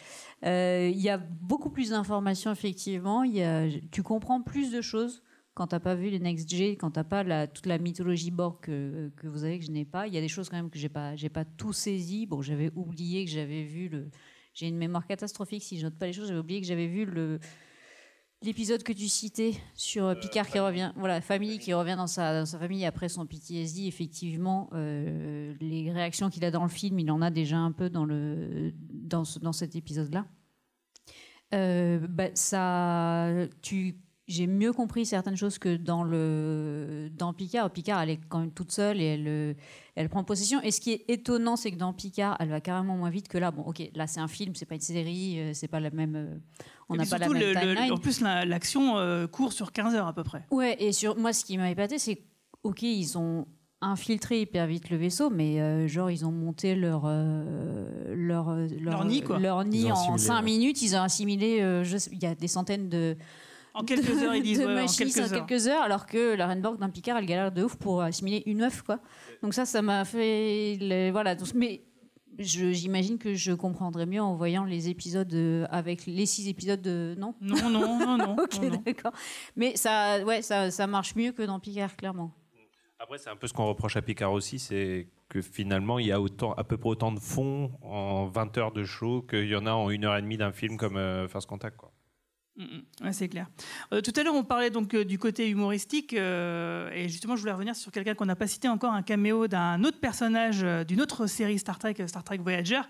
Euh, 0.44 0.90
Il 0.92 1.00
y 1.00 1.08
a 1.08 1.18
beaucoup 1.18 1.70
plus 1.70 1.90
d'informations, 1.90 2.52
effectivement. 2.52 3.22
Il 3.22 3.34
y 3.34 3.42
a- 3.42 3.66
tu 3.90 4.02
comprends 4.02 4.42
plus 4.42 4.70
de 4.70 4.80
choses 4.80 5.22
quand 5.54 5.68
t'as 5.68 5.80
pas 5.80 5.94
vu 5.94 6.10
les 6.10 6.18
Next 6.18 6.48
G, 6.50 6.76
quand 6.76 6.90
t'as 6.90 7.04
pas 7.04 7.22
la, 7.22 7.46
toute 7.46 7.66
la 7.66 7.78
mythologie 7.78 8.30
Borg 8.30 8.58
que, 8.60 9.10
que 9.16 9.26
vous 9.28 9.44
avez, 9.44 9.58
que 9.58 9.64
je 9.64 9.70
n'ai 9.70 9.84
pas. 9.84 10.06
Il 10.08 10.14
y 10.14 10.18
a 10.18 10.20
des 10.20 10.28
choses 10.28 10.48
quand 10.48 10.56
même 10.56 10.70
que 10.70 10.78
j'ai 10.78 10.88
pas, 10.88 11.14
j'ai 11.16 11.28
pas 11.28 11.44
tout 11.44 11.72
saisi. 11.72 12.26
Bon, 12.26 12.42
j'avais 12.42 12.70
oublié 12.74 13.24
que 13.24 13.30
j'avais 13.30 13.62
vu 13.62 13.88
le. 13.88 14.08
J'ai 14.52 14.68
une 14.68 14.76
mémoire 14.76 15.06
catastrophique 15.06 15.62
si 15.64 15.78
je 15.78 15.84
note 15.84 15.94
pas 15.98 16.06
les 16.06 16.12
choses. 16.12 16.28
J'avais 16.28 16.38
oublié 16.40 16.60
que 16.60 16.66
j'avais 16.66 16.86
vu 16.86 17.04
le 17.06 17.40
l'épisode 18.44 18.82
que 18.82 18.92
tu 18.92 19.08
citais 19.08 19.54
sur 19.74 20.04
euh, 20.06 20.14
Picard 20.14 20.46
qui 20.48 20.58
revient, 20.58 20.92
voilà, 20.96 21.20
famille 21.20 21.58
qui 21.58 21.72
revient 21.72 21.94
dans 21.96 22.06
sa, 22.06 22.38
dans 22.40 22.46
sa 22.46 22.58
famille 22.58 22.84
après 22.84 23.08
son 23.08 23.26
PTSD. 23.26 23.86
Effectivement, 23.86 24.68
euh, 24.72 25.54
les 25.60 25.90
réactions 25.92 26.30
qu'il 26.30 26.44
a 26.44 26.50
dans 26.50 26.62
le 26.62 26.68
film, 26.68 26.98
il 26.98 27.10
en 27.10 27.22
a 27.22 27.30
déjà 27.30 27.56
un 27.58 27.72
peu 27.72 27.90
dans, 27.90 28.04
le, 28.04 28.72
dans, 28.92 29.24
ce- 29.24 29.38
dans 29.38 29.52
cet 29.52 29.76
épisode-là. 29.76 30.26
Euh, 31.54 32.06
bah, 32.08 32.28
ça, 32.34 33.30
tu, 33.62 33.96
j'ai 34.26 34.46
mieux 34.46 34.72
compris 34.72 35.06
certaines 35.06 35.36
choses 35.36 35.58
que 35.58 35.76
dans 35.76 36.02
le 36.02 37.10
dans 37.14 37.32
Picard. 37.32 37.70
Picard, 37.70 38.00
elle 38.02 38.10
est 38.10 38.20
quand 38.28 38.40
même 38.40 38.52
toute 38.52 38.72
seule 38.72 39.00
et 39.00 39.04
elle 39.04 39.28
euh, 39.28 39.54
elle 39.96 40.08
prend 40.08 40.24
possession. 40.24 40.60
Et 40.62 40.70
ce 40.70 40.80
qui 40.80 40.92
est 40.92 41.04
étonnant, 41.08 41.56
c'est 41.56 41.70
que 41.70 41.76
dans 41.76 41.92
Picard, 41.92 42.36
elle 42.40 42.48
va 42.48 42.60
carrément 42.60 42.96
moins 42.96 43.10
vite 43.10 43.28
que 43.28 43.38
là. 43.38 43.50
Bon, 43.50 43.62
ok, 43.62 43.82
là 43.94 44.06
c'est 44.06 44.20
un 44.20 44.28
film, 44.28 44.54
c'est 44.54 44.66
pas 44.66 44.74
une 44.74 44.80
série, 44.80 45.38
euh, 45.38 45.50
c'est 45.54 45.68
pas 45.68 45.80
la 45.80 45.90
même. 45.90 46.16
euh, 46.16 46.36
on 46.88 46.96
n'a 46.96 47.06
pas 47.06 47.18
la 47.18 47.28
même 47.28 47.38
le- 47.40 47.52
le- 47.52 47.60
timeline. 47.60 47.92
en 47.92 47.96
plus, 47.96 48.20
la- 48.20 48.44
l'action 48.44 48.98
euh, 48.98 49.26
court 49.26 49.52
sur 49.52 49.72
15 49.72 49.94
heures 49.94 50.06
à 50.08 50.12
peu 50.12 50.24
près. 50.24 50.44
Ouais, 50.50 50.76
et 50.82 50.92
sur 50.92 51.16
moi, 51.16 51.32
ce 51.32 51.44
qui 51.44 51.56
m'a 51.58 51.70
épaté, 51.70 51.98
c'est 51.98 52.22
ok, 52.62 52.82
ils 52.82 53.16
ont 53.18 53.46
infiltré 53.80 54.40
hyper 54.40 54.66
vite 54.66 54.88
le 54.90 54.96
vaisseau, 54.96 55.28
mais 55.28 55.60
euh, 55.60 55.86
genre 55.86 56.10
ils 56.10 56.24
ont 56.24 56.32
monté 56.32 56.74
leur 56.74 57.02
euh, 57.04 58.14
leur, 58.16 58.56
Leur 58.80 59.04
nid, 59.04 59.20
quoi. 59.22 59.38
leur 59.38 59.62
nid 59.64 59.90
en 59.92 59.94
assimilé, 59.94 60.18
5 60.18 60.36
ouais. 60.38 60.42
minutes. 60.42 60.82
Ils 60.82 60.96
ont 60.96 61.02
assimilé, 61.02 61.58
euh, 61.60 61.84
il 62.10 62.22
y 62.22 62.26
a 62.26 62.34
des 62.34 62.48
centaines 62.48 62.88
de 62.88 63.16
En 63.74 63.82
quelques 63.84 64.06
de- 64.06 64.24
heures, 64.24 64.34
ils 64.36 64.42
disent, 64.42 64.60
de 64.60 64.66
ouais, 64.66 64.82
en 64.82 64.86
quelques 64.86 65.18
en 65.18 65.22
heures. 65.34 65.46
quelques 65.46 65.66
heures, 65.66 65.82
alors 65.82 66.06
que 66.06 66.34
la 66.36 66.46
Renborg 66.46 66.78
d'un 66.78 66.90
Picard, 66.90 67.18
elle 67.18 67.26
galère 67.26 67.50
de 67.52 67.64
ouf 67.64 67.76
pour 67.76 68.00
assimiler 68.02 68.42
une 68.46 68.62
œuf, 68.62 68.82
quoi. 68.82 69.00
Donc 69.42 69.52
ça, 69.54 69.64
ça 69.66 69.82
m'a 69.82 70.04
fait, 70.04 71.10
voilà. 71.10 71.34
Donc, 71.34 71.48
mais 71.54 71.82
j'imagine 72.38 73.18
que 73.18 73.34
je 73.34 73.52
comprendrai 73.52 74.06
mieux 74.06 74.20
en 74.22 74.34
voyant 74.34 74.64
les 74.64 74.88
épisodes 74.88 75.32
euh, 75.34 75.66
avec 75.70 76.06
les 76.06 76.26
six 76.26 76.48
épisodes 76.48 76.82
de 76.82 77.14
non? 77.18 77.34
Non, 77.40 77.68
non, 77.70 77.98
non, 77.98 78.16
non. 78.18 78.36
ok, 78.42 78.54
non, 78.62 78.70
non. 78.70 78.82
d'accord. 78.86 79.12
Mais 79.56 79.76
ça, 79.76 80.24
ouais, 80.24 80.42
ça, 80.42 80.70
ça 80.70 80.86
marche 80.86 81.14
mieux 81.16 81.32
que 81.32 81.42
dans 81.42 81.60
Picard, 81.60 81.96
clairement. 81.96 82.32
Après, 82.98 83.18
c'est 83.18 83.28
un 83.30 83.36
peu 83.36 83.46
ce 83.46 83.52
qu'on 83.52 83.66
reproche 83.66 83.96
à 83.96 84.02
Picard 84.02 84.32
aussi, 84.32 84.58
c'est 84.58 85.08
que 85.28 85.42
finalement, 85.42 85.98
il 85.98 86.06
y 86.06 86.12
a 86.12 86.20
autant, 86.20 86.52
à 86.54 86.64
peu 86.64 86.76
près 86.76 86.90
autant 86.90 87.12
de 87.12 87.18
fonds 87.20 87.72
en 87.82 88.26
20 88.26 88.56
heures 88.58 88.72
de 88.72 88.84
show 88.84 89.22
qu'il 89.22 89.48
y 89.48 89.56
en 89.56 89.66
a 89.66 89.72
en 89.72 89.90
une 89.90 90.04
heure 90.04 90.16
et 90.16 90.22
demie 90.22 90.36
d'un 90.36 90.52
film 90.52 90.76
comme 90.76 90.96
euh, 90.96 91.28
First 91.28 91.48
Contact. 91.48 91.76
Quoi. 91.76 91.92
Mm, 92.56 92.62
mm. 92.62 93.04
Ouais, 93.06 93.12
c'est 93.12 93.28
clair. 93.28 93.46
Euh, 93.92 94.00
tout 94.00 94.12
à 94.16 94.22
l'heure, 94.22 94.34
on 94.34 94.44
parlait 94.44 94.70
donc 94.70 94.94
euh, 94.94 95.04
du 95.04 95.18
côté 95.18 95.48
humoristique, 95.48 96.14
euh, 96.14 96.88
et 96.92 97.08
justement, 97.08 97.34
je 97.34 97.40
voulais 97.40 97.52
revenir 97.52 97.74
sur 97.74 97.90
quelqu'un 97.90 98.14
qu'on 98.14 98.26
n'a 98.26 98.36
pas 98.36 98.46
cité 98.46 98.68
encore, 98.68 98.92
un 98.92 99.02
caméo 99.02 99.48
d'un 99.48 99.82
autre 99.82 99.98
personnage 99.98 100.60
euh, 100.62 100.84
d'une 100.84 101.00
autre 101.00 101.26
série 101.26 101.58
Star 101.58 101.78
Trek, 101.80 101.94
Star 102.06 102.22
Trek 102.22 102.38
Voyager, 102.38 102.80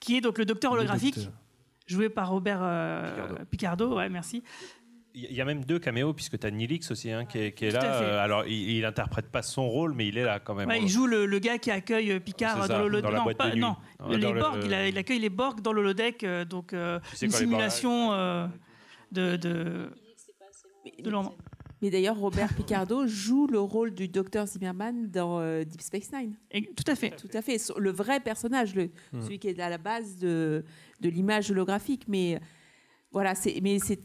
qui 0.00 0.16
est 0.16 0.20
donc 0.20 0.38
le 0.38 0.44
docteur 0.44 0.72
Le 0.74 0.78
holographique, 0.80 1.16
docteur. 1.16 1.32
joué 1.86 2.08
par 2.10 2.30
Robert 2.30 2.60
euh, 2.62 3.34
Picardo. 3.50 3.96
Ouais, 3.96 4.08
merci. 4.08 4.42
Il 5.14 5.32
y 5.32 5.40
a 5.40 5.44
même 5.44 5.64
deux 5.64 5.80
caméos, 5.80 6.12
puisque 6.14 6.38
tu 6.38 6.46
as 6.46 6.50
Nilix 6.52 6.88
aussi 6.92 7.10
hein, 7.10 7.24
qui 7.24 7.38
est, 7.38 7.52
qui 7.52 7.68
là. 7.70 8.20
Alors, 8.22 8.46
il, 8.46 8.52
il 8.76 8.84
interprète 8.84 9.32
pas 9.32 9.42
son 9.42 9.68
rôle, 9.68 9.94
mais 9.94 10.06
il 10.06 10.16
est 10.16 10.22
là 10.22 10.38
quand 10.38 10.54
même. 10.54 10.68
Ouais, 10.68 10.80
il 10.80 10.86
joue 10.86 11.08
le, 11.08 11.26
le 11.26 11.38
gars 11.40 11.58
qui 11.58 11.72
accueille 11.72 12.20
Picard 12.20 12.68
dans 12.68 12.86
le 12.86 13.02
dans 13.02 13.10
la 13.10 13.18
non, 13.18 13.24
boîte 13.24 13.36
pas- 13.38 13.48
de 13.48 13.54
nuit. 13.54 13.60
non, 13.62 13.74
Ouais, 13.98 14.14
les 14.16 14.22
dans 14.22 14.32
le- 14.32 14.40
Borg, 14.40 14.60
il, 14.64 14.72
a- 14.72 14.86
il 14.86 14.96
accueille 14.96 15.18
les 15.18 15.30
Borg 15.30 15.60
dans 15.60 15.72
l'holodeck, 15.72 16.24
donc 16.48 16.72
euh, 16.72 17.00
sais 17.14 17.26
une 17.26 17.32
quand 17.32 17.38
les 17.40 17.46
Borg 17.46 17.54
simulation 17.56 18.12
euh, 18.12 18.46
de, 19.12 19.36
de, 19.36 19.90
de 21.02 21.10
leur- 21.10 21.34
Mais 21.80 21.90
d'ailleurs, 21.90 22.18
Robert 22.18 22.52
Picardo 22.54 23.06
joue 23.06 23.46
le 23.46 23.60
rôle 23.60 23.92
du 23.94 24.08
docteur 24.08 24.46
Zimmerman 24.46 25.08
dans 25.10 25.38
euh, 25.40 25.64
Deep 25.64 25.80
Space 25.80 26.10
Nine. 26.12 26.34
tout 26.76 26.84
à 26.90 26.94
fait. 26.96 27.10
Tout 27.16 27.28
à 27.32 27.40
fait. 27.42 27.56
Le 27.78 27.90
vrai 27.90 28.20
personnage, 28.20 28.74
le, 28.74 28.90
Mm. 29.12 29.20
celui 29.22 29.38
qui 29.38 29.48
est 29.48 29.60
à 29.60 29.68
la 29.70 29.78
base 29.78 30.16
de, 30.18 30.64
de 31.00 31.08
l'image 31.08 31.50
holographique. 31.50 32.04
Mais 32.08 32.40
voilà, 33.12 33.34
c'est, 33.34 33.60
mais 33.62 33.78
c'est, 33.78 34.00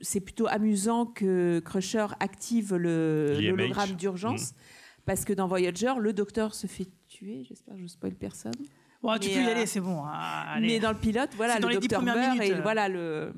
c'est 0.00 0.20
plutôt 0.20 0.46
amusant 0.48 1.06
que 1.06 1.60
Crusher 1.64 2.06
active 2.20 2.74
le, 2.74 3.38
l'hologramme 3.40 3.92
d'urgence. 3.92 4.52
Mm. 4.52 4.56
Parce 5.06 5.24
que 5.24 5.32
dans 5.34 5.46
Voyager, 5.46 5.92
le 6.00 6.12
docteur 6.14 6.54
se 6.54 6.66
fait 6.66 6.88
tuer. 7.08 7.44
J'espère 7.44 7.74
que 7.74 7.78
je 7.78 7.84
ne 7.84 7.88
spoil 7.88 8.14
personne. 8.14 8.54
Ouais, 9.02 9.18
tu 9.18 9.28
Mais, 9.28 9.34
peux 9.34 9.40
y 9.42 9.46
euh, 9.46 9.50
aller, 9.52 9.66
c'est 9.66 9.80
bon. 9.80 10.00
ah, 10.04 10.54
allez. 10.54 10.66
Mais 10.66 10.80
dans 10.80 10.90
le 10.90 10.98
pilote, 10.98 11.28
voilà, 11.36 11.58
le 11.58 11.74
docteur 11.74 11.98
premières 12.00 12.16
meurt 12.16 12.32
minutes, 12.38 12.48
et 12.50 12.54
euh. 12.54 12.62
voilà 12.62 12.88
le 12.88 13.34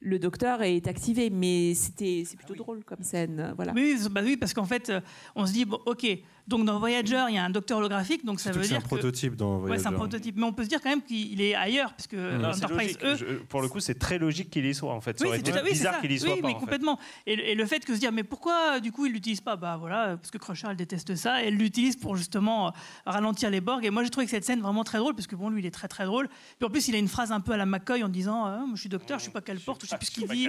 le 0.00 0.18
docteur 0.18 0.62
est 0.62 0.86
activé. 0.86 1.30
Mais 1.30 1.74
c'était 1.74 2.22
c'est 2.26 2.36
plutôt 2.36 2.54
drôle 2.54 2.84
comme 2.84 3.02
scène, 3.02 3.52
voilà. 3.56 3.72
Oui, 3.74 3.96
bah 4.10 4.20
oui, 4.24 4.36
parce 4.36 4.54
qu'en 4.54 4.64
fait, 4.64 4.90
euh, 4.90 5.00
on 5.34 5.46
se 5.46 5.52
dit, 5.52 5.64
bon, 5.64 5.80
ok, 5.86 6.06
donc 6.48 6.64
dans 6.64 6.78
Voyager, 6.78 7.24
il 7.28 7.34
y 7.34 7.38
a 7.38 7.44
un 7.44 7.50
docteur 7.50 7.78
holographique, 7.78 8.24
donc 8.24 8.40
ça 8.40 8.50
veut 8.50 8.56
que 8.56 8.62
c'est 8.62 8.68
dire 8.70 8.78
un 8.78 8.80
prototype 8.80 9.36
dans 9.36 9.58
Ouais, 9.58 9.78
c'est 9.78 9.86
un 9.86 9.90
Voyager. 9.90 9.96
prototype, 9.96 10.36
mais 10.36 10.44
on 10.44 10.52
peut 10.52 10.64
se 10.64 10.68
dire 10.68 10.80
quand 10.80 10.88
même 10.88 11.02
qu'il 11.02 11.40
est 11.40 11.54
ailleurs, 11.54 11.92
puisque 11.94 12.16
c'est 12.16 12.44
Enterprise. 12.44 12.98
E, 13.02 13.16
Je- 13.16 13.24
pour 13.44 13.60
le 13.60 13.68
coup, 13.68 13.80
c'est 13.80 13.98
très 13.98 14.18
logique 14.18 14.50
qu'il 14.50 14.64
y 14.66 14.74
soit 14.74 14.92
en 14.92 15.00
fait. 15.00 15.18
Ça 15.18 15.24
Oui, 15.24 15.28
aurait 15.28 15.36
c'est 15.38 15.48
été 15.48 15.52
oui, 15.52 15.58
c'est 15.66 15.70
bizarre 15.72 15.94
ça. 15.94 16.00
qu'il 16.00 16.12
y 16.12 16.18
soit 16.18 16.34
Oui, 16.34 16.40
pas. 16.40 16.48
mais 16.48 16.54
en 16.54 16.56
fait. 16.56 16.60
complètement. 16.60 16.98
Et, 17.26 17.36
le- 17.36 17.46
et 17.48 17.54
le 17.54 17.66
fait 17.66 17.84
que 17.84 17.94
se 17.94 18.00
dire, 18.00 18.12
mais 18.12 18.24
pourquoi 18.24 18.80
du 18.80 18.90
coup 18.92 19.06
il 19.06 19.12
l'utilise 19.12 19.40
pas? 19.40 19.56
Bah 19.56 19.76
voilà, 19.78 20.16
parce 20.16 20.30
que 20.30 20.38
Crusher 20.38 20.68
elle 20.70 20.76
déteste 20.76 21.14
ça, 21.16 21.42
et 21.44 21.48
elle 21.48 21.54
l'utilise 21.56 21.96
pour 21.96 22.16
justement 22.16 22.68
euh, 22.68 22.70
ralentir 23.06 23.50
les 23.50 23.60
Borg. 23.60 23.84
Et 23.84 23.90
moi 23.90 24.02
j'ai 24.02 24.10
trouvé 24.10 24.24
que 24.26 24.30
cette 24.30 24.44
scène 24.44 24.60
vraiment 24.60 24.84
très 24.84 24.98
drôle, 24.98 25.14
parce 25.14 25.26
que 25.26 25.36
bon, 25.36 25.50
lui 25.50 25.60
il 25.62 25.66
est 25.66 25.70
très 25.70 25.88
très 25.88 26.06
drôle. 26.06 26.28
Puis 26.58 26.66
en 26.66 26.70
plus, 26.70 26.88
il 26.88 26.94
a 26.94 26.98
une 26.98 27.08
phrase 27.08 27.30
un 27.30 27.40
peu 27.40 27.52
à 27.52 27.56
la 27.56 27.66
McCoy 27.66 28.02
en 28.02 28.08
disant, 28.08 28.44
Ah, 28.46 28.58
moi, 28.66 28.72
je 28.74 28.80
suis 28.80 28.88
docteur, 28.88 29.18
je 29.18 29.24
sais 29.26 29.30
pas 29.30 29.40
quelle 29.42 29.60
porte, 29.60 29.82
je 29.84 29.88
sais 29.90 29.96
plus 29.98 30.06
ce 30.06 30.10
qu'il 30.12 30.26
dit. 30.28 30.48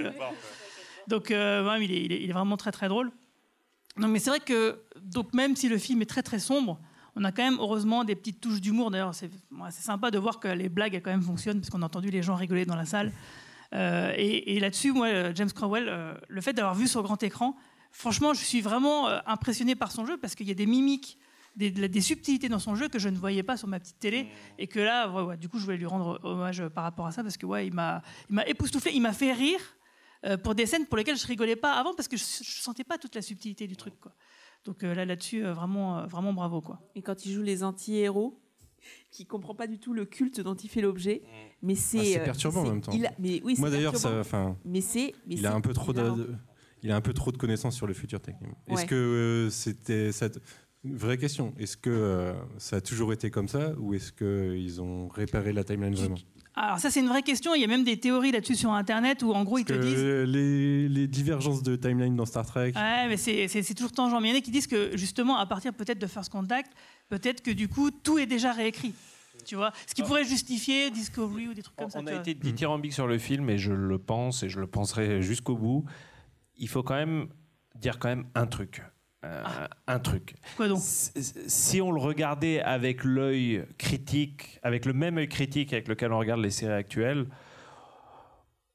Donc 1.08 1.30
euh, 1.30 1.66
ouais, 1.68 1.84
il, 1.84 1.90
est, 1.92 2.04
il 2.04 2.12
est- 2.12 2.22
il 2.22 2.30
est 2.30 2.32
vraiment 2.32 2.56
très 2.56 2.72
très 2.72 2.88
drôle. 2.88 3.10
Non, 4.00 4.08
mais 4.08 4.18
c'est 4.18 4.30
vrai 4.30 4.40
que 4.40 4.80
donc 5.02 5.34
même 5.34 5.56
si 5.56 5.68
le 5.68 5.78
film 5.78 6.00
est 6.02 6.06
très 6.06 6.22
très 6.22 6.38
sombre, 6.38 6.80
on 7.16 7.24
a 7.24 7.32
quand 7.32 7.42
même 7.42 7.58
heureusement 7.58 8.04
des 8.04 8.14
petites 8.14 8.40
touches 8.40 8.60
d'humour. 8.60 8.90
D'ailleurs, 8.90 9.14
c'est 9.14 9.30
sympa 9.70 10.10
de 10.10 10.18
voir 10.18 10.40
que 10.40 10.48
les 10.48 10.68
blagues 10.68 10.94
elles, 10.94 11.02
quand 11.02 11.10
même 11.10 11.22
fonctionnent 11.22 11.60
parce 11.60 11.70
qu'on 11.70 11.82
a 11.82 11.86
entendu 11.86 12.10
les 12.10 12.22
gens 12.22 12.34
rigoler 12.34 12.64
dans 12.64 12.76
la 12.76 12.86
salle. 12.86 13.12
Euh, 13.74 14.12
et 14.16 14.58
là-dessus, 14.58 14.92
moi, 14.92 15.08
euh, 15.08 15.32
James 15.34 15.50
Cromwell, 15.52 15.86
euh, 15.88 16.14
le 16.28 16.40
fait 16.40 16.52
d'avoir 16.52 16.74
vu 16.74 16.88
sur 16.88 17.02
grand 17.02 17.22
écran, 17.22 17.56
franchement, 17.92 18.34
je 18.34 18.42
suis 18.42 18.60
vraiment 18.60 19.08
impressionné 19.26 19.74
par 19.74 19.92
son 19.92 20.06
jeu 20.06 20.16
parce 20.16 20.34
qu'il 20.34 20.48
y 20.48 20.50
a 20.50 20.54
des 20.54 20.66
mimiques. 20.66 21.18
Des, 21.56 22.00
subtilités 22.00 22.48
dans 22.48 22.60
son 22.60 22.76
jeu 22.76 22.88
que 22.88 22.98
je 22.98 23.08
ne 23.08 23.18
voyais 23.18 23.42
pas 23.42 23.56
sur 23.56 23.68
ma 23.68 23.80
petite 23.80 23.98
télé 23.98 24.28
et 24.56 24.66
que 24.68 24.78
là 24.78 25.36
du 25.36 25.48
coup 25.48 25.58
je 25.58 25.64
voulais 25.64 25.76
lui 25.76 25.84
rendre 25.84 26.18
hommage 26.22 26.66
par 26.68 26.84
rapport 26.84 27.06
à 27.06 27.10
ça 27.10 27.24
parce 27.24 27.36
que 27.36 27.44
ouais 27.44 27.66
il 27.66 27.74
m'a 27.74 28.02
époustouflé 28.46 28.92
il 28.94 29.02
m'a 29.02 29.12
fait 29.12 29.32
rire 29.32 29.60
euh, 30.26 30.36
pour 30.36 30.54
des 30.54 30.66
scènes 30.66 30.86
pour 30.86 30.96
lesquelles 30.96 31.16
je 31.18 31.26
rigolais 31.26 31.56
pas 31.56 31.72
avant 31.74 31.94
parce 31.94 32.08
que 32.08 32.16
je, 32.16 32.24
je 32.24 32.60
sentais 32.60 32.84
pas 32.84 32.98
toute 32.98 33.14
la 33.14 33.22
subtilité 33.22 33.66
du 33.66 33.76
truc 33.76 33.94
quoi. 34.00 34.12
Donc 34.64 34.82
euh, 34.84 34.94
là 34.94 35.04
là-dessus 35.04 35.44
euh, 35.44 35.52
vraiment 35.54 35.98
euh, 36.00 36.06
vraiment 36.06 36.32
bravo 36.32 36.60
quoi. 36.60 36.80
Et 36.94 37.02
quand 37.02 37.24
il 37.24 37.32
joue 37.32 37.42
les 37.42 37.62
anti-héros, 37.64 38.38
qui 39.10 39.26
comprend 39.26 39.54
pas 39.54 39.66
du 39.66 39.78
tout 39.78 39.92
le 39.92 40.04
culte 40.04 40.40
dont 40.40 40.54
il 40.54 40.68
fait 40.68 40.80
l'objet, 40.82 41.22
mais 41.62 41.74
c'est 41.74 42.16
Ah, 42.16 42.20
euh, 42.20 42.24
perturbant 42.24 42.60
en 42.62 42.68
même 42.70 42.80
temps. 42.80 42.92
il 42.92 43.06
a- 43.06 43.12
mais 43.18 43.40
oui, 43.44 43.54
c'est 43.54 43.60
Moi 43.60 43.70
d'ailleurs, 43.70 43.94
enfin, 44.20 44.56
mais 44.64 44.80
c'est 44.80 45.14
mais 45.26 45.36
il 45.36 45.46
a 45.46 45.54
un 45.54 45.60
peu 45.60 45.72
trop 45.72 45.92
de, 45.92 46.34
il 46.82 46.90
a 46.90 46.96
un 46.96 47.00
peu 47.00 47.12
trop 47.12 47.32
de 47.32 47.36
connaissances 47.36 47.76
sur 47.76 47.86
le 47.86 47.94
futur 47.94 48.20
technique. 48.20 48.52
Est-ce 48.68 48.86
que 48.86 48.94
euh, 48.94 49.50
c'était 49.50 50.12
cette 50.12 50.40
vraie 50.84 51.18
question 51.18 51.54
Est-ce 51.58 51.76
que 51.76 51.90
euh, 51.90 52.32
ça 52.58 52.76
a 52.76 52.80
toujours 52.80 53.12
été 53.12 53.30
comme 53.30 53.48
ça 53.48 53.74
ou 53.78 53.92
est-ce 53.94 54.12
que 54.12 54.54
ils 54.56 54.80
ont 54.80 55.08
réparé 55.08 55.52
la 55.52 55.62
timeline 55.64 55.94
vraiment? 55.94 56.16
Alors 56.62 56.78
ça 56.78 56.90
c'est 56.90 57.00
une 57.00 57.08
vraie 57.08 57.22
question. 57.22 57.54
Il 57.54 57.60
y 57.62 57.64
a 57.64 57.66
même 57.66 57.84
des 57.84 57.98
théories 57.98 58.32
là-dessus 58.32 58.54
sur 58.54 58.70
internet 58.72 59.22
où 59.22 59.32
en 59.32 59.44
gros 59.44 59.58
ils 59.58 59.64
te 59.64 59.72
disent 59.72 60.04
les, 60.04 60.88
les 60.90 61.06
divergences 61.08 61.62
de 61.62 61.74
timeline 61.74 62.14
dans 62.16 62.26
Star 62.26 62.44
Trek. 62.44 62.72
Ouais, 62.76 63.08
mais 63.08 63.16
c'est- 63.16 63.74
toujours 63.74 63.92
tangent. 63.92 64.12
Mais 64.20 64.28
il 64.28 64.32
y 64.32 64.34
en 64.34 64.38
a 64.38 64.42
qui 64.42 64.50
disent 64.50 64.66
que 64.66 64.94
justement, 64.96 65.38
à 65.38 65.46
partir 65.46 65.72
peut-être 65.72 65.98
de 65.98 66.06
First 66.06 66.30
Contact, 66.30 66.72
peut-être 67.08 67.42
que 67.42 67.50
du 67.50 67.68
coup, 67.68 67.90
tout 67.90 68.18
est 68.18 68.26
déjà 68.26 68.52
réécrit. 68.52 68.92
Tu 69.46 69.56
vois? 69.56 69.72
Ce 69.86 69.94
qui 69.94 70.02
pourrait 70.02 70.24
justifier 70.24 70.90
Discovery 70.90 71.48
ou 71.48 71.54
des 71.54 71.62
trucs 71.62 71.76
comme 71.76 71.88
ça. 71.88 71.98
On 72.02 72.06
a 72.06 72.12
été 72.14 72.34
dithyrambique 72.34 72.92
sur 72.92 73.06
le 73.06 73.16
film 73.18 73.48
et 73.48 73.56
je 73.56 73.72
le 73.72 73.98
pense 73.98 74.42
et 74.42 74.50
je 74.50 74.60
le 74.60 74.66
penserai 74.66 75.22
jusqu'au 75.22 75.56
bout. 75.56 75.84
Il 76.58 76.68
faut 76.68 76.82
quand 76.82 76.94
même 76.96 77.28
dire 77.74 77.98
quand 77.98 78.08
même 78.08 78.26
un 78.34 78.46
truc. 78.46 78.82
Euh, 79.24 79.42
Un 79.86 79.98
truc. 79.98 80.34
Quoi 80.56 80.68
donc 80.68 80.80
Si 80.80 81.80
on 81.80 81.92
le 81.92 82.00
regardait 82.00 82.60
avec 82.60 83.04
l'œil 83.04 83.64
critique, 83.76 84.58
avec 84.62 84.86
le 84.86 84.92
même 84.94 85.18
œil 85.18 85.28
critique 85.28 85.72
avec 85.72 85.88
lequel 85.88 86.12
on 86.12 86.18
regarde 86.18 86.40
les 86.40 86.50
séries 86.50 86.72
actuelles, 86.72 87.26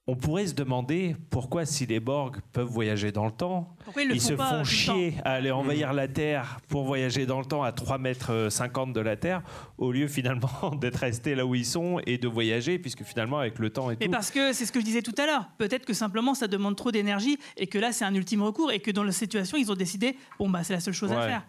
on 0.08 0.16
pourrait 0.16 0.46
se 0.46 0.54
demander 0.54 1.16
pourquoi, 1.32 1.66
si 1.66 1.88
les 1.88 2.00
Borg 2.00 2.38
peuvent 2.54 2.68
voyager 2.68 3.12
dans 3.12 3.26
le 3.26 3.32
temps, 3.32 3.76
Pourquoi 3.84 4.04
ils 4.04 4.10
le 4.10 4.16
font 4.16 4.20
se 4.20 4.34
pas 4.34 4.60
font 4.60 4.64
chier 4.64 5.16
à 5.26 5.32
aller 5.32 5.50
envahir 5.50 5.94
la 5.94 6.08
Terre 6.08 6.60
pour 6.68 6.84
voyager 6.84 7.26
dans 7.26 7.40
le 7.40 7.46
temps 7.46 7.64
à 7.64 7.72
3 7.72 7.98
mètres 7.98 8.50
50 8.52 8.94
de 8.94 9.00
la 9.00 9.16
Terre, 9.16 9.42
au 9.80 9.92
lieu 9.92 10.08
finalement 10.08 10.76
d'être 10.80 10.98
restés 10.98 11.34
là 11.34 11.44
où 11.46 11.56
ils 11.56 11.66
sont 11.66 12.00
et 12.06 12.20
de 12.20 12.28
voyager, 12.28 12.78
puisque 12.78 13.04
finalement, 13.04 13.40
avec 13.40 13.58
le 13.58 13.72
temps 13.72 13.90
et 13.90 13.98
Mais 14.00 14.06
tout. 14.06 14.12
parce 14.12 14.30
que 14.30 14.54
c'est 14.54 14.68
ce 14.68 14.72
que 14.72 14.80
je 14.80 14.86
disais 14.86 15.02
tout 15.02 15.16
à 15.18 15.26
l'heure. 15.26 15.50
Peut-être 15.58 15.86
que 15.86 15.94
simplement 15.94 16.36
ça 16.36 16.48
demande 16.48 16.76
trop 16.76 16.92
d'énergie 16.92 17.40
et 17.58 17.66
que 17.66 17.80
là 17.80 17.92
c'est 17.92 18.06
un 18.06 18.14
ultime 18.14 18.44
recours 18.44 18.72
et 18.72 18.80
que 18.80 18.92
dans 18.92 19.04
la 19.04 19.12
situation 19.12 19.58
ils 19.58 19.72
ont 19.72 19.76
décidé 19.76 20.18
bon 20.38 20.50
bah 20.50 20.64
c'est 20.64 20.74
la 20.74 20.80
seule 20.82 20.94
chose 20.94 21.12
à 21.12 21.22
faire. 21.28 21.46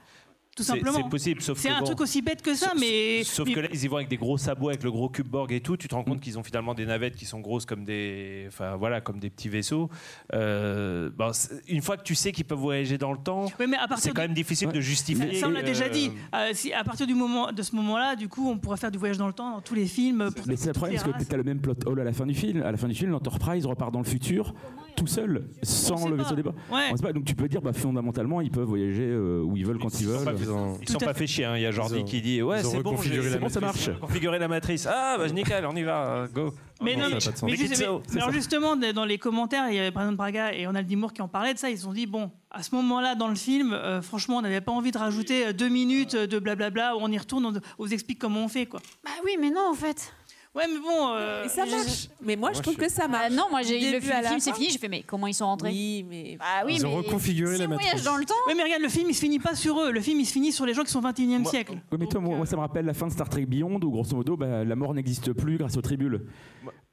Tout 0.56 0.62
C'est- 0.62 0.72
simplement. 0.72 0.96
c'est 0.96 1.08
possible, 1.10 1.42
sauf 1.42 1.58
C'est 1.58 1.68
un 1.68 1.80
bon. 1.80 1.84
truc 1.84 2.00
aussi 2.00 2.22
bête 2.22 2.40
que 2.40 2.54
ça, 2.54 2.72
mais. 2.80 3.22
Sauf 3.24 3.46
mais- 3.46 3.52
que 3.54 3.60
là, 3.60 3.68
ils 3.72 3.84
y 3.84 3.88
vont 3.88 3.96
avec 3.96 4.08
des 4.08 4.16
gros 4.16 4.38
sabots, 4.38 4.70
avec 4.70 4.82
le 4.82 4.90
gros 4.90 5.10
cube 5.10 5.28
Borg 5.28 5.52
et 5.52 5.60
tout. 5.60 5.76
Tu 5.76 5.86
te 5.86 5.94
rends 5.94 6.02
compte 6.02 6.20
qu'ils 6.20 6.38
ont 6.38 6.42
finalement 6.42 6.72
des 6.72 6.86
navettes 6.86 7.14
qui 7.14 7.26
sont 7.26 7.40
grosses 7.40 7.66
comme 7.66 7.84
des, 7.84 8.46
enfin 8.48 8.74
voilà, 8.76 9.02
comme 9.02 9.18
des 9.18 9.28
petits 9.28 9.50
vaisseaux. 9.50 9.90
Euh, 10.32 11.10
bon, 11.16 11.30
une 11.68 11.82
fois 11.82 11.96
que 11.96 12.02
tu 12.02 12.14
sais 12.14 12.32
qu'ils 12.32 12.44
peuvent 12.46 12.58
voyager 12.58 12.98
dans 12.98 13.12
le 13.12 13.18
temps, 13.18 13.44
Oui, 13.60 13.66
mais 13.68 13.76
à 13.76 13.86
partir 13.86 13.98
c'est 13.98 14.08
quand 14.10 14.22
de- 14.22 14.28
même 14.28 14.34
difficile 14.34 14.70
de 14.72 14.80
justifier. 14.80 15.34
Ça, 15.34 15.48
on 15.48 15.50
l'a 15.50 15.62
déjà 15.62 15.84
euh, 15.84 15.88
dit. 15.90 16.10
Euh, 16.34 16.50
si, 16.54 16.72
à 16.72 16.84
partir 16.84 17.06
du 17.06 17.14
moment, 17.14 17.52
de 17.52 17.62
ce 17.62 17.74
moment-là, 17.76 18.16
du 18.16 18.28
coup, 18.28 18.48
on 18.50 18.56
pourrait 18.58 18.78
faire 18.78 18.90
du 18.90 18.98
voyage 18.98 19.18
dans 19.18 19.26
le 19.26 19.32
temps 19.34 19.50
dans 19.52 19.60
tous 19.60 19.74
les 19.74 19.86
films. 19.86 20.30
pour 20.34 20.46
Mais 20.46 20.56
c'est 20.56 20.68
le 20.68 20.72
problème 20.72 20.98
parce 20.98 21.18
que 21.22 21.28
tu 21.28 21.34
as 21.34 21.36
le 21.38 21.44
même 21.44 21.60
plot 21.60 21.74
hole 21.84 22.00
à 22.00 22.04
la 22.04 22.12
fin 22.14 22.24
du 22.26 22.34
film. 22.34 22.62
À 22.62 22.70
la 22.72 22.78
fin 22.78 22.88
du 22.88 22.94
film, 22.94 23.10
l'Enterprise 23.10 23.66
repart 23.66 23.92
dans 23.92 24.00
le 24.00 24.04
futur 24.06 24.54
tout 24.96 25.06
seul, 25.06 25.44
sans 25.62 26.08
le 26.08 26.16
vaisseau 26.16 26.34
des 26.34 26.42
Borg. 26.42 26.56
Ouais. 26.72 26.84
On 26.90 26.96
sait 26.96 27.02
pas. 27.02 27.12
Donc 27.12 27.26
tu 27.26 27.34
peux 27.34 27.48
dire, 27.48 27.60
bah, 27.60 27.74
fondamentalement, 27.74 28.40
ils 28.40 28.50
peuvent 28.50 28.64
voyager 28.66 29.04
euh, 29.06 29.42
où 29.42 29.54
ils 29.54 29.66
veulent 29.66 29.78
quand 29.78 30.00
ils 30.00 30.06
veulent. 30.06 30.24
Ils 30.47 30.52
ont- 30.52 30.78
Ils 30.82 30.89
sont 30.89 30.98
pas 30.98 31.14
fait 31.14 31.27
chier. 31.27 31.44
hein. 31.44 31.56
Il 31.56 31.62
y 31.62 31.66
a 31.66 31.70
Jordi 31.70 31.97
Ils 31.97 32.01
ont- 32.01 32.05
qui 32.05 32.20
dit 32.23 32.43
Ouais, 32.43 32.60
ils 32.60 32.66
ont 32.66 32.70
c'est 32.70 32.82
bon, 32.82 32.90
reconfiguré 32.90 33.23
j'ai- 33.23 33.28
la 33.28 33.35
c'est 33.35 33.40
bon, 33.40 33.48
ça 33.48 33.60
matrice. 33.60 33.89
marche. 33.89 34.01
Configurer 34.01 34.39
la 34.39 34.48
matrice. 34.48 34.86
Ah, 34.90 35.16
bah 35.18 35.28
nickel, 35.28 35.66
on 35.66 35.74
y 35.77 35.82
va. 35.82 36.05
euh, 36.06 36.27
Go. 36.28 36.55
Mais, 36.82 36.94
non, 36.94 37.05
ça 37.05 37.09
mais, 37.09 37.14
a 37.14 37.14
pas 37.14 37.16
de 37.16 37.20
sens. 37.23 37.43
mais 37.43 37.51
Make 37.52 37.60
juste- 37.60 37.73
it 37.73 37.78
so, 37.86 37.98
mais- 37.98 38.05
c'est 38.06 38.14
mais 38.14 38.20
alors 38.20 38.32
ça. 38.32 38.36
justement, 38.36 38.77
dans 38.77 39.05
les 39.06 39.18
commentaires, 39.18 39.64
il 39.70 39.74
y 39.77 39.78
avait 39.78 39.89
exemple 39.89 40.14
Braga 40.16 40.52
et 40.52 40.66
Ronald 40.66 40.86
Dimour 40.86 41.12
qui 41.12 41.23
en 41.23 41.28
parlaient 41.28 41.55
de 41.55 41.59
ça. 41.59 41.70
Ils 41.70 41.78
se 41.78 41.85
sont 41.85 41.93
dit 41.93 42.06
bon, 42.06 42.31
à 42.51 42.62
ce 42.62 42.74
moment-là 42.74 43.14
dans 43.14 43.28
le 43.28 43.35
film, 43.35 43.73
euh, 43.73 44.02
franchement, 44.02 44.36
on 44.39 44.43
n'avait 44.43 44.60
pas 44.60 44.73
envie 44.73 44.90
de 44.93 44.98
rajouter 44.98 45.47
euh, 45.47 45.52
deux 45.55 45.68
minutes 45.70 46.14
de 46.16 46.39
blablabla 46.39 46.97
où 46.97 46.98
on 47.01 47.10
y 47.10 47.16
retourne, 47.18 47.47
on, 47.47 47.55
on 47.55 47.85
vous 47.85 47.93
explique 47.94 48.18
comment 48.18 48.44
on 48.44 48.48
fait 48.48 48.66
quoi. 48.66 48.81
Bah 49.05 49.10
oui, 49.24 49.36
mais 49.40 49.51
non 49.51 49.68
en 49.70 49.74
fait. 49.74 50.12
Ouais, 50.56 50.64
mais 50.72 50.78
bon. 50.80 51.14
euh, 51.14 51.44
Et 51.44 51.48
ça 51.48 51.66
je- 51.66 51.70
marche. 51.70 52.08
Mais 52.22 52.34
moi, 52.34 52.50
je 52.54 52.60
trouve 52.62 52.74
je- 52.74 52.78
que 52.78 52.88
ça 52.90 53.06
marche. 53.08 53.26
Ah 53.26 53.30
non, 53.30 53.44
moi 53.50 53.60
j'ai 53.62 53.78
Du 53.78 53.84
le 53.86 53.90
début 54.00 54.10
à 54.10 54.22
la 54.22 54.28
film, 54.30 54.40
c'est 54.40 54.50
fin. 54.50 54.56
fini. 54.56 54.70
J'ai 54.70 54.78
fait 54.78 54.88
mais 54.88 55.02
comment 55.02 55.26
ils 55.26 55.34
sont 55.34 55.44
rentrés? 55.44 55.68
Oui, 55.68 56.04
mais 56.08 56.38
ah 56.40 56.62
oui, 56.64 56.76
Ils 56.76 56.86
ont 56.86 56.90
mais 56.90 56.96
reconfiguré 57.06 57.54
si 57.56 57.60
la 57.60 57.66
on 57.66 57.72
voyage 57.74 57.84
matrice. 57.86 58.04
dans 58.04 58.16
le 58.16 58.24
temps. 58.24 58.34
Oui, 58.48 58.54
mais 58.56 58.62
regarde, 58.62 58.80
le 58.82 58.88
film 58.88 59.10
il 59.10 59.14
se 59.14 59.20
finit 59.20 59.38
pas 59.38 59.54
sur 59.54 59.78
eux. 59.80 59.92
Le 59.92 60.00
film 60.00 60.18
il 60.18 60.24
se 60.24 60.32
finit 60.32 60.52
sur 60.52 60.64
les 60.64 60.72
gens 60.74 60.82
qui 60.82 60.90
sont 60.90 60.98
au 61.00 61.02
21e 61.02 61.44
siècle. 61.44 61.72
Ouais, 61.92 61.98
mais 61.98 62.06
toi, 62.06 62.20
moi, 62.20 62.36
moi, 62.36 62.46
ça 62.46 62.56
me 62.56 62.62
rappelle 62.62 62.86
la 62.86 62.94
fin 62.94 63.06
de 63.06 63.12
Star 63.12 63.28
Trek 63.28 63.44
Beyond 63.46 63.74
où, 63.82 63.90
grosso 63.90 64.16
modo, 64.16 64.36
bah, 64.36 64.64
la 64.64 64.76
mort 64.76 64.94
n'existe 64.94 65.32
plus 65.34 65.58
grâce 65.58 65.76
aux 65.76 65.82
tribules. 65.82 66.22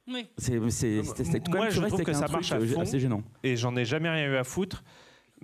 Oui. 0.06 0.26
C'est, 0.36 0.56
quand 0.58 1.48
Moi, 1.48 1.60
même 1.62 1.70
je 1.70 1.76
tu 1.76 1.80
restes 1.80 1.88
trouve 1.88 1.94
avec 1.94 2.06
que 2.06 2.10
un 2.10 2.14
ça 2.14 2.28
marche 2.28 2.52
à 2.52 2.56
euh, 2.56 2.66
fond. 2.66 2.80
assez 2.82 3.00
gênant. 3.00 3.22
Et 3.42 3.56
j'en 3.56 3.74
ai 3.76 3.86
jamais 3.86 4.10
rien 4.10 4.26
eu 4.30 4.36
à 4.36 4.44
foutre. 4.44 4.84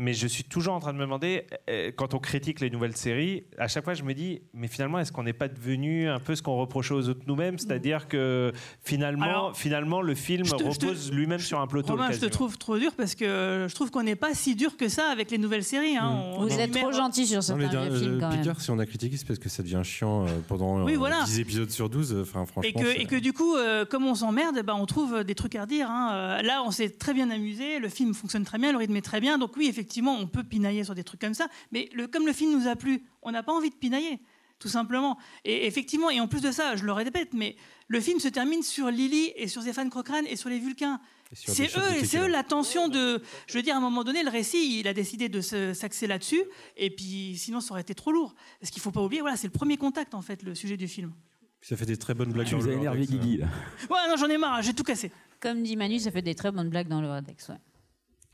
Mais 0.03 0.15
je 0.15 0.27
suis 0.27 0.45
toujours 0.45 0.73
en 0.73 0.81
train 0.81 0.95
de 0.95 0.99
me 0.99 1.03
demander, 1.03 1.45
euh, 1.69 1.91
quand 1.95 2.15
on 2.15 2.19
critique 2.19 2.61
les 2.61 2.71
nouvelles 2.71 2.97
séries, 2.97 3.45
à 3.59 3.69
chaque 3.69 3.85
fois 3.85 3.93
je 3.93 4.03
me 4.03 4.15
dis, 4.15 4.41
mais 4.55 4.67
finalement, 4.67 4.99
est-ce 4.99 5.13
qu'on 5.13 5.25
n'est 5.25 5.35
pas 5.35 5.49
devenu 5.49 6.09
un 6.09 6.19
peu 6.19 6.35
ce 6.35 6.41
qu'on 6.41 6.57
reprochait 6.57 6.95
aux 6.95 7.07
autres 7.11 7.21
nous-mêmes? 7.27 7.59
C'est-à-dire 7.59 8.09
que 8.09 8.51
finalement, 8.83 9.25
Alors, 9.25 9.57
finalement 9.59 10.01
le 10.01 10.15
film 10.15 10.45
te- 10.47 10.55
repose 10.65 11.13
lui-même 11.13 11.39
sur 11.39 11.61
un 11.61 11.67
peloton. 11.67 11.93
Romain, 11.93 12.13
je 12.13 12.19
te 12.21 12.25
trouve 12.27 12.57
trop 12.57 12.79
dur 12.79 12.93
parce 12.97 13.15
que 13.15 13.27
euh, 13.27 13.69
je 13.69 13.75
trouve 13.75 13.91
qu'on 13.91 14.03
n'est 14.03 14.17
pas 14.17 14.33
si 14.33 14.55
dur 14.57 14.79
que 14.79 14.89
ça 14.89 15.11
avec 15.11 15.31
les 15.31 15.37
nouvelles 15.37 15.65
séries. 15.65 15.99
hein. 15.99 16.09
On- 16.35 16.47
Vous 16.47 16.55
on 16.55 16.59
êtes 16.59 16.73
trop 16.73 16.93
gentil 16.93 17.27
sur 17.27 17.43
certains 17.43 17.69
vieux 17.69 17.99
films 17.99 18.15
euh, 18.17 18.21
quand 18.21 18.31
même. 18.31 18.41
Picard, 18.41 18.59
si 18.61 18.71
on 18.71 18.79
a 18.79 18.87
critiqué, 18.87 19.19
c'est 19.19 19.27
parce 19.27 19.39
que 19.39 19.51
ça 19.51 19.63
devient 19.63 19.83
chiant 19.85 20.25
euh, 20.27 20.31
pendant 20.49 20.83
Oui, 20.83 20.95
euh, 20.95 20.99
voilà. 20.99 21.25
10 21.25 21.41
épisodes 21.41 21.71
sur 21.71 21.91
12. 21.91 22.15
euh, 22.15 22.23
Enfin, 22.23 22.47
franchement. 22.47 22.63
Et 22.71 22.73
que, 22.73 22.87
c'est- 22.91 23.03
et 23.03 23.05
que 23.05 23.17
du 23.17 23.35
coup, 23.35 23.55
euh, 23.57 23.85
comme 23.85 24.07
on 24.07 24.15
s'emmerde, 24.15 24.63
ben, 24.65 24.75
on 24.75 24.87
trouve 24.87 25.25
des 25.25 25.35
trucs 25.35 25.57
à 25.57 25.63
redire. 25.63 25.91
hein. 25.91 26.11
Euh, 26.15 26.43
Là, 26.43 26.63
on 26.65 26.71
s'est 26.71 26.89
très 26.89 27.13
bien 27.13 27.29
amusé, 27.31 27.79
le 27.81 27.89
film 27.91 28.15
fonctionne 28.15 28.45
très 28.45 28.57
bien, 28.57 28.73
le 28.73 28.79
rythme 28.79 28.97
est 28.97 29.03
très 29.03 29.21
bien. 29.21 29.37
Donc 29.37 29.57
oui, 29.59 29.67
effectivement, 29.69 29.90
on 29.99 30.27
peut 30.27 30.45
pinailler 30.45 30.85
sur 30.85 30.95
des 30.95 31.05
trucs 31.05 31.21
comme 31.21 31.35
ça. 31.35 31.49
Mais 31.73 31.89
le, 31.93 32.07
comme 32.07 32.27
le 32.27 32.33
film 32.33 32.53
nous 32.53 32.69
a 32.69 32.77
plu, 32.77 33.05
on 33.23 33.31
n'a 33.33 33.43
pas 33.43 33.53
envie 33.53 33.71
de 33.71 33.75
pinailler, 33.75 34.21
tout 34.59 34.69
simplement. 34.69 35.19
Et 35.45 35.67
effectivement, 35.67 36.11
et 36.11 36.21
en 36.21 36.29
plus 36.29 36.41
de 36.41 36.51
ça, 36.51 36.77
je 36.77 36.85
le 36.85 36.93
répète, 36.93 37.33
mais 37.33 37.57
le 37.89 38.01
film 38.01 38.21
se 38.21 38.29
termine 38.29 38.63
sur 38.63 38.91
Lily 38.91 39.33
et 39.37 39.49
sur 39.49 39.63
Stéphane 39.63 39.91
Cochrane 39.91 40.27
et 40.27 40.37
sur 40.37 40.49
les 40.49 40.59
Vulcains. 40.59 41.01
C'est 41.33 41.77
eux, 41.77 42.05
c'est 42.05 42.19
eux 42.19 42.27
la 42.27 42.43
tension 42.43 42.89
de. 42.89 43.23
Je 43.47 43.55
veux 43.57 43.63
dire, 43.63 43.75
à 43.75 43.79
un 43.79 43.81
moment 43.81 44.03
donné, 44.03 44.25
le 44.25 44.31
récit, 44.31 44.81
il 44.81 44.89
a 44.89 44.93
décidé 44.93 45.29
de 45.29 45.41
s'axer 45.41 46.09
là-dessus, 46.09 46.43
et 46.77 46.91
puis 46.91 47.37
sinon, 47.39 47.61
ça 47.61 47.73
aurait 47.73 47.83
été 47.83 47.95
trop 47.95 48.11
lourd. 48.11 48.35
Parce 48.59 48.71
qu'il 48.73 48.83
faut 48.83 48.91
pas 48.91 49.01
oublier, 49.01 49.21
voilà, 49.21 49.37
c'est 49.37 49.47
le 49.47 49.53
premier 49.53 49.77
contact 49.77 50.15
en 50.15 50.23
fait, 50.23 50.43
le 50.43 50.55
sujet 50.57 50.77
du 50.77 50.89
film. 50.89 51.13
Ça 51.63 51.77
fait 51.77 51.87
des 51.87 51.97
très 51.97 52.15
bonnes 52.15 52.33
blagues 52.33 52.47
Tu 52.47 52.55
dans 52.55 52.61
nous 52.61 52.69
as 52.69 52.73
le 52.73 52.79
énervé, 52.79 53.07
Guigui. 53.07 53.37
Là. 53.37 53.47
Ouais, 53.91 54.09
non, 54.09 54.17
j'en 54.17 54.29
ai 54.29 54.39
marre, 54.39 54.63
j'ai 54.63 54.73
tout 54.73 54.83
cassé. 54.83 55.13
Comme 55.41 55.63
dit 55.63 55.77
Manu, 55.77 55.99
ça 55.99 56.11
fait 56.11 56.23
des 56.23 56.35
très 56.35 56.51
bonnes 56.51 56.69
blagues 56.69 56.89
dans 56.89 57.01
le 57.01 57.09
Radex. 57.09 57.49
Ouais. 57.49 57.57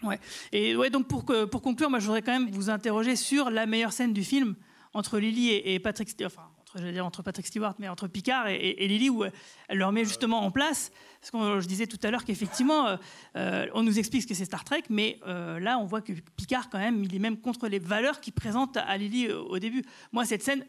Ouais. 0.02 0.20
Et 0.52 0.76
ouais, 0.76 0.90
donc 0.90 1.08
pour, 1.08 1.24
que- 1.24 1.44
pour 1.46 1.62
conclure, 1.62 1.88
moi 1.90 1.98
je 1.98 2.04
voudrais 2.06 2.22
quand 2.22 2.32
même 2.32 2.50
vous 2.50 2.68
interroger 2.70 3.16
sur 3.16 3.50
la 3.50 3.66
meilleure 3.66 3.92
scène 3.92 4.12
du 4.12 4.24
film 4.24 4.54
entre 4.92 5.18
Lily 5.18 5.48
et, 5.50 5.74
et 5.74 5.78
Patrick 5.78 6.08
Stewart, 6.10 6.30
enfin 6.34 6.48
entre, 6.60 6.78
j'allais 6.78 6.92
dire 6.92 7.06
entre 7.06 7.22
Patrick 7.22 7.46
Stewart, 7.46 7.74
mais 7.78 7.88
entre 7.88 8.06
Picard 8.06 8.48
et, 8.48 8.56
et- 8.56 8.84
et 8.84 8.88
Lily 8.88 9.08
où 9.10 9.24
elle 9.24 9.78
leur 9.78 9.92
met 9.92 10.04
justement 10.04 10.42
en 10.42 10.50
place. 10.50 10.90
Parce 11.20 11.30
que 11.30 11.60
je 11.60 11.66
disais 11.66 11.86
tout 11.86 11.98
à 12.02 12.10
l'heure 12.10 12.24
qu'effectivement, 12.24 12.86
euh, 12.88 12.96
euh, 13.36 13.66
on 13.74 13.82
nous 13.82 13.98
explique 13.98 14.22
ce 14.22 14.26
que 14.26 14.34
c'est 14.34 14.44
Star 14.44 14.64
Trek, 14.64 14.82
mais 14.90 15.18
euh, 15.26 15.58
là 15.60 15.78
on 15.78 15.86
voit 15.86 16.02
que 16.02 16.12
Picard 16.36 16.68
quand 16.70 16.78
même, 16.78 17.02
il 17.02 17.14
est 17.14 17.18
même 17.18 17.38
contre 17.38 17.66
les 17.68 17.78
valeurs 17.78 18.20
qu'il 18.20 18.32
présente 18.34 18.76
à 18.76 18.96
Lily 18.98 19.32
au 19.32 19.58
début. 19.58 19.82
Moi 20.12 20.24
cette 20.26 20.42
scène, 20.42 20.64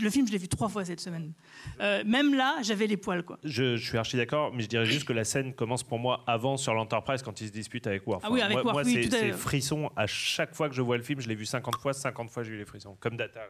le 0.00 0.10
film 0.10 0.26
je 0.26 0.32
l'ai 0.32 0.38
vu 0.38 0.48
trois 0.48 0.68
fois 0.68 0.84
cette 0.84 1.00
semaine. 1.00 1.32
Euh, 1.80 2.02
même 2.06 2.34
là, 2.34 2.56
j'avais 2.62 2.86
les 2.86 2.96
poils 2.96 3.24
quoi. 3.24 3.38
Je, 3.44 3.76
je 3.76 3.84
suis 3.88 3.98
archi 3.98 4.16
d'accord, 4.16 4.52
mais 4.54 4.62
je 4.62 4.68
dirais 4.68 4.84
juste 4.86 5.04
que 5.06 5.12
la 5.12 5.24
scène 5.24 5.54
commence 5.54 5.82
pour 5.82 5.98
moi 5.98 6.22
avant 6.26 6.56
sur 6.56 6.74
l'Enterprise 6.74 7.22
quand 7.22 7.40
il 7.40 7.48
se 7.48 7.52
dispute 7.52 7.86
avec 7.86 8.06
Worf. 8.06 8.22
Ah 8.24 8.30
oui, 8.30 8.40
avec 8.40 8.54
moi, 8.54 8.62
Worf, 8.64 8.74
moi, 8.74 8.82
oui, 8.84 8.94
c'est 9.02 9.08
tout 9.08 9.16
à 9.16 9.18
c'est 9.18 9.26
fait. 9.26 9.32
frisson 9.32 9.90
à 9.96 10.06
chaque 10.06 10.54
fois 10.54 10.68
que 10.68 10.74
je 10.74 10.82
vois 10.82 10.96
le 10.96 11.02
film. 11.02 11.20
Je 11.20 11.28
l'ai 11.28 11.34
vu 11.34 11.46
50 11.46 11.76
fois, 11.76 11.92
50 11.92 12.30
fois 12.30 12.42
j'ai 12.42 12.52
eu 12.52 12.58
les 12.58 12.64
frissons. 12.64 12.96
Comme 13.00 13.16
Data. 13.16 13.40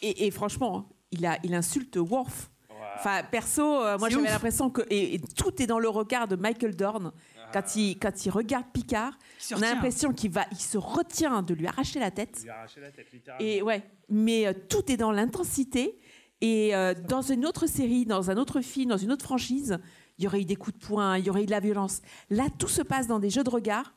Et, 0.00 0.26
et 0.26 0.30
franchement, 0.30 0.78
hein, 0.90 0.94
il, 1.10 1.26
a, 1.26 1.38
il 1.42 1.54
insulte 1.54 1.96
Worf. 1.96 2.50
Enfin, 2.96 3.22
perso, 3.28 3.82
euh, 3.82 3.98
moi 3.98 4.08
j'avais 4.08 4.28
l'impression 4.28 4.70
que 4.70 4.82
et, 4.88 5.14
et 5.14 5.18
tout 5.20 5.60
est 5.60 5.66
dans 5.66 5.80
le 5.80 5.88
regard 5.88 6.28
de 6.28 6.36
Michael 6.36 6.76
Dorn 6.76 7.12
quand 7.54 7.76
il 7.76 7.98
quand 7.98 8.26
il 8.26 8.30
regarde 8.30 8.66
Picard. 8.72 9.16
On 9.52 9.62
a 9.62 9.72
l'impression 9.72 10.12
qu'il 10.12 10.32
va, 10.32 10.44
il 10.50 10.58
se 10.58 10.76
retient 10.76 11.42
de 11.42 11.54
lui 11.54 11.68
arracher 11.68 12.00
la 12.00 12.10
tête. 12.10 12.40
Il 12.42 12.50
a 12.50 12.58
arraché 12.58 12.80
la 12.80 12.90
tête, 12.90 13.06
littéralement. 13.12 13.46
Et 13.46 13.62
ouais, 13.62 13.82
mais 14.08 14.46
euh, 14.46 14.52
tout 14.68 14.90
est 14.90 14.96
dans 14.96 15.12
l'intensité. 15.12 16.00
Et 16.40 16.74
euh, 16.74 16.94
dans 16.94 17.22
une 17.22 17.46
autre 17.46 17.66
série, 17.66 18.06
dans 18.06 18.30
un 18.30 18.36
autre 18.36 18.60
film, 18.60 18.90
dans 18.90 18.96
une 18.96 19.12
autre 19.12 19.24
franchise, 19.24 19.78
il 20.18 20.24
y 20.24 20.26
aurait 20.26 20.40
eu 20.40 20.44
des 20.44 20.56
coups 20.56 20.78
de 20.78 20.84
poing, 20.84 21.16
il 21.16 21.24
y 21.24 21.30
aurait 21.30 21.44
eu 21.44 21.46
de 21.46 21.50
la 21.52 21.60
violence. 21.60 22.02
Là, 22.28 22.48
tout 22.58 22.68
se 22.68 22.82
passe 22.82 23.06
dans 23.06 23.20
des 23.20 23.30
jeux 23.30 23.44
de 23.44 23.50
regard. 23.50 23.94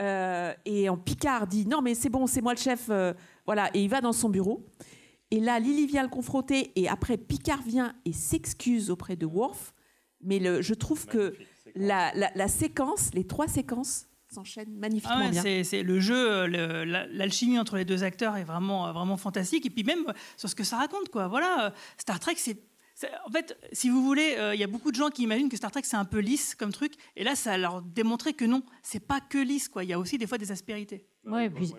Euh, 0.00 0.52
et 0.64 0.88
en 0.90 0.98
Picard 0.98 1.46
dit 1.46 1.66
non 1.66 1.80
mais 1.80 1.94
c'est 1.94 2.10
bon, 2.10 2.26
c'est 2.26 2.42
moi 2.42 2.52
le 2.52 2.58
chef, 2.58 2.88
euh, 2.90 3.14
voilà. 3.44 3.70
Et 3.74 3.82
il 3.82 3.88
va 3.88 4.00
dans 4.00 4.12
son 4.12 4.28
bureau. 4.28 4.66
Et 5.30 5.40
là, 5.40 5.58
Lily 5.58 5.86
vient 5.86 6.02
le 6.02 6.08
confronter. 6.08 6.72
Et 6.76 6.88
après, 6.88 7.16
Picard 7.16 7.62
vient 7.62 7.94
et 8.04 8.12
s'excuse 8.12 8.90
auprès 8.90 9.16
de 9.16 9.26
Worf. 9.26 9.74
Mais 10.22 10.38
le, 10.38 10.62
je 10.62 10.74
trouve 10.74 11.06
que 11.06 11.34
la, 11.76 12.12
la- 12.14 12.32
la 12.34 12.48
séquence, 12.48 13.10
les 13.14 13.26
trois 13.26 13.46
séquences 13.48 14.06
s'enchaînent 14.28 14.76
magnifiquement 14.76 15.16
Ah 15.18 15.24
ouais, 15.26 15.30
bien. 15.30 15.62
c'est, 15.62 15.82
le 15.82 16.00
jeu, 16.00 16.16
euh, 16.32 16.46
le- 16.48 16.84
la- 16.84 17.06
l'alchimie 17.06 17.58
entre 17.58 17.76
les 17.76 17.84
deux 17.84 18.02
acteurs 18.02 18.36
est 18.36 18.44
vraiment, 18.44 18.88
euh, 18.88 18.92
vraiment 18.92 19.16
fantastique. 19.16 19.64
Et 19.66 19.70
puis 19.70 19.84
même 19.84 20.04
euh, 20.08 20.12
sur 20.36 20.48
ce 20.48 20.54
que 20.54 20.64
ça 20.64 20.78
raconte, 20.78 21.08
quoi. 21.10 21.28
Voilà, 21.28 21.72
Star 21.96 22.18
Trek, 22.18 22.34
c'est, 22.36 22.58
en 23.26 23.30
fait, 23.30 23.56
si 23.72 23.88
vous 23.88 24.02
voulez, 24.02 24.34
euh, 24.36 24.54
il 24.54 24.60
y 24.60 24.64
a 24.64 24.66
beaucoup 24.66 24.90
de 24.90 24.96
gens 24.96 25.10
qui 25.10 25.22
imaginent 25.22 25.48
que 25.48 25.56
Star 25.56 25.70
Trek 25.70 25.82
c'est 25.84 25.96
un 25.96 26.04
peu 26.04 26.18
lisse 26.18 26.54
comme 26.56 26.72
truc. 26.72 26.94
Et 27.14 27.22
là, 27.24 27.36
ça 27.36 27.52
a 27.52 27.58
leur 27.58 27.82
démontré 27.82 28.32
que 28.34 28.44
non, 28.44 28.62
c'est 28.82 29.06
pas 29.06 29.20
que 29.20 29.38
lisse, 29.38 29.68
quoi. 29.68 29.84
Il 29.84 29.90
y 29.90 29.92
a 29.92 29.98
aussi 29.98 30.18
des 30.18 30.26
fois 30.26 30.38
des 30.38 30.50
aspérités. 30.50 31.06
Ouais, 31.24 31.46
et 31.46 31.50
puis 31.50 31.72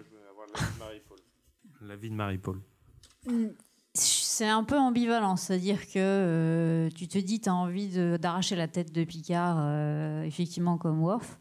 La 1.82 1.96
vie 1.96 2.10
de 2.10 2.16
Marie-Paul. 2.16 2.62
C'est 4.38 4.48
un 4.48 4.64
peu 4.64 4.78
ambivalent, 4.78 5.36
c'est-à-dire 5.36 5.88
que 5.88 5.94
euh, 5.98 6.90
tu 6.96 7.08
te 7.08 7.18
dis 7.18 7.40
tu 7.40 7.50
as 7.50 7.56
envie 7.56 7.90
d'arracher 8.20 8.56
la 8.56 8.68
tête 8.68 8.92
de 8.92 9.04
Picard, 9.04 9.58
euh, 9.60 10.24
effectivement 10.24 10.78
comme 10.78 11.02
Worf, 11.02 11.40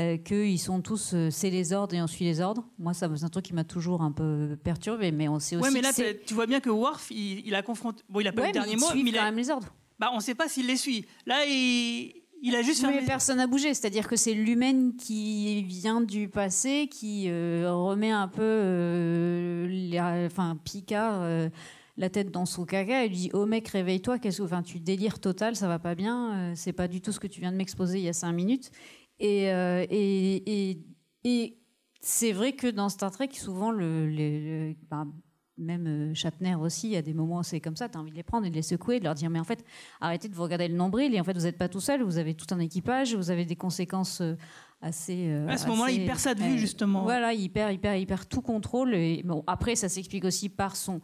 euh, 0.00 0.16
qu'ils 0.16 0.58
sont 0.58 0.80
tous 0.80 1.12
euh, 1.14 1.28
c'est 1.30 1.50
les 1.50 1.72
ordres 1.72 1.94
et 1.94 2.02
on 2.02 2.06
suit 2.08 2.24
les 2.24 2.40
ordres. 2.40 2.64
Moi, 2.80 2.94
ça 2.94 3.08
c'est 3.14 3.24
un 3.24 3.28
truc 3.28 3.44
qui 3.44 3.54
m'a 3.54 3.62
toujours 3.64 4.02
un 4.02 4.10
peu 4.10 4.56
perturbé, 4.64 5.12
mais 5.12 5.28
on 5.28 5.38
sait 5.38 5.54
aussi 5.56 5.64
Ouais, 5.68 5.70
mais 5.72 5.82
là, 5.82 5.92
tu 6.26 6.34
vois 6.34 6.46
bien 6.46 6.58
que 6.60 6.70
Worf, 6.70 7.10
il, 7.12 7.46
il 7.46 7.54
a 7.54 7.62
confronté. 7.62 8.02
Bon, 8.08 8.18
il 8.20 8.26
a 8.26 8.32
pas 8.32 8.42
Ouais, 8.42 8.48
eu 8.50 8.52
le 8.52 8.58
mais 8.60 8.64
dernier 8.66 8.76
mot, 8.80 8.86
mais 8.94 9.00
il 9.10 9.12
quand 9.14 9.20
a- 9.20 9.24
même 9.26 9.36
les 9.36 9.50
ordres. 9.50 9.72
Bah, 10.00 10.10
on 10.12 10.18
sait 10.18 10.34
pas 10.34 10.48
s'il 10.48 10.66
les 10.66 10.76
suit. 10.76 11.06
Là, 11.26 11.44
il, 11.46 12.12
il 12.42 12.56
a 12.56 12.62
juste 12.62 12.82
Mais 12.82 12.88
fermé. 12.94 13.06
personne 13.06 13.36
n'a 13.36 13.46
bougé, 13.46 13.72
c'est-à-dire 13.72 14.08
que 14.08 14.16
c'est 14.16 14.34
l'humaine 14.34 14.96
qui 14.96 15.62
vient 15.62 16.00
du 16.00 16.28
passé, 16.28 16.88
qui 16.90 17.26
euh, 17.28 17.70
remet 17.72 18.10
un 18.10 18.26
peu 18.26 18.42
euh, 18.42 19.68
les- 19.68 20.00
enfin, 20.26 20.56
Picard 20.64 21.20
euh, 21.22 21.48
la 21.96 22.08
tête 22.10 22.30
dans 22.30 22.46
son 22.46 22.64
caca 22.64 23.04
et 23.04 23.08
lui 23.08 23.16
dit 23.16 23.30
Oh 23.34 23.44
mec, 23.46 23.68
réveille-toi, 23.68 24.18
qu'est-ce 24.18 24.38
que. 24.38 24.42
Enfin, 24.44 24.62
tu 24.62 24.80
délires 24.80 25.18
total, 25.20 25.56
ça 25.56 25.68
va 25.68 25.78
pas 25.78 25.94
bien, 25.94 26.34
euh, 26.34 26.52
c'est 26.56 26.72
pas 26.72 26.88
du 26.88 27.00
tout 27.00 27.12
ce 27.12 27.20
que 27.20 27.26
tu 27.26 27.40
viens 27.40 27.52
de 27.52 27.56
m'exposer 27.56 27.98
il 27.98 28.04
y 28.04 28.08
a 28.08 28.12
cinq 28.12 28.32
minutes. 28.32 28.70
Et, 29.18 29.50
euh, 29.52 29.84
et, 29.90 30.70
et, 30.70 30.82
et 31.24 31.58
c'est 32.00 32.32
vrai 32.32 32.52
que 32.52 32.66
dans 32.66 32.88
Star 32.88 33.10
Trek, 33.10 33.28
souvent, 33.32 33.70
le, 33.70 34.06
le- 34.08 34.68
le- 34.70 34.74
ben, 34.90 35.12
même 35.58 35.86
euh, 35.86 36.14
Shatner 36.14 36.54
aussi, 36.56 36.88
il 36.88 36.92
y 36.92 36.96
a 36.96 37.02
des 37.02 37.12
moments 37.12 37.38
où 37.40 37.42
c'est 37.42 37.60
comme 37.60 37.76
ça, 37.76 37.88
tu 37.88 37.96
as 37.96 38.00
envie 38.00 38.10
de 38.10 38.16
les 38.16 38.22
prendre 38.22 38.46
et 38.46 38.50
de 38.50 38.54
les 38.54 38.62
secouer, 38.62 38.98
de 38.98 39.04
leur 39.04 39.14
dire 39.14 39.28
mais 39.28 39.38
en 39.38 39.44
fait, 39.44 39.62
arrêtez 40.00 40.28
de 40.28 40.34
vous 40.34 40.42
regarder 40.42 40.66
le 40.66 40.74
nombril 40.74 41.14
et 41.14 41.20
en 41.20 41.24
fait, 41.24 41.34
vous 41.34 41.42
n'êtes 41.44 41.58
pas 41.58 41.68
tout 41.68 41.78
seul, 41.78 42.02
vous 42.02 42.16
avez 42.16 42.34
tout 42.34 42.46
un 42.54 42.58
équipage, 42.58 43.14
vous 43.14 43.30
avez 43.30 43.44
des 43.44 43.54
conséquences 43.54 44.22
euh, 44.22 44.34
assez... 44.80 45.28
euh, 45.28 45.46
À 45.48 45.58
ce 45.58 45.68
moment-là, 45.68 45.92
il 45.92 46.06
perd 46.06 46.18
ça 46.18 46.34
de 46.34 46.40
vue, 46.40 46.54
euh, 46.54 46.56
justement. 46.56 47.02
Voilà, 47.02 47.34
il 47.34 47.50
perd, 47.50 47.70
il 47.72 47.78
perd, 47.78 48.00
il 48.00 48.06
perd 48.06 48.26
tout 48.28 48.40
contrôle. 48.40 48.94
Et, 48.94 49.22
bon, 49.24 49.44
après, 49.46 49.76
ça 49.76 49.88
s'explique 49.90 50.24
aussi 50.24 50.48
par 50.48 50.74
son 50.74 51.00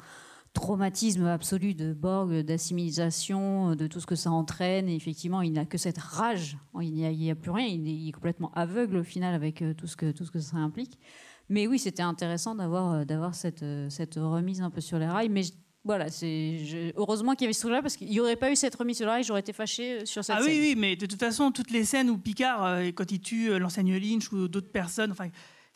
traumatisme 0.55 1.27
absolu 1.27 1.75
de 1.75 1.93
Borg, 1.93 2.33
d'assimilation, 2.43 3.75
de 3.77 3.87
tout 3.87 4.01
ce 4.01 4.07
que 4.07 4.15
ça 4.16 4.31
entraîne. 4.31 4.89
Et 4.89 4.95
effectivement, 4.95 5.43
il 5.43 5.53
n'a 5.53 5.65
que 5.66 5.79
cette 5.79 5.99
rage. 5.99 6.57
Il 6.81 6.93
n'y 6.93 7.31
a, 7.31 7.35
plus 7.35 7.51
rien. 7.51 7.66
Il 7.66 8.09
est, 8.09 8.12
complètement 8.12 8.51
aveugle 8.55 8.99
au 8.99 9.05
final 9.05 9.35
avec 9.35 9.62
euh, 9.62 9.75
tout 9.75 9.87
ce 9.87 9.97
que, 9.97 10.11
tout 10.11 10.25
ce 10.25 10.31
que 10.31 10.41
ça 10.41 10.57
implique. 10.57 10.99
Mais 11.49 11.66
oui, 11.66 11.79
c'était 11.79 12.03
intéressant 12.03 12.55
d'avoir 12.55 12.93
euh, 12.93 13.05
d'avoir 13.05 13.35
cette, 13.35 13.62
euh, 13.62 13.89
cette 13.89 14.16
remise 14.16 14.61
un 14.61 14.70
peu 14.70 14.81
sur 14.81 14.99
les 14.99 15.07
rails. 15.07 15.29
Mais 15.31 15.43
je- 15.45 15.53
voilà, 15.85 16.11
c'est 16.11 16.59
je- 16.65 16.93
heureusement 16.97 17.33
qu'il 17.35 17.43
y 17.43 17.47
avait 17.47 17.53
ce 17.55 17.61
truc-là 17.61 17.81
parce 17.81 17.97
qu'il 17.97 18.09
n'y 18.11 18.20
aurait 18.20 18.37
pas 18.37 18.51
eu 18.53 18.57
cette 18.57 18.75
remise 18.75 18.97
sur 18.99 19.07
les 19.07 19.12
rails, 19.12 19.25
j'aurais 19.25 19.41
été 19.41 19.53
fâchée 19.55 20.01
euh, 20.01 20.05
sur 20.05 20.23
cette 20.25 20.37
Ah 20.39 20.43
scène. 20.43 20.51
oui, 20.53 20.59
oui, 20.61 20.75
mais 20.77 20.97
de 20.97 21.07
toute 21.07 21.19
façon, 21.20 21.51
toutes 21.51 21.70
les 21.70 21.85
scènes 21.85 22.11
où 22.11 22.19
Picard, 22.19 22.81
quand 22.95 23.11
il 23.11 23.20
tue 23.20 23.59
l'enseigne 23.59 23.97
Lynch 23.97 24.31
ou 24.33 24.49
d'autres 24.49 24.70
personnes, 24.73 25.12
enfin, 25.12 25.29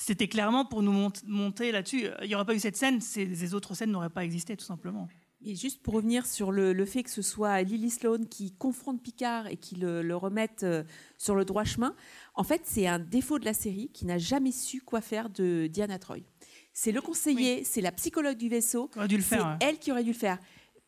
c'était 0.04 0.28
clairement 0.28 0.64
pour 0.64 0.82
nous 0.82 0.92
mont- 0.92 1.12
monter 1.26 1.72
là-dessus. 1.72 2.06
Il 2.22 2.28
n'y 2.28 2.34
aurait 2.34 2.44
pas 2.44 2.54
eu 2.54 2.60
cette 2.60 2.76
scène, 2.76 3.00
ces, 3.00 3.34
ces 3.34 3.54
autres 3.54 3.74
scènes 3.74 3.90
n'auraient 3.90 4.10
pas 4.10 4.24
existé, 4.24 4.56
tout 4.56 4.64
simplement. 4.64 5.08
Et 5.44 5.56
juste 5.56 5.82
pour 5.82 5.94
revenir 5.94 6.24
sur 6.24 6.52
le, 6.52 6.72
le 6.72 6.84
fait 6.84 7.02
que 7.02 7.10
ce 7.10 7.20
soit 7.22 7.62
Lily 7.62 7.90
Sloan 7.90 8.26
qui 8.30 8.52
confronte 8.52 9.02
Picard 9.02 9.48
et 9.48 9.56
qui 9.56 9.74
le, 9.74 10.00
le 10.00 10.14
remette 10.16 10.62
euh, 10.62 10.84
sur 11.18 11.34
le 11.34 11.44
droit 11.44 11.64
chemin, 11.64 11.96
en 12.34 12.44
fait, 12.44 12.62
c'est 12.64 12.86
un 12.86 13.00
défaut 13.00 13.40
de 13.40 13.44
la 13.44 13.54
série 13.54 13.90
qui 13.92 14.06
n'a 14.06 14.18
jamais 14.18 14.52
su 14.52 14.80
quoi 14.82 15.00
faire 15.00 15.30
de 15.30 15.66
Diana 15.66 15.98
Troy. 15.98 16.18
C'est 16.72 16.92
le 16.92 17.00
conseiller, 17.00 17.64
c'est 17.64 17.80
la 17.80 17.90
psychologue 17.92 18.36
du 18.38 18.48
vaisseau. 18.48 18.88
C'est 18.94 19.40
ouais. 19.40 19.56
elle 19.60 19.78
qui 19.78 19.90
aurait 19.90 20.04
dû 20.04 20.12
le 20.12 20.16
faire. 20.16 20.38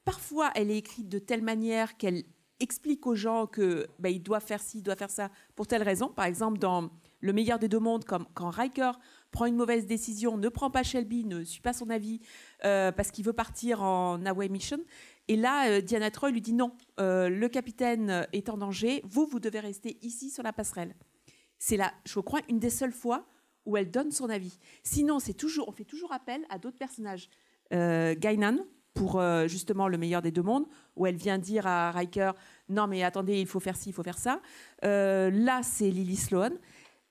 Parfois, 0.04 0.50
elle 0.54 0.70
est 0.70 0.78
écrite 0.78 1.08
de 1.08 1.18
telle 1.18 1.42
manière 1.42 1.96
qu'elle 1.96 2.22
explique 2.60 3.06
aux 3.08 3.16
gens 3.16 3.46
que 3.48 3.88
bah, 3.98 4.08
il 4.08 4.22
doit 4.22 4.40
faire 4.40 4.62
ci, 4.62 4.78
il 4.78 4.82
doit 4.82 4.96
faire 4.96 5.10
ça 5.10 5.30
pour 5.56 5.66
telle 5.66 5.82
raison. 5.82 6.08
Par 6.08 6.26
exemple, 6.26 6.58
dans 6.58 6.90
Le 7.24 7.32
meilleur 7.32 7.59
des 7.59 7.68
deux 7.68 7.78
mondes, 7.78 8.05
comme 8.05 8.26
quand 8.34 8.51
Riker 8.51 8.92
prend 9.30 9.46
une 9.46 9.56
mauvaise 9.56 9.86
décision, 9.86 10.36
ne 10.36 10.51
prend 10.51 10.70
pas 10.70 10.82
Shelby, 10.82 11.24
ne 11.24 11.42
suit 11.42 11.62
pas 11.62 11.72
son 11.72 11.88
avis 11.88 12.20
euh, 12.66 12.92
parce 12.92 13.10
qu'il 13.10 13.24
veut 13.24 13.32
partir 13.32 13.82
en 13.82 14.26
away 14.26 14.51
mission. 14.51 14.76
Et 15.28 15.36
là, 15.36 15.70
euh, 15.70 15.80
Diana 15.80 16.10
Troy 16.10 16.32
lui 16.32 16.42
dit 16.42 16.52
non, 16.52 16.76
euh, 17.01 17.30
le 17.30 17.48
capitaine 17.48 18.26
est 18.34 18.51
en 18.51 18.59
danger, 18.59 19.01
vous, 19.06 19.24
vous 19.24 19.40
devez 19.40 19.60
rester 19.60 19.96
ici 20.02 20.28
sur 20.28 20.42
la 20.42 20.52
passerelle. 20.52 20.94
C'est 21.59 21.78
là, 21.78 21.94
je 22.05 22.20
crois, 22.20 22.40
une 22.51 22.59
des 22.59 22.68
seules 22.68 22.92
fois 22.92 23.24
où 23.64 23.78
elle 23.78 23.90
donne 23.90 24.10
son 24.10 24.28
avis. 24.28 24.59
Sinon, 24.82 25.18
c'est 25.18 25.32
toujours, 25.32 25.66
on 25.66 25.72
fait 25.72 25.86
toujours 25.86 26.12
appel 26.12 26.42
à 26.51 26.59
d'autres 26.59 26.76
personnages. 26.76 27.30
Guinan, 27.70 28.59
pour 28.92 29.20
justement 29.48 29.88
le 29.88 29.96
meilleur 29.96 30.20
des 30.20 30.30
deux 30.30 30.42
mondes, 30.42 30.66
où 30.94 31.06
elle 31.06 31.16
vient 31.16 31.38
dire 31.38 31.66
à 31.66 31.90
Riker 31.90 32.32
non 32.68 32.86
mais 32.86 33.02
attendez, 33.02 33.40
il 33.40 33.46
faut 33.46 33.60
faire 33.60 33.76
ci, 33.76 33.88
il 33.88 33.92
faut 33.94 34.02
faire 34.02 34.18
ça. 34.18 34.42
Là, 34.82 35.62
c'est 35.62 35.90
Lily 35.90 36.16
Sloan. 36.16 36.52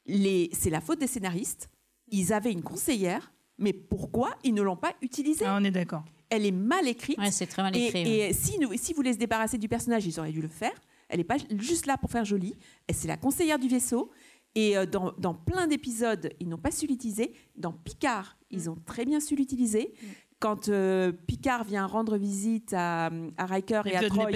Les- 0.05 0.49
C'est 0.53 0.69
la 0.69 0.81
faute 0.81 0.99
des 0.99 1.07
scénaristes. 1.07 1.69
Ils 2.09 2.33
avaient 2.33 2.51
une 2.51 2.61
conseillère, 2.63 3.31
mais 3.57 3.73
pourquoi 3.73 4.31
ils 4.43 4.53
ne 4.53 4.61
l'ont 4.61 4.75
pas 4.77 4.93
utilisée 5.01 5.45
On 5.47 5.63
est 5.63 5.71
d'accord. 5.71 6.03
Elle 6.29 6.45
est 6.45 6.51
mal 6.51 6.87
écrite. 6.87 7.17
c'est 7.31 7.45
très 7.47 7.61
mal 7.61 7.75
Et- 7.75 7.85
écrit, 7.87 7.99
Et, 8.01 8.19
ouais. 8.27 8.33
si, 8.33 8.59
nous- 8.59 8.75
si 8.75 8.91
vous 8.93 8.97
voulez 8.97 9.13
se 9.13 9.17
débarrasser 9.19 9.57
du 9.57 9.67
personnage, 9.67 10.05
ils 10.05 10.19
auraient 10.19 10.31
dû 10.31 10.41
le 10.41 10.47
faire. 10.47 10.73
Elle 11.09 11.17
n'est 11.19 11.23
pas 11.23 11.37
juste 11.57 11.85
là 11.85 11.97
pour 11.97 12.09
faire 12.09 12.25
jolie. 12.25 12.55
Elle, 12.87 12.95
C'est 12.95 13.07
la 13.07 13.17
conseillère 13.17 13.59
du 13.59 13.67
vaisseau. 13.67 14.09
Et 14.55 14.77
euh, 14.77 14.85
dans, 14.85 15.13
dans 15.17 15.33
plein 15.33 15.67
d'épisodes, 15.67 16.31
ils 16.39 16.47
n'ont 16.47 16.57
pas 16.59 16.71
su 16.71 16.85
l'utiliser. 16.87 17.33
Dans 17.55 17.71
Picard, 17.73 18.37
ils 18.51 18.69
ont 18.69 18.77
très 18.85 19.05
bien 19.05 19.19
su 19.19 19.35
l'utiliser. 19.35 19.93
Quand 20.39 20.69
euh, 20.69 21.11
Picard 21.11 21.63
vient 21.63 21.85
rendre 21.87 22.17
visite 22.17 22.73
à, 22.73 23.09
à 23.37 23.45
Riker 23.45 23.81
et 23.85 23.95
à 23.95 24.07
Troy, 24.09 24.27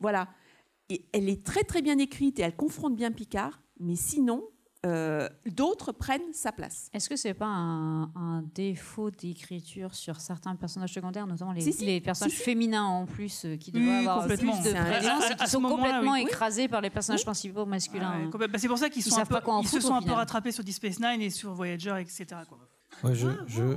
voilà. 0.00 0.28
Et 0.90 1.06
elle 1.12 1.28
est 1.30 1.44
très 1.44 1.62
très 1.62 1.80
bien 1.80 1.96
écrite 1.98 2.38
et 2.38 2.42
elle 2.42 2.56
confronte 2.56 2.94
bien 2.96 3.10
Picard. 3.10 3.62
Mais 3.80 3.96
sinon, 3.96 4.44
euh, 4.84 5.28
d'autres 5.46 5.92
prennent 5.92 6.32
sa 6.32 6.52
place. 6.52 6.88
Est-ce 6.92 7.08
que 7.08 7.16
c'est 7.16 7.34
pas 7.34 7.46
un, 7.46 8.04
un 8.14 8.42
défaut 8.54 9.10
d'écriture 9.10 9.94
sur 9.94 10.20
certains 10.20 10.54
personnages 10.56 10.92
secondaires, 10.92 11.26
notamment 11.26 11.52
les, 11.52 11.60
Si, 11.60 11.72
si. 11.72 11.84
les 11.86 12.00
personnages 12.00 12.32
Si, 12.32 12.38
si. 12.38 12.44
féminins 12.44 12.84
en 12.84 13.06
plus, 13.06 13.44
euh, 13.44 13.56
qui 13.56 13.72
devraient 13.72 13.88
oui, 13.88 13.96
avoir 13.98 14.26
plus 14.26 14.36
de 14.36 14.42
présence 14.44 15.30
et 15.30 15.34
qui 15.36 15.46
sont 15.50 15.62
complètement 15.62 16.12
oui. 16.14 16.22
écrasés 16.22 16.68
par 16.68 16.80
les 16.80 16.90
personnages 16.90 17.24
principaux 17.24 17.66
masculins. 17.66 18.18
Ouais, 18.24 18.30
complètement. 18.30 18.52
Bah, 18.52 18.58
c'est 18.58 18.68
pour 18.68 18.78
ça 18.78 18.90
qu'ils 18.90 19.02
sont 19.02 19.18
un 19.18 19.24
peu, 19.24 19.36
ils 19.62 19.68
se 19.68 19.80
sont 19.80 19.94
un 19.94 20.02
peu 20.02 20.12
rattrapés 20.12 20.52
sur 20.52 20.62
Deep 20.64 20.74
Space 20.74 21.00
Nine 21.00 21.20
et 21.22 21.30
sur 21.30 21.52
Voyager, 21.54 21.94
etc. 22.00 22.26
quoi. 22.48 22.58
Ouais, 23.02 23.12
je, 23.14 23.26
je, 23.48 23.62
euh, 23.62 23.74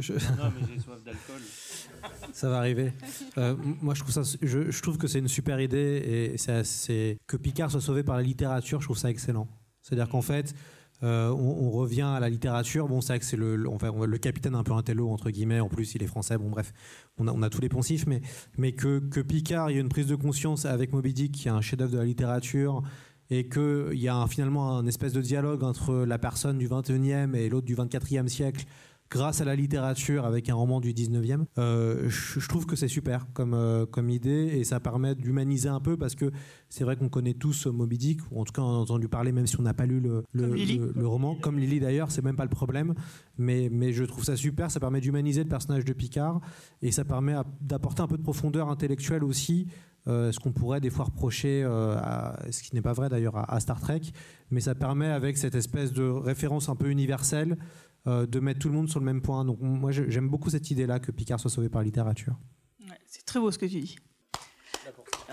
je- 0.00 0.12
Non, 0.12 0.52
mais 0.56 0.66
j'ai 0.72 0.80
soif 0.80 1.02
d'alcool. 1.02 1.40
Ça 2.32 2.48
va 2.48 2.58
arriver. 2.58 2.92
Euh, 3.36 3.56
moi, 3.80 3.94
je 3.94 4.00
trouve, 4.02 4.12
ça, 4.12 4.22
je, 4.40 4.70
je 4.70 4.82
trouve 4.82 4.98
que 4.98 5.08
c'est 5.08 5.18
une 5.18 5.26
super 5.28 5.60
idée 5.60 6.32
et 6.32 6.38
c'est 6.38 6.52
assez- 6.52 7.18
que 7.26 7.36
Picard 7.36 7.70
soit 7.72 7.80
sauvé 7.80 8.04
par 8.04 8.16
la 8.16 8.22
littérature, 8.22 8.80
je 8.80 8.86
trouve 8.86 8.96
ça 8.98 9.10
excellent. 9.10 9.48
C'est-à-dire 9.82 10.08
qu'en 10.08 10.22
fait, 10.22 10.54
euh, 11.02 11.30
on, 11.30 11.70
revient 11.70 12.02
à 12.02 12.20
la 12.20 12.28
littérature. 12.28 12.86
Bon, 12.88 13.00
c'est 13.00 13.08
vrai 13.08 13.18
que 13.18 13.24
c'est 13.24 13.36
le, 13.36 13.56
le- 13.56 13.68
on 13.68 13.76
va- 13.76 14.06
le 14.06 14.18
capitaine 14.18 14.54
un 14.54 14.62
peu 14.62 14.72
un 14.72 14.82
télo, 14.82 15.10
entre 15.10 15.30
guillemets. 15.30 15.58
En 15.58 15.68
plus, 15.68 15.94
il 15.96 16.02
est 16.02 16.06
français. 16.06 16.38
Bon, 16.38 16.48
bref, 16.48 16.72
on 17.18 17.26
a, 17.26 17.32
on 17.32 17.42
a 17.42 17.50
tous 17.50 17.60
les 17.60 17.68
poncifs, 17.68 18.06
mais, 18.06 18.22
mais 18.56 18.72
que, 18.72 19.00
que 19.00 19.20
Picard, 19.20 19.70
il 19.70 19.74
y 19.74 19.78
a 19.78 19.80
une 19.80 19.88
prise 19.88 20.06
de 20.06 20.14
conscience 20.14 20.64
avec 20.64 20.92
Moby 20.92 21.12
Dick, 21.12 21.32
qui 21.32 21.48
est 21.48 21.50
un 21.50 21.60
chef-d'œuvre 21.60 21.92
de 21.92 21.98
la 21.98 22.04
littérature, 22.04 22.82
et 23.30 23.48
qu'il 23.48 23.94
y 23.98 24.08
a 24.08 24.26
finalement 24.28 24.78
un 24.78 24.86
espèce 24.86 25.12
de 25.12 25.20
dialogue 25.22 25.64
entre 25.64 25.94
la 26.04 26.18
personne 26.18 26.58
du 26.58 26.68
21e 26.68 27.34
et 27.34 27.48
l'autre 27.48 27.66
du 27.66 27.74
24e 27.74 28.28
siècle 28.28 28.64
grâce 29.12 29.42
à 29.42 29.44
la 29.44 29.54
littérature 29.54 30.24
avec 30.24 30.48
un 30.48 30.54
roman 30.54 30.80
du 30.80 30.94
19e. 30.94 31.44
Euh, 31.58 32.08
je, 32.08 32.40
je 32.40 32.48
trouve 32.48 32.64
que 32.64 32.76
c'est 32.76 32.88
super 32.88 33.26
comme, 33.34 33.52
euh, 33.52 33.84
comme 33.84 34.08
idée 34.08 34.50
et 34.54 34.64
ça 34.64 34.80
permet 34.80 35.14
d'humaniser 35.14 35.68
un 35.68 35.80
peu 35.80 35.98
parce 35.98 36.14
que 36.14 36.30
c'est 36.70 36.84
vrai 36.84 36.96
qu'on 36.96 37.10
connaît 37.10 37.34
tous 37.34 37.66
Moby 37.66 37.98
Dick, 37.98 38.20
ou 38.30 38.40
en 38.40 38.44
tout 38.44 38.52
cas 38.54 38.62
on 38.62 38.74
a 38.74 38.78
entendu 38.78 39.08
parler 39.08 39.30
même 39.32 39.46
si 39.46 39.60
on 39.60 39.62
n'a 39.62 39.74
pas 39.74 39.84
lu 39.84 40.00
le, 40.00 40.24
le, 40.32 41.06
roman, 41.06 41.34
comme 41.34 41.58
Lily 41.58 41.78
d'ailleurs, 41.80 42.10
c'est 42.10 42.24
même 42.24 42.36
pas 42.36 42.44
le 42.44 42.48
problème, 42.50 42.94
mais, 43.36 43.68
mais 43.70 43.92
je 43.92 44.04
trouve 44.04 44.24
ça 44.24 44.34
super, 44.36 44.70
ça 44.70 44.80
permet 44.80 45.00
d'humaniser 45.02 45.42
le 45.42 45.48
personnage 45.50 45.84
de 45.84 45.92
Picard 45.92 46.40
et 46.80 46.90
ça 46.90 47.04
permet 47.04 47.34
d'apporter 47.60 48.00
un 48.02 48.06
peu 48.06 48.16
de 48.16 48.22
profondeur 48.22 48.68
intellectuelle 48.70 49.24
aussi. 49.24 49.66
euh, 50.08 50.32
ce 50.32 50.40
qu'on 50.40 50.50
pourrait 50.50 50.80
des 50.80 50.90
fois 50.90 51.04
reprocher, 51.04 51.62
euh, 51.62 51.94
à- 51.96 52.36
ce 52.50 52.60
qui 52.64 52.74
n'est 52.74 52.82
pas 52.82 52.92
vrai 52.92 53.08
d'ailleurs 53.08 53.36
à, 53.36 53.54
à 53.54 53.60
Star 53.60 53.80
Trek, 53.80 54.00
mais 54.50 54.60
ça 54.60 54.74
permet 54.74 55.06
avec 55.06 55.36
cette 55.38 55.54
espèce 55.54 55.92
de 55.92 56.02
référence 56.02 56.68
un 56.68 56.74
peu 56.74 56.90
universelle 56.90 57.56
euh, 58.06 58.26
de 58.26 58.40
mettre 58.40 58.60
tout 58.60 58.68
le 58.68 58.74
monde 58.74 58.88
sur 58.88 59.00
le 59.00 59.06
même 59.06 59.22
point. 59.22 59.44
Donc 59.44 59.60
moi 59.60 59.92
j'aime 59.92 60.28
beaucoup 60.28 60.50
cette 60.50 60.70
idée-là 60.70 61.00
que 61.00 61.10
Picard 61.10 61.40
soit 61.40 61.50
sauvé 61.50 61.68
par 61.68 61.80
la 61.80 61.86
littérature. 61.86 62.36
Ouais, 62.88 62.98
c'est 63.06 63.24
très 63.24 63.40
beau 63.40 63.50
ce 63.50 63.58
que 63.58 63.66
tu 63.66 63.80
dis. 63.80 63.96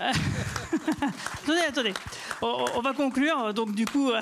attendez, 0.00 1.60
attendez. 1.68 1.94
On, 2.42 2.64
on 2.76 2.80
va 2.80 2.94
conclure. 2.94 3.52
Donc 3.54 3.74
du 3.74 3.84
coup, 3.84 4.10
euh, 4.10 4.20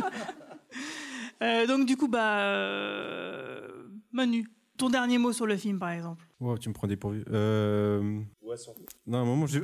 euh, 1.42 1.66
donc 1.66 1.86
du 1.86 1.96
coup, 1.96 2.08
bah, 2.08 2.40
euh, 2.40 3.68
Manu, 4.12 4.46
ton 4.76 4.88
dernier 4.88 5.18
mot 5.18 5.32
sur 5.32 5.46
le 5.46 5.56
film, 5.56 5.78
par 5.78 5.90
exemple. 5.90 6.24
Wow, 6.40 6.58
tu 6.58 6.68
me 6.68 6.74
prends 6.74 6.86
dépourvu. 6.86 7.24
Euh... 7.30 8.20
Non, 9.06 9.18
à 9.18 9.20
un 9.20 9.24
moment, 9.24 9.46
je... 9.46 9.60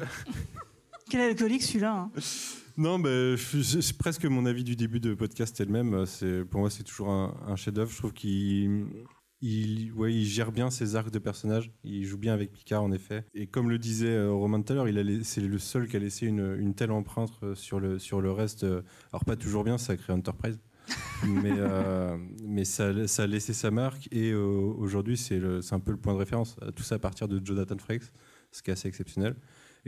Quel 1.09 1.21
alcoolique 1.21 1.63
celui-là 1.63 1.93
hein 1.93 2.11
Non, 2.77 2.99
mais 2.99 3.37
je- 3.37 3.81
c'est 3.81 3.97
presque 3.97 4.25
mon 4.27 4.45
avis 4.45 4.63
du 4.65 4.77
début 4.77 5.01
de 5.01 5.15
podcast 5.15 5.59
elle 5.61 5.71
même. 5.71 6.05
C'est 6.07 6.45
pour 6.45 6.61
moi, 6.61 6.71
c'est 6.71 6.83
toujours 6.85 7.09
un, 7.09 7.35
un 7.47 7.57
chef-d'œuvre. 7.57 7.91
Je 7.91 7.97
trouve 7.97 8.13
qu'il 8.13 8.87
il, 9.41 9.93
ouais, 9.93 10.13
il 10.15 10.25
gère 10.27 10.53
bien 10.53 10.71
ses 10.71 10.95
arcs 10.97 11.11
de 11.11 11.19
personnages. 11.19 11.71
Il 11.85 12.05
joue 12.05 12.19
bien 12.19 12.35
avec 12.35 12.53
Picard, 12.53 12.83
en 12.83 12.93
effet. 12.93 13.25
Et 13.35 13.47
comme 13.47 13.71
le 13.71 13.79
disait 13.79 14.15
euh, 14.15 14.31
Romain 14.33 14.61
tout 14.61 14.73
à 14.73 14.77
l'heure, 14.77 14.87
c'est 15.23 15.41
le 15.41 15.59
seul 15.59 15.89
qui 15.89 15.97
a 15.97 15.99
laissé 16.01 16.27
une, 16.27 16.57
une 16.59 16.75
telle 16.75 16.91
empreinte 16.91 17.33
euh, 17.43 17.55
sur 17.55 17.81
le 17.81 17.99
sur 17.99 18.21
le 18.21 18.31
reste. 18.31 18.65
euh, 18.65 18.83
Alors 19.13 19.25
pas 19.25 19.37
toujours 19.37 19.65
bien, 19.65 19.79
ça 19.79 19.95
a 19.95 19.97
créé 19.97 20.15
Enterprise. 20.15 20.59
mais 21.27 21.53
euh, 21.57 22.17
mais 22.45 22.65
ça, 22.65 23.07
ça 23.09 23.25
a 23.25 23.27
laissé 23.27 23.53
sa 23.53 23.71
marque 23.73 24.07
et 24.13 24.31
euh, 24.31 24.39
aujourd'hui 24.45 25.17
c'est 25.17 25.41
un 25.73 25.81
peu 25.81 25.91
le 25.93 25.97
point 25.97 26.13
de 26.13 26.19
référence. 26.19 26.57
Tout 26.77 26.83
ça 26.85 26.97
à 26.97 26.99
partir 26.99 27.27
de 27.27 27.45
Jonathan 27.45 27.77
Frakes, 27.79 28.13
ce 28.53 28.63
qui 28.63 28.71
est 28.71 28.75
assez 28.75 28.87
exceptionnel. 28.87 29.35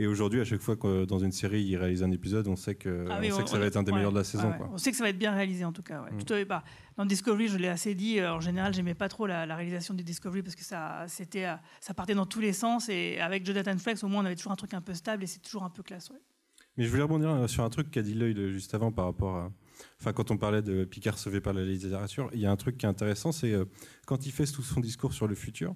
Et 0.01 0.07
aujourd'hui, 0.07 0.41
à 0.41 0.45
chaque 0.45 0.61
fois 0.61 0.77
que 0.77 1.05
dans 1.05 1.19
une 1.19 1.33
série 1.33 1.63
il 1.63 1.77
réalise 1.77 2.03
un 2.05 2.11
épisode, 2.13 2.47
on 2.47 2.55
sait 2.57 2.77
que, 2.77 3.05
Ah 3.11 3.19
on 3.21 3.43
que 3.43 3.51
ça 3.51 3.59
va 3.59 3.67
être 3.67 3.77
un 3.77 3.83
des 3.83 3.91
ouais, 3.91 3.97
meilleurs 3.99 4.13
de 4.13 4.19
la 4.19 4.25
saison. 4.25 4.49
ouais. 4.51 4.57
quoi. 4.57 4.71
On 4.73 4.79
sait 4.79 4.93
que 4.93 4.97
ça 4.97 5.03
va 5.03 5.11
être 5.11 5.19
bien 5.19 5.33
réalisé 5.33 5.65
en 5.65 5.73
tout 5.73 5.83
cas. 5.83 6.03
ouais. 6.03 6.13
Mm. 6.13 6.23
Tout 6.23 6.33
à 6.33 6.37
fait 6.37 6.47
pas. 6.47 6.63
Dans 6.97 7.05
Discovery, 7.05 7.49
je 7.49 7.57
l'ai 7.59 7.67
assez 7.69 7.95
dit. 7.97 8.21
euh, 8.21 8.33
En 8.35 8.41
général, 8.41 8.73
j'aimais 8.73 8.95
pas 8.95 9.09
trop 9.09 9.27
la, 9.27 9.45
la 9.45 9.57
réalisation 9.57 9.95
du 9.95 10.05
Discovery 10.05 10.43
parce 10.43 10.55
que 10.55 10.63
ça, 10.65 11.05
c'était, 11.09 11.47
euh, 11.47 11.55
ça 11.81 11.95
partait 11.95 12.15
dans 12.15 12.27
tous 12.27 12.41
les 12.41 12.53
sens. 12.53 12.89
Et 12.89 13.19
avec 13.19 13.45
Jonathan 13.45 13.77
Flex, 13.77 14.05
au 14.05 14.09
moins, 14.09 14.23
on 14.23 14.27
avait 14.27 14.37
toujours 14.37 14.53
un 14.53 14.57
truc 14.57 14.73
un 14.73 14.81
peu 14.81 14.95
stable 14.95 15.25
et 15.25 15.27
c'est 15.27 15.41
toujours 15.41 15.65
un 15.65 15.71
peu 15.71 15.83
classe. 15.83 16.11
Mais 16.77 16.85
je 16.85 16.91
voulais 16.91 17.03
rebondir 17.03 17.31
euh, 17.31 17.47
sur 17.49 17.65
un 17.65 17.71
truc 17.71 17.91
qu'a 17.91 18.03
dit 18.03 18.15
Lloyd 18.15 18.39
euh, 18.39 18.53
juste 18.53 18.73
avant 18.75 18.93
par 18.93 19.07
rapport 19.07 19.35
à. 19.37 19.53
Enfin, 20.01 20.13
quand 20.13 20.31
on 20.31 20.37
parlait 20.37 20.63
de 20.63 20.85
Picard 20.85 21.19
sauvé 21.19 21.41
par 21.41 21.53
la 21.55 21.65
littérature, 21.65 22.31
il 22.33 22.41
y 22.41 22.47
a 22.47 22.51
un 22.53 22.57
truc 22.57 22.79
qui 22.79 22.87
est 22.87 22.89
intéressant, 22.89 23.33
c'est 23.33 23.53
euh, 23.53 23.65
quand 24.07 24.27
il 24.27 24.33
fait 24.33 24.47
tout 24.47 24.63
son 24.63 24.79
discours 24.81 25.13
sur 25.13 25.27
le 25.27 25.35
futur, 25.35 25.75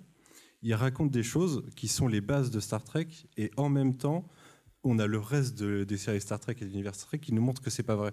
il 0.62 0.74
raconte 0.74 1.10
des 1.10 1.22
choses 1.22 1.64
qui 1.76 1.88
sont 1.88 2.08
les 2.08 2.20
bases 2.20 2.50
de 2.50 2.60
Star 2.60 2.82
Trek 2.84 3.08
et 3.36 3.50
en 3.56 3.68
même 3.68 3.96
temps, 3.96 4.26
on 4.84 4.98
a 4.98 5.06
le 5.06 5.18
reste 5.18 5.58
de- 5.58 5.84
des 5.84 5.96
séries 5.96 6.20
Star 6.20 6.40
Trek 6.40 6.56
et 6.60 6.64
de 6.64 6.70
l'univers 6.70 6.94
Star 6.94 7.08
Trek 7.08 7.18
qui 7.18 7.32
nous 7.32 7.42
montrent 7.42 7.62
que 7.62 7.70
c'est 7.70 7.82
pas 7.82 7.96
vrai. 7.96 8.12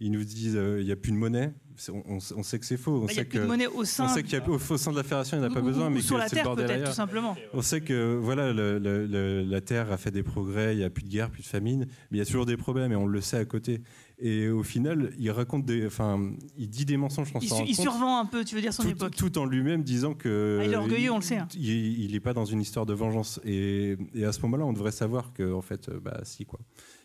Ils 0.00 0.10
nous 0.10 0.24
disent 0.24 0.56
euh, 0.56 0.80
il 0.80 0.86
n'y 0.86 0.92
a 0.92 0.96
plus 0.96 1.12
de 1.12 1.16
monnaie. 1.16 1.54
On, 1.88 2.02
on- 2.16 2.18
on 2.36 2.42
sait 2.42 2.58
que 2.58 2.66
c'est 2.66 2.76
faux. 2.76 3.02
On 3.02 3.06
Bah, 3.06 3.12
il 3.12 3.16
y 3.16 3.20
a 3.20 3.24
plus 3.24 3.38
de 3.38 3.44
monnaie 3.46 3.68
au 3.68 3.84
sein- 3.84 4.06
On 4.06 4.08
sait 4.08 4.24
qu'il 4.24 4.32
y 4.32 4.36
a 4.36 4.48
au, 4.48 4.54
au 4.54 4.76
sein 4.76 4.90
de 4.90 4.96
la 4.96 5.04
fédération, 5.04 5.36
il 5.36 5.40
n'y 5.40 5.46
en 5.46 5.50
a 5.50 5.54
pas 5.54 5.60
Ou- 5.60 5.64
besoin, 5.64 5.86
ou 5.86 5.90
mais 5.90 6.00
sur 6.00 6.16
que 6.16 6.20
la 6.22 6.28
Terre, 6.28 6.52
peut-être, 6.54 6.88
tout 6.88 6.94
simplement. 6.94 7.36
On 7.52 7.62
sait 7.62 7.80
que 7.80 8.16
voilà, 8.20 8.52
le- 8.52 8.78
le- 8.80 9.06
le- 9.06 9.42
la 9.44 9.60
Terre 9.60 9.92
a 9.92 9.96
fait 9.96 10.10
des 10.10 10.24
progrès, 10.24 10.74
il 10.74 10.78
n'y 10.78 10.84
a 10.84 10.90
plus 10.90 11.04
de 11.04 11.08
guerre, 11.08 11.30
plus 11.30 11.42
de 11.42 11.46
famine, 11.48 11.86
mais 12.10 12.16
il 12.16 12.18
y 12.18 12.22
a 12.22 12.26
toujours 12.26 12.44
des 12.46 12.56
problèmes 12.56 12.90
et 12.92 12.96
on 12.96 13.06
le 13.06 13.20
sait 13.20 13.36
à 13.36 13.44
côté. 13.44 13.82
Et 14.18 14.48
au 14.48 14.62
final, 14.62 15.12
il 15.18 15.30
raconte 15.32 15.64
des, 15.66 15.86
enfin, 15.86 16.32
il 16.56 16.68
dit 16.70 16.84
des 16.84 16.96
mensonges. 16.96 17.32
on 17.34 17.40
Il, 17.40 17.48
su- 17.48 17.64
il 17.66 17.74
survend 17.74 18.20
un 18.20 18.26
peu, 18.26 18.44
tu 18.44 18.54
veux 18.54 18.60
dire, 18.60 18.72
son 18.72 18.84
tout, 18.84 18.88
époque. 18.90 19.16
tout 19.16 19.36
en 19.38 19.44
lui-même 19.44 19.82
disant 19.82 20.14
que 20.14 20.58
Ah, 20.60 20.64
il 20.64 20.72
est 20.72 20.76
orgueilleux, 20.76 21.10
on 21.10 21.16
le 21.16 21.22
sait, 21.22 21.38
hein. 21.38 21.48
Il 21.56 22.12
n'est 22.12 22.20
pas 22.20 22.32
dans 22.32 22.44
une 22.44 22.60
histoire 22.60 22.86
de 22.86 22.94
vengeance. 22.94 23.40
Et, 23.44 23.96
et 24.14 24.24
à 24.24 24.32
ce 24.32 24.40
moment-là, 24.42 24.64
on 24.66 24.72
devrait 24.72 24.92
savoir 24.92 25.32
que 25.32 25.52
en 25.52 25.62
fait, 25.62 25.88
euh, 25.88 25.98
bah 26.00 26.20
si 26.22 26.44
quoi, 26.46 26.60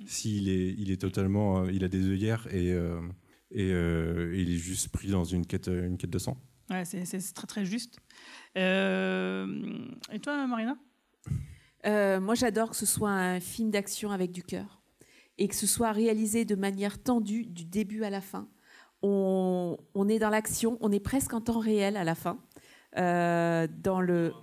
s'il 0.06 0.50
est, 0.50 0.76
il 0.78 0.92
est 0.92 1.02
totalement, 1.02 1.64
euh, 1.64 1.72
il 1.72 1.84
a 1.84 1.88
des 1.88 2.08
œillères 2.08 2.48
et 2.54 2.72
euh, 2.74 3.02
et 3.52 3.72
euh, 3.72 4.32
il 4.38 4.52
est 4.52 4.58
juste 4.58 4.90
pris 4.90 5.08
dans 5.08 5.24
une 5.24 5.46
quête, 5.48 5.68
une 5.68 5.98
quête 5.98 6.12
de 6.12 6.20
sang. 6.20 6.38
Ouais, 6.70 6.86
c'est, 6.86 7.04
très 7.34 7.48
très 7.48 7.66
juste. 7.66 7.98
Euh, 8.58 9.48
et 10.12 10.20
toi, 10.20 10.46
Marina? 10.46 10.78
Euh, 11.86 12.20
moi, 12.20 12.36
j'adore 12.36 12.70
que 12.72 12.76
ce 12.76 12.86
soit 12.86 13.10
un 13.10 13.40
film 13.40 13.72
d'action 13.72 14.12
avec 14.12 14.32
du 14.32 14.44
cœur 14.44 14.79
et 15.40 15.48
que 15.48 15.56
ce 15.56 15.66
soit 15.66 15.92
réalisé 15.92 16.46
de 16.46 16.56
manière 16.56 17.02
tendue 17.02 17.46
du 17.46 17.66
début 17.66 18.04
à 18.04 18.10
la 18.10 18.22
fin. 18.22 18.48
On, 19.02 19.78
on 19.96 20.10
est 20.10 20.20
dans 20.20 20.30
l'action, 20.30 20.78
on 20.82 20.92
est 20.92 21.00
presque 21.00 21.34
en 21.34 21.42
temps 21.42 21.60
réel 21.60 21.98
à 21.98 22.04
la 22.04 22.16
fin. 22.16 22.38
Euh, 22.98 23.68
dans 23.82 24.02
le 24.02 24.34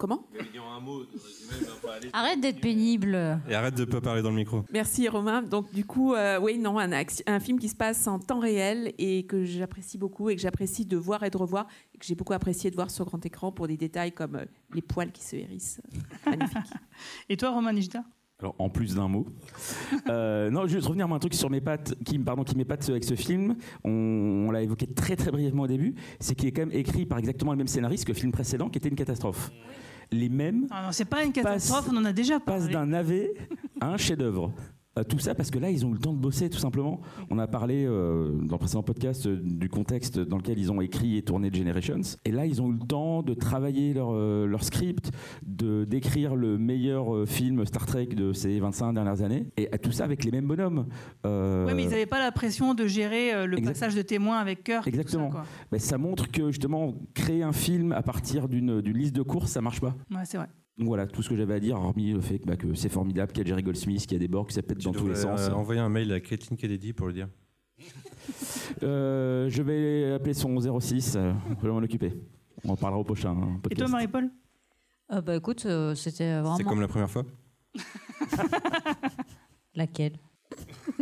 Comment? 0.00 0.26
Arrête 2.14 2.40
d'être 2.40 2.62
pénible. 2.62 3.38
Et 3.46 3.54
arrête 3.54 3.74
de 3.74 3.84
pas 3.84 4.00
parler 4.00 4.22
dans 4.22 4.30
le 4.30 4.36
micro. 4.36 4.64
Merci 4.72 5.06
Romain. 5.08 5.42
Donc 5.42 5.70
du 5.74 5.84
coup, 5.84 6.14
euh, 6.14 6.40
oui, 6.40 6.56
non, 6.56 6.78
un, 6.78 7.40
film 7.40 7.58
qui 7.58 7.68
se 7.68 7.76
passe 7.76 8.06
en 8.06 8.18
temps 8.18 8.40
réel 8.40 8.94
et 8.96 9.26
que 9.26 9.44
j'apprécie 9.44 9.98
beaucoup 9.98 10.30
et 10.30 10.36
que 10.36 10.40
j'apprécie 10.40 10.86
de 10.86 10.96
voir 10.96 11.22
et 11.22 11.28
de 11.28 11.36
revoir 11.36 11.66
et 11.94 11.98
que 11.98 12.06
j'ai 12.06 12.14
beaucoup 12.14 12.32
apprécié 12.32 12.70
de 12.70 12.76
voir 12.76 12.90
sur 12.90 13.04
grand 13.04 13.24
écran 13.26 13.52
pour 13.52 13.68
des 13.68 13.76
détails 13.76 14.12
comme 14.12 14.36
euh, 14.36 14.46
les 14.72 14.80
poils 14.80 15.12
qui 15.12 15.22
se 15.22 15.36
hérissent. 15.36 15.82
Magnifique. 16.24 16.72
Et 17.28 17.36
toi, 17.36 17.50
Romain 17.50 17.74
Nigita 17.74 18.02
Alors, 18.40 18.54
en 18.58 18.70
plus 18.70 18.94
d'un 18.94 19.08
mot. 19.08 19.26
Euh, 20.08 20.50
non, 20.50 20.66
juste 20.66 20.86
revenir 20.86 21.10
à 21.10 21.14
un 21.14 21.18
truc 21.18 21.34
sur 21.34 21.50
mes 21.50 21.60
pattes, 21.60 21.94
qui, 22.04 22.18
pardon, 22.18 22.42
qui 22.42 22.56
m'épate 22.56 22.88
avec 22.88 23.04
ce 23.04 23.14
film. 23.14 23.56
On, 23.84 24.46
on 24.48 24.50
l'a 24.50 24.62
évoqué 24.62 24.86
très 24.86 25.14
très 25.14 25.30
brièvement 25.30 25.64
au 25.64 25.66
début. 25.66 25.94
C'est 26.20 26.34
qu'il 26.34 26.48
est 26.48 26.52
quand 26.52 26.62
même 26.62 26.72
écrit 26.72 27.04
par 27.04 27.18
exactement 27.18 27.52
le 27.52 27.58
même 27.58 27.68
scénariste 27.68 28.04
que 28.06 28.12
le 28.12 28.16
film 28.18 28.32
précédent, 28.32 28.68
qui 28.70 28.78
était 28.78 28.88
une 28.88 28.96
catastrophe. 28.96 29.50
Les 30.10 30.28
mêmes 30.28 30.66
Ah 30.70 30.84
non, 30.86 30.92
c'est 30.92 31.04
pas 31.04 31.22
une 31.24 31.32
catastrophe, 31.32 31.88
on 31.92 31.96
en 31.98 32.04
a 32.04 32.12
déjà 32.12 32.40
passe 32.40 32.62
parlé. 32.62 32.72
d'un 32.72 32.86
navet 32.86 33.34
à 33.80 33.90
un 33.92 33.96
chef-d'œuvre. 33.96 34.52
Euh, 34.98 35.04
Tout 35.04 35.18
ça 35.20 35.34
parce 35.36 35.50
que 35.50 35.58
là, 35.60 35.70
ils 35.70 35.86
ont 35.86 35.90
eu 35.90 35.94
le 35.94 35.98
temps 36.00 36.12
de 36.12 36.18
bosser, 36.18 36.50
tout 36.50 36.58
simplement. 36.58 37.00
On 37.30 37.38
a 37.38 37.46
parlé 37.46 37.84
euh, 37.86 38.32
dans 38.42 38.56
le 38.56 38.58
précédent 38.58 38.82
podcast 38.82 39.24
euh, 39.26 39.38
du 39.40 39.68
contexte 39.68 40.18
dans 40.18 40.36
lequel 40.36 40.58
ils 40.58 40.72
ont 40.72 40.80
écrit 40.80 41.16
et 41.16 41.22
tourné 41.22 41.48
Generations. 41.52 42.00
Et 42.24 42.32
là, 42.32 42.44
ils 42.44 42.60
ont 42.60 42.70
eu 42.70 42.74
le 42.74 42.86
temps 42.86 43.22
de 43.22 43.32
travailler 43.34 43.94
leur, 43.94 44.12
leur 44.12 44.64
script, 44.64 45.10
de 45.46 45.84
d'écrire 45.84 46.34
le 46.34 46.58
meilleur 46.58 47.26
film 47.28 47.64
Star 47.66 47.86
Trek 47.86 48.06
de 48.08 48.32
ces 48.32 48.58
25 48.58 48.92
dernières 48.94 49.22
années. 49.22 49.46
Et 49.56 49.72
à 49.72 49.78
tout 49.78 49.92
ça 49.92 50.04
avec 50.04 50.24
les 50.24 50.32
mêmes 50.32 50.46
bonhommes. 50.46 50.86
Ouais, 51.24 51.74
mais 51.74 51.84
ils 51.84 51.88
n'avaient 51.90 52.06
pas 52.06 52.18
la 52.18 52.32
pression 52.32 52.74
de 52.74 52.86
gérer 52.86 53.46
le 53.46 53.58
Exact- 53.58 53.72
passage 53.74 53.94
de 53.94 54.02
témoins 54.02 54.38
avec 54.38 54.64
cœur. 54.64 54.82
ça, 54.84 54.90
Exactement. 54.90 55.30
Ben, 55.70 55.78
ça 55.78 55.98
montre 55.98 56.30
que 56.30 56.48
justement, 56.50 56.94
créer 57.14 57.42
un 57.44 57.52
film 57.52 57.92
à 57.92 58.02
partir 58.02 58.48
d'une 58.48 58.80
d'une 58.80 58.96
liste 58.98 59.14
de 59.14 59.22
courses, 59.22 59.50
ça 59.52 59.60
marche 59.60 59.80
pas. 59.80 59.94
Ouais, 60.10 60.22
c'est 60.24 60.36
vrai. 60.36 60.48
Donc 60.80 60.88
voilà, 60.88 61.06
tout 61.06 61.22
ce 61.22 61.28
que 61.28 61.36
j'avais 61.36 61.52
à 61.54 61.60
dire, 61.60 61.76
hormis 61.76 62.12
le 62.12 62.22
fait 62.22 62.38
que, 62.38 62.46
bah, 62.46 62.56
que 62.56 62.72
c'est 62.72 62.88
formidable, 62.88 63.32
qu'il 63.32 63.42
y 63.42 63.46
a 63.46 63.48
Jerry 63.48 63.62
Goldsmith, 63.62 64.00
qu'il 64.00 64.12
y 64.12 64.16
a 64.16 64.18
des 64.18 64.28
bords, 64.28 64.46
que 64.46 64.54
ça 64.54 64.62
pète 64.62 64.82
dans 64.82 64.92
tous 64.92 65.06
les 65.08 65.14
sens. 65.14 65.38
euh, 65.40 65.50
envoyer 65.52 65.78
un 65.80 65.90
mail 65.90 66.10
à 66.10 66.20
Caitlin 66.20 66.56
Kennedy 66.56 66.92
pour 66.94 67.06
le 67.06 67.12
dire. 67.12 67.28
Euh, 68.84 69.48
je 69.50 69.62
vais 69.62 70.12
appeler 70.12 70.32
son 70.32 70.58
06, 70.80 71.16
euh, 71.16 71.32
je 71.60 71.66
vais 71.66 71.72
m'en 71.72 71.78
occuper. 71.78 72.14
On 72.64 72.70
en 72.70 72.76
parlera 72.76 73.00
au 73.00 73.04
prochain 73.04 73.30
hein, 73.30 73.60
Et 73.68 73.74
toi, 73.74 73.88
Marie-Paul? 73.88 74.30
Euh, 75.12 75.20
bah 75.20 75.34
écoute, 75.36 75.66
euh, 75.66 75.94
c'était 75.96 76.34
vraiment. 76.34 76.56
C'est 76.56 76.62
comme 76.64 76.80
la 76.80 76.86
première 76.88 77.10
fois? 77.10 77.24
Laquelle? 79.74 80.18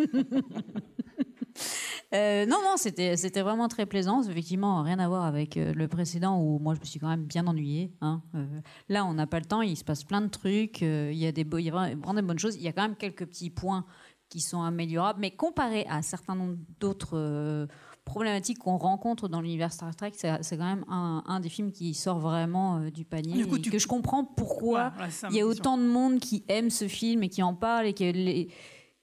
Euh, 2.14 2.46
non, 2.46 2.56
non, 2.64 2.76
c'était 2.76 3.18
c'était 3.18 3.42
vraiment 3.42 3.68
très 3.68 3.84
plaisant. 3.84 4.22
Effectivement, 4.22 4.82
rien 4.82 4.98
à 4.98 5.08
voir 5.08 5.26
avec 5.26 5.58
euh, 5.58 5.74
le 5.74 5.88
précédent 5.88 6.40
où 6.40 6.58
moi 6.58 6.74
je 6.74 6.80
me 6.80 6.86
suis 6.86 6.98
quand 6.98 7.08
même 7.08 7.24
bien 7.26 7.46
ennuyée. 7.46 7.92
hein. 8.00 8.22
Euh, 8.34 8.46
là, 8.88 9.04
on 9.04 9.12
n'a 9.12 9.26
pas 9.26 9.38
le 9.40 9.44
temps, 9.44 9.60
il 9.60 9.76
se 9.76 9.84
passe 9.84 10.04
plein 10.04 10.22
de 10.22 10.28
trucs, 10.28 10.82
euh, 10.82 11.10
il 11.12 11.18
y 11.18 11.26
a 11.26 11.32
des 11.32 11.44
beaux- 11.44 11.58
il 11.58 11.64
y 11.64 11.68
a 11.68 11.72
vraiment 11.72 12.14
des 12.14 12.22
bonnes 12.22 12.38
choses. 12.38 12.56
Il 12.56 12.62
y 12.62 12.68
a 12.68 12.72
quand 12.72 12.80
même 12.80 12.96
quelques 12.96 13.26
petits 13.26 13.50
points 13.50 13.84
qui 14.30 14.40
sont 14.40 14.62
améliorables, 14.62 15.20
mais 15.20 15.32
comparé 15.32 15.84
à 15.86 15.96
un 15.96 16.02
certain 16.02 16.34
nombre 16.34 16.56
d'autres 16.80 17.68
problématiques 18.06 18.58
qu'on 18.58 18.78
rencontre 18.78 19.28
dans 19.28 19.42
l'univers 19.42 19.70
Star 19.72 19.94
Trek, 19.94 20.12
c'est 20.14 20.42
c'est 20.42 20.56
quand 20.56 20.64
même 20.64 20.86
un, 20.88 21.22
un 21.26 21.40
des 21.40 21.50
films 21.50 21.72
qui 21.72 21.92
sort 21.92 22.18
vraiment 22.20 22.78
euh, 22.78 22.90
du 22.90 23.04
panier. 23.04 23.34
Du 23.36 23.46
coup, 23.46 23.56
et 23.56 23.60
tu- 23.60 23.70
que 23.70 23.78
je 23.78 23.86
comprends 23.86 24.24
pourquoi 24.24 24.92
il 25.30 25.36
y 25.36 25.40
a 25.42 25.46
autant 25.46 25.76
de 25.76 25.82
monde 25.82 26.20
qui 26.20 26.42
aime 26.48 26.70
ce 26.70 26.88
film 26.88 27.22
et 27.22 27.28
qui 27.28 27.42
en 27.42 27.54
parle 27.54 27.86
et 27.86 27.92
que 27.92 28.04
les- 28.04 28.48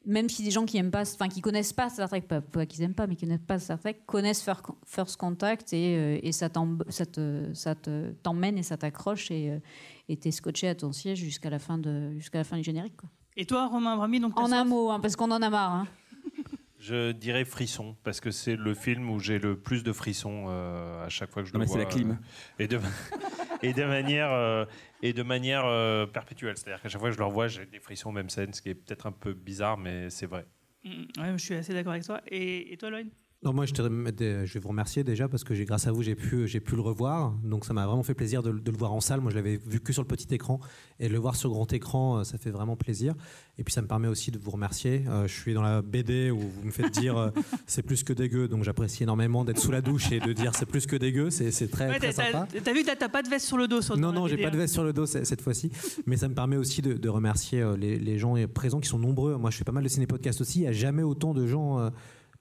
même 0.05 0.29
si 0.29 0.43
des 0.43 0.51
gens 0.51 0.65
qui 0.65 0.77
aiment 0.77 0.91
pas, 0.91 1.01
enfin 1.01 1.27
qui 1.27 1.41
connaissent 1.41 1.73
pas 1.73 1.89
Star 1.89 2.07
Trek, 2.09 2.21
pas, 2.21 2.41
pas 2.41 2.65
qu'ils 2.65 2.83
aiment 2.83 2.93
pas, 2.93 3.07
mais 3.07 3.15
qui 3.15 3.25
connaissent 3.25 3.41
pas 3.45 3.59
Star 3.59 3.79
Trek, 3.79 4.01
connaissent 4.05 4.43
Fir- 4.43 4.61
First 4.85 5.17
Contact 5.17 5.73
et, 5.73 5.95
euh, 5.97 6.19
et 6.21 6.31
ça 6.31 6.49
t'em- 6.49 6.79
ça 6.89 7.05
te- 7.05 7.51
ça 7.53 7.75
te- 7.75 8.11
t'emmène 8.23 8.57
et 8.57 8.63
ça 8.63 8.77
t'accroche 8.77 9.31
et 9.31 9.49
euh, 9.51 9.59
et 10.09 10.17
t'es 10.17 10.31
scotché 10.31 10.67
à 10.67 10.75
ton 10.75 10.91
siège 10.91 11.17
jusqu'à 11.19 11.49
la 11.49 11.59
fin 11.59 11.77
de 11.77 12.11
jusqu'à 12.17 12.37
la 12.37 12.43
fin 12.43 12.57
du 12.57 12.63
générique. 12.63 12.95
Quoi. 12.97 13.09
Et 13.37 13.45
toi, 13.45 13.67
Romain 13.67 13.97
Brami, 13.97 14.19
donc 14.21 14.39
En 14.39 14.51
un 14.51 14.63
mot, 14.63 14.89
hein, 14.91 14.99
parce 15.01 15.15
qu'on 15.17 15.29
en 15.31 15.41
a 15.41 15.49
marre. 15.49 15.73
hein. 15.73 15.87
Je 16.87 17.11
dirais 17.13 17.45
frisson, 17.45 17.95
parce 18.03 18.19
que 18.21 18.29
c'est 18.31 18.55
le 18.55 18.73
film 18.75 19.09
où 19.09 19.19
j'ai 19.19 19.39
le 19.39 19.57
plus 19.57 19.83
de 19.83 19.91
frissons 19.91 20.45
euh, 20.49 21.03
à 21.05 21.09
chaque 21.09 21.31
fois 21.31 21.41
que 21.41 21.49
je 21.49 21.53
Non, 21.53 21.59
le 21.59 21.65
mais 21.65 21.71
vois. 21.71 21.77
c'est 21.79 21.83
la 21.85 21.89
clim. 21.89 22.11
euh, 22.11 22.63
et, 22.63 22.67
de, 22.67 22.79
et 23.63 23.73
de 23.73 23.83
manière, 23.85 24.31
euh, 24.31 24.65
et 25.01 25.13
de 25.13 25.23
manière 25.23 25.65
euh, 25.65 26.05
perpétuelle. 26.05 26.57
C'est-à-dire 26.57 26.81
qu'à 26.81 26.89
chaque 26.89 26.99
fois 27.01 27.09
que 27.09 27.15
je 27.15 27.19
le 27.19 27.25
revois, 27.25 27.47
j'ai 27.47 27.65
des 27.65 27.79
frissons, 27.79 28.11
même 28.11 28.29
scène, 28.29 28.53
ce 28.53 28.61
qui 28.61 28.69
est 28.69 28.75
peut-être 28.75 29.07
un 29.07 29.11
peu 29.11 29.33
bizarre, 29.33 29.77
mais 29.77 30.09
c'est 30.11 30.27
vrai. 30.27 30.45
Mm, 30.83 30.89
ouais, 31.21 31.31
je 31.37 31.43
suis 31.43 31.55
assez 31.55 31.73
d'accord 31.73 31.93
avec 31.93 32.03
toi. 32.05 32.21
Et, 32.27 32.71
et 32.73 32.77
toi, 32.77 32.91
Lloyd 32.91 33.09
Non, 33.45 33.53
moi, 33.53 33.65
je, 33.67 33.73
te 33.73 33.81
rem- 33.83 34.11
je 34.19 34.53
vais 34.53 34.59
vous 34.59 34.69
remercier 34.69 35.03
déjà 35.03 35.27
parce 35.27 35.43
que 35.43 35.53
grâce 35.63 35.85
à 35.85 35.91
vous, 35.91 36.01
j'ai 36.01 36.15
pu, 36.15 36.47
le 36.47 36.81
revoir. 36.81 37.31
Donc, 37.43 37.63
ça 37.63 37.73
m'a 37.73 37.85
vraiment 37.85 38.01
fait 38.01 38.15
plaisir 38.15 38.41
de, 38.41 38.51
de 38.51 38.71
le 38.71 38.77
voir 38.77 38.91
en 38.91 38.99
salle. 39.01 39.21
Moi, 39.21 39.29
je 39.29 39.35
l'avais 39.35 39.59
vu 39.67 39.79
que 39.79 39.93
sur 39.93 40.01
le 40.01 40.07
petit 40.07 40.33
écran. 40.33 40.59
Et 40.99 41.07
de 41.07 41.13
le 41.13 41.19
voir 41.19 41.35
sur 41.35 41.51
grand 41.51 41.71
écran, 41.71 42.17
euh, 42.19 42.23
ça 42.23 42.37
fait 42.39 42.49
vraiment 42.49 42.75
plaisir. 42.75 43.13
Et 43.59 43.63
puis, 43.63 43.71
ça 43.71 43.81
me 43.83 43.87
permet 43.87 44.07
aussi 44.07 44.31
de 44.31 44.39
vous 44.39 44.49
remercier. 44.49 45.03
Euh, 45.07 45.27
je 45.27 45.33
suis 45.39 45.53
dans 45.53 45.61
la 45.61 45.81
BD 45.83 46.31
où 46.31 46.39
vous 46.39 46.63
me 46.65 46.71
faites 46.71 46.91
dire 46.91 47.17
euh, 47.17 47.29
c'est 47.67 47.83
plus 47.83 48.03
que 48.03 48.13
dégueu. 48.13 48.47
Donc, 48.47 48.63
j'apprécie 48.63 49.03
énormément 49.03 49.45
d'être 49.45 49.59
sous 49.59 49.71
la 49.71 49.81
douche 49.81 50.11
et 50.11 50.19
de 50.19 50.33
dire 50.33 50.55
c'est 50.55 50.65
plus 50.65 50.87
que 50.87 50.95
dégueu. 50.95 51.29
C'est, 51.29 51.51
très, 51.69 51.87
Ouais, 51.89 51.99
très 51.99 52.13
t'as- 52.13 52.25
sympa. 52.31 52.47
T'as 52.63 52.73
vu, 52.73 52.83
t'as 52.83 53.09
pas 53.09 53.21
de 53.21 53.29
veste 53.29 53.45
sur 53.45 53.57
le 53.57 53.67
dos. 53.67 53.81
sur- 53.81 53.95
Non, 53.95 54.11
non, 54.11 54.27
j'ai 54.27 54.37
pas 54.37 54.49
de 54.49 54.57
veste 54.57 54.73
sur 54.73 54.83
le 54.83 54.91
dos 54.91 55.05
cette 55.05 55.41
fois-ci. 55.41 55.69
Mais 56.07 56.17
ça 56.17 56.27
me 56.27 56.33
permet 56.33 56.57
aussi 56.57 56.81
de, 56.81 56.93
de 56.93 57.09
remercier 57.09 57.61
euh, 57.61 57.77
les, 57.77 57.99
les 57.99 58.17
gens 58.17 58.33
présents 58.51 58.79
qui 58.79 58.89
sont 58.89 58.97
nombreux. 58.99 59.37
Moi, 59.37 59.51
je 59.51 59.57
fais 59.57 59.63
pas 59.63 59.71
mal 59.71 59.83
de 59.83 59.89
ciné-podcasts 59.89 60.41
aussi. 60.41 60.59
Il 60.59 60.61
n'y 60.63 60.67
a 60.69 60.71
jamais 60.71 61.03
autant 61.03 61.33
de 61.35 61.45
gens 61.45 61.79
euh, 61.79 61.89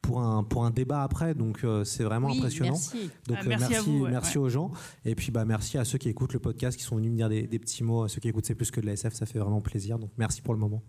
pour, 0.07 0.21
un, 0.21 0.45
pour 0.45 0.65
un 0.65 0.71
débat 0.71 1.03
après. 1.03 1.35
Donc, 1.35 1.65
euh, 1.65 1.85
c'est 1.85 2.05
vraiment 2.05 2.29
Oui, 2.29 2.39
impressionnant. 2.39 2.73
merci. 2.73 3.11
Donc, 3.27 3.39
Ah, 3.41 3.45
euh, 3.45 3.49
merci 3.49 3.65
à 3.65 3.69
merci, 3.71 3.91
vous, 3.91 4.05
ouais, 4.05 4.11
merci 4.11 4.39
ouais. 4.39 4.45
aux 4.45 4.49
gens. 4.49 4.71
Et 5.05 5.15
puis, 5.15 5.31
bah, 5.31 5.45
merci 5.45 5.79
à 5.79 5.85
ceux 5.85 5.99
qui 5.99 6.09
écoutent 6.09 6.33
le 6.33 6.39
podcast, 6.41 6.77
qui 6.77 6.85
sont 6.85 6.97
venus 6.97 7.11
me 7.11 7.17
dire 7.17 7.29
des, 7.29 7.47
des 7.47 7.59
petits 7.59 7.83
mots. 7.85 8.07
Ceux 8.09 8.21
qui 8.21 8.29
écoutent 8.29 8.47
C'est 8.47 8.55
plus 8.55 8.71
que 8.71 8.81
de 8.81 8.87
la 8.87 8.93
SF, 8.93 9.15
ça 9.15 9.27
fait 9.27 9.39
vraiment 9.39 9.61
plaisir. 9.61 9.99
Donc, 9.99 10.11
merci 10.17 10.43
pour 10.43 10.55
le 10.55 10.61
moment. 10.61 10.83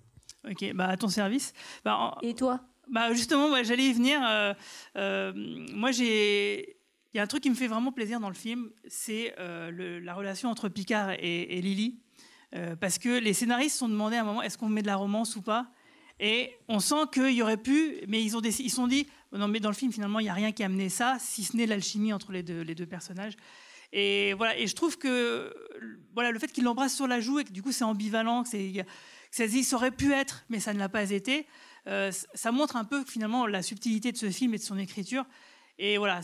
Ok, 0.50 0.72
bah 0.76 0.88
à 0.88 0.98
ton 0.98 1.08
service. 1.08 1.54
Bah, 1.84 1.98
en- 1.98 2.22
Et 2.22 2.34
toi? 2.36 2.62
Bah 2.92 3.12
justement, 3.14 3.50
ouais, 3.52 3.64
j'allais 3.64 3.86
y 3.86 3.94
venir. 3.94 4.20
euh, 4.28 4.54
euh, 4.98 5.34
moi, 5.74 5.92
j'ai. 5.92 6.78
Il 7.14 7.18
y 7.18 7.20
a 7.20 7.24
un 7.24 7.28
truc 7.28 7.42
qui 7.44 7.50
me 7.50 7.56
fait 7.56 7.68
vraiment 7.68 7.92
plaisir 7.94 8.20
dans 8.20 8.28
le 8.30 8.36
film, 8.36 8.70
c'est 8.88 9.34
euh, 9.40 10.02
la 10.04 10.14
relation 10.14 10.50
entre 10.50 10.68
Picard 10.70 11.12
et, 11.12 11.58
et 11.58 11.62
Lily. 11.62 12.00
Euh, 12.56 12.76
parce 12.76 13.00
que 13.00 13.20
les 13.20 13.34
scénaristes 13.34 13.72
se 13.74 13.80
sont 13.80 13.90
demandé 13.90 14.18
à 14.18 14.22
un 14.22 14.24
moment 14.26 14.42
est-ce 14.42 14.58
qu'on 14.58 14.70
met 14.70 14.82
de 14.82 14.88
la 14.88 14.98
romance 14.98 15.36
ou 15.36 15.42
pas? 15.42 15.68
Et 16.20 16.56
on 16.68 16.80
sent 16.80 17.08
qu'il 17.12 17.32
y 17.32 17.42
aurait 17.42 17.58
pu, 17.58 17.98
mais 18.08 18.24
ils 18.24 18.38
ont 18.38 18.42
ils 18.42 18.72
sont 18.72 18.88
dit 18.88 19.08
non, 19.38 19.48
mais 19.48 19.60
dans 19.60 19.70
le 19.70 19.76
film, 19.76 19.92
finalement, 19.92 20.20
il 20.20 20.24
n'y 20.24 20.30
a 20.30 20.34
rien 20.34 20.52
qui 20.52 20.64
a 20.64 20.68
amené 20.68 20.90
ça, 20.90 21.18
si 21.20 21.44
ce 21.44 21.58
n'est 21.58 21.66
l'alchimie 21.66 22.14
entre 22.14 22.32
les 22.32 22.44
deux, 22.44 22.62
les 22.62 22.76
deux 22.76 22.86
personnages. 22.86 23.36
Et 23.92 24.34
voilà, 24.34 24.58
et 24.58 24.68
je 24.68 24.76
trouve 24.76 24.98
que 24.98 25.54
voilà, 26.14 26.32
le 26.32 26.40
fait 26.40 26.52
qu'il 26.52 26.64
l'embrasse 26.64 26.96
sur 26.96 27.08
la 27.08 27.20
joue 27.20 27.40
et 27.40 27.44
que 27.44 27.52
du 27.52 27.62
coup 27.62 27.72
c'est 27.72 27.84
ambivalent, 27.84 28.44
que, 28.44 28.50
c'est, 28.50 28.72
que 28.72 28.82
ça, 29.32 29.48
ça 29.48 29.76
aurait 29.76 29.92
pu 29.92 30.12
être, 30.12 30.44
mais 30.50 30.60
ça 30.60 30.74
ne 30.74 30.80
l'a 30.80 30.90
pas 30.90 31.12
été, 31.12 31.48
euh, 31.88 32.12
ça 32.34 32.52
montre 32.52 32.76
un 32.76 32.84
peu 32.84 33.06
finalement 33.06 33.48
la 33.48 33.62
subtilité 33.62 34.12
de 34.12 34.18
ce 34.18 34.30
film 34.30 34.54
et 34.54 34.58
de 34.58 34.64
son 34.64 34.78
écriture. 34.78 35.26
Et 35.78 35.98
voilà, 35.98 36.22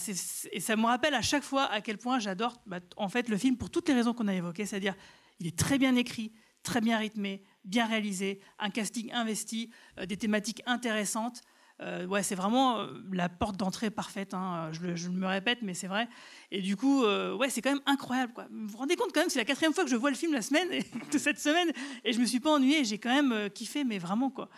et 0.51 0.59
ça 0.59 0.76
me 0.76 0.85
rappelle 0.85 1.13
à 1.13 1.22
chaque 1.22 1.43
fois 1.43 1.65
à 1.65 1.81
quel 1.81 1.97
point 1.97 2.19
j'adore 2.19 2.61
bah, 2.65 2.80
en 2.95 3.09
fait 3.09 3.27
le 3.27 3.38
film 3.38 3.57
pour 3.57 3.69
toutes 3.69 3.88
les 3.89 3.95
raisons 3.95 4.13
qu'on 4.13 4.30
a 4.30 4.34
évoquées, 4.34 4.65
c'est-à-dire 4.65 4.95
il 5.39 5.47
est 5.47 5.57
très 5.57 5.77
bien 5.77 5.95
écrit, 5.95 6.31
très 6.63 6.80
bien 6.80 6.97
rythmé, 6.97 7.43
bien 7.63 7.85
réalisé, 7.85 8.39
un 8.59 8.69
casting 8.69 9.11
investi, 9.13 9.69
euh, 9.99 10.05
des 10.05 10.17
thématiques 10.17 10.61
intéressantes. 10.65 11.41
Euh, 11.81 12.05
ouais, 12.05 12.21
c'est 12.21 12.35
vraiment 12.35 12.79
euh, 12.79 12.88
la 13.11 13.27
porte 13.29 13.57
d'entrée 13.57 13.89
parfaite. 13.89 14.33
hein. 14.33 14.69
Je, 14.71 14.81
le- 14.81 15.09
me 15.11 15.25
répète, 15.27 15.59
mais 15.63 15.73
c'est 15.73 15.88
vrai. 15.88 16.07
Et 16.51 16.61
du 16.61 16.75
coup, 16.77 17.03
ouais, 17.03 17.49
c'est 17.49 17.61
quand 17.61 17.71
même 17.71 17.81
incroyable. 17.88 18.33
Quoi. 18.33 18.45
Vous 18.51 18.67
vous 18.67 18.77
rendez 18.77 18.95
compte 18.95 19.11
quand 19.13 19.21
même, 19.21 19.29
c'est 19.29 19.39
la 19.39 19.45
quatrième 19.45 19.73
fois 19.73 19.83
que 19.83 19.89
je 19.89 19.95
vois 19.95 20.09
le 20.11 20.15
film 20.15 20.33
la 20.33 20.41
semaine 20.43 20.67
de 21.11 21.17
cette 21.17 21.39
semaine, 21.39 21.71
et 22.03 22.13
je 22.13 22.19
me 22.19 22.25
suis 22.25 22.39
pas 22.39 22.51
ennuyée. 22.51 22.83
J'ai 22.85 22.99
quand 22.99 23.13
même 23.13 23.49
kiffé, 23.49 23.83
mais 23.83 23.97
vraiment 23.97 24.29
quoi. 24.29 24.49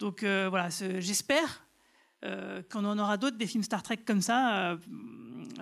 Donc 0.00 0.24
voilà, 0.24 0.68
j'espère 0.98 1.64
qu'on 2.22 2.84
en 2.84 2.98
aura 2.98 3.16
d'autres 3.16 3.36
des 3.36 3.46
films 3.46 3.62
Star 3.62 3.82
Trek 3.82 3.98
comme 4.06 4.20
ça. 4.22 4.76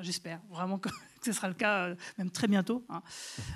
j'espère 0.01 0.41
vraiment 0.51 0.79
que 0.79 0.89
ce 1.25 1.33
sera 1.33 1.49
le 1.49 1.55
cas, 1.55 1.87
euh, 1.89 1.95
même 2.19 2.31
très 2.31 2.47
bientôt. 2.49 2.85
hein. 2.89 3.03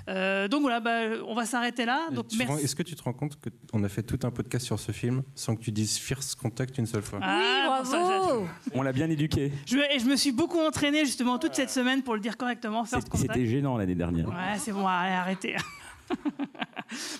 Euh, 0.09 0.47
donc 0.47 0.61
voilà, 0.61 0.79
bah, 0.79 1.23
on 1.27 1.35
va 1.35 1.45
s'arrêter 1.45 1.85
là. 1.85 2.09
Donc 2.11 2.27
merci. 2.37 2.63
Est-ce 2.63 2.75
que 2.75 2.83
tu 2.83 2.95
te 2.95 3.03
rends 3.03 3.13
compte 3.13 3.37
qu'on 3.71 3.83
a 3.83 3.89
fait 3.89 4.03
tout 4.03 4.19
un 4.25 4.31
podcast 4.31 4.65
sur 4.65 4.79
ce 4.79 4.91
film 4.91 5.23
sans 5.35 5.55
que 5.55 5.61
tu 5.61 5.71
dises 5.71 5.97
Fierce 5.97 6.35
Contact 6.35 6.77
une 6.77 6.85
seule 6.85 7.03
fois? 7.03 7.19
Ah, 7.21 7.81
ça, 7.83 7.99
bravo 7.99 8.47
On 8.73 8.81
l'a 8.81 8.91
bien 8.93 9.09
éduqué. 9.09 9.51
Je, 9.65 9.77
et 9.77 9.99
je 9.99 10.05
me 10.05 10.15
suis 10.15 10.31
beaucoup 10.31 10.59
entraîné 10.59 11.05
justement 11.05 11.37
toute 11.39 11.55
cette 11.55 11.69
semaine 11.69 12.03
pour 12.03 12.13
le 12.15 12.19
dire 12.19 12.37
correctement. 12.37 12.85
First 12.85 13.09
Contact. 13.09 13.33
C'était 13.33 13.45
gênant 13.47 13.77
l'année 13.77 13.95
dernière. 13.95 14.27
Ouais, 14.27 14.57
c'est 14.59 14.71
bon, 14.71 14.87
allez, 14.87 15.13
arrêtez. 15.13 15.55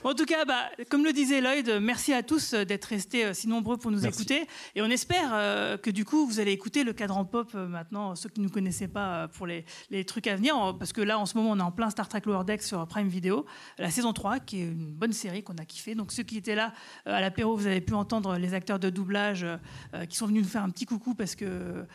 Bon, 0.03 0.11
en 0.11 0.13
tout 0.13 0.25
cas, 0.25 0.45
bah, 0.45 0.69
comme 0.91 1.03
le 1.03 1.11
disait 1.11 1.41
Lloyd, 1.41 1.79
merci 1.81 2.13
à 2.13 2.21
tous 2.21 2.53
euh, 2.53 2.65
d'être 2.65 2.85
restés 2.85 3.25
euh, 3.25 3.33
si 3.33 3.47
nombreux 3.47 3.77
pour 3.77 3.89
nous 3.89 4.01
Merci. 4.01 4.19
écouter. 4.21 4.47
Et 4.75 4.81
on 4.83 4.89
espère 4.91 5.31
euh, 5.33 5.75
que 5.75 5.89
du 5.89 6.05
coup, 6.05 6.27
vous 6.27 6.39
allez 6.39 6.51
écouter 6.51 6.83
le 6.83 6.93
cadran 6.93 7.25
pop 7.25 7.49
euh, 7.55 7.67
maintenant, 7.67 8.15
ceux 8.15 8.29
qui 8.29 8.41
ne 8.41 8.45
nous 8.45 8.51
connaissaient 8.51 8.87
pas 8.87 9.23
euh, 9.23 9.27
pour 9.27 9.47
les, 9.47 9.65
les 9.89 10.05
trucs 10.05 10.27
à 10.27 10.35
venir. 10.35 10.55
En- 10.55 10.75
Parce 10.75 10.93
que 10.93 11.01
là, 11.01 11.17
en 11.17 11.25
ce 11.25 11.35
moment, 11.35 11.49
on 11.51 11.59
est 11.59 11.63
en 11.63 11.71
plein 11.71 11.89
Star 11.89 12.07
Trek 12.07 12.21
Lower 12.27 12.45
Deck 12.45 12.61
sur 12.61 12.85
Prime 12.87 13.07
Video, 13.07 13.45
la 13.79 13.89
saison 13.89 14.13
3, 14.13 14.39
qui 14.39 14.61
est 14.61 14.65
une 14.67 14.93
bonne 14.93 15.13
série 15.13 15.43
qu'on 15.43 15.55
a 15.57 15.65
kiffé. 15.65 15.95
Donc, 15.95 16.11
ceux 16.11 16.23
qui 16.23 16.37
étaient 16.37 16.55
là 16.55 16.71
à 17.05 17.19
l'apéro, 17.19 17.55
vous 17.57 17.65
avez 17.65 17.81
pu 17.81 17.93
entendre 17.95 18.37
les 18.37 18.53
acteurs 18.53 18.77
de 18.79 18.91
doublage 18.91 19.45
qui 20.09 20.15
sont 20.15 20.27
venus 20.27 20.43
nous 20.43 20.49
faire 20.49 20.63
un 20.63 20.69
petit 20.69 20.85
coucou 20.85 21.15
parce 21.15 21.35
que 21.35 21.85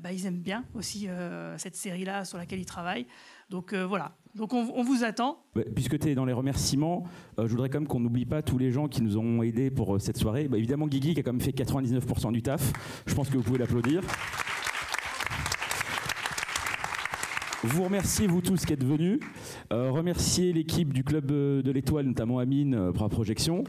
bah, 0.00 0.12
ils 0.12 0.26
aiment 0.26 0.40
bien 0.40 0.64
aussi 0.74 1.08
cette 1.56 1.74
série-là 1.74 2.24
sur 2.24 2.38
laquelle 2.38 2.60
ils 2.60 2.66
travaillent. 2.66 3.06
Donc 3.52 3.74
euh, 3.74 3.86
voilà, 3.86 4.12
donc 4.34 4.54
on, 4.54 4.66
on 4.74 4.82
vous 4.82 5.04
attend. 5.04 5.36
Ouais, 5.54 5.66
Puisque 5.74 5.98
tu 5.98 6.08
es 6.08 6.14
dans 6.14 6.24
les 6.24 6.32
remerciements, 6.32 7.04
euh, 7.38 7.46
je 7.46 7.50
voudrais 7.50 7.68
quand 7.68 7.80
même 7.80 7.86
qu'on 7.86 8.00
n'oublie 8.00 8.24
pas 8.24 8.40
tous 8.40 8.56
les 8.56 8.70
gens 8.70 8.88
qui 8.88 9.02
nous 9.02 9.18
ont 9.18 9.42
aidés 9.42 9.70
pour 9.70 9.94
euh, 9.94 9.98
cette 9.98 10.16
soirée. 10.16 10.48
Bah, 10.48 10.56
évidemment, 10.56 10.86
Guigui 10.86 11.12
qui 11.12 11.20
a 11.20 11.22
quand 11.22 11.34
même 11.34 11.42
fait 11.42 11.50
99% 11.50 12.32
du 12.32 12.40
taf. 12.40 12.72
Je 13.04 13.14
pense 13.14 13.28
que 13.28 13.36
vous 13.36 13.42
pouvez 13.42 13.58
l'applaudir. 13.58 14.00
Vous 17.62 17.84
remerciez 17.84 18.26
vous 18.26 18.40
tous 18.40 18.64
qui 18.64 18.72
êtes 18.72 18.84
venus. 18.84 19.20
Remercier 19.70 20.52
l'équipe 20.52 20.92
du 20.92 21.04
club 21.04 21.26
de 21.26 21.70
l'Étoile, 21.70 22.06
notamment 22.06 22.38
Amine 22.38 22.90
pour 22.92 23.04
la 23.04 23.08
projection. 23.08 23.62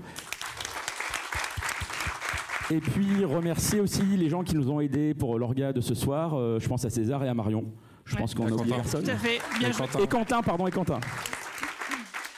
Et 2.72 2.80
puis 2.80 3.24
remercier 3.24 3.82
aussi 3.82 4.02
les 4.02 4.30
gens 4.30 4.44
qui 4.44 4.56
nous 4.56 4.72
ont 4.72 4.80
aidés 4.80 5.14
pour 5.14 5.38
l'orga 5.38 5.74
de 5.74 5.82
ce 5.82 5.94
soir. 5.94 6.60
Je 6.60 6.68
pense 6.68 6.86
à 6.86 6.90
César 6.90 7.24
et 7.24 7.28
à 7.28 7.36
Marion. 7.36 7.66
Je 8.06 8.16
pense 8.16 8.34
qu'on 8.36 8.48
a 8.48 8.52
oublié 8.52 8.76
personne. 8.76 9.04
Tout 9.04 9.12
à 9.12 9.16
fait, 9.18 9.40
bien 9.60 9.70
et, 9.70 9.74
joué. 9.74 9.86
Quentin. 9.88 10.00
et 10.04 10.08
Quentin, 10.08 10.42
pardon, 10.42 10.68
et 10.68 10.72
Quentin. 10.72 11.00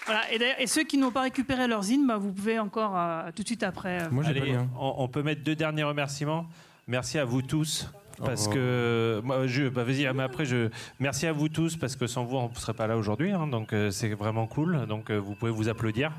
Voilà, 0.05 0.21
et, 0.59 0.67
ceux 0.67 0.83
qui 0.83 0.97
n'ont 0.99 1.09
pas 1.11 1.21
récupéré 1.21 1.67
leur 1.67 1.81
zine, 1.81 2.05
bah, 2.05 2.17
vous 2.17 2.31
pouvez 2.31 2.59
encore 2.59 2.93
euh, 2.95 3.31
tout 3.35 3.41
de 3.41 3.47
suite 3.47 3.63
après. 3.63 4.03
euh, 4.03 4.23
Allez, 4.23 4.55
on, 4.79 4.93
on 4.99 5.07
peut 5.07 5.23
mettre 5.23 5.43
deux 5.43 5.55
derniers 5.55 5.83
remerciements. 5.83 6.45
Merci 6.87 7.17
à 7.17 7.25
vous 7.25 7.41
tous. 7.41 7.89
Parce 8.23 8.47
Oh. 8.47 8.53
que 8.53 9.21
moi, 9.25 9.45
je, 9.47 9.63
bah, 9.67 9.83
vas-y, 9.83 10.07
mais 10.13 10.23
après 10.23 10.45
je 10.45 10.69
merci 11.01 11.27
à 11.27 11.33
vous 11.33 11.49
tous 11.49 11.75
parce 11.75 11.97
que 11.97 12.07
sans 12.07 12.23
vous 12.23 12.37
on 12.37 12.47
ne 12.47 12.55
serait 12.55 12.73
pas 12.73 12.87
là 12.87 12.95
aujourd'hui, 12.95 13.33
hein, 13.33 13.45
donc 13.47 13.73
euh, 13.73 13.91
c'est 13.91 14.07
vraiment 14.13 14.47
cool. 14.47 14.85
Donc 14.87 15.09
euh, 15.09 15.17
vous 15.17 15.35
pouvez 15.35 15.51
vous 15.51 15.67
applaudir. 15.67 16.11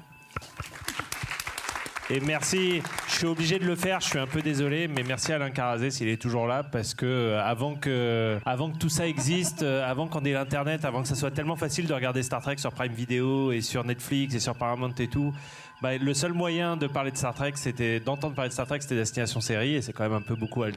Et 2.09 2.21
merci, 2.21 2.83
je 3.09 3.15
suis 3.15 3.27
obligé 3.27 3.59
de 3.59 3.65
le 3.65 3.75
faire, 3.75 4.01
je 4.01 4.07
suis 4.07 4.19
un 4.21 4.29
peu 4.29 4.41
désolé, 4.41 4.87
mais 4.87 5.03
merci 5.03 5.33
Alain 5.33 5.51
Carazé 5.51 5.91
s'il 5.91 6.07
est 6.07 6.23
toujours 6.23 6.47
là, 6.47 6.63
parce 6.63 6.95
que 6.95 7.05
euh, 7.05 7.43
avant 7.43 7.75
que, 7.75 8.39
avant 8.47 8.71
que 8.71 8.79
tout 8.79 8.89
ça 8.89 9.09
existe, 9.09 9.65
euh, 9.65 9.85
avant 9.85 10.07
qu'on 10.07 10.25
ait 10.25 10.33
l'Internet, 10.33 10.85
avant 10.85 11.03
que 11.03 11.09
ça 11.09 11.17
soit 11.17 11.33
tellement 11.33 11.57
facile 11.57 11.89
de 11.89 11.93
regarder 11.93 12.23
Star 12.23 12.41
Trek 12.41 12.59
sur 12.59 12.71
Prime 12.71 12.93
Video 12.93 13.51
et 13.51 13.61
sur 13.61 13.85
Netflix 13.85 14.37
et 14.37 14.39
sur 14.39 14.55
Paramount 14.55 14.95
et 15.01 15.09
tout, 15.09 15.35
bah, 15.83 15.99
le 15.99 16.15
seul 16.15 16.33
moyen 16.33 16.77
de 16.77 16.87
parler 16.87 17.11
de 17.11 17.17
Star 17.17 17.35
Trek, 17.35 17.53
c'était 17.57 17.99
d'entendre 17.99 18.37
parler 18.37 18.51
de 18.51 18.55
Star 18.55 18.69
Trek, 18.69 18.79
c'était 18.83 18.95
Destination 18.95 19.41
Série, 19.41 19.75
et 19.75 19.83
c'est 19.83 19.93
quand 19.93 20.05
même 20.05 20.15
un 20.15 20.23
peu 20.23 20.37
beaucoup 20.37 20.63
à, 20.63 20.71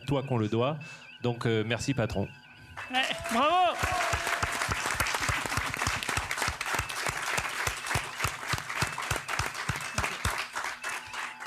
toi 0.00 0.22
qu'on 0.22 0.38
le 0.38 0.48
doit. 0.48 0.78
Donc 1.22 1.44
euh, 1.44 1.64
merci 1.66 1.92
patron. 1.92 2.26
bravo 3.30 3.76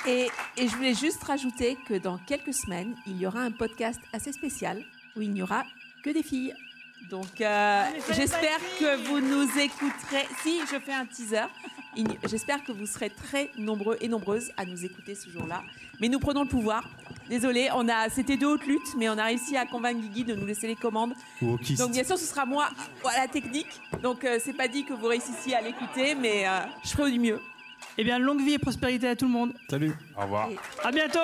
Et, 0.08 0.28
et 0.58 0.68
je 0.68 0.76
voulais 0.76 0.94
juste 0.94 1.24
rajouter 1.24 1.78
que 1.88 1.96
dans 1.96 2.18
quelques 2.18 2.54
semaines, 2.54 2.96
il 3.08 3.18
y 3.18 3.26
aura 3.26 3.42
un 3.42 3.52
podcast 3.52 4.00
assez 4.14 4.32
spécial 4.32 4.84
où 5.16 5.22
il 5.22 5.32
n'y 5.32 5.42
aura 5.42 5.64
que 6.04 6.12
des 6.12 6.24
filles. 6.24 6.54
Donc, 7.10 7.42
euh, 7.42 7.84
j'espère 8.12 8.60
que 8.80 8.96
vous 9.08 9.20
nous 9.20 9.50
écouterez. 9.60 10.28
Si, 10.44 10.60
je 10.72 10.80
fais 10.80 10.94
un 10.94 11.06
teaser. 11.06 11.48
J'espère 12.28 12.64
que 12.64 12.72
vous 12.72 12.86
serez 12.86 13.10
très 13.10 13.52
nombreux 13.58 13.98
et 14.02 14.08
nombreuses 14.08 14.52
à 14.58 14.66
nous 14.66 14.84
écouter 14.84 15.16
ce 15.16 15.30
jour-là. 15.30 15.64
Mais 16.00 16.10
nous 16.10 16.20
prenons 16.20 16.44
le 16.44 16.50
pouvoir. 16.50 16.88
Désolé, 17.30 17.70
on 17.74 17.88
a, 17.88 18.10
c'était 18.10 18.38
de 18.38 18.46
haute 18.46 18.66
lutte, 18.66 18.96
mais 18.98 19.10
on 19.10 19.18
a 19.18 19.26
réussi 19.26 19.56
à 19.56 19.66
convaincre 19.66 20.02
Guigui 20.02 20.24
de 20.26 20.36
nous 20.36 20.46
laisser 20.46 20.68
les 20.68 20.76
commandes. 20.76 21.14
Ou. 21.42 21.58
Donc 21.78 21.92
bien 21.92 22.04
sûr, 22.04 22.18
ce 22.18 22.26
sera 22.26 22.46
moi 22.46 22.70
à 23.06 23.18
la 23.18 23.28
technique. 23.28 23.80
Donc 24.04 24.24
euh, 24.24 24.40
c'est 24.44 24.54
pas 24.54 24.68
dit 24.68 24.84
que 24.84 24.94
vous 24.94 25.08
réussissiez 25.08 25.56
à 25.56 25.62
l'écouter, 25.62 26.16
mais 26.16 26.48
euh, 26.48 26.60
je 26.84 26.90
ferai 26.90 27.12
du 27.12 27.20
mieux. 27.20 27.40
Eh 27.98 28.04
bien, 28.04 28.20
longue 28.20 28.42
vie 28.42 28.54
et 28.54 28.60
prospérité 28.60 29.08
à 29.08 29.16
tout 29.16 29.26
le 29.26 29.32
monde. 29.32 29.54
Salut. 29.70 29.94
Au 30.18 30.22
revoir. 30.24 30.50
À 30.84 30.92
bientôt 30.92 31.20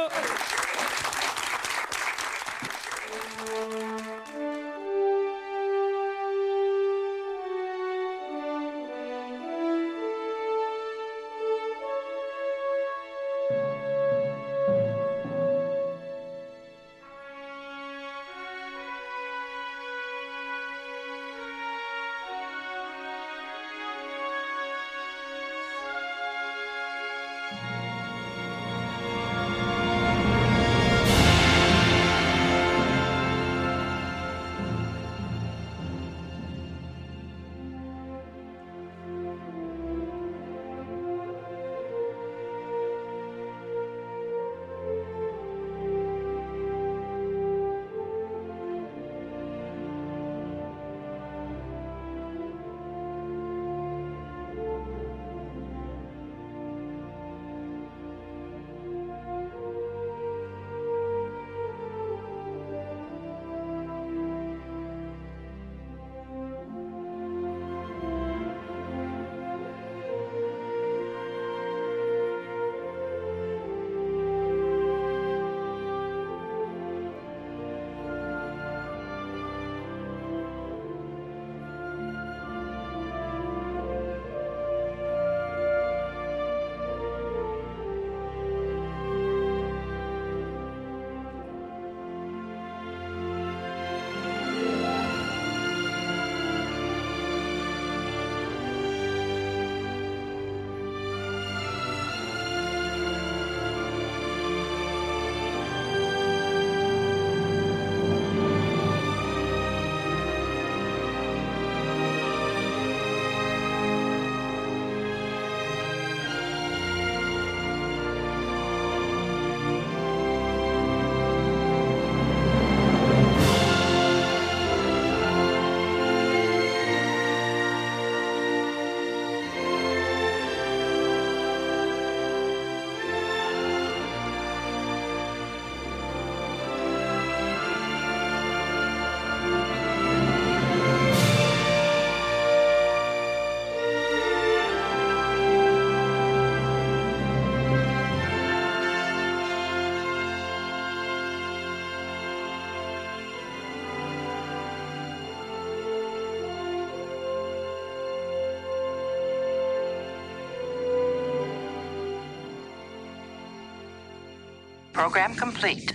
Program 165.02 165.34
complete. 165.34 165.91